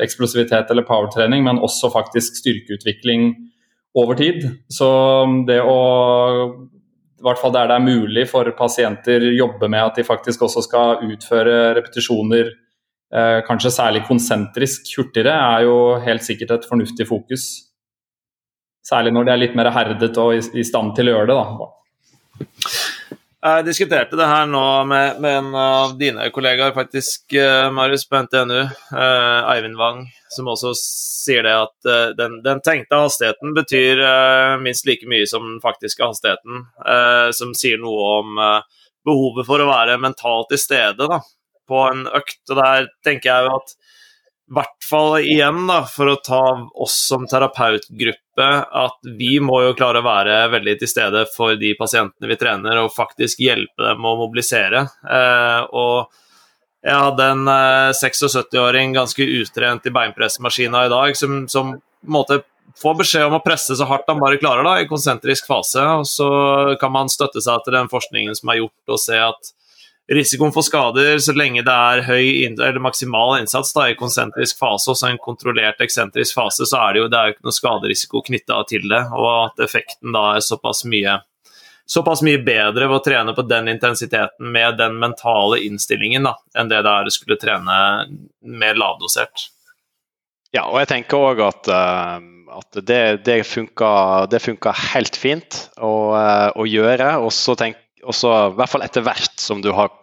eksplosivitet 0.03 0.73
eller 0.73 0.85
powertrening, 0.85 1.45
men 1.45 1.61
også 1.63 1.89
faktisk 1.93 2.35
styrkeutvikling 2.41 3.29
over 3.97 4.17
tid. 4.19 4.43
Så 4.69 4.89
det 5.47 5.61
å 5.63 5.77
i 7.17 7.25
hvert 7.25 7.39
fall 7.41 7.53
der 7.55 7.69
det 7.71 7.77
er 7.79 7.85
mulig 7.85 8.27
for 8.29 8.49
pasienter 8.57 9.23
jobbe 9.33 9.69
med 9.71 9.81
at 9.81 9.97
de 9.97 10.05
faktisk 10.05 10.43
også 10.45 10.61
skal 10.67 11.01
utføre 11.07 11.73
repetisjoner 11.79 12.51
eh, 12.51 12.57
kanskje 13.47 13.71
særlig 13.71 14.01
konsentrisk 14.03 14.89
hurtigere, 14.97 15.31
er 15.31 15.63
jo 15.63 15.77
helt 16.03 16.25
sikkert 16.25 16.51
et 16.57 16.65
fornuftig 16.67 17.07
fokus. 17.07 17.45
Særlig 18.87 19.13
når 19.15 19.27
de 19.27 19.33
er 19.33 19.41
litt 19.41 19.55
mer 19.57 19.71
herdet 19.75 20.19
og 20.21 20.35
i, 20.37 20.63
stand 20.67 20.93
til 20.95 21.09
å 21.09 21.17
gjøre 21.17 21.31
det. 21.31 21.37
da. 21.37 22.45
Jeg 23.47 23.65
diskuterte 23.67 24.17
det 24.17 24.27
her 24.27 24.47
nå 24.49 24.63
med, 24.89 25.19
med 25.23 25.35
en 25.41 25.49
av 25.59 25.93
dine 25.99 26.25
kollegaer, 26.33 26.73
faktisk, 26.75 27.35
uh, 27.37 27.67
Marius, 27.71 28.07
på 28.09 28.19
NTNU. 28.25 28.57
Eh, 28.57 29.51
Eivind 29.53 29.77
Wang, 29.79 30.01
som 30.33 30.49
også 30.51 30.73
sier 30.79 31.45
det 31.45 31.53
at 31.53 31.87
eh, 31.87 32.15
den, 32.17 32.39
den, 32.43 32.63
tenkte 32.65 32.99
hastigheten 33.03 33.53
betyr 33.55 34.01
minst 34.63 34.87
like 34.89 35.07
mye 35.07 35.27
som 35.29 35.45
den 35.45 35.61
faktiske 35.63 36.03
hastigheten. 36.03 36.65
som 37.35 37.53
sier 37.55 37.79
noe 37.81 38.11
om 38.21 38.39
behovet 39.07 39.47
for 39.47 39.63
å 39.63 39.69
være 39.69 39.99
mentalt 40.01 40.49
til 40.51 40.63
stede. 40.63 41.07
da 41.11 41.21
på 41.67 41.83
en 41.89 42.07
økt. 42.07 42.41
Og 42.49 42.59
der 42.59 42.89
tenker 43.05 43.31
jeg 43.31 43.47
jo 43.47 43.59
at 43.59 43.77
i 44.47 44.55
hvert 44.55 44.85
fall 44.89 45.17
igjen, 45.19 45.65
da, 45.67 45.81
for 45.91 46.07
å 46.07 46.19
ta 46.23 46.43
oss 46.79 46.95
som 47.09 47.25
terapeutgruppe, 47.27 48.45
at 48.63 49.09
vi 49.19 49.41
må 49.43 49.59
jo 49.65 49.73
klare 49.75 49.99
å 49.99 50.05
være 50.05 50.37
veldig 50.53 50.77
til 50.79 50.87
stede 50.87 51.25
for 51.33 51.57
de 51.59 51.73
pasientene 51.75 52.29
vi 52.31 52.37
trener, 52.39 52.79
og 52.79 52.93
faktisk 52.95 53.43
hjelpe 53.43 53.83
dem 53.83 54.07
å 54.07 54.15
mobilisere. 54.21 54.85
Eh, 55.03 55.65
og 55.67 56.15
jeg 56.79 56.95
hadde 56.95 57.27
en 57.33 57.51
eh, 57.51 57.97
76-åring 57.99 58.95
ganske 58.95 59.27
utrent 59.41 59.89
i 59.89 59.95
beinpressmaskina 59.99 60.85
i 60.87 60.93
dag, 60.95 61.19
som, 61.19 61.41
som 61.51 61.75
måte, 62.07 62.39
får 62.79 62.97
beskjed 63.01 63.27
om 63.27 63.35
å 63.41 63.43
presse 63.43 63.75
så 63.75 63.87
hardt 63.89 64.07
han 64.07 64.23
bare 64.23 64.39
klarer 64.39 64.63
da, 64.63 64.77
i 64.79 64.87
konsentrisk 64.87 65.49
fase. 65.49 65.83
og 65.83 66.07
Så 66.07 66.29
kan 66.79 66.95
man 66.95 67.11
støtte 67.11 67.43
seg 67.43 67.65
til 67.65 67.75
den 67.75 67.91
forskningen 67.91 68.39
som 68.39 68.55
er 68.55 68.61
gjort, 68.61 68.79
og 68.95 69.03
se 69.03 69.19
at 69.27 69.56
risikoen 70.11 70.53
for 70.55 70.65
skader 70.65 71.19
så 71.23 71.35
lenge 71.35 71.63
det 71.67 71.73
er 71.73 72.03
høy 72.07 72.45
eller 72.47 72.79
maksimal 72.83 73.37
innsats 73.41 73.73
da, 73.75 73.89
i 73.89 73.97
konsentrisk 73.99 74.59
fase, 74.59 74.91
også 74.91 75.09
en 75.11 75.19
kontrollert 75.21 75.81
eksentrisk 75.83 76.37
fase, 76.37 76.67
så 76.69 76.79
er 76.85 76.93
det 76.95 77.01
jo, 77.01 77.09
det 77.11 77.19
er 77.19 77.25
jo 77.27 77.35
ikke 77.35 77.47
noe 77.49 77.57
skaderisiko 77.57 78.21
knytta 78.29 78.61
til 78.69 78.87
det. 78.91 79.03
Og 79.17 79.27
at 79.33 79.65
effekten 79.67 80.15
da 80.15 80.29
er 80.35 80.45
såpass 80.45 80.85
mye, 80.87 81.17
såpass 81.89 82.23
mye 82.25 82.39
bedre 82.45 82.87
ved 82.87 82.97
å 82.99 83.03
trene 83.03 83.35
på 83.35 83.45
den 83.49 83.67
intensiteten 83.73 84.55
med 84.55 84.79
den 84.79 84.97
mentale 85.01 85.61
innstillingen 85.67 86.29
da, 86.29 86.37
enn 86.57 86.71
det 86.71 86.81
det 86.87 86.95
er 86.95 87.11
å 87.11 87.13
skulle 87.13 87.39
trene 87.41 87.77
mer 88.47 88.79
lavdosert. 88.79 89.49
Ja, 90.55 90.63
og 90.69 90.79
jeg 90.79 90.89
tenker 90.93 91.19
òg 91.33 91.41
at, 91.43 91.67
uh, 91.67 92.23
at 92.55 92.79
det, 92.87 93.01
det, 93.27 93.41
funker, 93.43 94.71
helt 94.93 95.19
fint 95.19 95.65
å, 95.75 96.15
uh, 96.15 96.49
å 96.55 96.63
gjøre. 96.63 97.17
Og 97.19 97.33
så 97.35 97.57
også, 98.03 98.33
I 98.51 98.57
hvert 98.59 98.73
fall 98.73 98.85
etter 98.85 99.05
hvert 99.05 99.41
som 99.41 99.63
du 99.63 99.71
har 99.75 99.93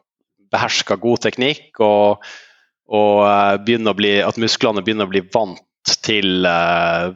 beherska 0.55 0.97
god 1.03 1.25
teknikk 1.27 1.81
og, 1.83 2.25
og 2.91 3.23
uh, 3.25 3.95
bli, 3.99 4.13
at 4.23 4.41
musklene 4.41 4.85
begynner 4.85 5.09
å 5.09 5.15
bli 5.15 5.25
vant 5.35 5.63
til, 6.05 6.47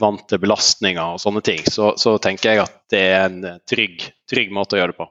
vant 0.01 0.25
til 0.29 0.41
belastninger 0.43 1.15
og 1.15 1.21
sånne 1.23 1.41
ting, 1.45 1.63
så, 1.65 1.95
så, 1.97 2.19
tenker 2.21 2.51
jeg 2.51 2.65
at 2.67 2.75
det 2.93 3.01
er 3.01 3.23
en 3.25 3.39
trygg, 3.69 4.11
trygg 4.29 4.53
måte 4.53 4.77
å 4.77 4.83
gjøre 4.83 4.93
det 4.93 4.99
på. 4.99 5.07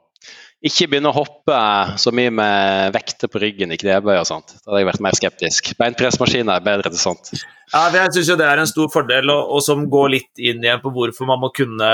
Ikke 0.65 0.87
begynne 0.89 1.11
å 1.11 1.13
hoppe 1.13 1.57
så 2.01 2.09
mye 2.15 2.31
med 2.33 2.95
vekter 2.95 3.29
på 3.29 3.41
ryggen 3.43 3.69
i 3.69 3.77
knebøy 3.77 4.15
og 4.15 4.25
sånt. 4.25 4.55
Da 4.63 4.71
hadde 4.71 4.81
jeg 4.81 4.89
vært 4.89 5.03
mer 5.05 5.17
skeptisk. 5.19 5.69
Beinpressmaskiner 5.77 6.57
er 6.57 6.65
bedre 6.65 6.89
til 6.89 6.97
sånt. 6.97 7.29
Ja, 7.67 7.83
jeg 7.93 8.15
syns 8.15 8.31
det 8.39 8.45
er 8.47 8.61
en 8.61 8.69
stor 8.69 8.87
fordel, 8.89 9.29
og, 9.29 9.51
og, 9.53 9.61
som 9.61 9.83
går 9.91 10.09
litt 10.15 10.41
inn 10.41 10.63
igjen 10.63 10.81
på 10.81 10.89
hvorfor 10.95 11.29
man 11.29 11.43
må 11.43 11.51
kunne 11.53 11.89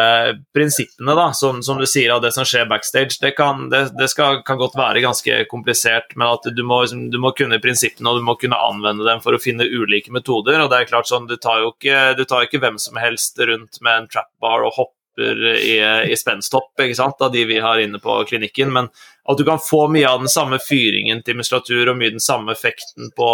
prinsippene, 0.56 1.16
da. 1.18 1.28
Som, 1.36 1.60
som 1.66 1.82
du 1.82 1.88
sier 1.90 2.14
av 2.14 2.24
det 2.24 2.32
som 2.36 2.48
skjer 2.48 2.70
backstage. 2.72 3.18
Det, 3.20 3.34
kan, 3.36 3.68
det, 3.74 3.88
det 4.00 4.08
skal, 4.14 4.40
kan, 4.48 4.62
godt 4.62 4.80
være 4.80 5.04
ganske 5.04 5.44
komplisert, 5.52 6.16
men 6.16 6.30
at 6.30 6.48
du 6.56 6.64
må, 6.64 6.86
du 6.88 7.20
må, 7.20 7.34
kunne 7.36 7.60
prinsippene 7.60 8.14
og 8.14 8.22
du 8.22 8.28
må 8.30 8.38
kunne 8.40 8.64
anvende 8.64 9.04
dem 9.10 9.20
for 9.26 9.36
å 9.36 9.44
finne 9.44 9.68
ulike 9.68 10.14
metoder. 10.16 10.62
og 10.64 10.72
det 10.72 10.80
er 10.80 10.92
klart 10.94 11.12
sånn, 11.12 11.28
Du 11.28 11.36
tar 11.36 11.66
jo 11.66 11.74
ikke, 11.76 12.14
du 12.16 12.24
tar 12.24 12.48
ikke 12.48 12.64
hvem 12.64 12.80
som 12.80 13.02
helst 13.02 13.44
rundt 13.44 13.82
med 13.84 14.06
en 14.06 14.12
trap 14.14 14.32
bar 14.40 14.64
og 14.64 14.78
hopper 14.78 15.03
i, 15.20 15.78
i 16.12 16.18
spensthopp 16.18 16.80
av 17.20 17.32
de 17.32 17.46
vi 17.46 17.60
har 17.60 17.80
inne 17.80 18.00
på 18.00 18.24
klinikken. 18.30 18.74
Men 18.74 18.90
at 19.24 19.38
du 19.38 19.46
kan 19.46 19.60
få 19.60 19.88
mye 19.88 20.10
av 20.10 20.20
den 20.20 20.30
samme 20.30 20.60
fyringen 20.60 21.22
til 21.24 21.38
muskulatur 21.40 21.92
og 21.92 22.00
mye 22.00 22.12
den 22.16 22.24
samme 22.24 22.52
effekten 22.52 23.12
på, 23.16 23.30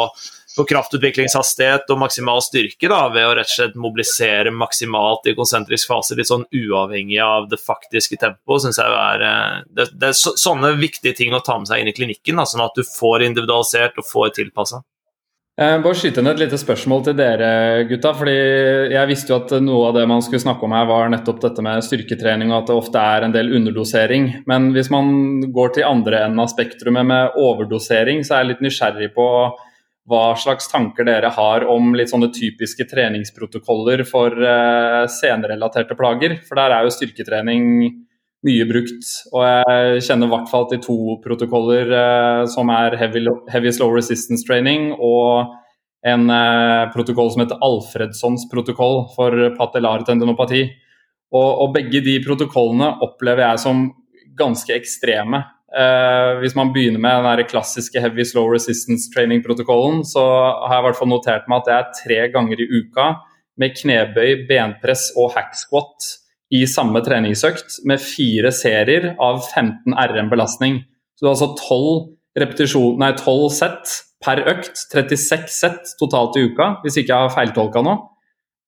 på 0.58 0.66
kraftutviklingshastighet 0.70 1.90
og 1.90 2.02
maksimal 2.04 2.44
styrke 2.46 2.92
da, 2.92 3.00
ved 3.14 3.26
å 3.26 3.32
rett 3.40 3.50
og 3.50 3.56
slett 3.56 3.80
mobilisere 3.80 4.54
maksimalt 4.54 5.32
i 5.32 5.36
konsentrisk 5.38 5.90
fase, 5.90 6.18
litt 6.20 6.30
sånn 6.30 6.46
uavhengig 6.54 7.18
av 7.26 7.50
det 7.50 7.62
faktiske 7.64 8.20
tempoet, 8.22 8.68
syns 8.68 8.82
jeg 8.82 9.00
er 9.00 9.26
eh, 9.32 9.58
det, 9.66 9.90
det, 9.96 10.12
er 10.12 10.38
sånne 10.46 10.76
viktige 10.78 11.18
ting 11.18 11.34
å 11.34 11.42
ta 11.46 11.58
med 11.58 11.72
seg 11.72 11.82
inn 11.82 11.90
i 11.90 11.96
klinikken, 11.98 12.38
da, 12.38 12.46
sånn 12.50 12.66
at 12.68 12.78
du 12.78 12.86
får 12.86 13.26
individualisert 13.32 13.98
og 13.98 14.10
får 14.12 14.38
tilpassa. 14.38 14.84
Eh, 15.60 15.76
bare 15.84 15.98
skyte 15.98 16.22
inn 16.22 16.30
et 16.32 16.40
lite 16.40 16.56
spørsmål 16.56 17.02
til 17.04 17.16
dere 17.20 17.84
gutta. 17.90 18.14
fordi 18.16 18.36
Jeg 18.94 19.08
visste 19.10 19.34
jo 19.34 19.40
at 19.42 19.52
noe 19.60 19.90
av 19.90 19.94
det 19.98 20.06
man 20.08 20.22
skulle 20.22 20.40
snakke 20.40 20.64
om 20.64 20.72
her 20.72 20.86
var 20.88 21.10
nettopp 21.12 21.42
dette 21.42 21.62
med 21.62 21.84
styrketrening 21.84 22.54
og 22.54 22.62
at 22.62 22.68
det 22.70 22.78
ofte 22.80 22.96
er 22.98 23.26
en 23.26 23.34
del 23.34 23.52
underdosering. 23.52 24.46
Men 24.48 24.72
hvis 24.72 24.90
man 24.90 25.42
går 25.52 25.74
til 25.76 25.84
andre 25.84 26.24
enden 26.24 26.40
av 26.40 26.48
spektrumet 26.48 27.06
med 27.06 27.36
overdosering, 27.36 28.24
så 28.24 28.38
er 28.38 28.46
jeg 28.46 28.52
litt 28.54 28.64
nysgjerrig 28.70 29.12
på 29.14 29.28
hva 30.10 30.24
slags 30.40 30.72
tanker 30.72 31.04
dere 31.04 31.28
har 31.28 31.68
om 31.68 31.92
litt 31.94 32.10
sånne 32.10 32.32
typiske 32.32 32.88
treningsprotokoller 32.88 34.06
for 34.08 34.32
uh, 34.32 35.06
senerelaterte 35.12 35.94
plager. 36.00 36.40
For 36.48 36.56
der 36.56 36.72
er 36.72 36.88
jo 36.88 36.96
styrketrening 36.96 38.08
mye 38.48 38.66
brukt. 38.70 39.08
Og 39.34 39.44
jeg 39.44 40.04
kjenner 40.08 40.30
i 40.30 40.34
hvert 40.34 40.52
fall 40.52 40.68
til 40.72 40.82
to 40.84 40.98
protokoller 41.24 41.92
eh, 41.92 42.44
som 42.52 42.72
er 42.74 42.96
heavy, 43.00 43.26
heavy, 43.52 43.74
slow 43.76 43.92
resistance 43.96 44.48
training 44.48 44.94
og 44.96 45.56
en 46.08 46.30
eh, 46.32 46.86
protokoll 46.94 47.34
som 47.34 47.44
heter 47.44 47.60
Alfredssons 47.66 48.48
protokoll 48.52 49.04
for 49.16 49.36
patellar 49.58 50.06
tendinopati. 50.08 50.64
Og, 51.36 51.50
og, 51.50 51.74
begge 51.76 52.02
de 52.02 52.16
protokollene 52.24 52.96
opplever 53.06 53.44
jeg 53.44 53.64
som 53.66 53.90
ganske 54.40 54.74
ekstreme. 54.74 55.44
Eh, 55.70 56.40
hvis 56.42 56.56
man 56.58 56.72
begynner 56.74 57.04
med 57.04 57.28
den 57.28 57.50
klassiske 57.52 58.02
heavy 58.02 58.24
slow 58.26 58.48
resistance 58.50 59.12
training-protokollen, 59.14 60.02
så 60.08 60.24
har 60.64 60.80
jeg 60.80 60.86
i 60.86 60.88
hvert 60.88 61.02
fall 61.02 61.12
notert 61.12 61.52
meg 61.52 61.60
at 61.60 61.68
det 61.68 61.76
er 61.76 61.92
tre 62.00 62.22
ganger 62.34 62.64
i 62.64 62.72
uka 62.80 63.12
med 63.60 63.76
knebøy, 63.76 64.48
benpress 64.48 65.12
og 65.20 65.36
hack 65.36 65.52
squat 65.60 66.08
i 66.50 66.64
samme 66.70 67.02
treningsøkt 67.06 67.82
med 67.90 68.02
fire 68.02 68.52
serier 68.56 69.12
av 69.22 69.44
15 69.44 69.94
RM-belastning. 69.94 70.82
Så 71.16 71.26
du 71.26 71.30
har 71.30 71.36
altså 71.36 71.52
12, 71.60 72.96
nei, 73.02 73.12
12 73.20 73.50
sett 73.54 73.98
per 74.24 74.42
økt, 74.52 74.80
36 74.92 75.52
sett 75.54 75.92
totalt 76.00 76.38
i 76.40 76.48
uka, 76.50 76.80
hvis 76.84 77.00
ikke 77.00 77.14
jeg 77.14 77.28
har 77.28 77.36
feiltolka 77.36 77.84
noe. 77.86 78.08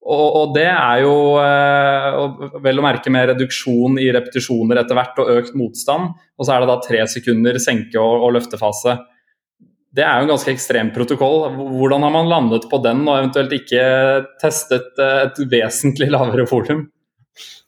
Og, 0.01 0.27
og, 0.33 0.53
det 0.55 0.65
er 0.65 1.03
jo 1.03 1.15
eh, 1.37 2.55
vel 2.63 2.81
å 2.81 2.83
merke 2.83 3.11
med 3.13 3.27
reduksjon 3.29 3.99
i 4.01 4.07
repetisjoner 4.15 4.79
etter 4.81 4.97
hvert 4.97 5.19
og 5.21 5.29
økt 5.35 5.57
motstand. 5.57 6.15
Og 6.41 6.47
så 6.47 6.55
er 6.55 6.63
det 6.63 6.71
da 6.71 6.77
tre 6.81 7.03
sekunder 7.09 7.59
senke- 7.61 8.01
og, 8.01 8.25
og 8.25 8.33
løftefase. 8.39 8.97
Det 9.93 10.01
er 10.07 10.17
jo 10.17 10.25
en 10.25 10.33
ganske 10.33 10.53
ekstrem 10.55 10.89
protokoll. 10.95 11.51
Hvordan 11.77 12.07
har 12.07 12.15
man 12.15 12.31
landet 12.31 12.65
på 12.71 12.79
den, 12.81 13.03
og 13.05 13.19
eventuelt 13.19 13.53
ikke 13.59 13.83
testet 14.41 14.97
et 15.05 15.43
vesentlig 15.51 16.09
lavere 16.15 16.47
volum? 16.49 16.87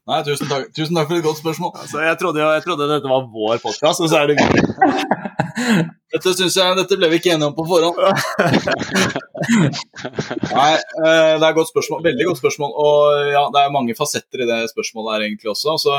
Nei, 0.04 0.18
tusen 0.28 0.50
takk, 0.52 0.66
tusen 0.76 0.98
takk 0.98 1.06
for 1.08 1.16
et 1.16 1.24
godt 1.24 1.38
spørsmål. 1.40 1.70
Altså, 1.80 2.02
jeg, 2.04 2.18
trodde, 2.20 2.42
jeg, 2.44 2.64
trodde, 2.66 2.90
dette 2.92 3.08
var 3.08 3.24
vår 3.32 3.62
podkast, 3.64 4.02
og 4.04 4.10
så 4.12 4.18
er 4.20 4.26
det 4.32 4.36
vi. 4.36 4.44
dette 6.14 6.30
synes 6.36 6.58
jeg, 6.60 6.76
dette 6.76 6.98
ble 7.00 7.08
vi 7.14 7.20
ikke 7.22 7.32
enige 7.38 7.48
om 7.48 7.56
på 7.56 7.64
forhånd. 7.70 7.96
Nei, 10.58 10.74
eh, 10.76 11.08
det 11.08 11.40
er 11.40 11.48
et 11.48 11.56
godt 11.56 11.72
spørsmål. 11.72 12.04
Veldig 12.10 12.26
godt 12.28 12.42
spørsmål. 12.42 12.72
Og 12.84 13.32
ja, 13.32 13.46
det 13.56 13.60
er 13.62 13.72
mange 13.78 13.96
fasetter 13.96 14.44
i 14.44 14.50
det 14.50 14.60
spørsmålet 14.74 15.16
her 15.16 15.22
egentlig 15.30 15.50
også. 15.56 15.72
Så 15.86 15.94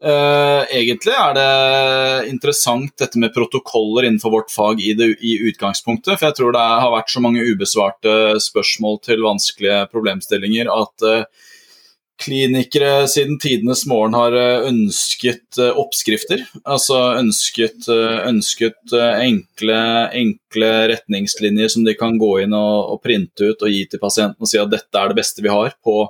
Uh, 0.00 0.64
egentlig 0.72 1.12
er 1.12 1.34
det 1.36 2.30
interessant 2.30 2.94
dette 3.02 3.20
med 3.20 3.34
protokoller 3.34 4.06
innenfor 4.08 4.32
vårt 4.32 4.48
fag 4.48 4.80
i, 4.80 4.94
det, 4.96 5.10
i 5.20 5.34
utgangspunktet. 5.50 6.14
For 6.14 6.24
jeg 6.30 6.38
tror 6.38 6.56
det 6.56 6.62
har 6.64 6.88
vært 6.94 7.12
så 7.12 7.20
mange 7.20 7.44
ubesvarte 7.44 8.14
spørsmål 8.40 8.96
til 9.04 9.20
vanskelige 9.26 9.82
problemstillinger 9.92 10.72
at 10.72 11.04
uh, 11.04 11.28
klinikere 12.20 13.08
siden 13.08 13.38
tidenes 13.40 13.86
morgen 13.88 14.14
har 14.14 14.34
eh, 14.36 14.66
ønsket 14.68 15.58
eh, 15.58 15.76
oppskrifter. 15.80 16.44
Altså 16.64 16.98
ønsket, 17.18 17.88
eh, 17.90 18.18
ønsket 18.28 18.94
enkle, 18.94 19.78
enkle, 20.20 20.70
retningslinjer 20.92 21.72
som 21.72 21.86
de 21.86 21.96
kan 21.98 22.18
gå 22.20 22.32
inn 22.44 22.56
og, 22.56 22.94
og, 22.94 23.00
printe 23.04 23.52
ut 23.52 23.64
og 23.64 23.72
gi 23.72 23.86
til 23.90 24.02
pasienten 24.02 24.40
og 24.40 24.50
si 24.50 24.60
at 24.60 24.72
dette 24.72 25.00
er 25.00 25.10
det 25.10 25.20
beste 25.22 25.44
vi 25.44 25.52
har 25.52 25.72
på 25.84 26.02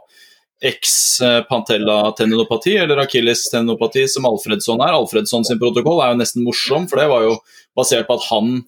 X 0.60 1.22
pantella-tendinopati 1.48 2.74
eller 2.82 3.00
akilles-tendinopati 3.06 4.04
som 4.12 4.26
Alfredsson 4.28 4.82
er. 4.84 4.92
Alfredsson 4.92 5.46
sin 5.48 5.60
protokoll 5.62 6.02
er 6.04 6.12
jo 6.12 6.20
nesten 6.20 6.44
morsom, 6.44 6.84
for 6.90 7.00
det 7.00 7.08
var 7.08 7.24
jo 7.24 7.38
basert 7.78 8.10
på 8.10 8.18
at 8.18 8.26
han 8.28 8.58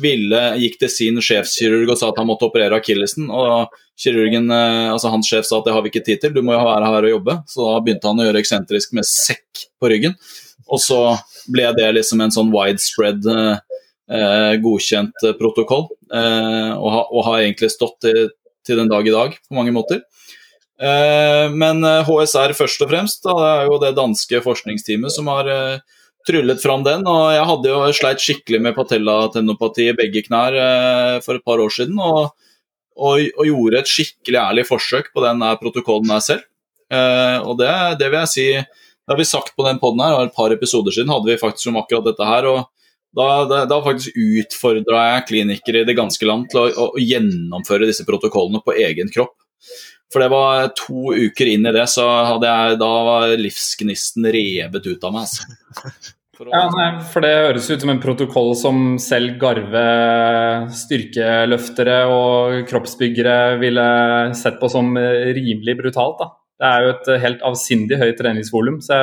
ville, 0.00 0.40
gikk 0.62 0.78
til 0.80 0.90
sin 0.92 1.20
sjefskirurg 1.22 1.90
og 1.92 1.98
sa 2.00 2.08
at 2.12 2.20
han 2.20 2.28
måtte 2.28 2.46
operere 2.48 2.78
akillesen. 2.80 3.28
Og 3.28 3.72
kirurgen, 4.00 4.48
eh, 4.50 4.88
altså 4.92 5.12
hans 5.12 5.28
sjef 5.28 5.46
sa 5.48 5.58
at 5.58 5.68
det 5.68 5.74
har 5.74 5.84
vi 5.84 5.92
ikke 5.92 6.04
tid 6.06 6.22
til, 6.22 6.32
du 6.34 6.42
må 6.44 6.54
jo 6.56 6.62
være 6.64 6.88
her 6.88 7.08
og 7.08 7.14
jobbe. 7.16 7.36
Så 7.50 7.66
da 7.66 7.82
begynte 7.84 8.08
han 8.08 8.22
å 8.22 8.28
gjøre 8.28 8.42
eksentrisk 8.42 8.96
med 8.96 9.08
sekk 9.08 9.66
på 9.80 9.92
ryggen. 9.92 10.16
Og 10.72 10.80
så 10.80 11.00
ble 11.52 11.68
det 11.76 11.90
liksom 11.98 12.22
en 12.22 12.32
sånn 12.34 12.52
widespread 12.54 13.26
eh, 13.28 13.56
eh 14.12 14.54
godkjent 14.62 15.26
protokoll, 15.38 15.88
eh, 16.12 16.72
og, 16.78 16.88
ha, 16.94 17.02
og, 17.10 17.20
har 17.28 17.42
egentlig 17.42 17.72
stått 17.74 17.98
til, 18.06 18.30
til, 18.64 18.80
den 18.80 18.90
dag 18.90 19.06
i 19.06 19.14
dag 19.14 19.36
på 19.36 19.58
mange 19.58 19.74
måter. 19.74 20.04
Eh, 20.80 21.48
men 21.52 21.84
HSR 21.84 22.56
først 22.56 22.86
og 22.86 22.94
fremst, 22.94 23.26
da, 23.26 23.36
det 23.36 23.50
er 23.50 23.68
jo 23.68 23.82
det 23.82 23.96
danske 23.98 24.40
forskningsteamet 24.46 25.14
som 25.14 25.28
har 25.30 25.50
eh, 25.52 26.00
tryllet 26.28 26.62
fram 26.62 26.84
den. 26.86 27.06
Og 27.08 27.32
jeg 27.34 27.48
hadde 27.50 27.72
jo 27.72 27.80
sleit 27.96 28.22
skikkelig 28.22 28.62
med 28.66 28.76
patellatenopati 28.76 29.88
i 29.90 29.96
begge 29.98 30.24
knær 30.28 30.56
eh, 30.58 31.16
for 31.24 31.38
et 31.38 31.46
par 31.46 31.62
år 31.62 31.72
siden. 31.74 31.98
Og, 32.02 32.32
og, 32.96 33.24
og, 33.38 33.44
gjorde 33.48 33.82
et 33.82 33.90
skikkelig 33.90 34.40
ærlig 34.42 34.66
forsøk 34.68 35.12
på 35.14 35.24
den 35.24 35.44
protokollen 35.62 36.12
her 36.14 36.24
selv. 36.24 36.46
Eh, 36.92 37.38
og 37.40 37.56
det, 37.60 37.72
det, 38.02 38.10
vil 38.12 38.20
jeg 38.20 38.32
si 38.32 38.46
Det 38.52 39.14
har 39.14 39.18
vi 39.18 39.28
sagt 39.28 39.56
på 39.56 39.66
den 39.66 39.80
poden 39.82 40.04
her, 40.04 40.18
og 40.18 40.28
et 40.28 40.36
par 40.36 40.52
episoder 40.54 40.94
siden 40.94 41.10
hadde 41.12 41.30
vi 41.30 41.40
faktisk 41.40 41.72
om 41.72 41.80
akkurat 41.80 42.10
dette 42.10 42.28
her. 42.28 42.48
og 42.52 42.68
da, 43.12 43.44
da, 43.44 43.64
da 43.68 43.76
faktisk 43.84 44.16
utfordra 44.16 45.02
jeg 45.10 45.24
klinikere 45.28 45.82
i 45.82 45.88
det 45.88 45.98
ganske 45.98 46.24
land 46.24 46.46
til 46.48 46.62
å, 46.62 46.68
å, 46.70 46.86
å 46.96 47.02
gjennomføre 47.02 47.84
disse 47.90 48.06
protokollene 48.08 48.62
på 48.64 48.72
egen 48.86 49.12
kropp. 49.12 49.34
For 50.12 50.20
det 50.20 50.28
var 50.32 50.72
to 50.76 51.14
uker 51.16 51.48
inn 51.48 51.64
i 51.68 51.72
det, 51.72 51.86
så 51.88 52.04
hadde 52.28 52.48
jeg, 52.48 52.80
da 52.82 52.90
var 53.08 53.30
livsgnisten 53.40 54.28
revet 54.34 54.88
ut 54.90 55.06
av 55.08 55.14
meg. 55.14 55.30
Altså. 55.30 56.02
Ja, 56.42 56.62
nei, 56.72 56.86
for 57.12 57.22
Det 57.22 57.30
høres 57.30 57.68
ut 57.70 57.84
som 57.84 57.92
en 57.92 58.00
protokoll 58.02 58.52
som 58.58 58.78
selv 59.00 59.36
garve 59.40 59.82
styrkeløftere 60.74 61.98
og 62.10 62.62
kroppsbyggere 62.70 63.60
ville 63.60 63.84
sett 64.38 64.58
på 64.60 64.70
som 64.72 64.90
rimelig 64.96 65.76
brutalt. 65.78 66.18
da. 66.18 66.30
Det 66.62 66.70
er 66.70 66.84
jo 66.84 66.94
et 66.94 67.10
helt 67.24 67.44
avsindig 67.46 67.98
høyt 68.00 68.18
treningsvolum. 68.18 68.80
Så 68.82 68.96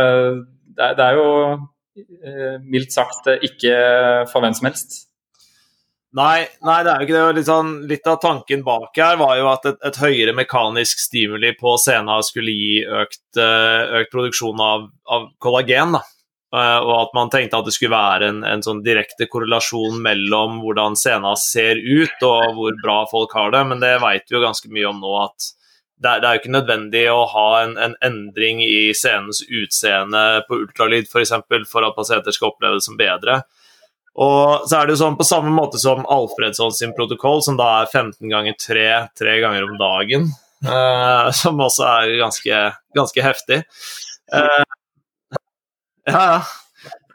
det 0.75 0.83
er, 0.83 0.97
det 0.99 1.05
er 1.05 1.19
jo 1.19 1.29
eh, 1.99 2.57
mildt 2.63 2.95
sagt 2.95 3.27
ikke 3.35 3.77
for 4.31 4.43
hvem 4.43 4.57
som 4.57 4.69
helst. 4.69 4.99
Nei, 6.17 6.47
nei, 6.65 6.77
det 6.81 6.89
er 6.89 7.01
jo 7.01 7.05
ikke 7.05 7.17
det. 7.17 7.33
Litt, 7.37 7.47
sånn, 7.47 7.73
litt, 7.89 8.07
av 8.09 8.17
tanken 8.23 8.63
bak 8.65 8.97
her 8.97 9.19
var 9.21 9.35
jo 9.37 9.49
at 9.51 9.67
et, 9.69 9.77
et 9.85 9.99
høyere 10.01 10.33
mekanisk 10.33 11.01
stimuli 11.03 11.51
på 11.57 11.75
scenen 11.77 12.23
skulle 12.25 12.55
gi 12.55 12.79
økt, 12.81 13.27
eh, 13.37 13.99
økt 14.01 14.15
produksjon 14.15 14.63
av, 14.65 14.87
av, 15.05 15.27
kollagen. 15.37 15.93
da. 15.99 16.01
Eh, 16.49 16.79
og 16.81 16.95
at 16.95 17.13
man 17.13 17.29
tenkte 17.29 17.59
at 17.59 17.69
det 17.69 17.75
skulle 17.75 17.93
være 17.93 18.31
en, 18.31 18.41
en 18.41 18.65
sånn 18.65 18.81
direkte 18.81 19.27
korrelasjon 19.29 20.01
mellom 20.01 20.57
hvordan 20.63 20.97
scenen 20.97 21.37
ser 21.37 21.77
ut 21.77 22.25
og 22.25 22.57
hvor 22.57 22.81
bra 22.81 23.03
folk 23.11 23.37
har 23.37 23.53
det, 23.53 23.63
men 23.69 23.85
det 23.85 23.93
vet 24.01 24.25
vi 24.25 24.39
jo 24.39 24.43
ganske 24.47 24.73
mye 24.73 24.89
om 24.89 25.05
nå 25.05 25.13
at 25.27 25.51
det 25.99 26.09
er, 26.09 26.21
det 26.23 26.25
er 26.25 26.35
jo 26.35 26.41
ikke 26.41 26.55
nødvendig 26.55 27.05
å 27.11 27.21
ha 27.35 27.47
en, 27.61 27.77
en 27.77 27.93
endring 28.07 28.63
i 28.63 28.89
scenens 28.95 29.43
utseende 29.45 30.41
på 30.47 30.61
ultralyd 30.63 31.05
f.eks. 31.05 31.35
For, 31.43 31.65
for 31.69 31.85
at 31.85 31.97
pasienter 31.97 32.33
skal 32.33 32.53
oppleve 32.53 32.79
det 32.79 32.85
som 32.87 32.97
bedre. 32.97 33.41
Og 34.17 34.67
så 34.67 34.79
er 34.79 34.87
det 34.87 34.95
jo 34.95 35.01
sånn 35.03 35.17
på 35.19 35.27
samme 35.27 35.51
måte 35.53 35.79
som 35.81 36.05
Alfredsson 36.09 36.73
sin 36.75 36.95
protokoll, 36.97 37.43
som 37.45 37.59
da 37.59 37.69
er 37.81 37.91
15 37.91 38.31
ganger 38.31 38.57
3, 38.59 38.87
tre 39.17 39.37
ganger 39.43 39.67
om 39.67 39.77
dagen, 39.79 40.27
uh, 40.67 41.29
som 41.41 41.61
også 41.61 41.85
er 41.87 42.15
ganske, 42.23 42.63
ganske 42.97 43.25
heftig. 43.25 43.61
Uh, 44.33 44.65
ja, 46.09 46.25
ja. 46.25 46.41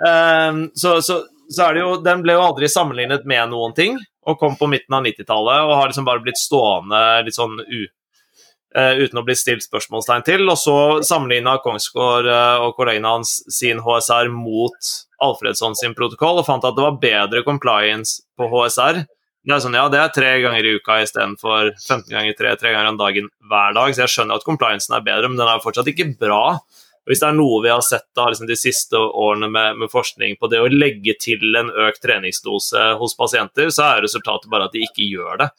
Uh, 0.04 0.64
så, 0.74 1.00
så, 1.02 1.22
så, 1.48 1.60
er 1.64 1.76
det 1.76 1.82
jo 1.84 1.90
Den 2.02 2.24
ble 2.24 2.34
jo 2.34 2.42
aldri 2.42 2.68
sammenlignet 2.70 3.26
med 3.28 3.52
noen 3.52 3.74
ting, 3.76 3.98
og 4.24 4.38
kom 4.40 4.56
på 4.56 4.70
midten 4.70 4.96
av 4.96 5.04
90-tallet 5.04 5.66
og 5.66 5.76
har 5.76 5.90
liksom 5.90 6.06
bare 6.06 6.22
blitt 6.24 6.40
stående 6.40 7.00
litt 7.26 7.36
sånn 7.36 7.58
u 7.60 7.84
uten 8.74 9.20
å 9.20 9.24
bli 9.26 9.36
stilt 9.38 9.64
spørsmålstegn 9.66 10.24
til. 10.26 10.44
Og 10.50 10.58
så 10.58 10.76
sammenligna 11.06 11.56
Kongsgård 11.62 12.26
uh, 12.26 12.64
og 12.66 12.74
kollegene 12.78 13.16
hans 13.16 13.36
sin 13.52 13.82
HSR 13.84 14.30
mot 14.34 14.94
Alfredsson 15.24 15.76
sin 15.78 15.94
protokoll 15.96 16.40
og 16.42 16.48
fant 16.48 16.66
at 16.66 16.76
det 16.76 16.84
var 16.84 17.00
bedre 17.02 17.44
compliance 17.46 18.22
på 18.38 18.50
HSR. 18.50 19.04
Det 19.44 19.52
er 19.52 19.60
sånn, 19.60 19.76
ja, 19.76 19.84
det 19.92 20.00
er 20.00 20.12
tre 20.12 20.30
ganger 20.40 20.64
i 20.64 20.78
uka 20.78 21.02
istedenfor 21.04 21.74
15 21.74 22.08
ganger 22.08 22.36
tre, 22.38 22.54
tre 22.56 22.72
ganger 22.72 22.94
om 22.94 23.00
dagen 23.00 23.28
hver 23.50 23.76
dag. 23.76 23.92
Så 23.92 24.06
jeg 24.06 24.14
skjønner 24.14 24.40
at 24.40 24.46
compliancen 24.46 24.96
er 24.96 25.04
bedre, 25.04 25.28
men 25.28 25.40
den 25.40 25.50
er 25.50 25.60
fortsatt 25.62 25.90
ikke 25.92 26.14
bra. 26.20 26.58
Hvis 27.04 27.20
det 27.20 27.28
er 27.28 27.36
noe 27.36 27.60
vi 27.60 27.68
har 27.68 27.82
sett 27.84 28.06
da, 28.16 28.30
liksom 28.30 28.48
de 28.48 28.56
siste 28.56 28.96
årene 28.96 29.50
med, 29.52 29.82
med, 29.82 29.92
forskning 29.92 30.38
på 30.40 30.48
det 30.48 30.62
å 30.64 30.70
legge 30.72 31.12
til 31.20 31.58
en 31.60 31.68
økt 31.68 32.00
treningsdose 32.04 32.86
hos 33.00 33.16
pasienter, 33.18 33.68
så 33.68 33.90
er 33.90 34.06
resultatet 34.06 34.48
bare 34.52 34.70
at 34.70 34.76
de 34.76 34.86
ikke 34.86 35.04
gjør 35.10 35.42
det. 35.44 35.50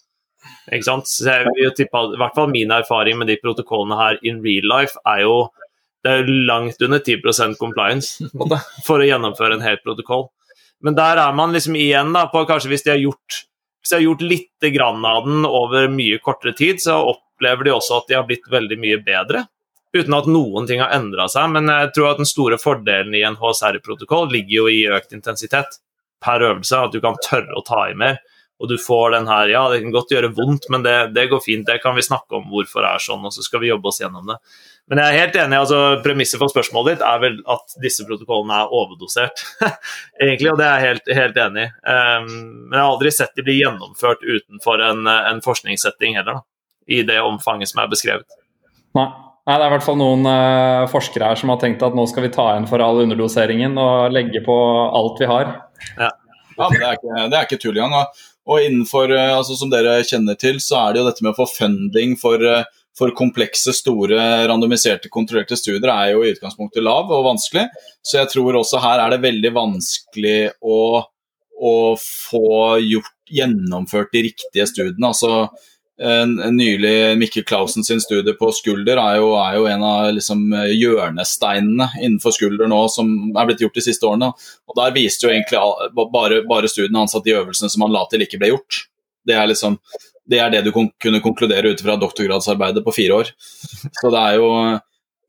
Ikke 0.73 0.87
sant? 0.87 1.09
Så 1.09 1.27
jeg 1.29 1.51
vil 1.51 1.73
tippe, 1.77 2.01
I 2.15 2.19
hvert 2.21 2.37
fall 2.37 2.51
min 2.51 2.73
erfaring 2.73 3.19
med 3.19 3.29
de 3.29 3.37
protokollene 3.41 3.99
her 3.99 4.19
in 4.25 4.41
real 4.45 4.67
life 4.71 4.99
er 5.09 5.25
jo 5.25 5.37
det 6.05 6.13
er 6.13 6.27
langt 6.45 6.81
under 6.85 7.01
10% 7.01 7.57
compliance 7.57 8.27
for 8.85 9.01
å 9.01 9.07
gjennomføre 9.07 9.57
en 9.57 9.65
hel 9.65 9.79
protokoll. 9.81 10.27
Men 10.85 10.97
der 10.97 11.17
er 11.17 11.33
man 11.33 11.55
liksom 11.55 11.77
igjen 11.79 12.13
da, 12.13 12.27
på 12.29 12.43
kanskje 12.45 12.69
hvis 12.69 12.85
de 12.85 12.93
har 12.93 13.01
gjort, 13.01 13.39
de 13.89 13.95
har 13.95 14.03
gjort 14.03 14.21
litt 14.21 14.67
grann 14.75 15.05
av 15.07 15.25
den 15.25 15.47
over 15.49 15.89
mye 15.89 16.19
kortere 16.21 16.53
tid, 16.57 16.81
så 16.83 16.99
opplever 17.09 17.65
de 17.65 17.73
også 17.73 18.01
at 18.01 18.11
de 18.11 18.19
har 18.19 18.27
blitt 18.29 18.45
veldig 18.51 18.77
mye 18.81 18.99
bedre. 19.05 19.47
Uten 19.95 20.13
at 20.17 20.29
noen 20.29 20.67
ting 20.69 20.83
har 20.83 20.93
endra 20.93 21.25
seg. 21.31 21.49
Men 21.55 21.71
jeg 21.71 21.93
tror 21.95 22.11
at 22.11 22.21
den 22.21 22.29
store 22.29 22.59
fordelen 22.61 23.15
i 23.15 23.23
en 23.25 23.37
HSR-protokoll 23.39 24.27
ligger 24.33 24.55
jo 24.59 24.69
i 24.69 24.81
økt 24.91 25.15
intensitet 25.15 25.79
per 26.21 26.43
øvelse. 26.43 26.81
At 26.85 26.93
du 26.93 26.99
kan 27.01 27.17
tørre 27.23 27.55
å 27.55 27.63
ta 27.65 27.85
i 27.89 27.97
mer 27.97 28.19
og 28.55 28.69
du 28.71 28.77
får 28.79 29.11
den 29.17 29.27
her 29.27 29.49
Ja, 29.51 29.63
det 29.71 29.81
kan 29.83 29.91
godt 29.91 30.13
gjøre 30.13 30.31
vondt, 30.35 30.69
men 30.71 30.85
det, 30.85 30.95
det, 31.15 31.27
går 31.31 31.41
fint. 31.43 31.65
Det 31.67 31.81
kan 31.83 31.95
vi 31.97 32.05
snakke 32.05 32.37
om 32.37 32.47
hvorfor 32.51 32.85
det 32.85 32.93
er 32.93 33.03
sånn, 33.03 33.25
og 33.27 33.33
så 33.35 33.43
skal 33.43 33.61
vi 33.63 33.71
jobbe 33.71 33.91
oss 33.91 33.99
gjennom 33.99 34.31
det. 34.31 34.37
Men 34.91 35.01
jeg 35.01 35.11
er 35.11 35.23
helt 35.23 35.37
enig. 35.41 35.57
altså 35.59 35.79
Premisset 36.05 36.39
for 36.39 36.53
spørsmålet 36.53 36.95
ditt 36.95 37.05
er 37.05 37.21
vel 37.23 37.37
at 37.51 37.75
disse 37.83 38.05
protokollene 38.07 38.61
er 38.61 38.73
overdosert, 38.79 39.43
egentlig, 40.21 40.51
og 40.53 40.59
det 40.61 40.69
er 40.69 40.73
jeg 40.79 40.87
helt, 40.87 41.13
helt 41.19 41.39
enig 41.47 41.67
i. 41.67 41.69
Um, 41.83 42.31
men 42.69 42.77
jeg 42.77 42.83
har 42.83 42.91
aldri 42.93 43.13
sett 43.17 43.35
de 43.35 43.45
bli 43.47 43.59
gjennomført 43.59 44.23
utenfor 44.23 44.83
en, 44.87 45.05
en 45.11 45.43
forskningssetting 45.45 46.19
heller, 46.19 46.39
da, 46.39 46.45
i 46.87 47.01
det 47.07 47.19
omfanget 47.25 47.73
som 47.73 47.83
er 47.83 47.91
beskrevet. 47.91 48.43
Nei. 48.95 49.09
Nei, 49.45 49.59
Det 49.59 49.61
er 49.61 49.69
i 49.69 49.73
hvert 49.75 49.85
fall 49.85 49.97
noen 49.99 50.23
uh, 50.25 50.87
forskere 50.89 51.27
her 51.29 51.37
som 51.37 51.51
har 51.53 51.59
tenkt 51.61 51.83
at 51.85 51.93
nå 51.97 52.07
skal 52.09 52.25
vi 52.25 52.31
ta 52.33 52.47
igjen 52.53 52.69
for 52.69 52.81
all 52.81 53.03
underdoseringen 53.03 53.75
og 53.77 54.13
legge 54.13 54.41
på 54.45 54.55
alt 54.87 55.19
vi 55.21 55.27
har. 55.29 55.51
Ja, 55.99 56.07
ja 56.55 56.69
det, 56.71 56.79
er 56.79 56.97
ikke, 56.97 57.19
det 57.19 57.37
er 57.37 57.45
ikke 57.45 57.59
tull 57.61 57.77
igjen. 57.77 57.93
Og 57.93 58.23
innenfor, 58.45 59.11
eh, 59.11 59.37
altså 59.37 59.57
Som 59.57 59.71
dere 59.73 60.03
kjenner 60.05 60.37
til, 60.37 60.59
så 60.61 60.77
er 60.81 60.93
det 60.93 61.01
jo 61.01 61.07
dette 61.09 61.25
med 61.25 61.33
å 61.33 61.39
få 61.39 61.47
funding 61.49 62.15
for, 62.19 62.41
eh, 62.45 62.63
for 62.97 63.11
komplekse, 63.11 63.73
store, 63.73 64.47
randomiserte, 64.47 65.09
kontrollerte 65.09 65.57
studier 65.57 65.89
er 65.91 66.13
jo 66.13 66.23
i 66.23 66.31
utgangspunktet 66.31 66.83
lav 66.83 67.11
og 67.11 67.25
vanskelig. 67.25 67.67
Så 68.05 68.21
jeg 68.21 68.29
tror 68.31 68.61
også 68.61 68.79
her 68.79 68.99
er 69.03 69.09
det 69.09 69.25
veldig 69.25 69.51
vanskelig 69.51 70.51
å, 70.63 71.03
å 71.59 71.75
få 71.99 72.79
gjort, 72.85 73.11
gjennomført 73.25 74.13
de 74.13 74.21
riktige 74.29 74.67
studiene. 74.69 75.09
altså 75.09 75.49
nylig 75.97 77.17
Mikkel 77.17 77.43
Clausen 77.47 77.83
sin 77.83 78.01
studie 78.03 78.33
på 78.35 78.49
skulder 78.51 78.99
er 78.99 79.19
jo, 79.21 79.29
er 79.39 79.55
jo 79.55 79.67
en 79.71 79.83
av 79.87 80.09
liksom, 80.17 80.41
hjørnesteinene 80.51 81.87
innenfor 82.01 82.35
skulder 82.35 82.67
nå 82.67 82.81
som 82.91 83.13
er 83.31 83.47
blitt 83.47 83.63
gjort 83.63 83.79
de 83.79 83.85
siste 83.85 84.07
årene. 84.07 84.33
Og 84.67 84.75
Der 84.75 84.95
viste 84.95 85.27
jo 85.27 85.31
egentlig 85.31 85.61
bare, 85.95 86.41
bare 86.47 86.71
studiene 86.71 87.05
hans 87.05 87.15
at 87.15 87.23
de 87.23 87.37
øvelsene 87.37 87.71
som 87.71 87.85
han 87.85 87.95
la 87.95 88.03
til, 88.11 88.25
ikke 88.25 88.41
ble 88.41 88.51
gjort. 88.51 88.81
Det 89.25 89.37
er, 89.37 89.47
liksom, 89.47 89.79
det, 90.27 90.41
er 90.41 90.51
det 90.51 90.65
du 90.65 90.73
kunne 90.75 91.23
konkludere 91.23 91.71
ut 91.71 91.81
fra 91.81 91.95
doktorgradsarbeidet 92.01 92.83
på 92.85 92.93
fire 92.95 93.21
år. 93.21 93.31
Så 94.01 94.11
det 94.11 94.25
er 94.25 94.41
jo 94.41 94.51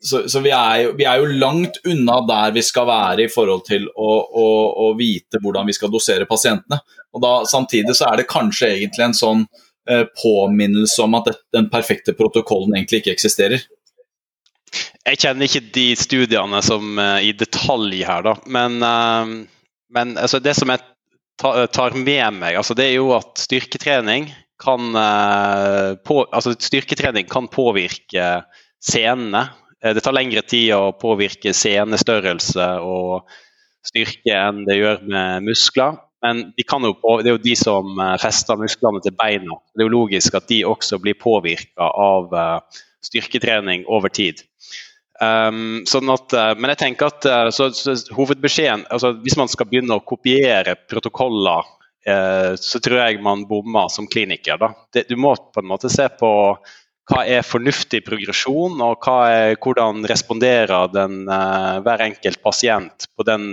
så, 0.07 0.29
så 0.29 0.41
vi, 0.45 0.51
er 0.53 0.83
jo, 0.83 0.91
vi, 0.99 1.07
er 1.09 1.23
jo, 1.23 1.31
langt 1.41 1.79
unna 1.89 2.19
der 2.29 2.53
vi 2.55 2.63
skal 2.63 2.87
være 2.87 3.25
i 3.25 3.31
forhold 3.33 3.65
til 3.67 3.87
å, 3.89 4.11
å, 4.29 4.49
å 4.87 4.91
vite 4.99 5.41
hvordan 5.43 5.67
vi 5.67 5.75
skal 5.77 5.91
dosere 5.93 6.29
pasientene. 6.29 6.79
Og 7.17 7.23
da, 7.25 7.33
Samtidig 7.49 7.97
så 7.97 8.11
er 8.11 8.21
det 8.21 8.29
kanskje 8.31 8.75
egentlig 8.75 9.07
en 9.07 9.17
sånn 9.17 9.47
påminnelse 10.23 11.03
om 11.03 11.15
at 11.19 11.31
den 11.55 11.69
perfekte 11.71 12.15
protokollen 12.17 12.75
egentlig 12.75 13.03
ikke 13.03 13.15
eksisterer. 13.17 13.67
Jeg 15.07 15.21
kjenner 15.23 15.47
ikke 15.47 15.63
de 15.77 15.87
studiene 15.99 16.61
som 16.67 16.99
uh, 16.99 17.21
i 17.23 17.31
detalj 17.39 18.03
her, 18.07 18.25
da. 18.27 18.35
Men, 18.51 18.81
uh, 18.83 19.71
men 19.95 20.17
altså, 20.19 20.41
det 20.43 20.57
som 20.59 20.73
jeg 20.73 20.83
tar 21.39 21.95
med 21.95 22.39
meg, 22.39 22.57
altså, 22.57 22.75
det 22.75 22.89
er 22.89 22.97
jo 22.97 23.13
at 23.15 23.37
styrketrening 23.39 24.31
kan, 24.57 24.97
på, 26.01 26.15
altså, 26.33 26.55
styrketrening 26.57 27.27
kan 27.29 27.45
påvirke 27.53 28.25
scenene. 28.81 29.43
Det 29.85 30.01
tar 30.01 30.17
lengre 30.17 30.41
tid 30.49 30.71
å 30.73 30.95
påvirke 30.97 31.53
scenestørrelse 31.53 32.71
og 32.81 33.29
styrke 33.85 34.33
enn 34.33 34.65
det 34.65 34.79
gjør 34.79 35.05
med 35.13 35.45
muskler. 35.51 36.01
Men 36.25 36.53
de 36.57 36.65
på, 36.67 37.21
det 37.21 37.31
er 37.31 37.37
jo 37.37 37.45
de 37.45 37.55
som 37.59 38.01
eh, 38.01 38.17
fester 38.23 38.59
musklene 38.61 39.03
til 39.05 39.15
beina. 39.19 39.59
Det 39.75 39.85
er 39.85 39.89
jo 39.89 39.97
logisk 39.99 40.37
at 40.39 40.49
de 40.49 40.63
også 40.65 40.99
blir 41.03 41.19
påvirka 41.21 41.91
av 41.93 42.33
uh, 42.33 42.83
styrketrening 43.05 43.85
over 43.87 44.09
tid. 44.09 44.41
Um, 45.21 45.85
sånn 45.89 46.11
at, 46.13 46.33
uh, 46.37 46.53
men 46.57 46.73
jeg 46.73 46.81
tenker 46.83 47.09
at 47.09 47.29
så, 47.57 47.71
så 47.73 47.95
hovedbeskjeden 48.13 48.83
altså 48.93 49.15
Hvis 49.25 49.39
man 49.41 49.49
skal 49.49 49.65
begynne 49.71 49.97
å 49.97 50.05
kopiere 50.05 50.77
protokoller, 50.91 51.73
så 52.07 52.79
tror 52.79 53.01
jeg 53.01 53.17
man 53.19 53.41
bommer 53.51 53.89
som 53.91 54.07
kliniker. 54.07 54.61
Det, 54.95 55.09
du 55.09 55.17
må 55.19 55.33
på 55.35 55.59
en 55.59 55.67
måte 55.67 55.89
se 55.91 56.05
på 56.21 56.29
hva 57.11 57.23
er 57.27 57.43
fornuftig 57.43 58.05
progresjon, 58.07 58.79
og 58.79 59.09
er, 59.11 59.57
hvordan 59.59 60.07
responderer 60.07 60.93
den, 60.95 61.25
hver 61.27 62.05
enkelt 62.05 62.39
pasient 62.47 63.09
på 63.11 63.27
den 63.27 63.49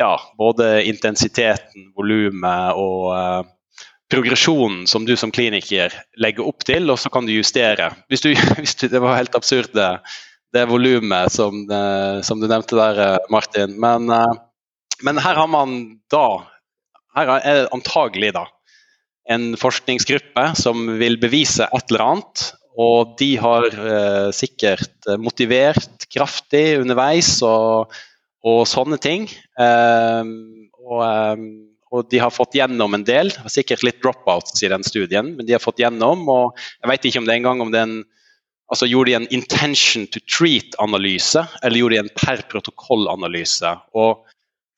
ja, 0.00 0.16
både 0.38 0.80
intensiteten, 0.88 1.90
volumet 1.96 2.76
og 2.80 3.10
uh, 3.12 3.42
progresjonen 4.10 4.86
som 4.90 5.04
du 5.06 5.12
som 5.18 5.32
kliniker 5.34 5.94
legger 6.20 6.48
opp 6.48 6.64
til, 6.66 6.88
og 6.90 6.98
så 6.98 7.12
kan 7.12 7.28
du 7.28 7.34
justere. 7.36 7.92
Hvis 8.10 8.24
du, 8.24 8.32
hvis 8.60 8.78
du, 8.80 8.88
det 8.90 9.02
var 9.02 9.18
helt 9.20 9.36
absurd, 9.38 9.72
det, 9.76 9.90
det 10.56 10.68
volumet 10.70 11.32
som, 11.34 11.66
uh, 11.70 12.20
som, 12.26 12.40
du 12.40 12.48
nevnte 12.48 12.78
der, 12.78 13.02
uh, 13.18 13.32
Martin. 13.32 13.76
Men, 13.80 14.08
men, 15.04 15.20
her 15.20 15.36
har 15.38 15.50
man 15.50 15.82
da 16.12 16.46
Her 17.10 17.30
er 17.40 17.64
det 17.64 17.70
antagelig 17.74 18.28
da 18.36 18.44
en 19.30 19.56
forskningsgruppe 19.58 20.44
som 20.58 20.84
vil 21.00 21.16
bevise 21.22 21.66
et 21.66 21.90
eller 21.90 22.04
annet. 22.04 22.44
Og 22.80 23.16
de 23.18 23.32
har 23.42 23.66
sikkert 24.34 25.08
motivert 25.18 26.06
kraftig 26.14 26.78
underveis. 26.78 27.32
og 27.42 27.90
og 28.46 28.62
sånne 28.68 28.98
ting. 29.02 29.26
Um, 29.60 30.70
og, 30.80 31.02
um, 31.04 31.44
og, 31.90 32.06
de 32.12 32.22
har 32.22 32.32
fått 32.32 32.56
gjennom 32.56 32.96
en 32.96 33.04
del. 33.04 33.32
Sikkert 33.52 33.84
litt 33.86 34.00
dropouts 34.02 34.62
i 34.64 34.70
den 34.72 34.86
studien, 34.86 35.34
men 35.36 35.46
de 35.46 35.56
har 35.56 35.62
fått 35.62 35.82
gjennom. 35.82 36.24
og 36.28 36.58
Jeg 36.80 36.92
vet 36.92 37.10
ikke 37.10 37.22
om 37.22 37.28
det 37.28 37.38
engang 37.40 37.62
om 37.66 37.74
den 37.74 38.00
altså 38.70 38.86
Gjorde 38.86 39.10
de 39.10 39.14
en 39.18 39.32
intention 39.34 40.04
to 40.14 40.20
treat-analyse, 40.30 41.40
eller 41.66 41.80
gjorde 41.80 41.96
de 41.96 42.02
en 42.04 42.12
per 42.14 42.44
protokoll-analyse? 42.52 43.72
Og 43.98 44.20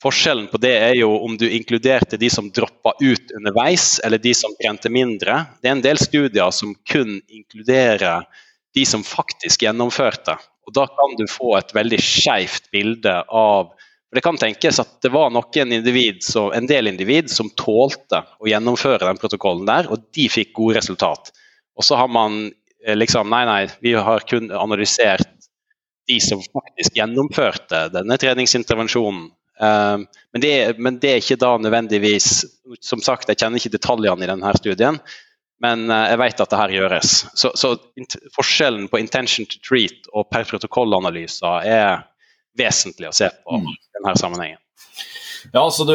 Forskjellen 0.02 0.48
på 0.50 0.58
det 0.58 0.72
er 0.82 0.96
jo 0.98 1.12
om 1.22 1.36
du 1.38 1.44
inkluderte 1.46 2.18
de 2.18 2.26
som 2.32 2.48
droppa 2.50 2.90
ut 2.98 3.34
underveis, 3.36 4.00
eller 4.02 4.18
de 4.18 4.32
som 4.34 4.50
trente 4.58 4.90
mindre. 4.90 5.44
Det 5.62 5.70
er 5.70 5.76
en 5.76 5.84
del 5.84 6.00
studier 6.02 6.50
som 6.50 6.72
kun 6.90 7.20
inkluderer 7.30 8.26
de 8.74 8.86
som 8.88 9.04
faktisk 9.06 9.62
gjennomførte. 9.62 10.34
Og 10.66 10.74
Da 10.76 10.86
kan 10.86 11.16
du 11.18 11.24
få 11.30 11.56
et 11.58 11.74
veldig 11.74 11.98
skeivt 12.02 12.70
bilde 12.74 13.14
av 13.28 13.72
For 13.72 14.18
Det 14.18 14.24
kan 14.24 14.38
tenkes 14.40 14.80
at 14.82 14.98
det 15.02 15.12
var 15.14 15.32
noen 15.32 15.72
individ 15.72 16.22
som, 16.26 16.50
en 16.52 16.68
del 16.68 16.90
individ 16.90 17.30
som 17.32 17.50
tålte 17.56 18.22
å 18.38 18.50
gjennomføre 18.50 19.06
den 19.06 19.20
protokollen 19.20 19.64
der, 19.66 19.88
og 19.88 20.04
de 20.12 20.26
fikk 20.28 20.52
gode 20.58 20.76
resultat. 20.82 21.32
Og 21.80 21.86
så 21.86 21.96
har 21.96 22.10
man 22.12 22.50
eh, 22.84 22.96
liksom 22.98 23.30
Nei, 23.32 23.46
nei, 23.48 23.62
vi 23.80 23.94
har 23.96 24.26
kun 24.28 24.52
analysert 24.52 25.32
de 26.10 26.18
som 26.20 26.42
faktisk 26.44 26.98
gjennomførte 26.98 27.86
denne 27.94 28.18
treningsintervensjonen. 28.20 29.30
Um, 29.62 30.06
men, 30.32 30.42
det, 30.42 30.52
men, 30.78 30.96
det, 30.98 31.10
er 31.10 31.20
ikke 31.20 31.36
da 31.38 31.50
nødvendigvis 31.60 32.28
Som 32.80 33.02
sagt, 33.04 33.28
jeg 33.28 33.36
kjenner 33.36 33.60
ikke 33.60 33.74
detaljene 33.74 34.24
i 34.24 34.30
denne 34.30 34.52
studien, 34.56 34.96
men 35.62 35.86
uh, 35.90 36.06
jeg 36.10 36.20
vet 36.22 36.42
at 36.44 36.52
det 36.52 36.60
her 36.60 36.74
gjøres. 36.76 37.12
Så, 37.38 37.52
så 37.58 37.74
forskjellen 38.36 38.88
på 38.90 39.00
intention 39.02 39.48
to 39.48 39.60
treat 39.64 40.10
og 40.12 40.28
per 40.32 40.48
protokollanalyser 40.48 41.68
er 41.70 42.02
vesentlig 42.58 43.08
å 43.10 43.16
se 43.16 43.30
på 43.30 43.62
mm. 43.62 43.70
i 43.70 43.96
denne 43.98 44.18
sammenhengen. 44.18 44.60
Ja, 45.50 45.70
så 45.70 45.84
du, 45.84 45.94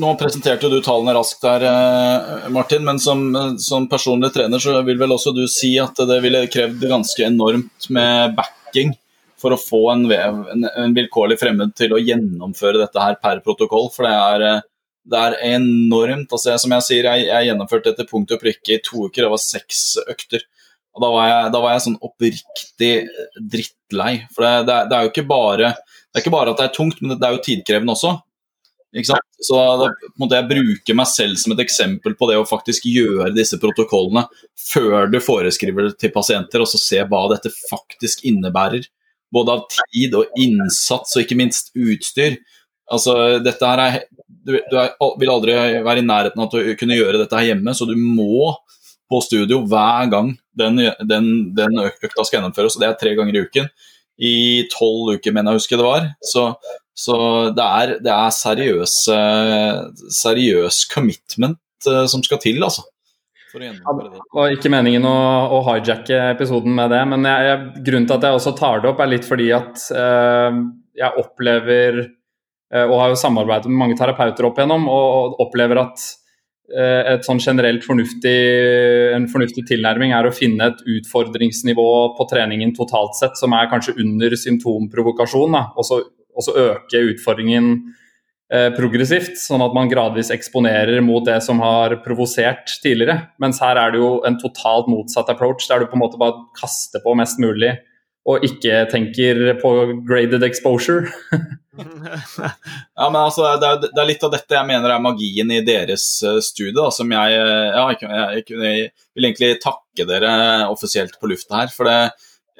Nå 0.00 0.14
presenterte 0.18 0.68
du 0.68 0.80
tallene 0.82 1.14
raskt 1.14 1.44
der, 1.44 1.64
eh, 1.68 2.48
Martin, 2.50 2.82
men 2.84 2.98
som, 2.98 3.28
som, 3.62 3.86
personlig 3.90 4.32
trener 4.34 4.62
så 4.62 4.80
vil 4.86 4.98
vel 4.98 5.14
også 5.14 5.32
du 5.36 5.44
si 5.50 5.76
at 5.78 6.00
det 6.08 6.18
ville 6.24 6.48
krevd 6.50 6.82
ganske 6.90 7.26
enormt 7.26 7.86
med 7.94 8.34
backing 8.38 8.96
for 9.38 9.54
å 9.54 9.60
få 9.60 9.84
en, 9.92 10.08
en, 10.10 10.66
en 10.66 10.96
vilkårlig 10.96 11.38
fremmed 11.38 11.76
til 11.78 11.94
å 11.94 12.02
gjennomføre 12.02 12.80
dette 12.80 13.04
her 13.04 13.20
per 13.22 13.42
protokoll. 13.44 13.86
For 13.94 14.08
det 14.08 14.16
er, 14.16 14.46
eh, 14.48 14.66
det 15.08 15.24
er 15.24 15.36
enormt. 15.54 16.32
altså 16.32 16.56
Som 16.60 16.74
jeg 16.76 16.86
sier, 16.86 17.08
jeg, 17.08 17.26
jeg 17.30 17.50
gjennomførte 17.50 17.92
dette 17.92 18.08
punkt 18.08 18.32
og 18.34 18.40
prikke 18.42 18.76
i 18.76 18.82
to 18.84 19.08
uker. 19.08 19.24
Det 19.24 19.32
var 19.32 19.42
seks 19.42 19.82
økter. 20.04 20.44
Og 20.96 21.04
Da 21.04 21.10
var 21.14 21.28
jeg, 21.30 21.50
da 21.54 21.60
var 21.62 21.74
jeg 21.74 21.84
sånn 21.86 22.00
oppriktig 22.04 22.92
drittlei. 23.38 24.12
For 24.34 24.44
det, 24.44 24.54
det, 24.68 24.78
det 24.90 24.98
er 24.98 25.06
jo 25.06 25.12
ikke 25.14 25.28
bare 25.30 25.74
det 26.08 26.16
er 26.16 26.24
ikke 26.24 26.32
bare 26.34 26.54
at 26.54 26.58
det 26.58 26.64
er 26.66 26.74
tungt, 26.74 27.00
men 27.04 27.12
det 27.14 27.26
er 27.26 27.36
jo 27.36 27.44
tidkrevende 27.44 27.94
også. 27.94 28.14
Ikke 28.96 29.10
sant? 29.10 29.24
Så 29.44 29.58
da 29.78 29.90
måtte 30.18 30.38
jeg 30.38 30.48
bruke 30.48 30.94
meg 30.96 31.08
selv 31.10 31.38
som 31.38 31.52
et 31.52 31.60
eksempel 31.62 32.14
på 32.18 32.28
det 32.30 32.38
å 32.40 32.46
faktisk 32.48 32.86
gjøre 32.88 33.28
disse 33.36 33.58
protokollene 33.60 34.24
før 34.70 35.10
du 35.12 35.18
foreskriver 35.22 35.90
det 35.90 35.98
til 36.00 36.12
pasienter, 36.14 36.64
og 36.64 36.70
så 36.70 36.80
se 36.80 37.02
hva 37.04 37.26
dette 37.34 37.52
faktisk 37.68 38.24
innebærer. 38.28 38.88
Både 39.30 39.58
av 39.58 39.66
tid 39.92 40.16
og 40.16 40.40
innsats, 40.40 41.12
og 41.14 41.22
ikke 41.22 41.36
minst 41.38 41.70
utstyr. 41.76 42.38
Altså, 42.88 43.14
dette 43.44 43.68
her 43.68 43.84
er, 43.84 43.98
du, 44.46 44.56
du 44.70 44.76
er, 44.80 44.94
vil 45.20 45.32
aldri 45.32 45.54
være 45.84 46.02
i 46.02 46.06
nærheten 46.06 46.42
av 46.42 46.54
å 46.54 46.64
kunne 46.78 46.98
gjøre 46.98 47.20
dette 47.20 47.38
her 47.38 47.52
hjemme, 47.52 47.74
så 47.76 47.88
du 47.88 47.94
må 47.98 48.52
på 49.08 49.22
studio 49.24 49.62
hver 49.68 50.10
gang 50.12 50.34
den, 50.58 50.82
den, 51.08 51.30
den 51.56 51.80
økta 51.80 52.24
skal 52.24 52.38
gjennomføres, 52.38 52.76
og 52.76 52.84
det 52.84 52.90
er 52.90 52.98
tre 53.00 53.14
ganger 53.18 53.38
i 53.38 53.46
uken 53.46 53.70
i 54.18 54.36
tolv 54.72 55.14
uker, 55.14 55.32
mener 55.34 55.54
jeg 55.54 55.62
husker 55.62 55.78
det 55.78 55.86
var. 55.86 56.06
Så, 56.26 56.44
så 56.96 57.16
det 57.54 57.64
er, 57.64 57.96
det 58.02 58.12
er 58.12 58.34
seriøs, 58.34 58.94
seriøs 60.18 60.84
commitment 60.92 61.60
som 62.10 62.24
skal 62.26 62.40
til, 62.42 62.58
altså. 62.66 62.84
det. 64.12 64.20
var 64.34 64.52
ikke 64.52 64.70
meningen 64.72 65.06
å, 65.08 65.18
å 65.56 65.62
hijacke 65.70 66.18
episoden 66.34 66.74
med 66.76 66.92
det, 66.92 67.00
men 67.08 67.24
jeg, 67.24 67.46
jeg, 67.48 67.84
grunnen 67.86 68.08
til 68.10 68.18
at 68.18 68.26
jeg 68.26 68.40
også 68.40 68.52
tar 68.58 68.82
det 68.82 68.90
opp, 68.90 69.00
er 69.00 69.12
litt 69.14 69.28
fordi 69.28 69.46
at 69.56 69.86
eh, 69.96 70.58
jeg 71.00 71.22
opplever, 71.22 72.02
og 72.68 72.96
har 73.00 73.08
jo 73.08 73.16
samarbeidet 73.16 73.70
med 73.70 73.80
mange 73.80 73.94
terapeuter 73.96 74.44
opp 74.44 74.58
igjennom, 74.60 74.82
og 74.92 75.38
opplever 75.40 75.80
at 75.80 76.02
Eh, 76.68 77.14
et 77.14 77.24
sånn 77.24 77.40
generelt 77.40 77.84
fornuftig, 77.86 78.38
en 79.16 79.24
fornuftig 79.32 79.64
tilnærming 79.70 80.12
er 80.12 80.26
å 80.28 80.34
finne 80.36 80.68
et 80.68 80.82
utfordringsnivå 80.98 81.88
på 82.18 82.26
treningen 82.28 82.74
totalt 82.76 83.16
sett 83.16 83.40
som 83.40 83.54
er 83.56 83.70
kanskje 83.72 83.96
under 84.02 84.36
symptomprovokasjon, 84.36 85.56
og 85.56 85.86
så 85.88 86.56
øke 86.60 87.00
utfordringen 87.14 87.70
eh, 88.52 88.68
progressivt, 88.76 89.40
sånn 89.40 89.64
at 89.64 89.72
man 89.76 89.88
gradvis 89.88 90.28
eksponerer 90.34 91.00
mot 91.04 91.24
det 91.24 91.38
som 91.46 91.64
har 91.64 91.96
provosert 92.04 92.76
tidligere. 92.84 93.30
Mens 93.40 93.62
her 93.64 93.80
er 93.80 93.94
det 93.94 94.02
jo 94.02 94.18
en 94.28 94.36
totalt 94.42 94.92
motsatt 94.92 95.32
approach, 95.32 95.64
der 95.70 95.80
du 95.80 95.88
på 95.88 95.96
en 95.96 96.04
måte 96.04 96.20
bare 96.20 96.50
kaster 96.58 97.00
på 97.00 97.16
mest 97.16 97.40
mulig 97.40 97.78
og 98.28 98.44
ikke 98.44 98.82
tenker 98.92 99.40
på 99.62 99.70
graded 100.06 100.44
exposure. 100.44 101.08
ja, 101.78 103.06
men 103.08 103.20
altså, 103.22 103.46
det 103.60 103.68
er, 103.68 103.78
det 103.86 104.02
er, 104.02 104.08
litt 104.10 104.24
av 104.26 104.34
dette 104.34 104.56
jeg 104.58 104.68
mener 104.68 104.92
er 104.92 105.04
magien 105.04 105.52
i 105.54 105.62
deres 105.64 106.04
eh, 106.26 106.40
studie. 106.44 106.76
Da, 106.76 106.90
som 106.94 107.12
jeg, 107.14 107.38
eh, 107.38 107.68
ja, 107.72 107.86
jeg, 107.94 108.02
jeg, 108.04 108.44
jeg, 108.52 108.90
vil 109.16 109.28
egentlig 109.30 109.52
takke 109.62 110.08
dere 110.08 110.32
offisielt 110.68 111.16
på 111.20 111.30
lufta 111.32 111.62
her. 111.62 111.72
For 111.72 111.88
det, 111.88 111.96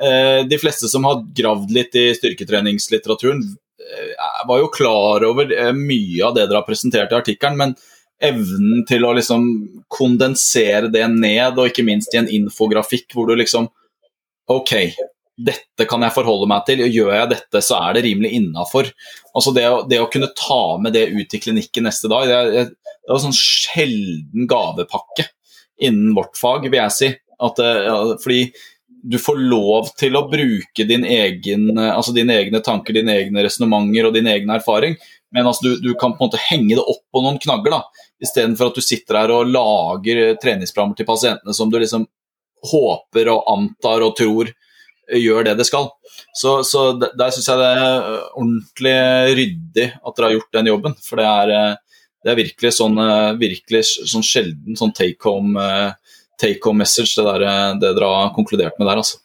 eh, 0.00 0.40
de 0.48 0.60
fleste 0.62 0.88
som 0.88 1.04
har 1.08 1.20
gravd 1.36 1.76
litt 1.76 2.00
i 2.00 2.08
styrketreningslitteraturen, 2.16 3.44
eh, 3.84 4.32
var 4.48 4.64
jo 4.64 4.72
klar 4.72 5.28
over 5.28 5.52
eh, 5.52 5.74
mye 5.76 6.24
av 6.24 6.38
det 6.38 6.46
dere 6.46 6.62
har 6.62 6.68
presentert 6.68 7.12
i 7.12 7.20
artikkelen. 7.20 7.60
men 7.60 7.76
evnen 8.18 8.82
til 8.88 9.04
å 9.06 9.12
liksom 9.14 9.44
kondensere 9.94 10.88
det 10.90 11.04
ned, 11.12 11.54
og 11.54 11.68
ikke 11.68 11.84
minst 11.86 12.14
i 12.14 12.18
en 12.18 12.30
infografikk 12.40 13.14
hvor 13.14 13.28
du 13.28 13.36
liksom 13.38 13.70
Ok, 14.48 14.70
dette 15.38 15.86
kan 15.86 16.02
jeg 16.02 16.14
forholde 16.16 16.48
meg 16.50 16.64
til, 16.66 16.82
og 16.82 16.94
gjør 16.94 17.12
jeg 17.14 17.30
dette, 17.30 17.62
så 17.62 17.78
er 17.78 17.94
det 17.94 18.04
rimelig 18.08 18.32
innafor. 18.40 18.90
Altså 19.38 19.52
det, 19.54 19.66
det, 19.90 20.00
å 20.02 20.10
kunne 20.10 20.32
ta 20.34 20.62
med 20.82 20.96
det 20.96 21.06
ut 21.14 21.36
i 21.36 21.40
klinikken 21.42 21.86
neste 21.86 22.10
dag, 22.10 22.26
det 22.26 22.38
er, 22.38 22.72
det 22.72 23.12
er 23.12 23.14
en 23.14 23.28
sånn 23.28 23.38
sjelden 23.38 24.48
gavepakke 24.50 25.28
innen 25.86 26.16
vårt 26.16 26.34
fag, 26.38 26.66
vil 26.66 26.80
jeg 26.80 26.96
si. 26.96 27.12
At, 27.38 27.62
ja, 27.62 28.00
fordi 28.18 28.48
du 29.08 29.14
får 29.22 29.38
lov 29.38 29.92
til 29.98 30.18
å 30.18 30.26
bruke 30.30 30.86
din 30.88 31.06
egen, 31.06 31.70
altså 31.78 32.12
dine 32.16 32.34
egne 32.34 32.60
tanker, 32.64 32.96
dine 32.96 33.14
egne 33.14 33.46
resonnementer 33.46 34.08
og 34.08 34.16
din 34.16 34.26
egen 34.26 34.50
erfaring, 34.50 34.98
men 35.34 35.46
altså 35.46 35.68
du, 35.68 35.72
du, 35.84 35.92
kan 35.94 36.16
på 36.16 36.24
en 36.24 36.30
måte 36.30 36.40
henge 36.48 36.74
det 36.74 36.82
opp 36.82 37.04
på 37.12 37.22
noen 37.22 37.38
knagger, 37.40 37.76
da, 37.76 38.06
istedenfor 38.24 38.72
at 38.72 38.78
du 38.78 38.82
sitter 38.82 39.20
her 39.20 39.32
og 39.36 39.52
lager 39.52 40.34
treningsprogrammer 40.42 40.98
til 40.98 41.08
pasientene 41.08 41.54
som 41.54 41.70
du 41.70 41.78
liksom 41.78 42.08
håper 42.72 43.30
og 43.30 43.50
antar 43.52 44.02
og 44.02 44.16
tror 44.18 44.50
gjør 45.16 45.46
det 45.48 45.56
det 45.58 45.66
skal. 45.68 45.88
Så, 46.36 46.58
så 46.66 46.90
der 46.98 47.32
syns 47.34 47.48
jeg 47.48 47.60
det 47.60 47.68
er 47.68 48.08
ordentlig 48.38 48.96
ryddig 49.38 49.86
at 49.96 50.16
dere 50.16 50.28
har 50.28 50.36
gjort 50.36 50.58
den 50.58 50.70
jobben. 50.72 50.96
For 51.04 51.20
det 51.20 51.28
er, 51.28 51.54
eh, 51.54 52.02
det 52.24 52.32
er 52.32 52.40
virkelig 52.42 52.74
sånn, 52.78 52.98
eh, 53.02 53.30
virkelig 53.40 53.84
sånn 54.12 54.26
sjelden 54.26 54.78
sånn 54.78 54.94
take 54.96 55.22
home, 55.24 55.54
eh, 55.58 56.18
take 56.40 56.62
home 56.64 56.84
message, 56.84 57.14
det, 57.16 57.26
der, 57.26 57.78
det 57.80 57.94
dere 57.96 58.12
har 58.14 58.34
konkludert 58.36 58.78
med 58.78 58.90
der, 58.90 59.00
altså. 59.02 59.22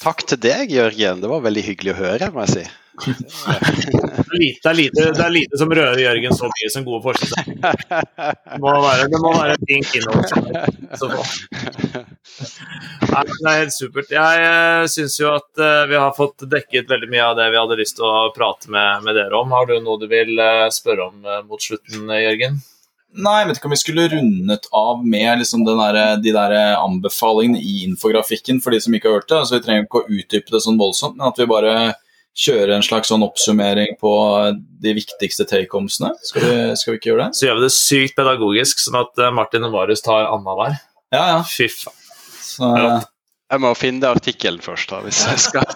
Takk 0.00 0.24
til 0.24 0.40
deg, 0.40 0.70
Jørgen. 0.72 1.20
Det 1.20 1.28
var 1.28 1.42
veldig 1.44 1.64
hyggelig 1.66 1.92
å 1.92 1.98
høre, 1.98 2.30
må 2.32 2.46
jeg 2.46 2.54
si. 2.54 2.68
Det, 3.06 4.70
er 4.70 4.74
lite, 4.76 5.04
det 5.16 5.24
er 5.24 5.32
lite 5.32 5.58
som 5.60 5.72
rører 5.72 5.98
Jørgen 6.02 6.34
så 6.36 6.48
mye 6.50 6.70
som 6.72 6.84
gode 6.86 7.02
forskere. 7.04 7.44
Det 8.50 8.60
må 8.62 8.74
være, 8.84 9.06
det 9.10 9.76
en 9.76 9.86
innhold. 10.00 10.24
Nei, 13.10 13.22
det 13.26 13.50
er 13.50 13.60
helt 13.60 13.74
supert. 13.74 14.12
Jeg 14.14 14.42
uh, 14.44 14.88
syns 14.90 15.16
jo 15.20 15.30
at 15.32 15.62
uh, 15.62 15.86
vi 15.90 15.98
har 15.98 16.16
fått 16.16 16.46
dekket 16.50 16.90
veldig 16.90 17.10
mye 17.12 17.30
av 17.30 17.38
det 17.38 17.48
vi 17.52 17.60
hadde 17.60 17.78
lyst 17.80 17.98
til 17.98 18.06
å 18.08 18.30
prate 18.36 18.70
med, 18.72 19.06
med 19.06 19.16
dere 19.18 19.40
om. 19.40 19.54
Har 19.56 19.70
du 19.70 19.78
noe 19.80 20.00
du 20.00 20.06
vil 20.10 20.36
uh, 20.38 20.68
spørre 20.72 21.08
om 21.10 21.24
mot 21.48 21.62
slutten, 21.62 22.10
Jørgen? 22.20 22.60
Nei, 23.10 23.40
jeg 23.40 23.48
vet 23.48 23.58
ikke 23.58 23.66
om 23.66 23.74
vi 23.74 23.80
skulle 23.80 24.10
rundet 24.12 24.68
av 24.76 25.00
med 25.02 25.40
liksom 25.40 25.64
der, 25.66 25.96
de 26.22 26.30
der 26.30 26.52
anbefalingene 26.76 27.58
i 27.58 27.80
infografikken 27.88 28.60
for 28.62 28.70
de 28.70 28.78
som 28.84 28.94
ikke 28.94 29.10
har 29.10 29.18
hørt 29.18 29.30
det. 29.32 29.40
Altså, 29.40 29.56
vi 29.56 29.64
trenger 29.64 29.88
ikke 29.88 30.04
å 30.04 30.06
utdype 30.20 30.54
det 30.54 30.62
sånn 30.62 30.78
voldsomt, 30.78 31.18
men 31.18 31.26
at 31.32 31.40
vi 31.40 31.48
bare 31.50 31.74
kjøre 32.36 32.76
en 32.76 32.84
slags 32.84 33.10
sånn 33.10 33.24
oppsummering 33.26 33.96
på 34.00 34.12
de 34.80 34.94
viktigste 34.96 35.46
take-omsene 35.50 36.12
Skal, 36.22 36.76
skal, 36.78 36.94
vi 36.94 37.00
ikke 37.00 37.12
gjøre 37.12 37.28
det? 37.28 37.38
Så 37.38 37.46
gjør 37.46 37.58
vi 37.58 37.64
det 37.66 37.72
sykt 37.74 38.18
pedagogisk, 38.18 38.82
sånn 38.84 39.00
at 39.02 39.22
eh, 39.22 39.32
Martin 39.34 39.66
og 39.66 39.74
Marius 39.74 40.04
tar 40.04 40.28
annenhver. 40.28 40.78
Ja, 41.10 41.24
ja. 41.34 41.40
Fy 41.46 41.66
faen. 41.72 41.96
Ja. 42.60 43.00
Jeg 43.50 43.62
må 43.64 43.72
finne 43.74 44.12
artikkelen 44.14 44.62
først, 44.62 44.92
da, 44.92 45.00
hvis 45.02 45.24
jeg 45.26 45.38
skal 45.42 45.66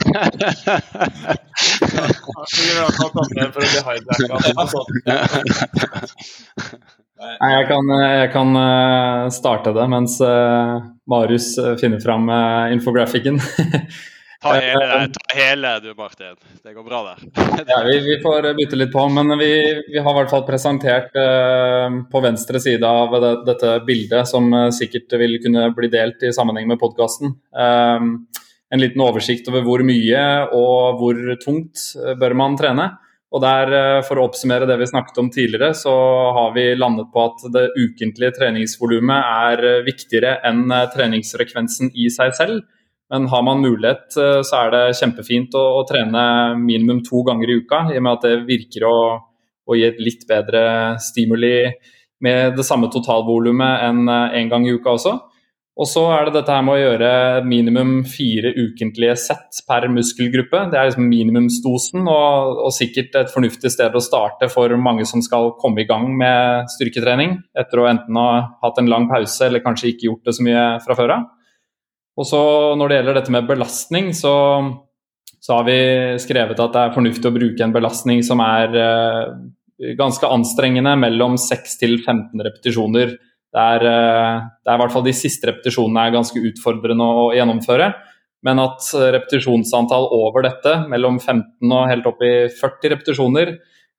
Nei, 7.24 7.50
jeg 7.50 7.66
kan, 7.70 7.90
jeg 7.98 8.30
kan, 8.34 8.56
eh, 8.60 9.26
starte 9.34 9.72
det 9.74 9.86
mens 9.90 10.20
eh, 10.22 10.74
Marius 11.10 11.54
finner 11.80 12.02
fram 12.04 12.30
infografikken. 12.74 13.42
Ta 14.44 14.52
hele, 14.60 15.08
ta 15.08 15.36
hele 15.36 15.68
du, 15.80 15.94
Martin. 15.96 16.36
Det 16.62 16.74
går 16.74 16.84
bra, 16.84 16.98
der. 17.04 17.20
ja, 17.66 17.78
vi, 17.86 17.94
vi, 18.04 18.16
får 18.22 18.50
bytte 18.58 18.76
litt 18.76 18.90
på, 18.92 19.04
men 19.08 19.38
vi, 19.40 19.52
vi 19.88 20.02
har 20.04 20.10
i 20.10 20.18
hvert 20.18 20.32
fall 20.34 20.44
presentert 20.44 21.16
eh, 21.16 21.96
på 22.12 22.20
venstre 22.20 22.60
side 22.60 22.84
av 22.84 23.16
det, 23.22 23.30
dette 23.46 23.78
bildet, 23.86 24.28
som 24.28 24.50
uh, 24.52 24.66
sikkert 24.74 25.16
vil 25.22 25.38
kunne 25.40 25.70
bli 25.72 25.88
delt 25.92 26.26
i 26.28 26.34
sammenheng 26.36 26.68
med 26.68 26.80
podkasten. 26.82 27.32
Eh, 27.56 28.04
en 28.74 28.84
liten 28.84 29.06
oversikt 29.06 29.48
over 29.48 29.64
hvor 29.64 29.86
mye 29.86 30.26
og 30.52 31.00
hvor 31.00 31.24
tungt 31.40 31.88
bør 32.20 32.36
man 32.36 32.60
trene. 32.60 32.90
Og 33.34 33.40
der, 33.42 33.72
For 34.06 34.20
å 34.20 34.28
oppsummere 34.28 34.68
det 34.68 34.76
vi 34.78 34.86
snakket 34.86 35.16
om 35.18 35.32
tidligere, 35.32 35.72
så 35.74 35.90
har 36.36 36.52
vi 36.54 36.68
landet 36.78 37.08
på 37.10 37.24
at 37.24 37.48
det 37.54 37.64
ukentlige 37.80 38.36
treningsvolumet 38.36 39.32
er 39.50 39.82
viktigere 39.86 40.36
enn 40.46 40.68
treningsfrekvensen 40.92 41.90
i 41.98 42.06
seg 42.14 42.36
selv. 42.38 42.62
Men 43.14 43.28
har 43.30 43.44
man 43.46 43.60
mulighet, 43.62 44.08
så 44.42 44.56
er 44.58 44.72
det 44.74 44.96
kjempefint 44.98 45.52
å, 45.54 45.60
å 45.78 45.82
trene 45.86 46.22
minimum 46.58 46.98
to 47.06 47.20
ganger 47.22 47.52
i 47.52 47.60
uka, 47.62 47.84
i 47.92 48.00
og 48.00 48.02
med 48.02 48.16
at 48.16 48.24
det 48.26 48.40
virker 48.48 48.88
å, 48.90 48.96
å 49.70 49.76
gi 49.78 49.84
et 49.86 50.00
litt 50.02 50.24
bedre 50.26 50.64
stimuli 50.98 51.60
med 52.26 52.56
det 52.58 52.64
samme 52.66 52.90
totalvolumet 52.90 53.84
enn 53.86 54.10
én 54.10 54.50
gang 54.50 54.66
i 54.66 54.74
uka 54.74 54.96
også. 54.96 55.14
Og 55.74 55.88
så 55.90 56.04
er 56.14 56.28
det 56.28 56.36
dette 56.36 56.54
her 56.54 56.62
med 56.62 56.76
å 56.76 56.82
gjøre 56.82 57.12
minimum 57.50 57.94
fire 58.06 58.52
ukentlige 58.54 59.16
sett 59.18 59.58
per 59.66 59.88
muskelgruppe. 59.90 60.60
Det 60.70 60.78
er 60.78 60.86
liksom 60.86 61.08
minimumsdosen, 61.10 62.04
og, 62.06 62.60
og, 62.62 62.70
sikkert 62.76 63.18
et 63.18 63.32
fornuftig 63.34 63.72
sted 63.74 63.94
å 63.94 64.02
starte 64.02 64.46
for 64.52 64.70
mange 64.78 65.06
som 65.10 65.22
skal 65.22 65.50
komme 65.58 65.82
i 65.82 65.88
gang 65.88 66.12
med 66.18 66.70
styrketrening 66.76 67.40
etter 67.58 67.82
å 67.82 67.88
enten 67.90 68.18
ha 68.18 68.28
hatt 68.62 68.78
en 68.78 68.90
lang 68.90 69.08
pause 69.10 69.48
eller 69.48 69.62
kanskje 69.62 69.90
ikke 69.90 70.08
gjort 70.12 70.30
det 70.30 70.36
så 70.38 70.46
mye 70.46 70.68
fra 70.86 70.98
før 70.98 71.16
av. 71.16 71.26
Og 72.14 72.28
så 72.28 72.40
når 72.78 72.88
det 72.88 72.98
gjelder 73.00 73.18
dette 73.18 73.34
med 73.34 73.48
belastning, 73.48 74.12
så, 74.14 74.34
så, 75.40 75.58
har 75.58 75.66
vi 75.66 75.78
skrevet 76.22 76.60
at 76.60 76.74
det 76.74 76.82
er 76.82 76.94
fornuftig 76.94 77.30
å 77.30 77.34
bruke 77.34 77.66
en 77.66 77.74
belastning 77.74 78.22
som 78.26 78.42
er 78.44 78.76
eh, 78.78 79.94
ganske 79.98 80.30
anstrengende, 80.30 80.94
mellom 81.00 81.38
6 81.40 81.78
til 81.82 81.98
15 81.98 82.44
repetisjoner 82.46 83.16
det 83.54 83.62
er, 83.62 83.84
eh, 83.86 84.40
det 84.66 84.70
er 84.70 84.74
i 84.74 84.82
hvert 84.82 84.94
fall 84.94 85.06
de 85.06 85.14
siste 85.14 85.46
repetisjonene 85.46 86.08
er 86.08 86.16
ganske 86.16 86.42
utfordrende 86.50 87.06
å 87.06 87.28
gjennomføre. 87.36 87.92
Men 88.44 88.60
at 88.60 88.88
repetisjonsantall 89.14 90.08
over 90.12 90.44
dette, 90.44 90.72
mellom 90.90 91.20
15 91.20 91.70
og 91.70 91.86
helt 91.88 92.08
opp 92.10 92.24
i 92.26 92.34
40 92.50 92.92
repetisjoner, 92.92 93.54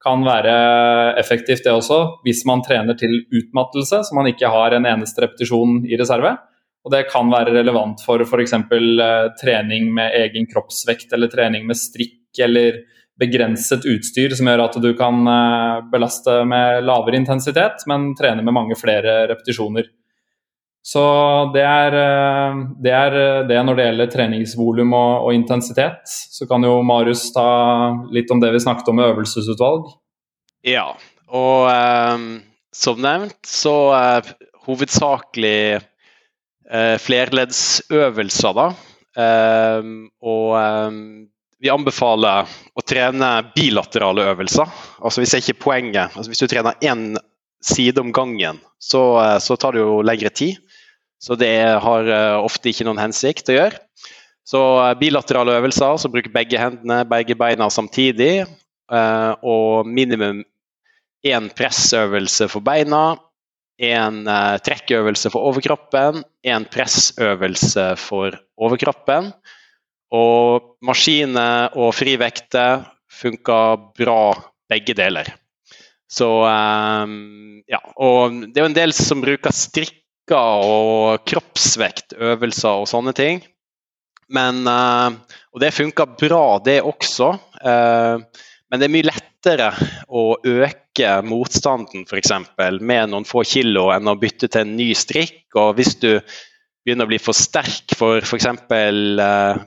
kan 0.06 0.22
være 0.22 1.16
effektivt 1.18 1.64
det 1.66 1.72
også, 1.74 2.20
hvis 2.28 2.44
man 2.46 2.62
trener 2.62 2.94
til 3.00 3.24
utmattelse, 3.34 4.04
så 4.06 4.14
man 4.14 4.28
ikke 4.30 4.52
har 4.54 4.76
en 4.76 4.86
eneste 4.86 5.24
repetisjon 5.24 5.80
i 5.90 5.98
reserve. 5.98 6.36
Og 6.86 6.94
det 6.94 7.08
kan 7.10 7.32
være 7.34 7.56
relevant 7.56 8.02
for 8.06 8.22
f.eks. 8.22 8.54
Eh, 8.54 9.16
trening 9.42 9.90
med 9.96 10.14
egen 10.20 10.46
kroppsvekt 10.50 11.14
eller 11.18 11.32
trening 11.32 11.66
med 11.66 11.80
strikk 11.80 12.44
eller 12.46 12.84
begrenset 13.18 13.88
utstyr 13.88 14.36
som 14.36 14.50
gjør 14.50 14.66
at 14.68 14.78
du 14.84 14.92
kan 14.98 15.26
eh, 15.32 15.84
belaste 15.92 16.44
med 16.46 16.84
lavere 16.86 17.18
intensitet, 17.18 17.88
men 17.90 18.12
trene 18.20 18.46
med 18.46 18.54
mange 18.54 18.78
flere 18.78 19.24
repetisjoner. 19.32 19.90
Så 20.86 21.02
det 21.56 21.64
er, 21.66 21.98
eh, 21.98 22.62
det 22.86 22.94
er 22.94 23.18
det, 23.50 23.58
når 23.66 23.80
det 23.80 23.90
gjelder 23.90 24.14
treningsvolum 24.14 24.94
og, 24.94 25.14
og, 25.26 25.34
intensitet. 25.34 26.06
Så 26.06 26.46
kan 26.46 26.62
jo 26.68 26.78
Marius 26.86 27.32
ta 27.34 27.48
litt 28.14 28.30
om 28.30 28.44
det 28.44 28.54
vi 28.54 28.62
snakket 28.62 28.94
om 28.94 29.02
med 29.02 29.10
øvelsesutvalg. 29.16 29.90
Ja, 30.66 30.92
og 31.34 31.66
um, 32.14 32.30
som 32.74 33.02
nevnt 33.02 33.50
så 33.50 33.76
er 33.98 34.30
hovedsakelig 34.66 35.82
uh, 36.72 36.98
flerleddsøvelser, 37.02 38.58
da. 38.58 38.68
Um, 39.16 40.10
og 40.20 40.58
um, 40.60 41.00
vi 41.66 41.72
anbefaler 41.72 42.50
å 42.76 42.84
trene 42.86 43.30
bilaterale 43.56 44.28
øvelser. 44.34 44.70
Altså 45.02 45.24
vi 45.24 45.30
ser 45.30 45.44
ikke 45.44 45.64
poenget 45.70 46.12
altså 46.14 46.32
Hvis 46.32 46.44
du 46.44 46.52
trener 46.52 46.78
én 46.84 47.16
side 47.66 48.02
om 48.02 48.12
gangen, 48.14 48.60
så, 48.78 49.02
eh, 49.24 49.40
så, 49.42 49.58
tar 49.58 49.74
det 49.74 49.82
jo 49.82 50.02
lengre 50.06 50.30
tid. 50.30 50.60
Så 51.20 51.38
det 51.40 51.56
har 51.82 52.12
eh, 52.12 52.38
ofte 52.38 52.70
ikke 52.70 52.86
noen 52.86 53.02
hensikt 53.02 53.50
å 53.50 53.58
gjøre. 53.58 53.80
Så 54.46 54.62
eh, 54.84 54.98
bilaterale 55.00 55.56
øvelser 55.58 55.98
så 55.98 56.12
bruker 56.12 56.34
begge 56.34 56.60
hendene, 56.62 57.02
begge 57.10 57.38
beina 57.40 57.72
samtidig. 57.74 58.46
Og 58.86 59.88
minimum 59.90 60.44
én 61.26 61.48
pressøvelse 61.58 62.46
for 62.52 62.62
beina, 62.62 63.16
én 63.82 64.24
trekkøvelse 64.66 65.32
for 65.34 65.50
overkroppen, 65.52 66.22
en 66.48 66.66
pressøvelse 66.72 67.88
for 68.00 68.38
overkroppen. 68.56 69.32
Og 70.16 70.76
maskiner 70.86 71.74
og 71.76 71.92
frivekter 71.98 72.86
funka 73.12 73.60
bra 73.98 74.22
begge 74.70 74.96
deler. 74.98 75.28
Så 76.08 76.28
um, 76.46 77.64
ja. 77.68 77.82
Og 77.98 78.46
det 78.46 78.60
er 78.60 78.66
jo 78.66 78.72
en 78.72 78.78
del 78.78 78.94
som 78.96 79.24
bruker 79.24 79.56
strikker 79.56 80.66
og 80.66 81.26
kroppsvektøvelser 81.28 82.82
og 82.82 82.90
sånne 82.90 83.16
ting. 83.18 83.44
Men, 84.32 84.64
uh, 84.66 85.12
og 85.54 85.62
det 85.62 85.74
funka 85.76 86.08
bra, 86.18 86.46
det 86.66 86.80
også. 86.86 87.34
Men 87.66 88.82
det 88.82 88.88
er 88.88 88.94
mye 88.94 89.08
lettere 89.08 89.70
å 90.08 90.36
øke 90.38 90.85
motstanden 91.26 92.06
f.eks. 92.08 92.32
med 92.80 93.12
noen 93.12 93.26
få 93.28 93.44
kilo 93.48 93.90
enn 93.94 94.08
å 94.08 94.18
bytte 94.20 94.48
til 94.48 94.64
en 94.64 94.76
ny 94.78 94.92
strikk. 94.98 95.44
Og 95.60 95.76
hvis 95.80 95.96
du 96.02 96.12
begynner 96.86 97.08
å 97.08 97.12
bli 97.12 97.20
for 97.22 97.38
sterk 97.38 97.96
for 97.98 98.22
f.eks. 98.22 98.48
Uh, 98.70 99.64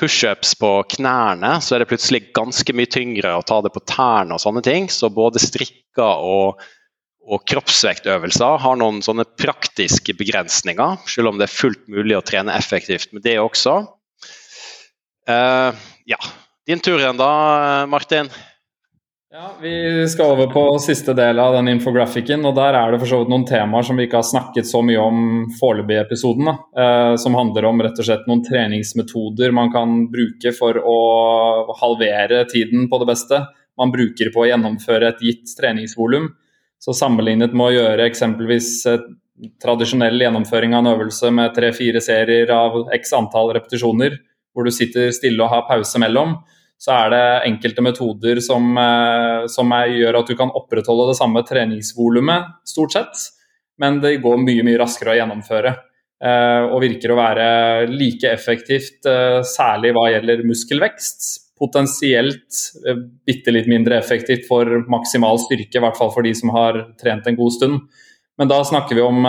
pushups 0.00 0.54
på 0.60 0.70
knærne, 0.96 1.56
så 1.64 1.74
er 1.74 1.82
det 1.82 1.90
plutselig 1.90 2.26
ganske 2.36 2.74
mye 2.76 2.90
tyngre 2.92 3.32
å 3.36 3.44
ta 3.46 3.62
det 3.64 3.72
på 3.72 3.84
tærne 3.88 4.36
og 4.36 4.42
sånne 4.42 4.62
ting. 4.64 4.90
Så 4.92 5.10
både 5.12 5.40
strikker 5.40 6.24
og, 6.26 6.64
og 7.24 7.46
kroppsvektøvelser 7.48 8.60
har 8.64 8.80
noen 8.80 9.02
sånne 9.04 9.26
praktiske 9.40 10.16
begrensninger, 10.18 10.98
selv 11.08 11.32
om 11.32 11.40
det 11.40 11.48
er 11.48 11.56
fullt 11.56 11.86
mulig 11.92 12.18
å 12.18 12.24
trene 12.24 12.56
effektivt 12.56 13.12
med 13.16 13.24
det 13.26 13.38
også. 13.42 13.78
Uh, 15.26 15.72
ja, 16.06 16.20
din 16.68 16.82
tur 16.82 17.00
igjen 17.00 17.18
da, 17.18 17.30
Martin. 17.90 18.30
Ja, 19.36 19.50
Vi 19.60 20.08
skal 20.08 20.30
over 20.32 20.46
på 20.48 20.60
siste 20.80 21.12
del 21.12 21.36
av 21.38 21.52
den 21.58 21.68
infografikken. 21.68 22.44
og 22.48 22.54
Der 22.56 22.72
er 22.72 22.92
det 22.92 23.00
for 23.02 23.10
så 23.10 23.18
vidt 23.20 23.28
noen 23.28 23.44
temaer 23.44 23.84
som 23.84 23.98
vi 24.00 24.06
ikke 24.06 24.22
har 24.22 24.24
snakket 24.24 24.64
så 24.64 24.80
mye 24.80 24.96
om 24.96 25.18
foreløpig 25.58 25.92
i 25.92 26.00
episoden. 26.00 26.48
Eh, 26.48 27.16
som 27.20 27.36
handler 27.36 27.66
om 27.68 27.82
rett 27.84 28.00
og 28.00 28.08
slett 28.08 28.24
noen 28.30 28.40
treningsmetoder 28.46 29.52
man 29.52 29.68
kan 29.74 30.06
bruke 30.08 30.54
for 30.56 30.80
å 30.80 30.96
halvere 31.82 32.46
tiden 32.48 32.88
på 32.88 33.02
det 33.02 33.10
beste. 33.12 33.42
Man 33.76 33.92
bruker 33.92 34.32
på 34.32 34.40
å 34.40 34.48
gjennomføre 34.48 35.12
et 35.12 35.20
gitt 35.20 35.52
treningsvolum. 35.60 36.32
Så 36.80 36.96
sammenlignet 36.96 37.52
med 37.52 37.66
å 37.66 37.76
gjøre 37.76 38.08
eksempelvis 38.08 38.86
tradisjonell 39.60 40.16
gjennomføring 40.16 40.72
av 40.72 40.80
en 40.80 40.94
øvelse 40.96 41.28
med 41.28 41.52
tre-fire 41.52 42.00
serier 42.00 42.48
av 42.56 42.86
x 42.88 43.12
antall 43.12 43.52
repetisjoner, 43.52 44.16
hvor 44.56 44.64
du 44.64 44.72
sitter 44.72 45.12
stille 45.12 45.44
og 45.44 45.52
har 45.52 45.68
pause 45.68 46.00
mellom, 46.00 46.38
så 46.78 46.92
er 46.92 47.12
det 47.12 47.24
enkelte 47.48 47.84
metoder 47.84 48.40
som, 48.44 48.68
eh, 48.78 49.46
som 49.48 49.72
er, 49.72 49.94
gjør 49.96 50.20
at 50.20 50.30
du 50.30 50.36
kan 50.36 50.52
opprettholde 50.52 51.10
det 51.10 51.18
samme 51.18 51.42
treningsvolumet, 51.46 52.52
stort 52.68 52.96
sett, 52.96 53.26
men 53.80 54.00
det 54.02 54.18
går 54.24 54.40
mye, 54.42 54.64
mye 54.66 54.80
raskere 54.80 55.14
å 55.14 55.18
gjennomføre. 55.20 55.72
Eh, 56.16 56.62
og 56.72 56.80
virker 56.80 57.12
å 57.12 57.18
være 57.18 57.48
like 57.92 58.28
effektivt, 58.28 59.04
eh, 59.08 59.40
særlig 59.44 59.92
hva 59.96 60.06
gjelder 60.12 60.44
muskelvekst. 60.48 61.28
Potensielt 61.56 62.56
bitte 63.24 63.52
litt 63.52 63.68
mindre 63.68 63.96
effektivt 63.96 64.44
for 64.48 64.68
maksimal 64.92 65.40
styrke, 65.40 65.78
i 65.78 65.80
hvert 65.80 65.96
fall 65.96 66.12
for 66.12 66.24
de 66.24 66.34
som 66.36 66.52
har 66.52 66.82
trent 67.00 67.26
en 67.26 67.36
god 67.36 67.52
stund. 67.52 67.80
Men 68.36 68.48
da 68.48 68.60
snakker 68.60 68.98
vi 68.98 69.00
om 69.00 69.22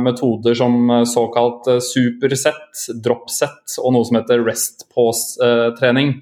metoder 0.00 0.56
som 0.56 0.88
såkalt 1.04 1.68
supersett, 1.84 2.86
dropsett 3.04 3.76
og 3.84 3.92
noe 3.92 4.08
som 4.08 4.16
heter 4.16 4.40
rest 4.46 4.86
pause-trening. 4.94 6.14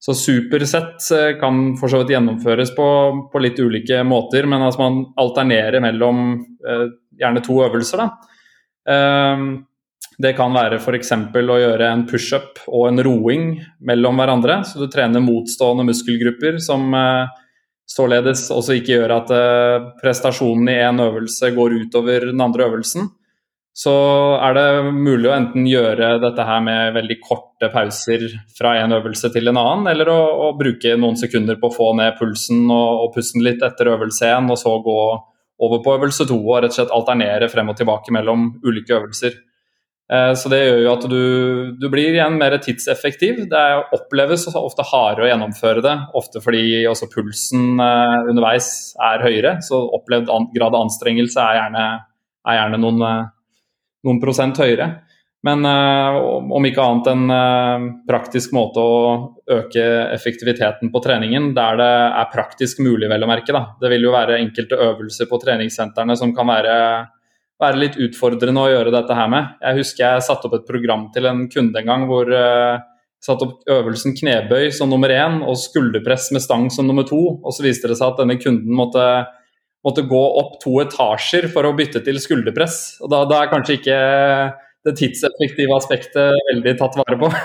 Så 0.00 0.14
supersett 0.16 1.10
eh, 1.12 1.34
kan 1.40 1.74
for 1.80 1.92
så 1.92 2.00
vidt 2.00 2.14
gjennomføres 2.14 2.72
på, 2.76 2.86
på 3.32 3.42
litt 3.44 3.58
ulike 3.60 4.00
måter, 4.06 4.48
men 4.48 4.64
altså 4.64 4.80
man 4.80 5.02
alternerer 5.20 5.82
mellom 5.84 6.22
eh, 6.64 6.86
gjerne 7.20 7.42
to 7.44 7.58
øvelser. 7.66 8.06
Eh, 8.88 9.44
det 10.20 10.32
kan 10.36 10.56
være 10.56 10.80
f.eks. 10.80 11.12
å 11.36 11.60
gjøre 11.60 11.92
en 11.92 12.06
pushup 12.08 12.64
og 12.68 12.88
en 12.88 13.02
roing 13.04 13.52
mellom 13.86 14.18
hverandre. 14.20 14.62
Så 14.68 14.80
du 14.82 14.88
trener 14.92 15.24
motstående 15.24 15.86
muskelgrupper 15.88 16.58
som 16.64 16.92
eh, 16.96 17.30
således 17.88 18.48
også 18.54 18.76
ikke 18.80 18.96
gjør 18.98 19.16
at 19.20 19.32
eh, 19.36 19.88
prestasjonen 20.02 20.72
i 20.72 20.80
én 20.80 21.00
øvelse 21.04 21.52
går 21.56 21.78
utover 21.84 22.30
den 22.32 22.44
andre 22.44 22.68
øvelsen 22.68 23.08
så 23.72 23.92
er 24.42 24.56
det 24.56 24.92
mulig 24.92 25.28
å 25.30 25.34
enten 25.36 25.66
gjøre 25.68 26.16
dette 26.22 26.44
her 26.44 26.62
med 26.64 26.94
veldig 26.96 27.16
korte 27.22 27.70
pauser 27.72 28.26
fra 28.56 28.74
en 28.80 28.96
øvelse 28.96 29.30
til 29.32 29.48
en 29.48 29.60
annen, 29.60 29.86
eller 29.92 30.10
å, 30.10 30.18
å 30.48 30.52
bruke 30.58 30.96
noen 30.98 31.18
sekunder 31.18 31.60
på 31.60 31.70
å 31.70 31.76
få 31.76 31.92
ned 31.98 32.18
pulsen 32.18 32.64
og, 32.66 33.04
og 33.04 33.14
pusten 33.14 33.44
litt 33.46 33.62
etter 33.64 33.92
øvelse 33.94 34.32
én, 34.34 34.50
og 34.50 34.58
så 34.58 34.74
gå 34.84 34.98
over 35.60 35.84
på 35.84 35.94
øvelse 35.98 36.26
to 36.28 36.40
og 36.40 36.64
rett 36.64 36.74
og 36.74 36.80
slett 36.80 36.92
alternere 36.96 37.48
frem 37.52 37.70
og 37.70 37.78
tilbake 37.78 38.12
mellom 38.16 38.50
ulike 38.66 38.96
øvelser. 38.96 39.38
Eh, 40.10 40.32
så 40.34 40.50
det 40.50 40.60
gjør 40.64 40.80
jo 40.82 40.92
at 40.92 41.04
du, 41.12 41.24
du, 41.78 41.88
blir 41.92 42.16
igjen 42.16 42.38
mer 42.40 42.56
tidseffektiv. 42.62 43.44
Det 43.50 43.64
oppleves 43.94 44.48
ofte 44.50 44.86
hardere 44.90 45.28
å 45.28 45.30
gjennomføre 45.30 45.84
det, 45.84 45.96
ofte 46.18 46.42
fordi 46.42 46.82
også 46.90 47.10
pulsen 47.12 47.78
eh, 47.78 48.16
underveis 48.32 48.70
er 49.12 49.22
høyere. 49.26 49.58
Så 49.62 49.78
opplevd 50.00 50.32
grad 50.56 50.74
av 50.74 50.88
anstrengelse 50.88 51.44
er 51.44 51.60
gjerne, 51.60 51.84
er 52.50 52.58
gjerne 52.58 52.80
noen 52.82 53.06
eh, 53.06 53.28
noen 54.06 54.20
prosent 54.22 54.60
høyere. 54.60 54.90
Men 55.46 55.64
uh, 55.64 56.18
om 56.52 56.66
ikke 56.68 56.84
annet 56.84 57.06
en 57.08 57.22
uh, 57.32 57.84
praktisk 58.08 58.52
måte 58.52 58.82
å 58.82 58.98
øke 59.48 59.84
effektiviteten 60.12 60.92
på 60.92 61.00
treningen 61.00 61.54
der 61.56 61.78
det 61.80 61.92
er 62.20 62.28
praktisk 62.32 62.82
mulig, 62.84 63.08
vel 63.08 63.24
å 63.24 63.30
merke. 63.30 63.54
Da. 63.56 63.64
Det 63.80 63.88
vil 63.94 64.04
jo 64.04 64.12
være 64.12 64.36
enkelte 64.42 64.76
øvelser 64.90 65.30
på 65.30 65.40
treningssentrene 65.40 66.18
som 66.20 66.36
kan 66.36 66.50
være 66.50 66.76
være 67.60 67.76
litt 67.76 67.96
utfordrende 68.00 68.62
å 68.62 68.70
gjøre 68.72 68.92
dette 68.94 69.16
her 69.16 69.28
med. 69.28 69.56
Jeg 69.60 69.82
husker 69.82 70.04
jeg 70.06 70.24
satte 70.24 70.48
opp 70.48 70.54
et 70.56 70.68
program 70.68 71.10
til 71.12 71.28
en 71.28 71.42
kunde 71.52 71.76
en 71.76 71.90
gang 71.90 72.06
hvor 72.08 72.30
jeg 72.32 72.78
satte 73.20 73.46
opp 73.46 73.68
øvelsen 73.68 74.14
knebøy 74.16 74.70
som 74.72 74.88
nummer 74.88 75.12
én 75.12 75.42
og 75.44 75.58
skulderpress 75.60 76.30
med 76.32 76.44
stang 76.44 76.70
som 76.72 76.88
nummer 76.88 77.04
to. 77.08 77.20
Og 77.36 77.52
så 77.52 77.66
viste 77.66 77.90
det 77.90 77.98
seg 78.00 78.14
at 78.14 78.22
denne 78.22 78.38
kunden 78.40 78.72
måtte, 78.76 79.04
måtte 79.86 80.04
gå 80.08 80.22
opp 80.40 80.58
to 80.62 80.74
etasjer 80.82 81.48
for 81.52 81.66
å 81.66 81.74
bytte 81.76 82.02
til 82.04 82.20
skulderpress. 82.20 83.00
Og 83.04 83.12
da, 83.12 83.22
da 83.28 83.42
er 83.42 83.52
kanskje 83.52 83.78
ikke 83.78 84.00
det 84.86 84.96
tidseffektive 84.98 85.76
aspektet 85.76 86.40
veldig 86.50 86.76
tatt 86.80 86.98
vare 87.00 87.20
på. 87.20 87.30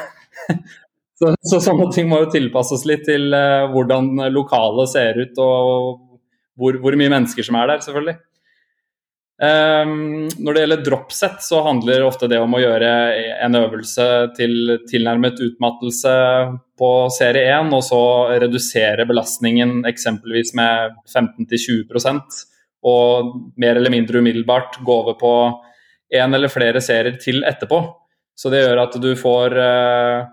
Så, 1.16 1.30
så, 1.48 1.62
sånne 1.64 1.86
ting 1.96 2.10
må 2.12 2.18
jo 2.20 2.26
tilpasses 2.28 2.82
litt 2.84 3.06
til 3.08 3.32
uh, 3.32 3.70
hvordan 3.72 4.10
lokalet 4.36 4.90
ser 4.92 5.16
ut 5.16 5.38
og 5.40 6.02
hvor, 6.60 6.76
hvor, 6.84 6.98
mye 7.00 7.14
mennesker 7.14 7.46
som 7.48 7.56
er 7.56 7.70
der, 7.72 7.80
selvfølgelig. 7.86 8.18
Um, 9.36 10.30
når 10.40 10.56
det 10.56 10.62
gjelder 10.62 10.84
dropset, 10.86 11.42
så 11.44 11.60
handler 11.66 12.06
ofte 12.06 12.30
det 12.32 12.38
om 12.40 12.54
å 12.56 12.62
gjøre 12.62 12.92
en 13.44 13.58
øvelse 13.60 14.06
til 14.38 14.78
tilnærmet 14.88 15.42
utmattelse 15.44 16.14
på 16.80 16.92
serie 17.12 17.50
1, 17.58 17.74
og 17.76 17.84
så 17.84 18.02
redusere 18.46 19.08
belastningen 19.10 19.82
eksempelvis 19.90 20.54
med 20.56 20.96
15-20% 21.12 22.40
og 22.86 23.36
mer 23.60 23.76
eller 23.76 23.92
mindre 23.92 24.22
umiddelbart 24.22 24.80
gå 24.86 24.98
over 25.04 25.20
på 25.20 25.36
én 26.16 26.38
eller 26.38 26.52
flere 26.54 26.80
serier 26.84 27.20
til 27.20 27.44
etterpå. 27.44 27.82
Så 28.36 28.52
det 28.54 28.62
gjør 28.64 28.84
at 28.86 28.96
du 29.02 29.12
får 29.20 29.56
uh, 29.60 30.32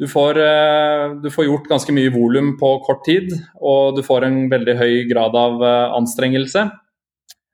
du 0.00 0.08
får, 0.08 0.38
eh, 0.40 1.10
du 1.20 1.28
får, 1.30 1.44
gjort 1.44 1.66
ganske 1.68 1.92
mye 1.92 2.12
volum 2.14 2.54
på 2.60 2.68
kort 2.86 3.02
tid, 3.04 3.34
og 3.60 3.98
du 3.98 4.00
får 4.02 4.24
en 4.24 4.38
veldig 4.48 4.74
høy 4.78 4.94
grad 5.10 5.34
av 5.36 5.60
eh, 5.60 5.96
anstrengelse. 5.98 6.62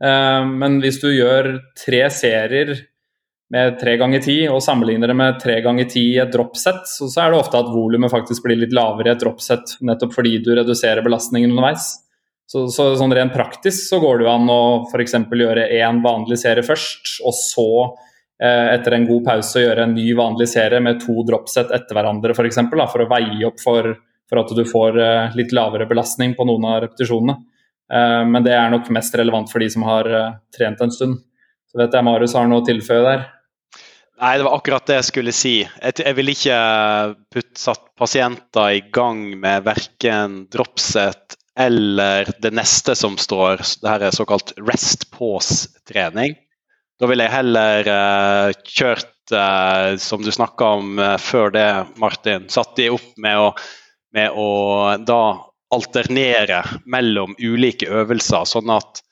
Eh, 0.02 0.43
men 0.47 0.81
hvis 0.82 1.01
du 1.02 1.09
gjør 1.12 1.56
tre 1.78 2.05
serier 2.12 2.74
med 3.55 3.77
tre 3.78 3.94
ganger 4.01 4.24
ti 4.24 4.40
og 4.51 4.59
sammenligner 4.64 5.12
det 5.12 5.16
med 5.18 5.36
tre 5.43 5.60
ganger 5.62 5.86
ti 5.90 6.02
i 6.16 6.23
et 6.23 6.32
dropset, 6.35 6.82
så, 6.89 7.06
er 7.23 7.31
det 7.31 7.39
ofte 7.39 7.60
at 7.60 7.70
volumet 7.70 8.12
faktisk 8.12 8.47
blir 8.47 8.59
litt 8.59 8.74
lavere 8.74 9.12
i 9.12 9.14
et 9.14 9.23
dropset, 9.23 9.77
nettopp 9.86 10.16
fordi 10.16 10.40
du 10.43 10.51
reduserer 10.59 11.05
belastningen 11.06 11.55
underveis. 11.55 11.93
Så, 12.47 12.68
så 12.70 12.93
sånn 12.98 13.14
rent 13.14 13.35
praktisk 13.35 13.89
så 13.89 13.98
går 14.02 14.18
det 14.18 14.27
jo 14.27 14.35
an 14.35 14.51
å 14.51 14.60
f.eks. 14.90 15.16
gjøre 15.35 15.70
én 15.78 16.02
vanlig 16.05 16.39
serie 16.43 16.66
først, 16.66 17.16
og 17.27 17.35
så 17.35 17.70
Eh, 18.43 18.74
etter 18.74 18.93
en 18.93 19.06
god 19.09 19.23
pause 19.24 19.62
gjøre 19.62 19.86
en 19.86 19.94
ny 19.97 20.10
vanlig 20.16 20.51
serie 20.51 20.81
med 20.85 20.98
to 21.01 21.23
dropset 21.24 21.70
etter 21.73 21.97
hverandre 21.97 22.35
f.eks. 22.35 22.36
For, 22.36 22.48
eksempel, 22.51 22.82
for 22.93 23.05
å 23.05 23.09
veie 23.09 23.47
opp 23.48 23.62
for, 23.62 23.94
for, 24.28 24.40
at 24.43 24.52
du 24.52 24.64
får 24.68 24.98
eh, 25.01 25.36
litt 25.39 25.55
lavere 25.56 25.89
belastning 25.89 26.35
på 26.36 26.44
noen 26.48 26.66
av 26.68 26.82
repetisjonene. 26.85 27.39
Eh, 27.92 28.22
men 28.26 28.44
det 28.46 28.54
er 28.56 28.72
nok 28.72 28.90
mest 28.94 29.14
relevant 29.18 29.52
for 29.52 29.62
de 29.62 29.70
som 29.72 29.86
har 29.86 30.10
trent 30.56 30.82
en 30.82 30.94
stund. 30.94 31.18
Så 31.70 31.80
vet 31.80 31.94
jeg 31.94 32.06
Marius 32.06 32.36
har 32.38 32.48
noe 32.50 32.62
å 32.62 32.66
tilføye 32.66 33.04
der? 33.04 33.26
Nei, 34.16 34.36
det 34.38 34.46
var 34.46 34.56
akkurat 34.56 34.86
det 34.88 34.96
jeg 34.96 35.08
skulle 35.10 35.32
si. 35.36 35.56
Jeg, 35.60 36.14
vil 36.16 36.32
ikke 36.32 36.58
putte 37.34 37.60
satt 37.60 37.90
pasienter 38.00 38.78
i 38.78 38.84
gang 38.94 39.26
med 39.36 39.66
verken 39.66 40.46
dropset 40.52 41.36
eller 41.56 42.28
det 42.40 42.52
neste 42.52 42.94
som 42.96 43.16
står, 43.20 43.62
det 43.80 43.88
her 43.88 44.04
er 44.06 44.16
såkalt 44.16 44.52
rest 44.60 45.08
pause-trening. 45.12 46.36
Da 47.00 47.08
ville 47.08 47.24
jeg 47.24 47.32
heller 47.32 47.88
uh, 47.88 48.50
kjørt, 48.64 49.12
uh, 49.32 49.96
som 50.00 50.24
du 50.24 50.30
snakka 50.32 50.68
om 50.78 51.00
uh, 51.00 51.16
før 51.20 51.52
det, 51.52 51.68
Martin, 52.00 52.48
satt 52.52 52.76
de 52.76 52.90
opp 52.92 53.08
med 53.20 53.40
å, 53.40 53.50
med 54.16 54.36
å 54.36 54.48
da 55.08 55.22
alternere 55.74 56.62
mellom 56.86 57.34
ulike 57.43 57.88
øvelser, 57.90 58.47
sånn 58.48 58.70
at 58.74 59.02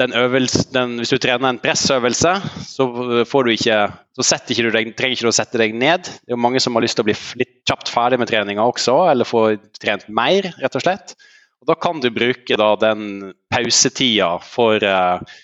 den 0.00 0.14
øvelse, 0.16 0.64
den, 0.72 0.96
hvis 0.98 1.12
du 1.12 1.18
trener 1.20 1.52
en 1.52 1.60
pressøvelse, 1.62 2.32
så, 2.64 2.86
får 3.28 3.44
du 3.44 3.50
ikke, 3.52 3.76
så 4.16 4.38
ikke 4.40 4.64
du 4.64 4.70
deg, 4.74 4.94
trenger 4.98 5.18
ikke 5.18 5.28
du 5.28 5.30
å 5.30 5.36
sette 5.36 5.60
deg 5.60 5.76
ned. 5.76 6.08
Det 6.08 6.32
er 6.32 6.34
jo 6.34 6.40
mange 6.40 6.62
som 6.64 6.74
har 6.74 6.82
lyst 6.82 6.96
til 6.98 7.04
å 7.04 7.10
bli 7.10 7.16
litt 7.42 7.60
kjapt 7.68 7.92
ferdig 7.92 8.18
med 8.22 8.30
treninga 8.32 8.64
også, 8.64 8.96
eller 9.12 9.28
få 9.28 9.44
trent 9.82 10.08
mer, 10.08 10.48
rett 10.64 10.80
og 10.80 10.84
slett. 10.86 11.14
Og 11.62 11.68
Da 11.70 11.76
kan 11.78 12.00
du 12.02 12.08
bruke 12.10 12.56
da, 12.58 12.72
den 12.80 13.34
pausetida 13.52 14.32
for 14.42 14.82
eh, 14.82 15.36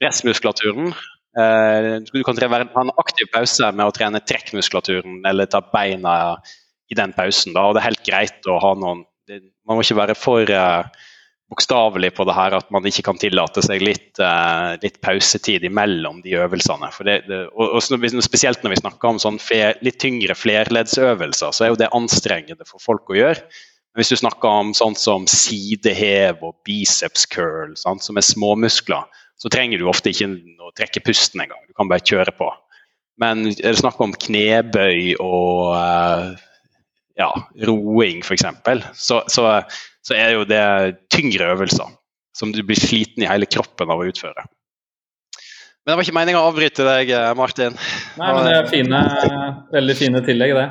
pressmuskulaturen 0.00 0.94
Eh, 1.36 2.00
du 2.12 2.22
kan 2.24 2.38
ha 2.40 2.80
en 2.80 2.94
aktiv 2.96 3.28
pause 3.32 3.68
med 3.76 3.84
å 3.84 3.92
trene 3.92 4.22
trekkmuskulaturen 4.24 5.20
eller 5.28 5.48
ta 5.52 5.60
beina 5.60 6.14
i 6.88 6.96
den 6.96 7.12
pausen. 7.16 7.52
Da. 7.52 7.66
og 7.66 7.76
Det 7.76 7.82
er 7.82 7.88
helt 7.90 8.06
greit 8.06 8.48
å 8.48 8.56
ha 8.62 8.72
noen 8.78 9.04
Man 9.66 9.78
må 9.78 9.84
ikke 9.84 9.98
være 9.98 10.16
for 10.18 10.50
uh, 10.54 10.86
bokstavelig 11.50 12.10
på 12.16 12.26
det 12.26 12.34
her 12.34 12.56
at 12.58 12.70
man 12.74 12.86
ikke 12.88 13.04
kan 13.06 13.20
tillate 13.20 13.62
seg 13.64 13.82
litt, 13.84 14.18
uh, 14.18 14.74
litt 14.82 14.98
pausetid 15.04 15.66
imellom 15.66 16.20
de 16.24 16.34
øvelsene. 16.40 16.90
Det, 17.06 17.16
det, 17.28 17.40
og, 17.54 17.78
og, 17.78 18.24
Spesielt 18.26 18.64
når 18.64 18.74
vi 18.74 18.82
snakker 18.82 19.12
om 19.12 19.22
sånn 19.22 19.38
fe, 19.42 19.76
litt 19.86 20.00
tyngre 20.02 20.34
flerleddsøvelser, 20.38 21.54
så 21.54 21.66
er 21.66 21.72
jo 21.72 21.80
det 21.80 21.92
anstrengende 21.96 22.66
for 22.68 22.82
folk 22.82 23.14
å 23.14 23.18
gjøre. 23.18 23.46
Men 23.96 24.02
hvis 24.02 24.12
du 24.12 24.20
snakker 24.20 24.62
om 24.62 24.74
sånt 24.76 25.00
som 25.00 25.24
sidehev 25.30 26.42
og 26.44 26.58
biceps 26.68 27.24
curl, 27.32 27.72
sant, 27.80 28.04
som 28.04 28.18
er 28.18 28.26
småmuskler, 28.26 29.06
så 29.40 29.52
trenger 29.52 29.80
du 29.80 29.88
ofte 29.88 30.12
ikke 30.12 30.28
å 30.64 30.72
trekke 30.76 31.02
pusten 31.04 31.42
engang. 31.44 31.62
Du 31.68 31.76
kan 31.76 31.88
bare 31.88 32.04
kjøre 32.04 32.34
på. 32.36 32.50
Men 33.20 33.46
er 33.48 33.70
det 33.70 33.78
snakk 33.80 34.00
om 34.04 34.12
knebøy 34.12 35.16
og 35.24 35.72
uh, 35.72 36.34
ja, 37.16 37.30
roing 37.68 38.22
f.eks., 38.24 38.44
så, 38.94 39.22
så, 39.32 39.46
så 40.04 40.16
er 40.16 40.36
jo 40.36 40.44
det 40.48 40.66
tyngre 41.12 41.52
øvelser 41.54 41.94
som 42.36 42.52
du 42.52 42.60
blir 42.66 42.78
sliten 42.78 43.24
i 43.24 43.30
hele 43.30 43.48
kroppen 43.48 43.90
av 43.90 44.02
å 44.02 44.08
utføre. 44.10 44.44
Men 45.86 45.92
det 45.92 45.96
var 45.96 46.04
ikke 46.04 46.16
meninga 46.18 46.40
å 46.42 46.48
avbryte 46.50 46.84
deg, 46.84 47.12
eh, 47.14 47.28
Martin. 47.38 47.76
Nei, 48.18 48.32
men 48.34 48.48
det 48.48 48.56
er 48.56 48.68
fine, 48.72 49.00
veldig 49.72 49.96
fine 49.96 50.22
tillegg, 50.26 50.56
det. 50.58 50.66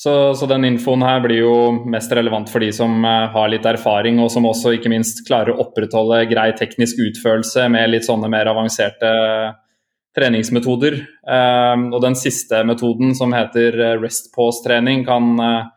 Så, 0.00 0.12
så, 0.34 0.46
den 0.48 0.64
infoen 0.64 1.04
her 1.04 1.20
blir 1.20 1.42
jo 1.42 1.54
mest 1.92 2.12
relevant 2.16 2.48
for 2.48 2.64
de 2.64 2.70
som 2.72 3.02
uh, 3.04 3.28
har 3.34 3.50
litt 3.52 3.66
erfaring, 3.68 4.16
og 4.22 4.30
som 4.32 4.46
også 4.48 4.72
ikke 4.78 4.92
minst 4.92 5.20
klarer 5.26 5.52
å 5.52 5.66
opprettholde 5.66 6.22
grei 6.30 6.46
teknisk 6.56 7.02
utførelse 7.04 7.66
med 7.72 7.92
litt 7.92 8.08
sånne 8.08 8.30
mer 8.32 8.48
avanserte 8.48 9.10
treningsmetoder. 10.16 10.96
Uh, 11.26 11.90
og 11.90 12.00
den 12.04 12.16
siste 12.18 12.62
metoden, 12.66 13.14
som 13.18 13.34
heter 13.36 13.76
eh, 13.78 13.98
rest 14.02 14.32
pause-trening, 14.34 15.04
kan 15.06 15.32
uh, 15.38 15.68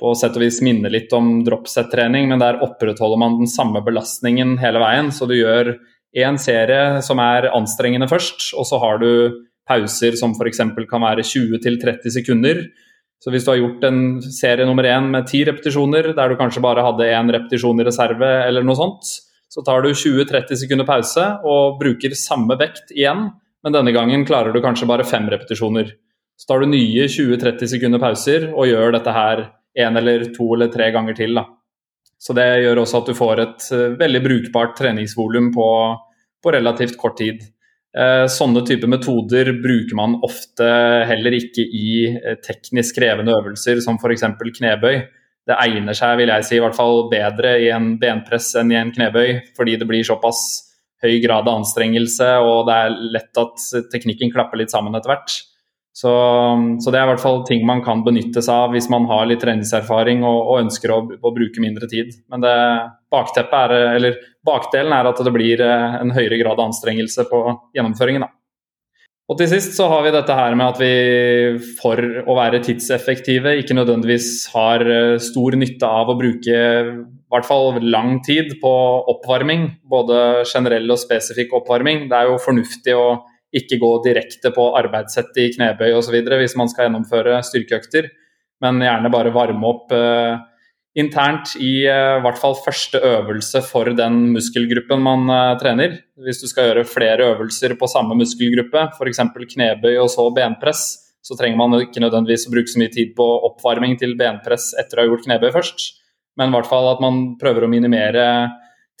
på 0.00 0.14
sett 0.18 0.36
og 0.38 0.44
vis 0.44 0.60
minne 0.64 0.90
litt 0.90 1.12
om 1.14 1.42
dropset-trening, 1.46 2.30
men 2.30 2.42
der 2.42 2.62
opprettholder 2.64 3.20
man 3.20 3.40
den 3.42 3.50
samme 3.50 3.84
belastningen 3.84 4.56
hele 4.62 4.82
veien. 4.82 5.12
Så 5.14 5.28
du 5.30 5.36
gjør 5.36 5.76
én 6.18 6.38
serie 6.40 7.02
som 7.04 7.20
er 7.22 7.50
anstrengende 7.52 8.08
først, 8.10 8.50
og 8.58 8.68
så 8.68 8.80
har 8.82 9.02
du 9.02 9.44
pauser 9.68 10.16
som 10.18 10.34
f.eks. 10.34 10.64
kan 10.90 11.04
være 11.04 11.22
20-30 11.24 12.16
sekunder 12.16 12.64
så 13.22 13.30
hvis 13.30 13.44
du 13.46 13.52
har 13.52 13.60
gjort 13.60 13.84
en 13.86 13.98
serie 14.34 14.66
nummer 14.66 14.86
én 14.90 15.04
med 15.12 15.28
ti 15.30 15.44
repetisjoner, 15.46 16.08
der 16.16 16.32
du 16.32 16.38
kanskje 16.40 16.62
bare 16.64 16.82
hadde 16.82 17.06
én 17.06 17.30
repetisjon 17.30 17.78
i 17.78 17.84
reserve, 17.86 18.30
eller 18.48 18.66
noe 18.66 18.74
sånt, 18.74 19.12
så 19.52 19.62
tar 19.62 19.84
du 19.84 19.92
20-30 19.92 20.58
sekunder 20.64 20.88
pause 20.88 21.28
og 21.46 21.78
bruker 21.78 22.16
samme 22.18 22.56
vekt 22.58 22.90
igjen, 22.96 23.28
men 23.62 23.74
denne 23.74 23.94
gangen 23.94 24.26
klarer 24.26 24.54
du 24.54 24.60
kanskje 24.64 24.88
bare 24.90 25.06
fem 25.06 25.28
repetisjoner. 25.30 25.92
Så 26.36 26.48
tar 26.48 26.62
du 26.62 26.70
nye 26.72 27.06
20-30 27.06 27.74
sekunder 27.76 28.02
pauser 28.02 28.48
og 28.50 28.66
gjør 28.66 28.96
dette 28.96 29.14
her 29.14 29.44
én 29.78 29.98
eller 29.98 30.28
to 30.34 30.48
eller 30.56 30.72
tre 30.72 30.90
ganger 30.94 31.16
til. 31.16 31.36
Da. 31.38 31.46
Så 32.18 32.34
det 32.36 32.46
gjør 32.64 32.82
også 32.82 33.02
at 33.02 33.10
du 33.10 33.18
får 33.18 33.42
et 33.44 33.66
uh, 33.74 33.98
veldig 34.00 34.22
brukbart 34.24 34.76
treningsvolum 34.78 35.52
på, 35.54 35.68
på 36.42 36.54
relativt 36.54 36.98
kort 37.00 37.18
tid. 37.20 37.42
Eh, 37.92 38.24
sånne 38.32 38.62
typer 38.64 38.88
metoder 38.88 39.50
bruker 39.60 39.96
man 39.98 40.14
ofte 40.24 40.64
heller 41.10 41.34
ikke 41.36 41.60
i 41.60 41.88
eh, 42.08 42.38
teknisk 42.40 42.96
krevende 42.96 43.34
øvelser 43.36 43.82
som 43.84 43.98
f.eks. 44.00 44.24
knebøy. 44.40 45.02
Det 45.44 45.58
egner 45.60 45.96
seg 45.98 46.16
vil 46.22 46.32
jeg 46.32 46.46
si, 46.48 46.56
i 46.56 46.62
hvert 46.62 46.78
fall 46.78 47.10
bedre 47.12 47.58
i 47.60 47.68
en 47.74 47.98
benpress 48.00 48.54
enn 48.56 48.72
i 48.72 48.78
en 48.80 48.94
knebøy, 48.94 49.42
fordi 49.58 49.76
det 49.76 49.88
blir 49.90 50.06
såpass 50.08 50.40
høy 51.02 51.16
grad 51.24 51.48
av 51.48 51.60
anstrengelse, 51.60 52.28
og 52.42 52.68
det 52.68 52.76
er 52.78 53.00
lett 53.16 53.40
at 53.42 53.64
teknikken 53.92 54.32
klapper 54.34 54.60
litt 54.60 54.74
sammen 54.74 54.94
etter 54.98 55.14
hvert. 55.14 55.40
Så, 55.92 56.08
så, 56.80 56.90
det 56.90 56.96
er 56.96 57.04
i 57.04 57.10
hvert 57.10 57.20
fall 57.20 57.42
ting 57.44 57.66
man 57.68 57.82
kan 57.84 58.00
benytte 58.04 58.40
seg 58.40 58.64
av 58.64 58.70
hvis 58.72 58.88
man 58.88 59.04
har 59.10 59.26
litt 59.28 59.42
treningserfaring 59.44 60.22
og, 60.24 60.38
og 60.48 60.60
ønsker 60.62 60.92
å, 60.94 61.02
å, 61.20 61.32
bruke 61.36 61.60
mindre 61.60 61.88
tid. 61.90 62.14
Men 62.32 62.44
det 62.44 62.52
er, 62.52 62.86
bakdelen 63.12 64.94
er 64.96 65.10
at 65.10 65.20
det 65.20 65.34
blir 65.34 65.60
eh, 65.60 65.98
en 66.00 66.14
høyere 66.16 66.40
grad 66.40 66.56
av 66.56 66.70
anstrengelse 66.70 67.26
på 67.28 67.42
gjennomføringen. 67.76 68.24
Da. 68.24 68.32
Og 69.32 69.38
til 69.40 69.48
sist 69.48 69.72
så 69.78 69.86
har 69.88 70.02
vi 70.04 70.10
dette 70.12 70.34
her 70.36 70.52
med 70.60 70.74
at 70.74 70.80
vi 70.82 71.74
for 71.78 71.96
å 72.28 72.34
være 72.36 72.58
tidseffektive 72.66 73.54
ikke 73.62 73.76
nødvendigvis 73.78 74.26
har 74.52 74.82
eh, 74.84 75.14
stor 75.24 75.56
nytte 75.56 75.88
av 75.88 76.10
å 76.12 76.16
bruke 76.18 76.52
i 76.52 77.32
hvert 77.32 77.48
fall 77.48 77.78
lang 77.80 78.18
tid 78.26 78.58
på 78.60 78.72
oppvarming. 79.08 79.64
Både 79.88 80.42
generell 80.50 80.84
og 80.92 81.00
spesifikk 81.00 81.56
oppvarming. 81.62 82.10
Det 82.10 82.18
er 82.18 82.28
jo 82.28 82.42
fornuftig 82.44 82.98
å 82.98 83.06
ikke 83.56 83.80
gå 83.80 83.92
direkte 84.04 84.52
på 84.52 84.68
arbeidssett 84.76 85.40
i 85.40 85.48
knebøy 85.54 85.94
osv. 85.96 86.18
hvis 86.28 86.58
man 86.60 86.68
skal 86.68 86.90
gjennomføre 86.90 87.40
styrkeøkter, 87.48 88.10
men 88.60 88.84
gjerne 88.84 89.12
bare 89.16 89.32
varme 89.32 89.72
opp 89.72 89.96
eh, 89.96 90.36
internt 90.98 91.54
i 91.56 91.86
uh, 91.88 92.20
hvert 92.24 92.40
fall 92.40 92.56
første 92.60 93.00
øvelse 93.00 93.62
for 93.64 93.88
den 93.96 94.18
muskelgruppen 94.34 95.00
man 95.04 95.24
uh, 95.30 95.54
trener. 95.60 95.96
Hvis 96.20 96.42
du 96.42 96.48
skal 96.50 96.68
gjøre 96.68 96.88
flere 96.88 97.30
øvelser 97.32 97.76
på 97.80 97.88
samme 97.90 98.16
muskelgruppe, 98.18 98.88
f.eks. 98.98 99.22
knebøy 99.54 99.96
og 100.02 100.10
så 100.12 100.28
benpress, 100.36 100.84
så 101.22 101.38
trenger 101.38 101.60
man 101.60 101.78
ikke 101.80 102.02
nødvendigvis 102.02 102.48
å 102.48 102.52
bruke 102.52 102.72
så 102.72 102.82
mye 102.82 102.92
tid 102.92 103.14
på 103.16 103.26
oppvarming 103.48 103.96
til 104.00 104.16
benpress 104.18 104.72
etter 104.80 104.98
å 104.98 105.04
ha 105.04 105.10
gjort 105.12 105.24
knebøy 105.28 105.52
først, 105.54 105.86
men 106.40 106.50
i 106.50 106.56
hvert 106.56 106.68
fall 106.68 106.90
at 106.90 107.00
man 107.04 107.22
prøver 107.40 107.64
å 107.64 107.70
minimere 107.70 108.26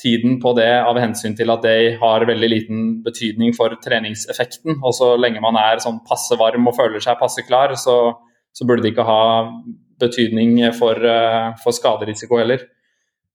tiden 0.02 0.38
på 0.42 0.52
det 0.56 0.70
av 0.82 0.98
hensyn 0.98 1.36
til 1.38 1.52
at 1.52 1.62
det 1.64 1.96
har 2.00 2.24
veldig 2.26 2.48
liten 2.48 2.84
betydning 3.04 3.52
for 3.56 3.74
treningseffekten. 3.84 4.80
Og 4.80 4.94
så 4.96 5.12
lenge 5.20 5.42
man 5.44 5.58
er 5.60 5.82
sånn 5.82 6.00
passe 6.08 6.36
varm 6.40 6.66
og 6.68 6.76
føler 6.78 7.02
seg 7.02 7.20
passe 7.20 7.44
klar, 7.46 7.74
så, 7.78 7.96
så 8.56 8.66
burde 8.66 8.86
det 8.86 8.94
ikke 8.94 9.06
ha 9.06 9.22
betydning 10.02 10.58
for, 10.76 10.98
uh, 10.98 11.52
for 11.62 11.74
skaderisiko 11.74 12.40
heller. 12.40 12.64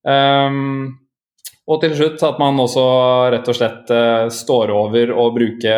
Um, 0.07 0.97
og 1.67 1.81
til 1.83 1.95
slutt 1.97 2.23
at 2.23 2.39
man 2.39 2.59
også 2.63 2.85
rett 3.33 3.49
og 3.51 3.57
slett 3.57 3.91
uh, 3.91 4.29
står 4.31 4.71
over 4.75 5.11
å 5.11 5.29
bruke 5.35 5.77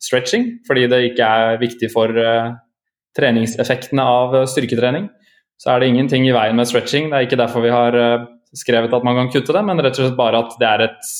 stretching, 0.00 0.46
fordi 0.68 0.86
det 0.88 1.00
ikke 1.10 1.28
er 1.28 1.60
viktig 1.60 1.90
for 1.92 2.14
uh, 2.16 2.52
treningseffektene 3.16 4.04
av 4.06 4.42
styrketrening. 4.48 5.10
Så 5.60 5.74
er 5.74 5.82
det 5.82 5.90
ingenting 5.90 6.24
i 6.28 6.32
veien 6.32 6.56
med 6.56 6.68
stretching. 6.68 7.10
Det 7.10 7.18
er 7.18 7.26
ikke 7.26 7.40
derfor 7.40 7.66
vi 7.66 7.72
har 7.74 7.96
skrevet 8.56 8.94
at 8.96 9.04
man 9.04 9.18
kan 9.18 9.28
kutte 9.34 9.52
det, 9.52 9.60
men 9.66 9.82
rett 9.82 9.98
og 9.98 10.06
slett 10.06 10.16
bare 10.16 10.40
at 10.40 10.54
det 10.56 10.68
er 10.70 10.84
et 10.86 11.10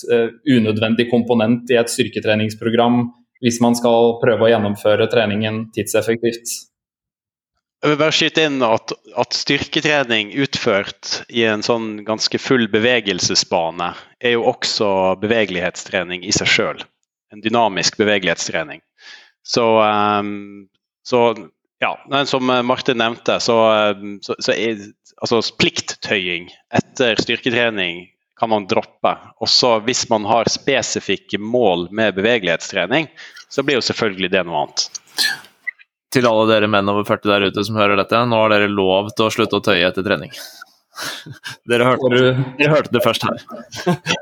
unødvendig 0.48 1.10
komponent 1.10 1.68
i 1.68 1.76
et 1.76 1.92
styrketreningsprogram 1.92 3.02
hvis 3.44 3.60
man 3.64 3.76
skal 3.76 4.16
prøve 4.22 4.46
å 4.46 4.50
gjennomføre 4.52 5.08
treningen 5.12 5.66
tidseffektivt. 5.76 6.69
Jeg 7.80 7.94
vil 7.94 8.00
bare 8.02 8.12
skyte 8.12 8.42
inn 8.44 8.60
at, 8.64 8.92
at, 9.16 9.36
styrketrening 9.36 10.34
utført 10.42 11.22
i 11.32 11.46
en 11.48 11.62
sånn 11.64 12.02
ganske 12.04 12.36
full 12.36 12.66
bevegelsesbane 12.68 13.94
er 14.20 14.34
jo 14.34 14.44
også 14.50 14.90
bevegelighetstrening 15.22 16.26
i 16.28 16.34
seg 16.36 16.50
sjøl. 16.52 16.84
En 17.32 17.40
dynamisk 17.40 17.96
bevegelighetstrening. 17.96 18.82
Så, 19.46 19.64
um, 19.80 20.68
så 21.08 21.22
ja, 21.80 21.94
som 22.28 22.52
Martin 22.68 23.00
nevnte, 23.00 23.38
så, 23.40 23.56
så, 24.26 24.36
så 24.36 24.52
er 24.52 24.84
altså 25.24 25.40
plikttøying 25.56 26.50
etter 26.76 27.16
styrketrening 27.22 28.10
kan 28.40 28.52
man 28.52 28.68
droppe. 28.68 29.14
Også 29.40 29.78
hvis 29.88 30.04
man 30.12 30.28
har 30.28 30.52
spesifikke 30.52 31.40
mål 31.40 31.88
med 31.96 32.16
bevegelighetstrening, 32.20 33.08
så 33.48 33.64
blir 33.64 33.80
jo 33.80 33.88
selvfølgelig 33.88 34.30
det 34.36 34.44
noe 34.48 34.66
annet. 34.66 34.90
Til 36.10 36.26
alle 36.26 36.46
dere 36.50 36.70
menn 36.70 36.90
over 36.90 37.06
40 37.06 37.30
der 37.30 37.46
ute 37.50 37.64
som 37.66 37.78
hører 37.78 38.00
dette, 38.00 38.24
nå 38.26 38.40
har 38.42 38.50
dere 38.50 38.70
lov 38.72 39.12
til 39.14 39.28
å 39.28 39.34
slutte 39.34 39.60
å 39.60 39.64
tøye 39.64 39.86
etter 39.86 40.06
trening. 40.06 40.32
Dere 41.70 41.86
hørte, 41.86 42.32
dere 42.58 42.72
hørte 42.74 42.92
det 42.92 43.04
først 43.04 43.24
her. 43.24 43.44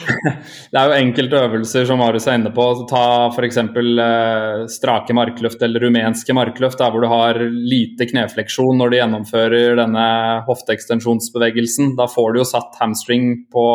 Det 0.00 0.78
er 0.78 0.88
jo 0.88 0.96
enkelte 0.96 1.40
øvelser 1.44 1.86
som 1.88 1.98
Marius 2.00 2.26
er 2.30 2.38
inne 2.38 2.52
på. 2.56 2.64
Ta 2.88 3.02
f.eks. 3.34 3.58
Eh, 3.60 4.62
strake 4.72 5.16
markløft 5.16 5.60
eller 5.66 5.84
rumenske 5.84 6.36
markløft, 6.36 6.78
der 6.80 6.92
hvor 6.94 7.04
du 7.04 7.10
har 7.10 7.40
lite 7.52 8.08
knefleksjon 8.08 8.80
når 8.80 8.92
du 8.92 8.96
gjennomfører 8.96 9.76
denne 9.80 10.06
hofteekstensjonsbevegelsen. 10.48 11.94
Da 12.00 12.08
får 12.10 12.32
du 12.32 12.40
jo 12.40 12.48
satt 12.48 12.78
hamstring 12.80 13.34
på 13.52 13.66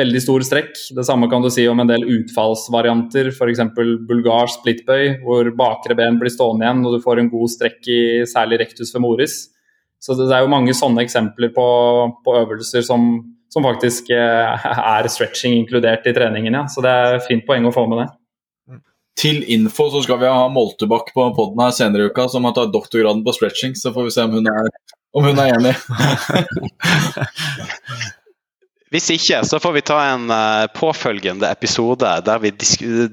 veldig 0.00 0.22
stor 0.24 0.44
strekk. 0.46 0.74
Det 0.96 1.06
samme 1.06 1.28
kan 1.30 1.44
du 1.44 1.50
si 1.52 1.66
om 1.70 1.82
en 1.82 1.90
del 1.90 2.06
utfallsvarianter, 2.18 3.32
f.eks. 3.32 3.64
bulgar 4.08 4.50
splitbøy, 4.56 5.20
hvor 5.24 5.52
bakre 5.58 5.96
ben 5.98 6.18
blir 6.20 6.32
stående 6.32 6.66
igjen 6.66 6.84
og 6.84 6.96
du 6.96 7.04
får 7.04 7.22
en 7.22 7.32
god 7.32 7.52
strekk 7.52 7.90
i 7.92 8.00
særlig 8.28 8.62
rectus 8.64 8.92
femoris. 8.94 9.42
Så 10.00 10.16
det 10.16 10.30
er 10.32 10.46
jo 10.46 10.52
mange 10.52 10.72
sånne 10.76 11.04
eksempler 11.04 11.52
på, 11.52 11.66
på 12.24 12.38
øvelser 12.42 12.86
som 12.86 13.12
som 13.50 13.66
faktisk 13.66 14.12
eh, 14.14 14.66
er 14.94 15.08
stretching 15.10 15.56
inkludert 15.58 16.06
i 16.06 16.14
treningen. 16.14 16.54
Ja. 16.54 16.68
Så 16.70 16.80
det 16.84 16.90
er 16.90 17.24
fint 17.24 17.46
poeng 17.46 17.66
å 17.66 17.72
få 17.74 17.86
med 17.90 18.04
det. 18.04 18.08
Til 19.20 19.42
info 19.52 19.90
så 19.92 20.00
skal 20.04 20.20
vi 20.22 20.30
ha 20.30 20.52
Moltebakk 20.52 21.10
på 21.16 21.22
poden 21.36 21.60
her 21.60 21.72
senere 21.76 22.06
i 22.06 22.12
uka, 22.12 22.28
som 22.30 22.46
har 22.46 22.54
tatt 22.56 22.72
doktorgraden 22.72 23.24
på 23.26 23.34
stretching. 23.36 23.74
Så 23.76 23.92
får 23.96 24.04
vi 24.06 24.14
se 24.14 24.22
om 24.24 24.32
hun 24.38 24.46
er, 24.48 24.70
om 25.18 25.26
hun 25.26 25.42
er 25.42 25.48
enig. 25.58 25.74
Hvis 28.90 29.06
ikke, 29.14 29.44
så 29.46 29.60
får 29.62 29.76
vi 29.76 29.84
ta 29.86 30.00
en 30.10 30.26
uh, 30.32 30.66
påfølgende 30.74 31.46
episode 31.46 32.10
der 32.26 32.42
vi, 32.42 32.50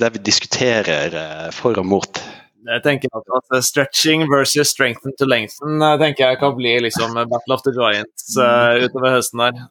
der 0.02 0.14
vi 0.16 0.24
diskuterer 0.26 1.14
uh, 1.14 1.48
for 1.54 1.78
og 1.78 1.86
mot. 1.86 2.22
Jeg 2.68 2.84
tenker 2.84 3.14
at, 3.16 3.30
at 3.38 3.64
Stretching 3.64 4.26
versus 4.28 4.74
strengthen 4.74 5.14
to 5.20 5.28
lengthen 5.30 5.80
tenker 6.02 6.26
jeg 6.26 6.40
kan 6.42 6.56
bli 6.58 6.74
liksom 6.84 7.14
Battle 7.16 7.56
of 7.56 7.64
the 7.64 7.72
Giants 7.78 8.34
uh, 8.36 8.82
utover 8.84 9.14
høsten 9.20 9.46
her. 9.46 9.68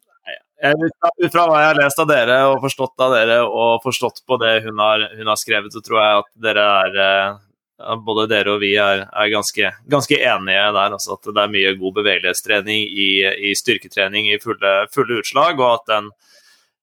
Ut 0.64 1.32
fra 1.32 1.42
hva 1.44 1.58
jeg 1.60 1.68
har 1.68 1.78
lest 1.82 1.98
av 2.00 2.06
dere 2.08 2.36
og 2.48 2.62
forstått 2.62 3.02
av 3.04 3.12
dere 3.12 3.42
og 3.44 3.82
forstått 3.84 4.22
på 4.26 4.38
det 4.40 4.54
hun 4.64 4.78
har, 4.80 5.04
hun 5.18 5.28
har 5.28 5.36
skrevet, 5.36 5.74
så 5.74 5.82
tror 5.84 6.00
jeg 6.00 6.22
at 6.22 6.30
dere 6.46 6.64
er 6.86 6.96
eh, 7.02 7.34
både 7.78 8.26
dere 8.30 8.54
og 8.54 8.62
vi 8.62 8.72
er, 8.80 9.04
er 9.10 9.32
ganske, 9.32 9.72
ganske, 9.90 10.16
enige 10.16 10.68
der. 10.76 10.94
Altså 10.96 11.16
at 11.16 11.28
det 11.28 11.42
er 11.42 11.52
mye 11.52 11.74
god 11.80 11.98
bevegelighetstrening 11.98 12.86
i, 12.88 13.10
i 13.50 13.56
styrketrening 13.58 14.30
i 14.32 14.40
fulle, 14.42 14.78
fulle, 14.94 15.20
utslag, 15.20 15.60
og 15.60 15.74
at 15.74 15.92
den 15.92 16.10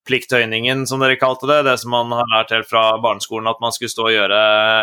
plikthøyningen, 0.07 0.84
som 0.88 0.99
dere 0.99 1.18
kalte 1.20 1.48
det, 1.48 1.61
det 1.68 1.78
som 1.80 1.94
man 1.95 2.11
har 2.11 2.28
lært 2.32 2.52
helt 2.52 2.68
fra 2.70 2.90
barneskolen 3.02 3.48
at 3.48 3.61
man 3.64 3.72
skulle 3.72 3.94
stå 3.94 4.10
og 4.10 4.15
gjøre 4.18 4.40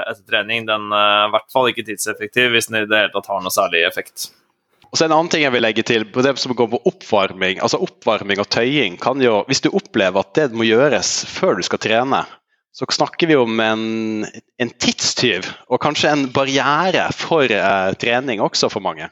etter 0.08 0.24
trening, 0.24 0.64
den 0.68 0.88
er 0.96 1.28
i 1.28 1.32
hvert 1.34 1.50
fall 1.52 1.68
ikke 1.70 1.84
tidseffektiv 1.90 2.54
hvis 2.54 2.70
den 2.70 2.80
i 2.80 2.86
det 2.88 3.02
hele 3.02 3.12
tatt 3.12 3.28
har 3.28 3.42
noe 3.44 3.52
særlig 3.52 3.84
effekt. 3.84 4.30
Og 4.90 4.98
så 4.98 5.06
En 5.06 5.12
annen 5.14 5.28
ting 5.30 5.44
jeg 5.44 5.54
vil 5.54 5.62
legge 5.62 5.84
til, 5.86 6.08
på 6.08 6.24
det 6.24 6.32
som 6.40 6.56
går 6.56 6.70
på 6.72 6.80
oppvarming. 6.90 7.60
altså 7.62 7.78
Oppvarming 7.78 8.40
og 8.42 8.48
tøying 8.50 8.96
kan 8.98 9.20
jo 9.22 9.44
Hvis 9.46 9.62
du 9.62 9.70
opplever 9.70 10.24
at 10.24 10.34
det 10.34 10.50
må 10.56 10.66
gjøres 10.66 11.12
før 11.30 11.60
du 11.60 11.62
skal 11.62 11.78
trene, 11.78 12.24
så 12.72 12.86
snakker 12.86 13.26
vi 13.26 13.36
om 13.36 13.60
en, 13.60 14.26
en 14.62 14.70
tidstyv 14.70 15.48
og 15.68 15.80
kanskje 15.82 16.12
en 16.12 16.26
barriere 16.34 17.08
for 17.16 17.50
eh, 17.50 17.92
trening 18.00 18.42
også 18.44 18.70
for 18.72 18.84
mange. 18.84 19.10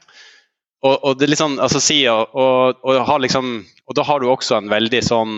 Og, 0.79 0.95
og, 1.03 1.23
sånn, 1.35 1.57
altså 1.59 1.81
si, 1.83 2.01
og, 2.07 2.85
liksom, 3.19 3.57
og 3.89 3.97
da 3.99 4.05
har 4.07 4.21
du 4.21 4.29
også 4.31 4.61
en 4.61 4.69
veldig 4.71 5.01
sånn 5.03 5.33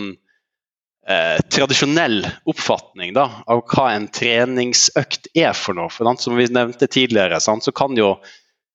eh, 1.10 1.40
tradisjonell 1.50 2.20
oppfatning 2.46 3.10
da, 3.16 3.26
av 3.50 3.64
hva 3.72 3.88
en 3.96 4.06
treningsøkt 4.14 5.32
er 5.34 5.50
for 5.58 5.74
noe. 5.78 5.90
For 5.90 6.06
Som 6.22 6.38
vi 6.38 6.46
nevnte 6.46 6.86
tidligere, 6.86 7.42
sant, 7.42 7.66
så 7.66 7.74
kan 7.74 7.98
jo 7.98 8.14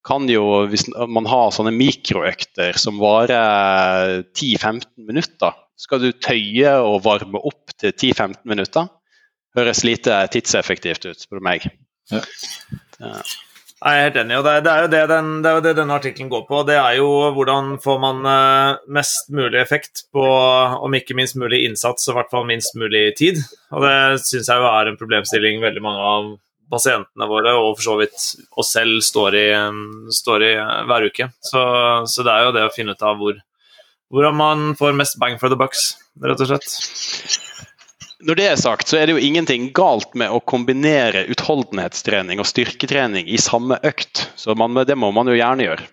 kan 0.08 0.24
jo, 0.32 0.44
hvis 0.72 0.86
man 1.12 1.26
har 1.28 1.50
sånne 1.52 1.74
mikroøkter 1.76 2.78
som 2.80 3.00
varer 3.02 4.22
10-15 4.32 4.86
minutter, 5.04 5.56
skal 5.76 6.00
du 6.00 6.14
tøye 6.16 6.78
og 6.80 7.02
varme 7.04 7.42
opp 7.44 7.74
til 7.76 7.92
10-15 7.92 8.40
minutter. 8.48 8.88
Høres 9.58 9.84
lite 9.88 10.22
tidseffektivt 10.34 11.08
ut, 11.10 11.20
spør 11.20 11.42
du 11.42 11.48
meg. 11.48 11.68
Ja. 12.14 12.22
Jeg 13.78 13.94
er 13.94 14.08
helt 14.08 14.16
enig, 14.18 14.38
og 14.40 14.46
det 14.48 14.54
er, 14.58 14.62
det 14.66 14.72
er, 14.72 14.80
jo, 14.82 14.90
det 14.90 15.02
den, 15.12 15.28
det 15.44 15.50
er 15.50 15.58
jo 15.60 15.64
det 15.68 15.74
denne 15.78 15.98
artikkelen 16.00 16.32
går 16.32 16.48
på. 16.48 16.64
Det 16.66 16.80
er 16.82 16.96
jo 16.98 17.10
hvordan 17.36 17.76
får 17.84 18.00
man 18.02 18.26
eh, 18.26 18.80
mest 18.98 19.30
mulig 19.30 19.60
effekt 19.62 20.08
på, 20.14 20.24
om 20.82 20.98
ikke 20.98 21.18
minst 21.18 21.38
mulig 21.38 21.62
innsats, 21.68 22.06
så 22.06 22.14
i 22.14 22.18
hvert 22.18 22.34
fall 22.34 22.48
minst 22.50 22.74
mulig 22.78 23.12
tid. 23.20 23.38
Og 23.78 23.86
det 23.86 24.26
syns 24.26 24.50
jeg 24.50 24.64
jo 24.64 24.70
er 24.72 24.90
en 24.90 24.98
problemstilling 24.98 25.62
veldig 25.62 25.86
mange 25.86 26.10
av 26.10 26.32
pasientene 26.74 27.30
våre 27.30 27.54
og 27.56 27.76
for 27.78 27.86
så 27.86 27.98
vidt 28.02 28.26
oss 28.58 28.74
selv 28.76 29.00
står 29.06 29.38
i, 29.40 29.48
står 30.20 30.48
i 30.50 30.54
hver 30.90 31.10
uke. 31.12 31.30
Så, 31.38 31.62
så, 32.10 32.26
det 32.26 32.34
er 32.34 32.48
jo 32.48 32.56
det 32.58 32.66
å 32.66 32.74
finne 32.74 32.98
ut 32.98 33.06
av 33.06 33.22
hvor, 33.22 33.38
hvordan 34.10 34.42
man 34.42 34.72
får 34.80 34.98
mest 34.98 35.22
bang 35.22 35.38
for 35.38 35.54
the 35.54 35.60
bucks, 35.60 35.94
rett 36.26 36.42
og 36.42 36.50
slett. 36.50 37.46
Når 38.26 38.38
det 38.40 38.46
er 38.50 38.58
sagt, 38.58 38.90
så 38.90 38.98
er 38.98 39.06
det 39.06 39.14
jo 39.14 39.22
ingenting 39.22 39.68
galt 39.78 40.16
med 40.18 40.34
å 40.34 40.42
kombinere 40.42 41.28
utholdenhetstrening 41.30 42.42
og 42.42 42.48
styrketrening 42.50 43.30
i 43.30 43.38
samme 43.42 43.78
økt. 43.86 44.24
Så 44.40 44.56
man, 44.58 44.74
det 44.90 44.98
må 44.98 45.12
man 45.14 45.30
jo 45.30 45.38
gjerne 45.38 45.68
gjøre. 45.68 45.86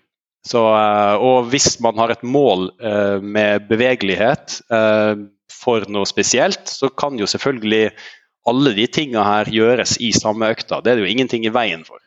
Så, 0.45 0.61
eh, 0.77 1.15
og 1.21 1.51
hvis 1.53 1.75
man 1.81 1.97
har 2.01 2.13
et 2.13 2.25
mål 2.25 2.69
eh, 2.81 3.21
med 3.21 3.65
bevegelighet 3.69 4.59
eh, 4.73 5.13
for 5.53 5.85
noe 5.89 6.09
spesielt, 6.09 6.65
så 6.69 6.89
kan 6.93 7.17
jo 7.21 7.29
selvfølgelig 7.29 7.89
alle 8.49 8.73
de 8.77 8.85
tinga 8.89 9.25
her 9.25 9.49
gjøres 9.49 9.97
i 10.01 10.11
samme 10.13 10.49
økta. 10.53 10.81
Det 10.81 10.93
er 10.93 10.99
det 10.99 11.05
jo 11.07 11.13
ingenting 11.13 11.45
i 11.45 11.53
veien 11.53 11.85
for. 11.85 12.01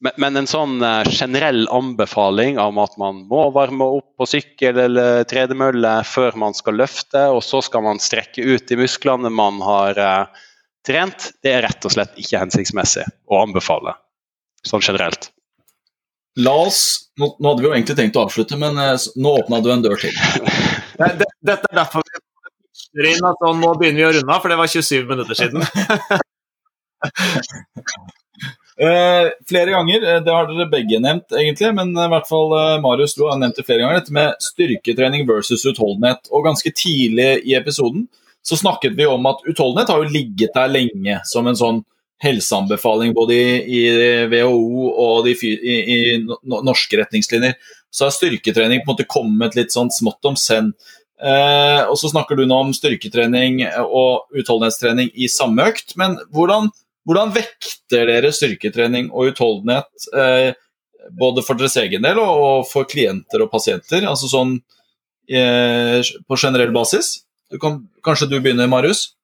Men, 0.00 0.12
men 0.22 0.36
en 0.38 0.46
sånn 0.46 0.76
uh, 0.78 1.02
generell 1.10 1.64
anbefaling 1.74 2.58
om 2.62 2.76
at 2.78 2.92
man 3.00 3.24
må 3.30 3.48
varme 3.54 3.84
opp 3.98 4.12
på 4.20 4.26
sykkel 4.30 4.78
eller 4.78 5.24
tredemølle 5.26 6.04
før 6.06 6.36
man 6.38 6.54
skal 6.54 6.78
løfte, 6.78 7.24
og 7.34 7.42
så 7.42 7.58
skal 7.66 7.82
man 7.86 7.98
strekke 8.02 8.44
ut 8.46 8.68
de 8.68 8.78
musklene 8.78 9.30
man 9.34 9.58
har 9.66 9.98
uh, 9.98 10.44
trent, 10.86 11.32
det 11.42 11.56
er 11.56 11.66
rett 11.66 11.88
og 11.88 11.92
slett 11.96 12.14
ikke 12.20 12.38
hensiktsmessig 12.44 13.06
å 13.26 13.42
anbefale. 13.42 13.96
Sånn 14.66 14.84
generelt. 14.86 15.32
La 16.38 16.54
oss, 16.68 17.10
nå, 17.18 17.32
nå 17.42 17.50
hadde 17.50 17.62
vi 17.64 17.66
jo 17.66 17.74
egentlig 17.74 17.98
tenkt 17.98 18.18
å 18.20 18.22
avslutte, 18.28 18.54
men 18.60 18.78
uh, 18.78 18.94
nå 19.18 19.28
åpna 19.40 19.58
du 19.64 19.72
en 19.74 19.82
dør 19.82 19.98
til. 19.98 20.14
Dette 20.98 21.58
er 21.58 21.74
derfor 21.74 22.06
vi 22.06 23.10
inn 23.10 23.26
at 23.26 23.42
nå 23.42 23.74
begynner 23.80 23.98
vi 23.98 24.06
å 24.06 24.14
runde 24.14 24.30
av, 24.30 24.38
for 24.44 24.50
det 24.54 24.62
var 24.62 24.70
27 24.70 25.10
minutter 25.10 25.34
siden. 25.42 25.66
Uh, 28.78 29.32
flere 29.50 29.72
ganger, 29.74 30.04
det 30.22 30.30
har 30.30 30.46
dere 30.46 30.68
begge 30.70 31.00
nevnt, 31.02 31.32
egentlig, 31.34 31.72
men 31.74 31.90
i 31.98 32.08
hvert 32.12 32.28
fall 32.28 32.52
uh, 32.54 32.76
Marius 32.82 33.16
Lo 33.18 33.26
har 33.26 33.40
nevnt 33.40 33.58
det 33.58 33.64
flere 33.66 33.82
ganger, 33.82 33.98
dette 33.98 34.14
med 34.14 34.38
styrketrening 34.44 35.26
versus 35.26 35.66
utholdenhet. 35.66 36.30
Og 36.30 36.46
ganske 36.46 36.70
tidlig 36.70 37.30
i 37.42 37.56
episoden 37.58 38.06
så 38.46 38.56
snakket 38.56 38.94
vi 38.96 39.06
om 39.06 39.26
at 39.28 39.42
utholdenhet 39.50 39.90
har 39.90 40.02
jo 40.02 40.12
ligget 40.12 40.54
der 40.54 40.70
lenge 40.70 41.18
som 41.28 41.48
en 41.50 41.58
sånn 41.58 41.82
helseanbefaling 42.22 43.12
både 43.14 43.34
i, 43.34 43.50
i 43.78 43.82
WHO 44.30 44.86
og 44.90 45.26
de, 45.26 45.34
i, 45.42 45.74
i, 45.94 45.98
norske 46.46 46.98
retningslinjer. 46.98 47.58
Så 47.90 48.06
har 48.06 48.14
styrketrening 48.14 48.82
på 48.82 48.90
en 48.90 48.94
måte 48.94 49.08
kommet 49.10 49.56
litt 49.58 49.74
sånn 49.74 49.92
smått 49.94 50.26
om 50.28 50.38
senn. 50.38 50.72
Uh, 51.18 51.82
og 51.90 51.96
så 51.98 52.12
snakker 52.12 52.38
du 52.38 52.44
nå 52.46 52.60
om 52.62 52.74
styrketrening 52.74 53.64
og 53.84 54.28
utholdenhetstrening 54.38 55.10
i 55.18 55.30
samme 55.30 55.66
økt, 55.66 55.96
men 55.98 56.14
hvordan 56.34 56.70
hvordan 57.08 57.32
vekter 57.32 58.10
dere 58.10 58.32
styrketrening 58.36 59.08
og 59.14 59.32
utholdenhet 59.32 60.08
eh, 60.12 60.50
både 61.16 61.44
for 61.46 61.56
deres 61.56 61.78
egen 61.80 62.04
del 62.04 62.20
og 62.20 62.66
for 62.68 62.88
klienter 62.88 63.40
og 63.44 63.52
pasienter, 63.52 64.04
altså 64.04 64.28
sånn 64.28 64.58
eh, 65.32 66.02
på 66.04 66.40
generell 66.40 66.74
basis? 66.74 67.22
Du 67.48 67.56
kan, 67.62 67.80
kanskje 68.04 68.28
du 68.28 68.36
begynner, 68.42 68.68
Marius? 68.68 69.14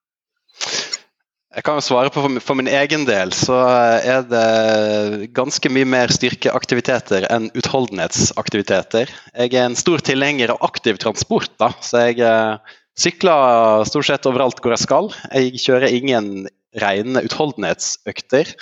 Jeg 1.55 1.62
kan 1.66 1.77
jo 1.78 1.85
svare 1.86 2.11
på 2.11 2.23
for 2.43 2.59
min 2.59 2.66
egen 2.66 3.05
del, 3.06 3.31
så 3.36 3.61
er 4.02 4.24
det 4.27 5.28
ganske 5.36 5.70
mye 5.70 5.86
mer 5.86 6.11
styrkeaktiviteter 6.11 7.28
enn 7.31 7.47
utholdenhetsaktiviteter. 7.55 9.12
Jeg 9.36 9.52
er 9.52 9.69
en 9.69 9.78
stor 9.78 10.02
tilhenger 10.02 10.56
av 10.56 10.65
aktiv 10.66 10.98
transport, 11.05 11.52
da, 11.62 11.70
så 11.85 12.09
jeg 12.09 12.24
eh, 12.27 12.74
sykler 12.98 13.85
stort 13.86 14.09
sett 14.09 14.27
overalt 14.31 14.59
hvor 14.65 14.74
jeg 14.74 14.82
skal. 14.82 15.12
Jeg 15.31 15.62
kjører 15.62 15.94
ingen 15.94 16.48
rene 16.82 17.22
utholdenhetsøkter. 17.26 18.55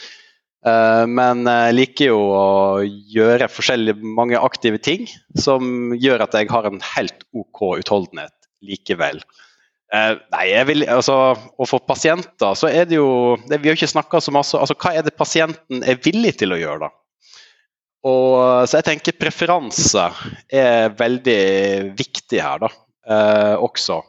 Eh, 0.63 1.05
men 1.11 1.47
jeg 1.49 1.77
liker 1.77 2.13
jo 2.13 2.19
å 2.37 2.47
gjøre 2.85 3.51
forskjellige 3.51 4.15
mange 4.19 4.39
aktive 4.39 4.79
ting 4.83 5.09
som 5.39 5.95
gjør 5.99 6.27
at 6.27 6.37
jeg 6.39 6.51
har 6.53 6.69
en 6.69 6.83
helt 6.95 7.27
OK 7.35 7.65
utholdenhet 7.81 8.35
likevel. 8.63 9.23
Eh, 9.93 10.15
nei, 10.33 10.45
jeg 10.49 10.69
vil, 10.71 10.85
altså, 10.89 11.35
Og 11.61 11.69
for 11.69 11.85
pasienter 11.85 12.55
så 12.57 12.71
er 12.71 12.87
det 12.89 12.97
jo 12.97 13.37
det, 13.51 13.59
Vi 13.61 13.69
har 13.69 13.77
ikke 13.77 13.91
snakka 13.91 14.23
så 14.25 14.33
masse 14.33 14.57
altså 14.57 14.73
Hva 14.81 14.95
er 14.97 15.05
det 15.05 15.13
pasienten 15.19 15.83
er 15.85 15.99
villig 16.01 16.39
til 16.41 16.55
å 16.55 16.57
gjøre, 16.57 16.87
da? 16.87 16.95
Og, 18.09 18.65
så 18.67 18.81
jeg 18.81 18.87
tenker 18.89 19.19
preferanse 19.21 20.09
er 20.51 20.95
veldig 20.99 21.43
viktig 21.99 22.41
her, 22.43 22.65
da. 22.65 22.71
Eh, 23.07 23.55
også. 23.63 24.01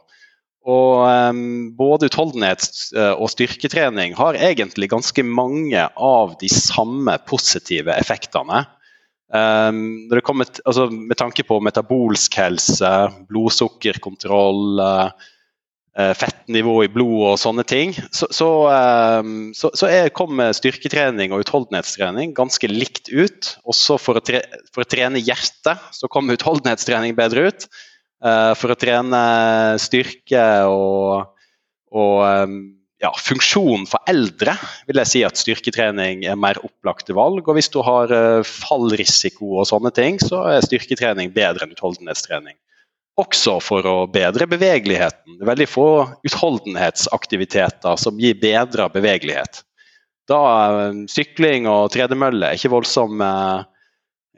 Og 0.64 1.04
um, 1.04 1.72
Både 1.76 2.08
utholdenhet 2.08 2.64
eh, 2.96 3.12
og 3.12 3.28
styrketrening 3.32 4.14
har 4.16 4.38
egentlig 4.40 4.88
ganske 4.92 5.24
mange 5.26 5.82
av 5.92 6.38
de 6.40 6.48
samme 6.48 7.18
positive 7.28 7.92
effektene. 7.92 8.64
Um, 9.34 10.08
kommer, 10.22 10.48
altså, 10.64 10.88
med 10.92 11.18
tanke 11.18 11.44
på 11.44 11.58
metabolsk 11.64 12.36
helse, 12.38 12.90
blodsukkerkontroll, 13.28 14.80
uh, 14.80 16.12
fettnivå 16.18 16.76
i 16.84 16.90
blodet 16.90 17.32
og 17.32 17.40
sånne 17.42 17.64
ting, 17.66 17.92
så, 18.14 18.28
så, 18.34 18.48
um, 19.20 19.50
så, 19.54 19.70
så 19.78 19.90
er, 19.90 20.12
kommer 20.14 20.54
styrketrening 20.56 21.34
og 21.34 21.44
utholdenhetstrening 21.44 22.32
ganske 22.36 22.70
likt 22.70 23.12
ut. 23.12 23.56
Også 23.68 23.98
for 24.00 24.18
å, 24.18 24.24
tre, 24.24 24.42
for 24.74 24.86
å 24.86 24.90
trene 24.90 25.22
hjertet 25.22 25.92
så 25.94 26.10
kommer 26.10 26.38
utholdenhetstrening 26.38 27.18
bedre 27.18 27.50
ut. 27.50 27.68
Eh, 28.24 28.52
for 28.56 28.72
å 28.72 28.78
trene 28.80 29.20
styrke 29.82 30.44
og, 30.70 31.26
og 31.92 32.16
eh, 32.24 32.54
ja, 33.04 33.10
funksjon 33.20 33.84
for 33.90 34.00
eldre 34.08 34.54
vil 34.88 35.00
jeg 35.02 35.10
si 35.10 35.20
at 35.26 35.40
styrketrening 35.40 36.24
er 36.24 36.38
mer 36.40 36.60
opplagte 36.64 37.16
valg. 37.16 37.44
Og 37.44 37.58
hvis 37.58 37.68
du 37.74 37.82
har 37.84 38.12
eh, 38.14 38.40
fallrisiko 38.48 39.58
og 39.60 39.68
sånne 39.68 39.92
ting, 39.96 40.20
så 40.22 40.46
er 40.54 40.64
styrketrening 40.64 41.34
bedre 41.36 41.66
enn 41.66 41.76
utholdenhetstrening. 41.76 42.56
Også 43.20 43.58
for 43.62 43.86
å 43.86 43.98
bedre 44.10 44.48
bevegeligheten. 44.50 45.36
Det 45.36 45.44
er 45.44 45.52
veldig 45.52 45.68
få 45.70 45.88
utholdenhetsaktiviteter 46.26 48.00
som 48.00 48.18
gir 48.18 48.40
bedra 48.40 48.88
bevegelighet. 48.90 49.60
Da 50.26 50.40
Sykling 51.12 51.68
og 51.68 51.92
tredemølle 51.92 52.48
er 52.48 52.58
ikke 52.58 52.72
voldsomt 52.72 53.20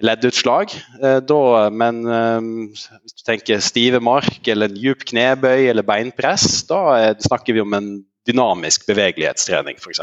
leddutslag. 0.02 0.72
Eh, 1.02 1.20
da, 1.24 1.42
men 1.72 2.02
eh, 2.06 2.40
hvis 2.70 3.16
du 3.16 3.24
tenker 3.26 3.62
stive 3.64 4.00
mark 4.04 4.48
eller 4.48 4.70
en 4.70 4.80
djup 4.80 5.06
knebøy 5.08 5.70
eller 5.70 5.86
beinpress, 5.86 6.64
da 6.68 7.14
snakker 7.24 7.56
vi 7.56 7.64
om 7.64 7.76
en 7.76 7.90
dynamisk 8.26 8.86
bevegelighetstrening 8.88 9.78
f.eks. 9.80 10.02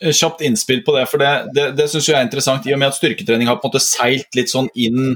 Kjapt 0.00 0.42
innspill 0.46 0.82
på 0.86 0.94
det, 0.96 1.04
for 1.10 1.22
det, 1.22 1.30
det, 1.56 1.70
det 1.78 1.86
syns 1.90 2.08
jeg 2.08 2.18
er 2.18 2.26
interessant. 2.26 2.66
I 2.66 2.74
og 2.74 2.80
med 2.82 2.90
at 2.90 2.98
styrketrening 2.98 3.48
har 3.50 3.60
på 3.60 3.68
en 3.68 3.72
måte 3.72 3.84
seilt 3.84 4.36
litt 4.38 4.52
sånn 4.52 4.68
inn, 4.78 5.14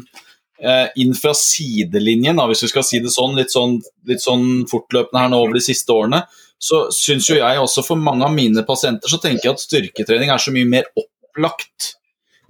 eh, 0.62 0.86
inn 1.00 1.14
fra 1.18 1.34
sidelinjen, 1.38 2.40
hvis 2.50 2.64
vi 2.66 2.72
skal 2.72 2.86
si 2.86 3.02
det 3.04 3.12
sånn, 3.14 3.36
litt 3.38 3.52
sånn, 3.54 3.78
litt 4.08 4.24
sånn 4.24 4.64
fortløpende 4.70 5.22
her 5.24 5.32
nå 5.32 5.42
over 5.44 5.58
de 5.58 5.64
siste 5.64 5.94
årene, 5.94 6.24
så 6.64 6.86
syns 6.94 7.28
jo 7.28 7.36
jeg 7.36 7.60
også 7.60 7.84
for 7.84 8.00
mange 8.00 8.24
av 8.24 8.32
mine 8.32 8.62
pasienter 8.64 9.10
så 9.10 9.18
tenker 9.20 9.48
jeg 9.48 9.56
at 9.56 9.64
styrketrening 9.64 10.30
er 10.32 10.40
så 10.40 10.52
mye 10.54 10.68
mer 10.68 10.86
opplagt 10.96 11.90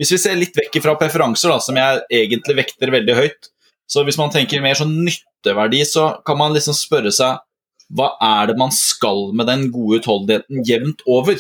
hvis 0.01 0.13
vi 0.15 0.21
ser 0.21 0.39
litt 0.39 0.57
vekk 0.57 0.81
fra 0.85 0.97
preferanser, 1.01 1.53
da, 1.53 1.61
som 1.63 1.79
jeg 1.79 2.03
egentlig 2.23 2.59
vekter 2.63 2.93
veldig 2.95 3.17
høyt, 3.19 3.51
så 3.91 4.05
hvis 4.07 4.19
man 4.19 4.33
tenker 4.33 4.63
mer 4.65 4.79
sånn 4.79 4.95
nytteverdi, 5.05 5.83
så 5.87 6.15
kan 6.27 6.39
man 6.41 6.55
liksom 6.57 6.77
spørre 6.77 7.13
seg 7.15 7.43
hva 7.95 8.15
er 8.25 8.49
det 8.49 8.59
man 8.59 8.73
skal 8.73 9.29
med 9.37 9.47
den 9.51 9.69
gode 9.73 10.01
utholdenheten 10.01 10.65
jevnt 10.67 11.05
over 11.11 11.37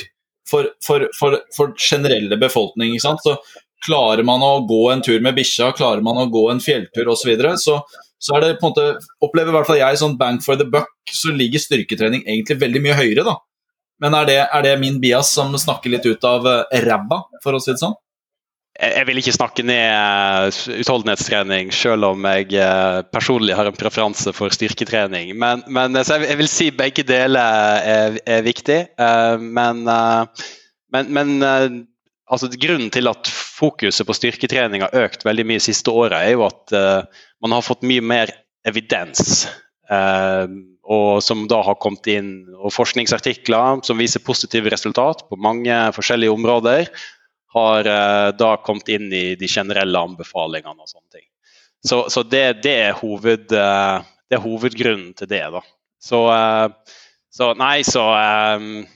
for, 0.46 0.68
for, 0.84 1.06
for, 1.16 1.38
for 1.56 1.72
generelle 1.80 2.36
befolkning? 2.38 2.92
ikke 2.92 3.06
sant? 3.08 3.24
Så 3.24 3.38
Klarer 3.84 4.24
man 4.24 4.40
å 4.40 4.62
gå 4.64 4.78
en 4.94 5.02
tur 5.04 5.18
med 5.20 5.34
bikkja, 5.36 5.74
klarer 5.76 6.00
man 6.00 6.16
å 6.16 6.30
gå 6.32 6.46
en 6.48 6.62
fjelltur 6.62 7.10
osv., 7.12 7.20
så, 7.20 7.28
videre, 7.28 7.50
så 7.60 7.82
så 8.24 8.36
er 8.36 8.40
det 8.40 8.52
på 8.60 8.68
en 8.68 8.72
måte, 8.72 8.84
opplever 9.24 9.52
i 9.52 9.56
hvert 9.58 9.68
fall 9.68 9.80
jeg 9.80 9.98
sånn 10.00 10.14
bang 10.20 10.38
for 10.40 10.56
the 10.56 10.64
buck, 10.64 10.94
så 11.12 11.32
ligger 11.34 11.60
styrketrening 11.60 12.22
egentlig 12.24 12.56
veldig 12.62 12.80
mye 12.86 12.96
høyere, 12.96 13.24
da. 13.26 13.34
Men 14.00 14.16
er 14.16 14.28
det, 14.30 14.38
er 14.46 14.64
det 14.64 14.78
min 14.80 14.96
bias 15.02 15.34
som 15.36 15.52
snakker 15.60 15.92
litt 15.92 16.06
ut 16.08 16.24
av 16.28 16.46
eh, 16.48 16.78
ræva, 16.86 17.20
for 17.44 17.56
å 17.56 17.60
si 17.60 17.74
det 17.74 17.82
sånn? 17.82 17.92
Jeg 18.74 19.06
vil 19.06 19.20
ikke 19.20 19.34
snakke 19.36 19.62
ned 19.62 19.86
eh, 19.86 20.56
utholdenhetstrening, 20.82 21.70
selv 21.74 22.08
om 22.08 22.26
jeg 22.26 22.56
eh, 22.58 23.00
personlig 23.14 23.54
har 23.54 23.70
en 23.70 23.78
preferanse 23.78 24.34
for 24.34 24.50
styrketrening. 24.54 25.30
Men, 25.38 25.62
men 25.70 25.94
jeg 26.00 26.38
vil 26.40 26.50
si 26.50 26.70
begge 26.74 27.06
deler 27.06 27.78
er, 27.86 28.18
er 28.26 28.46
viktig. 28.46 28.80
Eh, 28.98 29.36
men, 29.38 29.84
men, 29.86 31.12
men 31.14 31.34
altså, 32.26 32.50
grunnen 32.50 32.90
til 32.94 33.10
at 33.12 33.30
fokuset 33.30 34.08
på 34.08 34.18
styrketrening 34.18 34.82
har 34.82 35.04
økt 35.06 35.26
veldig 35.26 35.46
mye 35.52 35.62
siste 35.62 35.94
året, 35.94 36.18
er 36.18 36.34
jo 36.34 36.48
at 36.48 36.74
man 37.44 37.54
har 37.54 37.62
fått 37.62 37.86
mye 37.86 38.02
mer 38.02 38.34
evidens. 38.66 39.46
og 40.84 41.22
som 41.22 41.46
da 41.48 41.60
har 41.62 41.76
kommet 41.80 42.06
inn 42.10 42.30
og 42.58 42.72
forskningsartikler 42.74 43.84
som 43.86 44.00
viser 44.00 44.20
positive 44.24 44.72
resultat 44.72 45.22
på 45.28 45.36
mange 45.40 45.76
forskjellige 45.96 46.32
områder 46.32 46.88
har 47.54 47.86
uh, 47.86 48.30
da 48.34 48.50
kommet 48.64 48.90
inn 48.90 49.12
i 49.14 49.24
de 49.38 49.48
generelle 49.50 50.02
anbefalingene 50.08 50.84
og 50.84 50.90
sånne 50.90 51.20
ting. 51.20 51.26
Så, 51.84 52.04
så 52.10 52.24
det, 52.26 52.44
det, 52.64 52.74
er 52.88 52.98
hoved, 52.98 53.52
uh, 53.52 54.02
det, 54.26 54.38
er 54.38 54.44
hovedgrunnen 54.44 55.12
til 55.18 55.30
det, 55.30 55.42
da. 55.54 55.62
Så, 56.02 56.24
uh, 56.28 56.98
så 57.34 57.52
nei, 57.58 57.78
så 57.86 58.04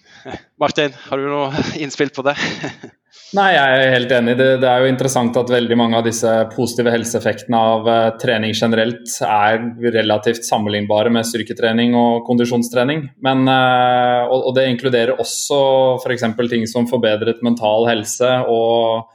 Martin, 0.62 0.96
har 1.08 1.20
du 1.20 1.30
noe 1.30 1.66
innspill 1.78 2.10
på 2.14 2.26
det? 2.26 2.36
Nei, 3.36 3.50
jeg 3.52 3.72
er 3.76 3.90
helt 3.92 4.12
enig. 4.16 4.34
Det, 4.38 4.46
det, 4.62 4.68
er 4.70 4.80
jo 4.80 4.88
interessant 4.88 5.34
at 5.36 5.50
veldig 5.52 5.76
mange 5.76 5.98
av 5.98 6.06
disse 6.06 6.30
positive 6.54 6.94
helseeffektene 6.94 7.58
av 7.60 7.88
uh, 7.90 7.96
trening 8.16 8.54
generelt 8.56 9.04
er 9.20 9.60
relativt 9.84 10.46
sammenlignbare 10.48 11.12
med 11.12 11.28
styrketrening 11.28 11.92
og 11.98 12.22
kondisjonstrening. 12.24 13.04
Men, 13.26 13.44
uh, 13.44 14.24
og, 14.30 14.48
og, 14.48 14.54
det 14.56 14.64
inkluderer 14.70 15.20
også 15.20 15.60
f.eks. 16.00 16.24
ting 16.48 16.64
som 16.72 16.88
forbedret 16.88 17.44
mental 17.44 17.84
helse 17.90 18.32
og, 18.48 19.12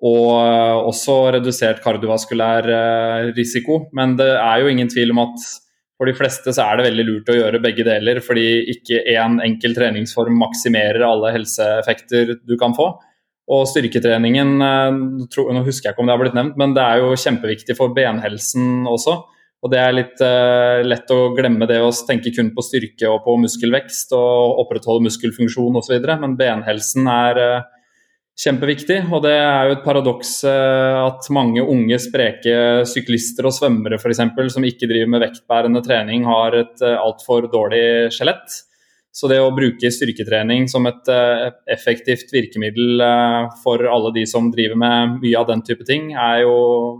og 0.00 0.32
uh, 0.32 0.88
også 0.88 1.18
redusert 1.36 1.84
kardiovaskulær 1.84 2.72
risiko. 3.36 3.82
Men 3.92 4.16
det 4.16 4.32
er 4.32 4.64
jo 4.64 4.72
ingen 4.72 4.88
tvil 4.88 5.12
om 5.12 5.26
at 5.26 5.48
for 6.00 6.08
de 6.08 6.16
fleste 6.16 6.56
så 6.56 6.64
er 6.64 6.80
det 6.80 6.88
veldig 6.88 7.04
lurt 7.10 7.28
å 7.30 7.36
gjøre 7.36 7.60
begge 7.62 7.84
deler, 7.84 8.24
fordi 8.24 8.48
ikke 8.72 9.04
én 9.12 9.42
enkel 9.44 9.76
treningsform 9.76 10.40
maksimerer 10.40 11.04
alle 11.04 11.36
helseeffekter 11.36 12.38
du 12.40 12.56
kan 12.56 12.72
få. 12.72 12.94
Og 13.50 13.66
styrketreningen, 13.66 14.54
eh, 14.62 14.92
nå 14.94 15.64
husker 15.66 15.88
jeg 15.88 15.96
ikke 15.96 16.04
om 16.04 16.08
det 16.08 16.14
har 16.14 16.22
blitt 16.22 16.38
nevnt, 16.38 16.58
men 16.60 16.74
det 16.76 16.82
er 16.84 17.02
jo 17.02 17.18
kjempeviktig 17.18 17.76
for 17.78 17.94
benhelsen 17.96 18.86
også. 18.86 19.18
Og 19.62 19.70
det 19.70 19.78
er 19.78 19.94
litt 19.94 20.22
uh, 20.26 20.82
lett 20.82 21.10
å 21.14 21.30
glemme 21.36 21.68
det 21.70 21.78
å 21.78 21.92
tenke 22.06 22.32
kun 22.34 22.50
på 22.54 22.64
styrke 22.66 23.06
og 23.06 23.20
på 23.22 23.36
muskelvekst 23.44 24.10
og 24.18 24.58
opprettholde 24.64 25.06
muskelfunksjon 25.06 25.78
osv. 25.78 26.00
Men 26.18 26.34
benhelsen 26.38 27.06
er 27.06 27.38
uh, 27.38 27.68
kjempeviktig. 28.42 29.04
Og 29.12 29.22
det 29.22 29.36
er 29.36 29.68
jo 29.68 29.76
et 29.76 29.84
paradoks 29.86 30.32
uh, 30.50 31.04
at 31.04 31.30
mange 31.30 31.62
unge, 31.62 32.00
spreke 32.02 32.82
syklister 32.90 33.46
og 33.46 33.54
svømmere 33.54 34.00
f.eks. 34.02 34.24
som 34.56 34.66
ikke 34.66 34.90
driver 34.90 35.14
med 35.14 35.22
vektbærende 35.28 35.84
trening, 35.86 36.26
har 36.26 36.58
et 36.58 36.82
altfor 36.82 37.46
dårlig 37.52 37.84
skjelett. 38.18 38.64
Så 39.12 39.28
det 39.28 39.42
å 39.44 39.52
bruke 39.52 39.90
styrketrening 39.92 40.70
som 40.72 40.88
et 40.88 41.08
uh, 41.12 41.50
effektivt 41.70 42.32
virkemiddel 42.32 43.02
uh, 43.04 43.50
for 43.60 43.84
alle 43.84 44.12
de 44.14 44.24
som 44.28 44.48
driver 44.52 44.78
med 44.80 45.18
mye 45.20 45.36
av 45.36 45.50
den 45.50 45.60
type 45.66 45.84
ting, 45.88 46.14
er 46.16 46.46
jo 46.46 46.54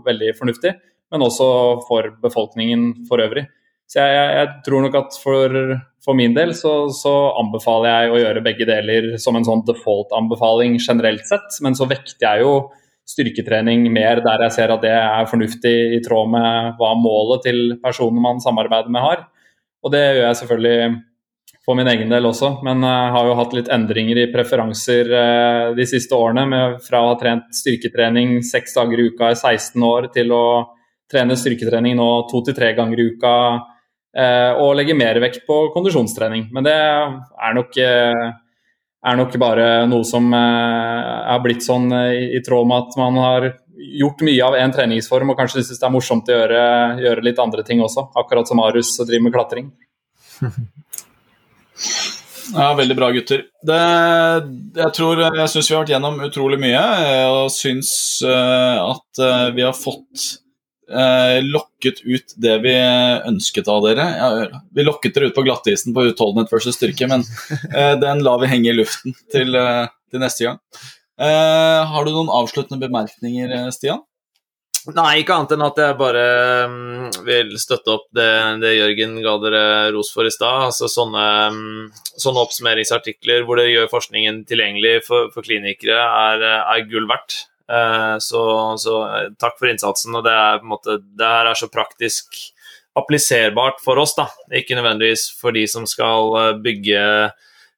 veldig 0.05 0.35
fornuftig. 0.37 0.75
Men 1.13 1.25
også 1.25 1.47
for 1.87 2.11
befolkningen 2.21 3.07
for 3.09 3.21
øvrig. 3.23 3.47
Så 3.89 4.05
jeg, 4.05 4.29
jeg 4.37 4.51
tror 4.65 4.85
nok 4.85 4.95
at 4.97 5.17
for, 5.21 5.57
for 6.05 6.17
min 6.17 6.33
del 6.37 6.53
så, 6.57 6.87
så, 6.93 7.13
anbefaler 7.41 7.91
jeg 7.91 8.13
å 8.13 8.21
gjøre 8.21 8.45
begge 8.45 8.67
deler 8.69 9.09
som 9.21 9.37
en 9.37 9.45
sånn 9.45 9.65
default-anbefaling 9.67 10.77
generelt 10.81 11.25
sett. 11.29 11.59
Men 11.65 11.77
så 11.77 11.89
vekter 11.89 12.25
jeg 12.25 12.45
jo 12.45 12.55
styrketrening 13.09 13.89
mer 13.93 14.21
der 14.23 14.45
jeg 14.45 14.55
ser 14.55 14.73
at 14.73 14.85
det 14.85 14.93
er 14.95 15.29
fornuftig 15.29 15.73
i 15.97 16.01
tråd 16.05 16.31
med 16.33 16.77
hva 16.79 16.93
målet 16.97 17.43
til 17.49 17.59
personen 17.83 18.21
man 18.23 18.41
samarbeider 18.41 18.93
med 18.93 19.03
har. 19.03 19.25
Og 19.83 19.91
det 19.93 20.03
gjør 20.05 20.27
jeg 20.29 20.39
selvfølgelig 20.41 20.77
for 21.63 21.79
min 21.79 21.87
egen 21.87 22.11
del 22.11 22.25
også, 22.27 22.57
men 22.65 22.83
jeg 22.83 23.11
har 23.15 23.27
jo 23.27 23.35
hatt 23.39 23.53
litt 23.55 23.69
endringer 23.71 24.19
i 24.19 24.29
preferanser 24.33 25.11
eh, 25.15 25.67
de 25.77 25.85
siste 25.87 26.15
årene. 26.17 26.43
Med, 26.49 26.79
fra 26.83 26.99
å 26.99 27.13
ha 27.13 27.19
trent 27.19 27.55
styrketrening 27.55 28.41
seks 28.43 28.75
dager 28.75 28.99
i 28.99 29.05
uka 29.13 29.31
i 29.31 29.37
16 29.37 29.85
år 29.87 30.09
til 30.15 30.33
å 30.35 30.45
trene 31.11 31.37
styrketrening 31.39 31.95
nå 31.95 32.09
to 32.31 32.41
til 32.43 32.57
tre 32.57 32.73
ganger 32.75 32.99
i 32.99 33.05
uka 33.13 33.33
eh, 33.55 34.51
og 34.59 34.73
legge 34.75 34.97
mer 34.97 35.21
vekt 35.23 35.45
på 35.47 35.69
kondisjonstrening. 35.75 36.49
Men 36.51 36.67
det 36.67 36.75
er 36.75 37.55
nok, 37.55 37.79
eh, 37.79 38.27
er 39.07 39.21
nok 39.21 39.39
bare 39.39 39.69
noe 39.87 40.03
som 40.07 40.27
er 40.35 41.39
blitt 41.43 41.63
sånn 41.63 41.87
i, 42.11 42.43
tråd 42.43 42.67
med 42.67 42.89
at 42.89 42.99
man 42.99 43.23
har 43.23 43.49
gjort 44.03 44.23
mye 44.23 44.43
av 44.43 44.59
én 44.59 44.75
treningsform 44.75 45.31
og 45.31 45.39
kanskje 45.39 45.63
syns 45.63 45.79
det 45.79 45.87
er 45.87 45.95
morsomt 45.95 46.27
å 46.27 46.37
gjøre, 46.41 46.61
gjøre, 47.07 47.27
litt 47.31 47.39
andre 47.39 47.63
ting 47.67 47.83
også. 47.83 48.09
Akkurat 48.19 48.51
som 48.51 48.63
Arus 48.63 48.97
driver 48.99 49.29
med 49.29 49.35
klatring. 49.39 49.73
Ja, 52.53 52.73
Veldig 52.73 52.95
bra, 52.95 53.09
gutter. 53.15 53.43
Det, 53.65 53.79
jeg 54.77 54.93
tror, 54.97 55.21
jeg 55.23 55.49
syns 55.51 55.69
vi 55.69 55.75
har 55.75 55.83
vært 55.83 55.93
gjennom 55.95 56.21
utrolig 56.25 56.59
mye. 56.61 56.81
Og 57.31 57.51
syns 57.53 57.91
uh, 58.27 58.93
at 58.93 59.21
uh, 59.23 59.49
vi 59.55 59.63
har 59.65 59.75
fått 59.77 60.25
uh, 60.91 61.39
lokket 61.45 62.03
ut 62.03 62.35
det 62.43 62.57
vi 62.65 62.75
ønsket 63.31 63.71
av 63.71 63.87
dere. 63.87 64.07
Ja, 64.19 64.61
vi 64.75 64.85
lokket 64.85 65.15
dere 65.15 65.31
ut 65.31 65.37
på 65.37 65.45
glattisen 65.47 65.95
på 65.95 66.07
utholdenhet 66.11 66.51
versus 66.53 66.77
styrke, 66.79 67.07
men 67.11 67.25
den 68.03 68.25
lar 68.25 68.41
vi 68.43 68.51
henge 68.51 68.73
i 68.73 68.77
luften 68.77 69.15
til, 69.33 69.55
til 70.11 70.23
neste 70.23 70.49
gang. 70.49 70.59
har 71.93 72.05
du 72.05 72.11
noen 72.11 72.31
avsluttende 72.33 72.81
bemerkninger, 72.81 73.55
Stian? 73.75 74.03
Nei, 74.91 75.21
ikke 75.21 75.35
annet 75.37 75.53
enn 75.55 75.63
at 75.63 75.77
jeg 75.79 75.95
bare 75.95 76.23
um, 76.67 77.05
vil 77.23 77.53
støtte 77.61 77.93
opp 77.93 78.09
det, 78.15 78.27
det, 78.59 78.73
Jørgen 78.75 79.13
ga 79.23 79.37
dere 79.39 79.61
ros 79.95 80.09
for 80.11 80.27
i 80.27 80.33
stad. 80.33 80.65
Altså 80.67 80.89
sånne, 80.91 81.23
um, 81.53 81.85
sånne, 82.11 82.43
oppsummeringsartikler 82.43 83.45
hvor 83.47 83.61
dere 83.61 83.71
gjør 83.71 83.91
forskningen 83.93 84.41
tilgjengelig 84.49 84.97
for, 85.07 85.31
for 85.31 85.47
klinikere, 85.47 85.95
er, 85.95 86.43
er, 86.59 86.83
gull 86.91 87.07
verdt. 87.07 87.45
Uh, 87.71 88.19
så, 88.19 88.41
så, 88.81 88.97
eh, 89.07 89.29
takk 89.39 89.55
for 89.61 89.71
innsatsen. 89.71 90.19
og 90.19 90.27
Det, 90.27 90.35
er, 90.35 90.67
måte, 90.67 90.99
det 91.15 91.31
her 91.31 91.53
er 91.53 91.61
så 91.61 91.71
praktisk 91.71 92.35
appliserbart 92.99 93.79
for 93.81 94.03
oss, 94.03 94.17
da. 94.19 94.27
Ikke 94.53 94.75
nødvendigvis 94.77 95.29
for 95.39 95.55
de 95.55 95.63
som 95.69 95.87
skal 95.89 96.35
eh, 96.41 96.51
bygge 96.65 97.05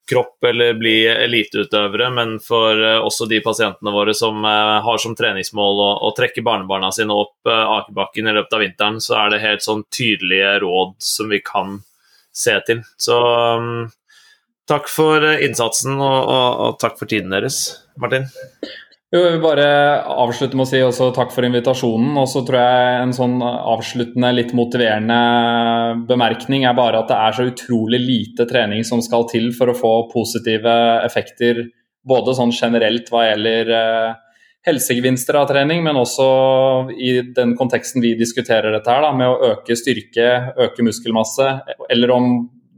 kropp 0.10 0.44
eller 0.44 0.77
bli 0.77 1.07
eliteutøvere, 1.07 2.10
men 2.14 2.36
for 2.44 2.77
uh, 2.77 3.02
også 3.06 3.27
de 3.30 3.41
pasientene 3.45 3.94
våre 3.94 4.14
som 4.18 4.44
uh, 4.45 4.77
har 4.86 5.02
som 5.02 5.15
treningsmål 5.18 5.82
å, 5.82 5.90
å 6.07 6.14
trekke 6.18 6.44
barnebarna 6.45 6.91
sine 6.94 7.15
opp 7.15 7.49
uh, 7.49 7.80
akebakken 7.80 8.30
i 8.30 8.36
løpet 8.38 8.56
av 8.57 8.64
vinteren, 8.65 9.02
så 9.02 9.18
er 9.23 9.34
det 9.34 9.44
helt 9.44 9.65
sånn 9.65 9.86
tydelige 9.94 10.56
råd 10.65 10.95
som 11.02 11.34
vi 11.34 11.41
kan 11.45 11.80
se 12.36 12.57
til. 12.68 12.84
Så 13.02 13.18
um, 13.57 13.88
takk 14.69 14.90
for 14.91 15.26
innsatsen, 15.34 15.98
og, 15.98 16.19
og, 16.22 16.49
og 16.68 16.80
takk 16.84 16.99
for 17.02 17.10
tiden 17.10 17.34
deres, 17.34 17.64
Martin. 18.02 18.30
Jeg 19.15 19.23
vil 19.31 19.37
bare 19.39 19.67
avslutte 20.11 20.57
med 20.59 20.65
å 20.65 20.67
si 20.67 20.79
også 20.83 21.05
takk 21.15 21.29
for 21.31 21.47
invitasjonen. 21.47 22.17
Og 22.19 22.25
så 22.27 22.41
tror 22.43 22.57
jeg 22.59 22.95
en 22.99 23.13
sånn 23.15 23.37
avsluttende, 23.45 24.33
litt 24.35 24.51
motiverende 24.57 25.19
bemerkning 26.09 26.65
er 26.67 26.75
bare 26.75 26.99
at 26.99 27.07
det 27.07 27.19
er 27.23 27.37
så 27.37 27.45
utrolig 27.47 28.01
lite 28.01 28.47
trening 28.49 28.83
som 28.83 28.99
skal 29.05 29.23
til 29.31 29.53
for 29.55 29.71
å 29.71 29.77
få 29.77 29.93
positive 30.11 30.73
effekter, 31.05 31.63
både 32.03 32.35
sånn 32.35 32.51
generelt 32.55 33.07
hva 33.13 33.23
gjelder 33.29 33.71
eh, 33.77 34.17
helsegevinster 34.67 35.39
av 35.39 35.47
trening, 35.53 35.79
men 35.85 36.01
også 36.01 36.27
i 36.91 37.13
den 37.37 37.55
konteksten 37.55 38.03
vi 38.03 38.17
diskuterer 38.19 38.75
dette 38.75 38.91
her, 38.91 39.05
da, 39.05 39.13
med 39.15 39.31
å 39.31 39.53
øke 39.53 39.77
styrke, 39.79 40.27
øke 40.65 40.83
muskelmasse, 40.83 41.47
eller 41.87 42.13
om 42.17 42.29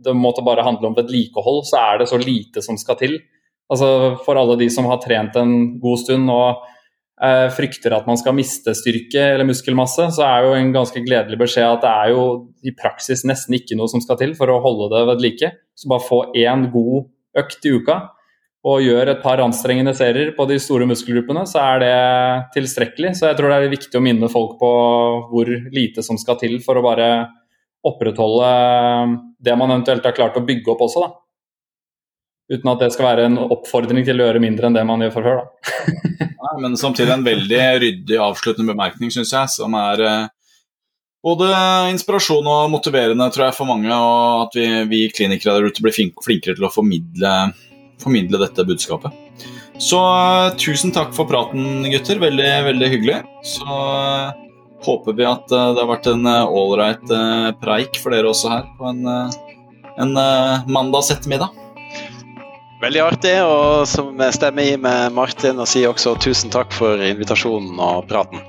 det 0.05 0.13
måtte 0.13 0.45
bare 0.45 0.67
handle 0.67 0.91
om 0.91 0.99
vedlikehold, 0.99 1.63
så 1.65 1.81
er 1.81 2.03
det 2.03 2.11
så 2.11 2.21
lite 2.21 2.61
som 2.61 2.77
skal 2.77 2.99
til. 3.01 3.17
Altså 3.73 4.15
For 4.23 4.39
alle 4.39 4.57
de 4.59 4.69
som 4.71 4.87
har 4.87 5.01
trent 5.03 5.35
en 5.39 5.53
god 5.81 5.99
stund 5.99 6.31
og 6.31 6.63
eh, 7.23 7.47
frykter 7.53 7.95
at 7.97 8.07
man 8.07 8.19
skal 8.19 8.35
miste 8.37 8.73
styrke 8.77 9.23
eller 9.33 9.47
muskelmasse, 9.49 10.09
så 10.15 10.23
er 10.27 10.45
jo 10.45 10.57
en 10.57 10.73
ganske 10.75 11.03
gledelig 11.03 11.39
beskjed 11.41 11.67
at 11.67 11.83
det 11.83 11.93
er 11.93 12.13
jo 12.15 12.27
i 12.63 12.75
praksis 12.75 13.25
nesten 13.27 13.57
ikke 13.59 13.77
noe 13.79 13.91
som 13.91 14.03
skal 14.03 14.19
til 14.21 14.35
for 14.39 14.51
å 14.51 14.61
holde 14.63 14.91
det 14.95 15.03
ved 15.11 15.25
like. 15.25 15.51
Så 15.75 15.91
bare 15.91 16.07
få 16.07 16.21
én 16.37 16.69
god 16.73 17.09
økt 17.37 17.67
i 17.67 17.75
uka 17.75 17.99
og 18.67 18.83
gjør 18.83 19.11
et 19.13 19.21
par 19.23 19.39
anstrengende 19.39 19.93
serier 19.95 20.33
på 20.35 20.47
de 20.49 20.57
store 20.59 20.87
muskelgruppene, 20.89 21.45
så 21.47 21.61
er 21.61 21.83
det 21.83 21.97
tilstrekkelig. 22.57 23.13
Så 23.15 23.29
jeg 23.29 23.37
tror 23.37 23.53
det 23.53 23.59
er 23.61 23.71
viktig 23.71 23.99
å 23.99 24.03
minne 24.03 24.29
folk 24.31 24.57
på 24.59 24.71
hvor 25.29 25.51
lite 25.71 26.03
som 26.03 26.19
skal 26.19 26.39
til 26.41 26.57
for 26.65 26.79
å 26.79 26.83
bare 26.83 27.07
opprettholde 27.87 28.49
det 29.45 29.55
man 29.55 29.71
eventuelt 29.71 30.03
har 30.07 30.17
klart 30.17 30.39
å 30.39 30.43
bygge 30.43 30.73
opp 30.73 30.83
også. 30.87 31.05
da. 31.05 31.26
Uten 32.47 32.69
at 32.71 32.79
det 32.79 32.93
skal 32.95 33.09
være 33.09 33.27
en 33.27 33.37
oppfordring 33.43 34.05
til 34.07 34.21
å 34.21 34.29
gjøre 34.29 34.39
mindre 34.39 34.69
enn 34.69 34.75
det 34.77 34.85
man 34.87 35.01
gjør 35.03 35.17
fra 35.17 35.23
før. 35.25 35.39
Nei, 36.47 36.53
men 36.63 36.77
samtidig 36.79 37.11
en 37.11 37.25
veldig 37.25 37.59
ryddig 37.83 38.19
avsluttende 38.23 38.71
bemerkning, 38.71 39.11
syns 39.11 39.33
jeg, 39.35 39.51
som 39.51 39.75
er 39.75 40.03
eh, 40.07 40.29
både 41.27 41.49
inspirasjon 41.91 42.47
og 42.47 42.71
motiverende 42.71 43.27
tror 43.35 43.49
jeg, 43.49 43.57
for 43.57 43.67
mange, 43.67 43.91
og 43.91 44.45
at 44.45 44.55
vi, 44.55 44.67
vi 44.93 45.01
klinikere 45.11 45.57
der 45.57 45.67
ute 45.67 45.83
blir 45.83 45.95
flinkere 45.97 46.55
til 46.55 46.69
å 46.69 46.71
formidle, 46.71 47.33
formidle 47.99 48.39
dette 48.45 48.67
budskapet. 48.69 49.43
Så 49.77 49.99
uh, 49.99 50.55
tusen 50.57 50.95
takk 50.95 51.11
for 51.13 51.27
praten, 51.29 51.83
gutter. 51.91 52.17
Veldig, 52.23 52.49
veldig 52.71 52.91
hyggelig. 52.95 53.19
Så 53.45 53.67
uh, 53.67 54.31
håper 54.87 55.19
vi 55.19 55.27
at 55.27 55.51
det 55.51 55.83
har 55.83 55.91
vært 55.91 56.07
en 56.13 56.25
ålreit 56.31 57.11
preik 57.59 57.99
for 57.99 58.15
dere 58.15 58.31
også 58.31 58.55
her 58.55 58.65
på 58.79 58.87
en, 58.89 59.03
en 59.99 60.19
mandags 60.71 61.11
ettermiddag. 61.13 61.66
Veldig 62.77 63.01
artig, 63.01 63.33
og 63.41 63.87
som 63.89 64.19
stemmer 64.35 64.69
i 64.69 64.77
med 64.77 65.15
Martin, 65.17 65.57
og 65.57 65.65
sier 65.69 65.89
også 65.89 66.13
tusen 66.21 66.53
takk 66.53 66.69
for 66.75 67.01
invitasjonen 67.01 67.81
og 67.81 68.05
praten. 68.11 68.43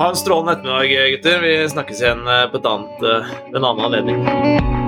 Ha 0.00 0.10
en 0.10 0.18
strålende 0.18 0.58
ettermiddag, 0.58 1.14
gutter. 1.14 1.42
Vi 1.46 1.56
snakkes 1.70 2.02
igjen 2.02 2.26
på 2.26 2.58
et 2.58 2.70
annet, 2.74 3.08
en 3.54 3.62
annen 3.62 3.84
anledning. 3.86 4.81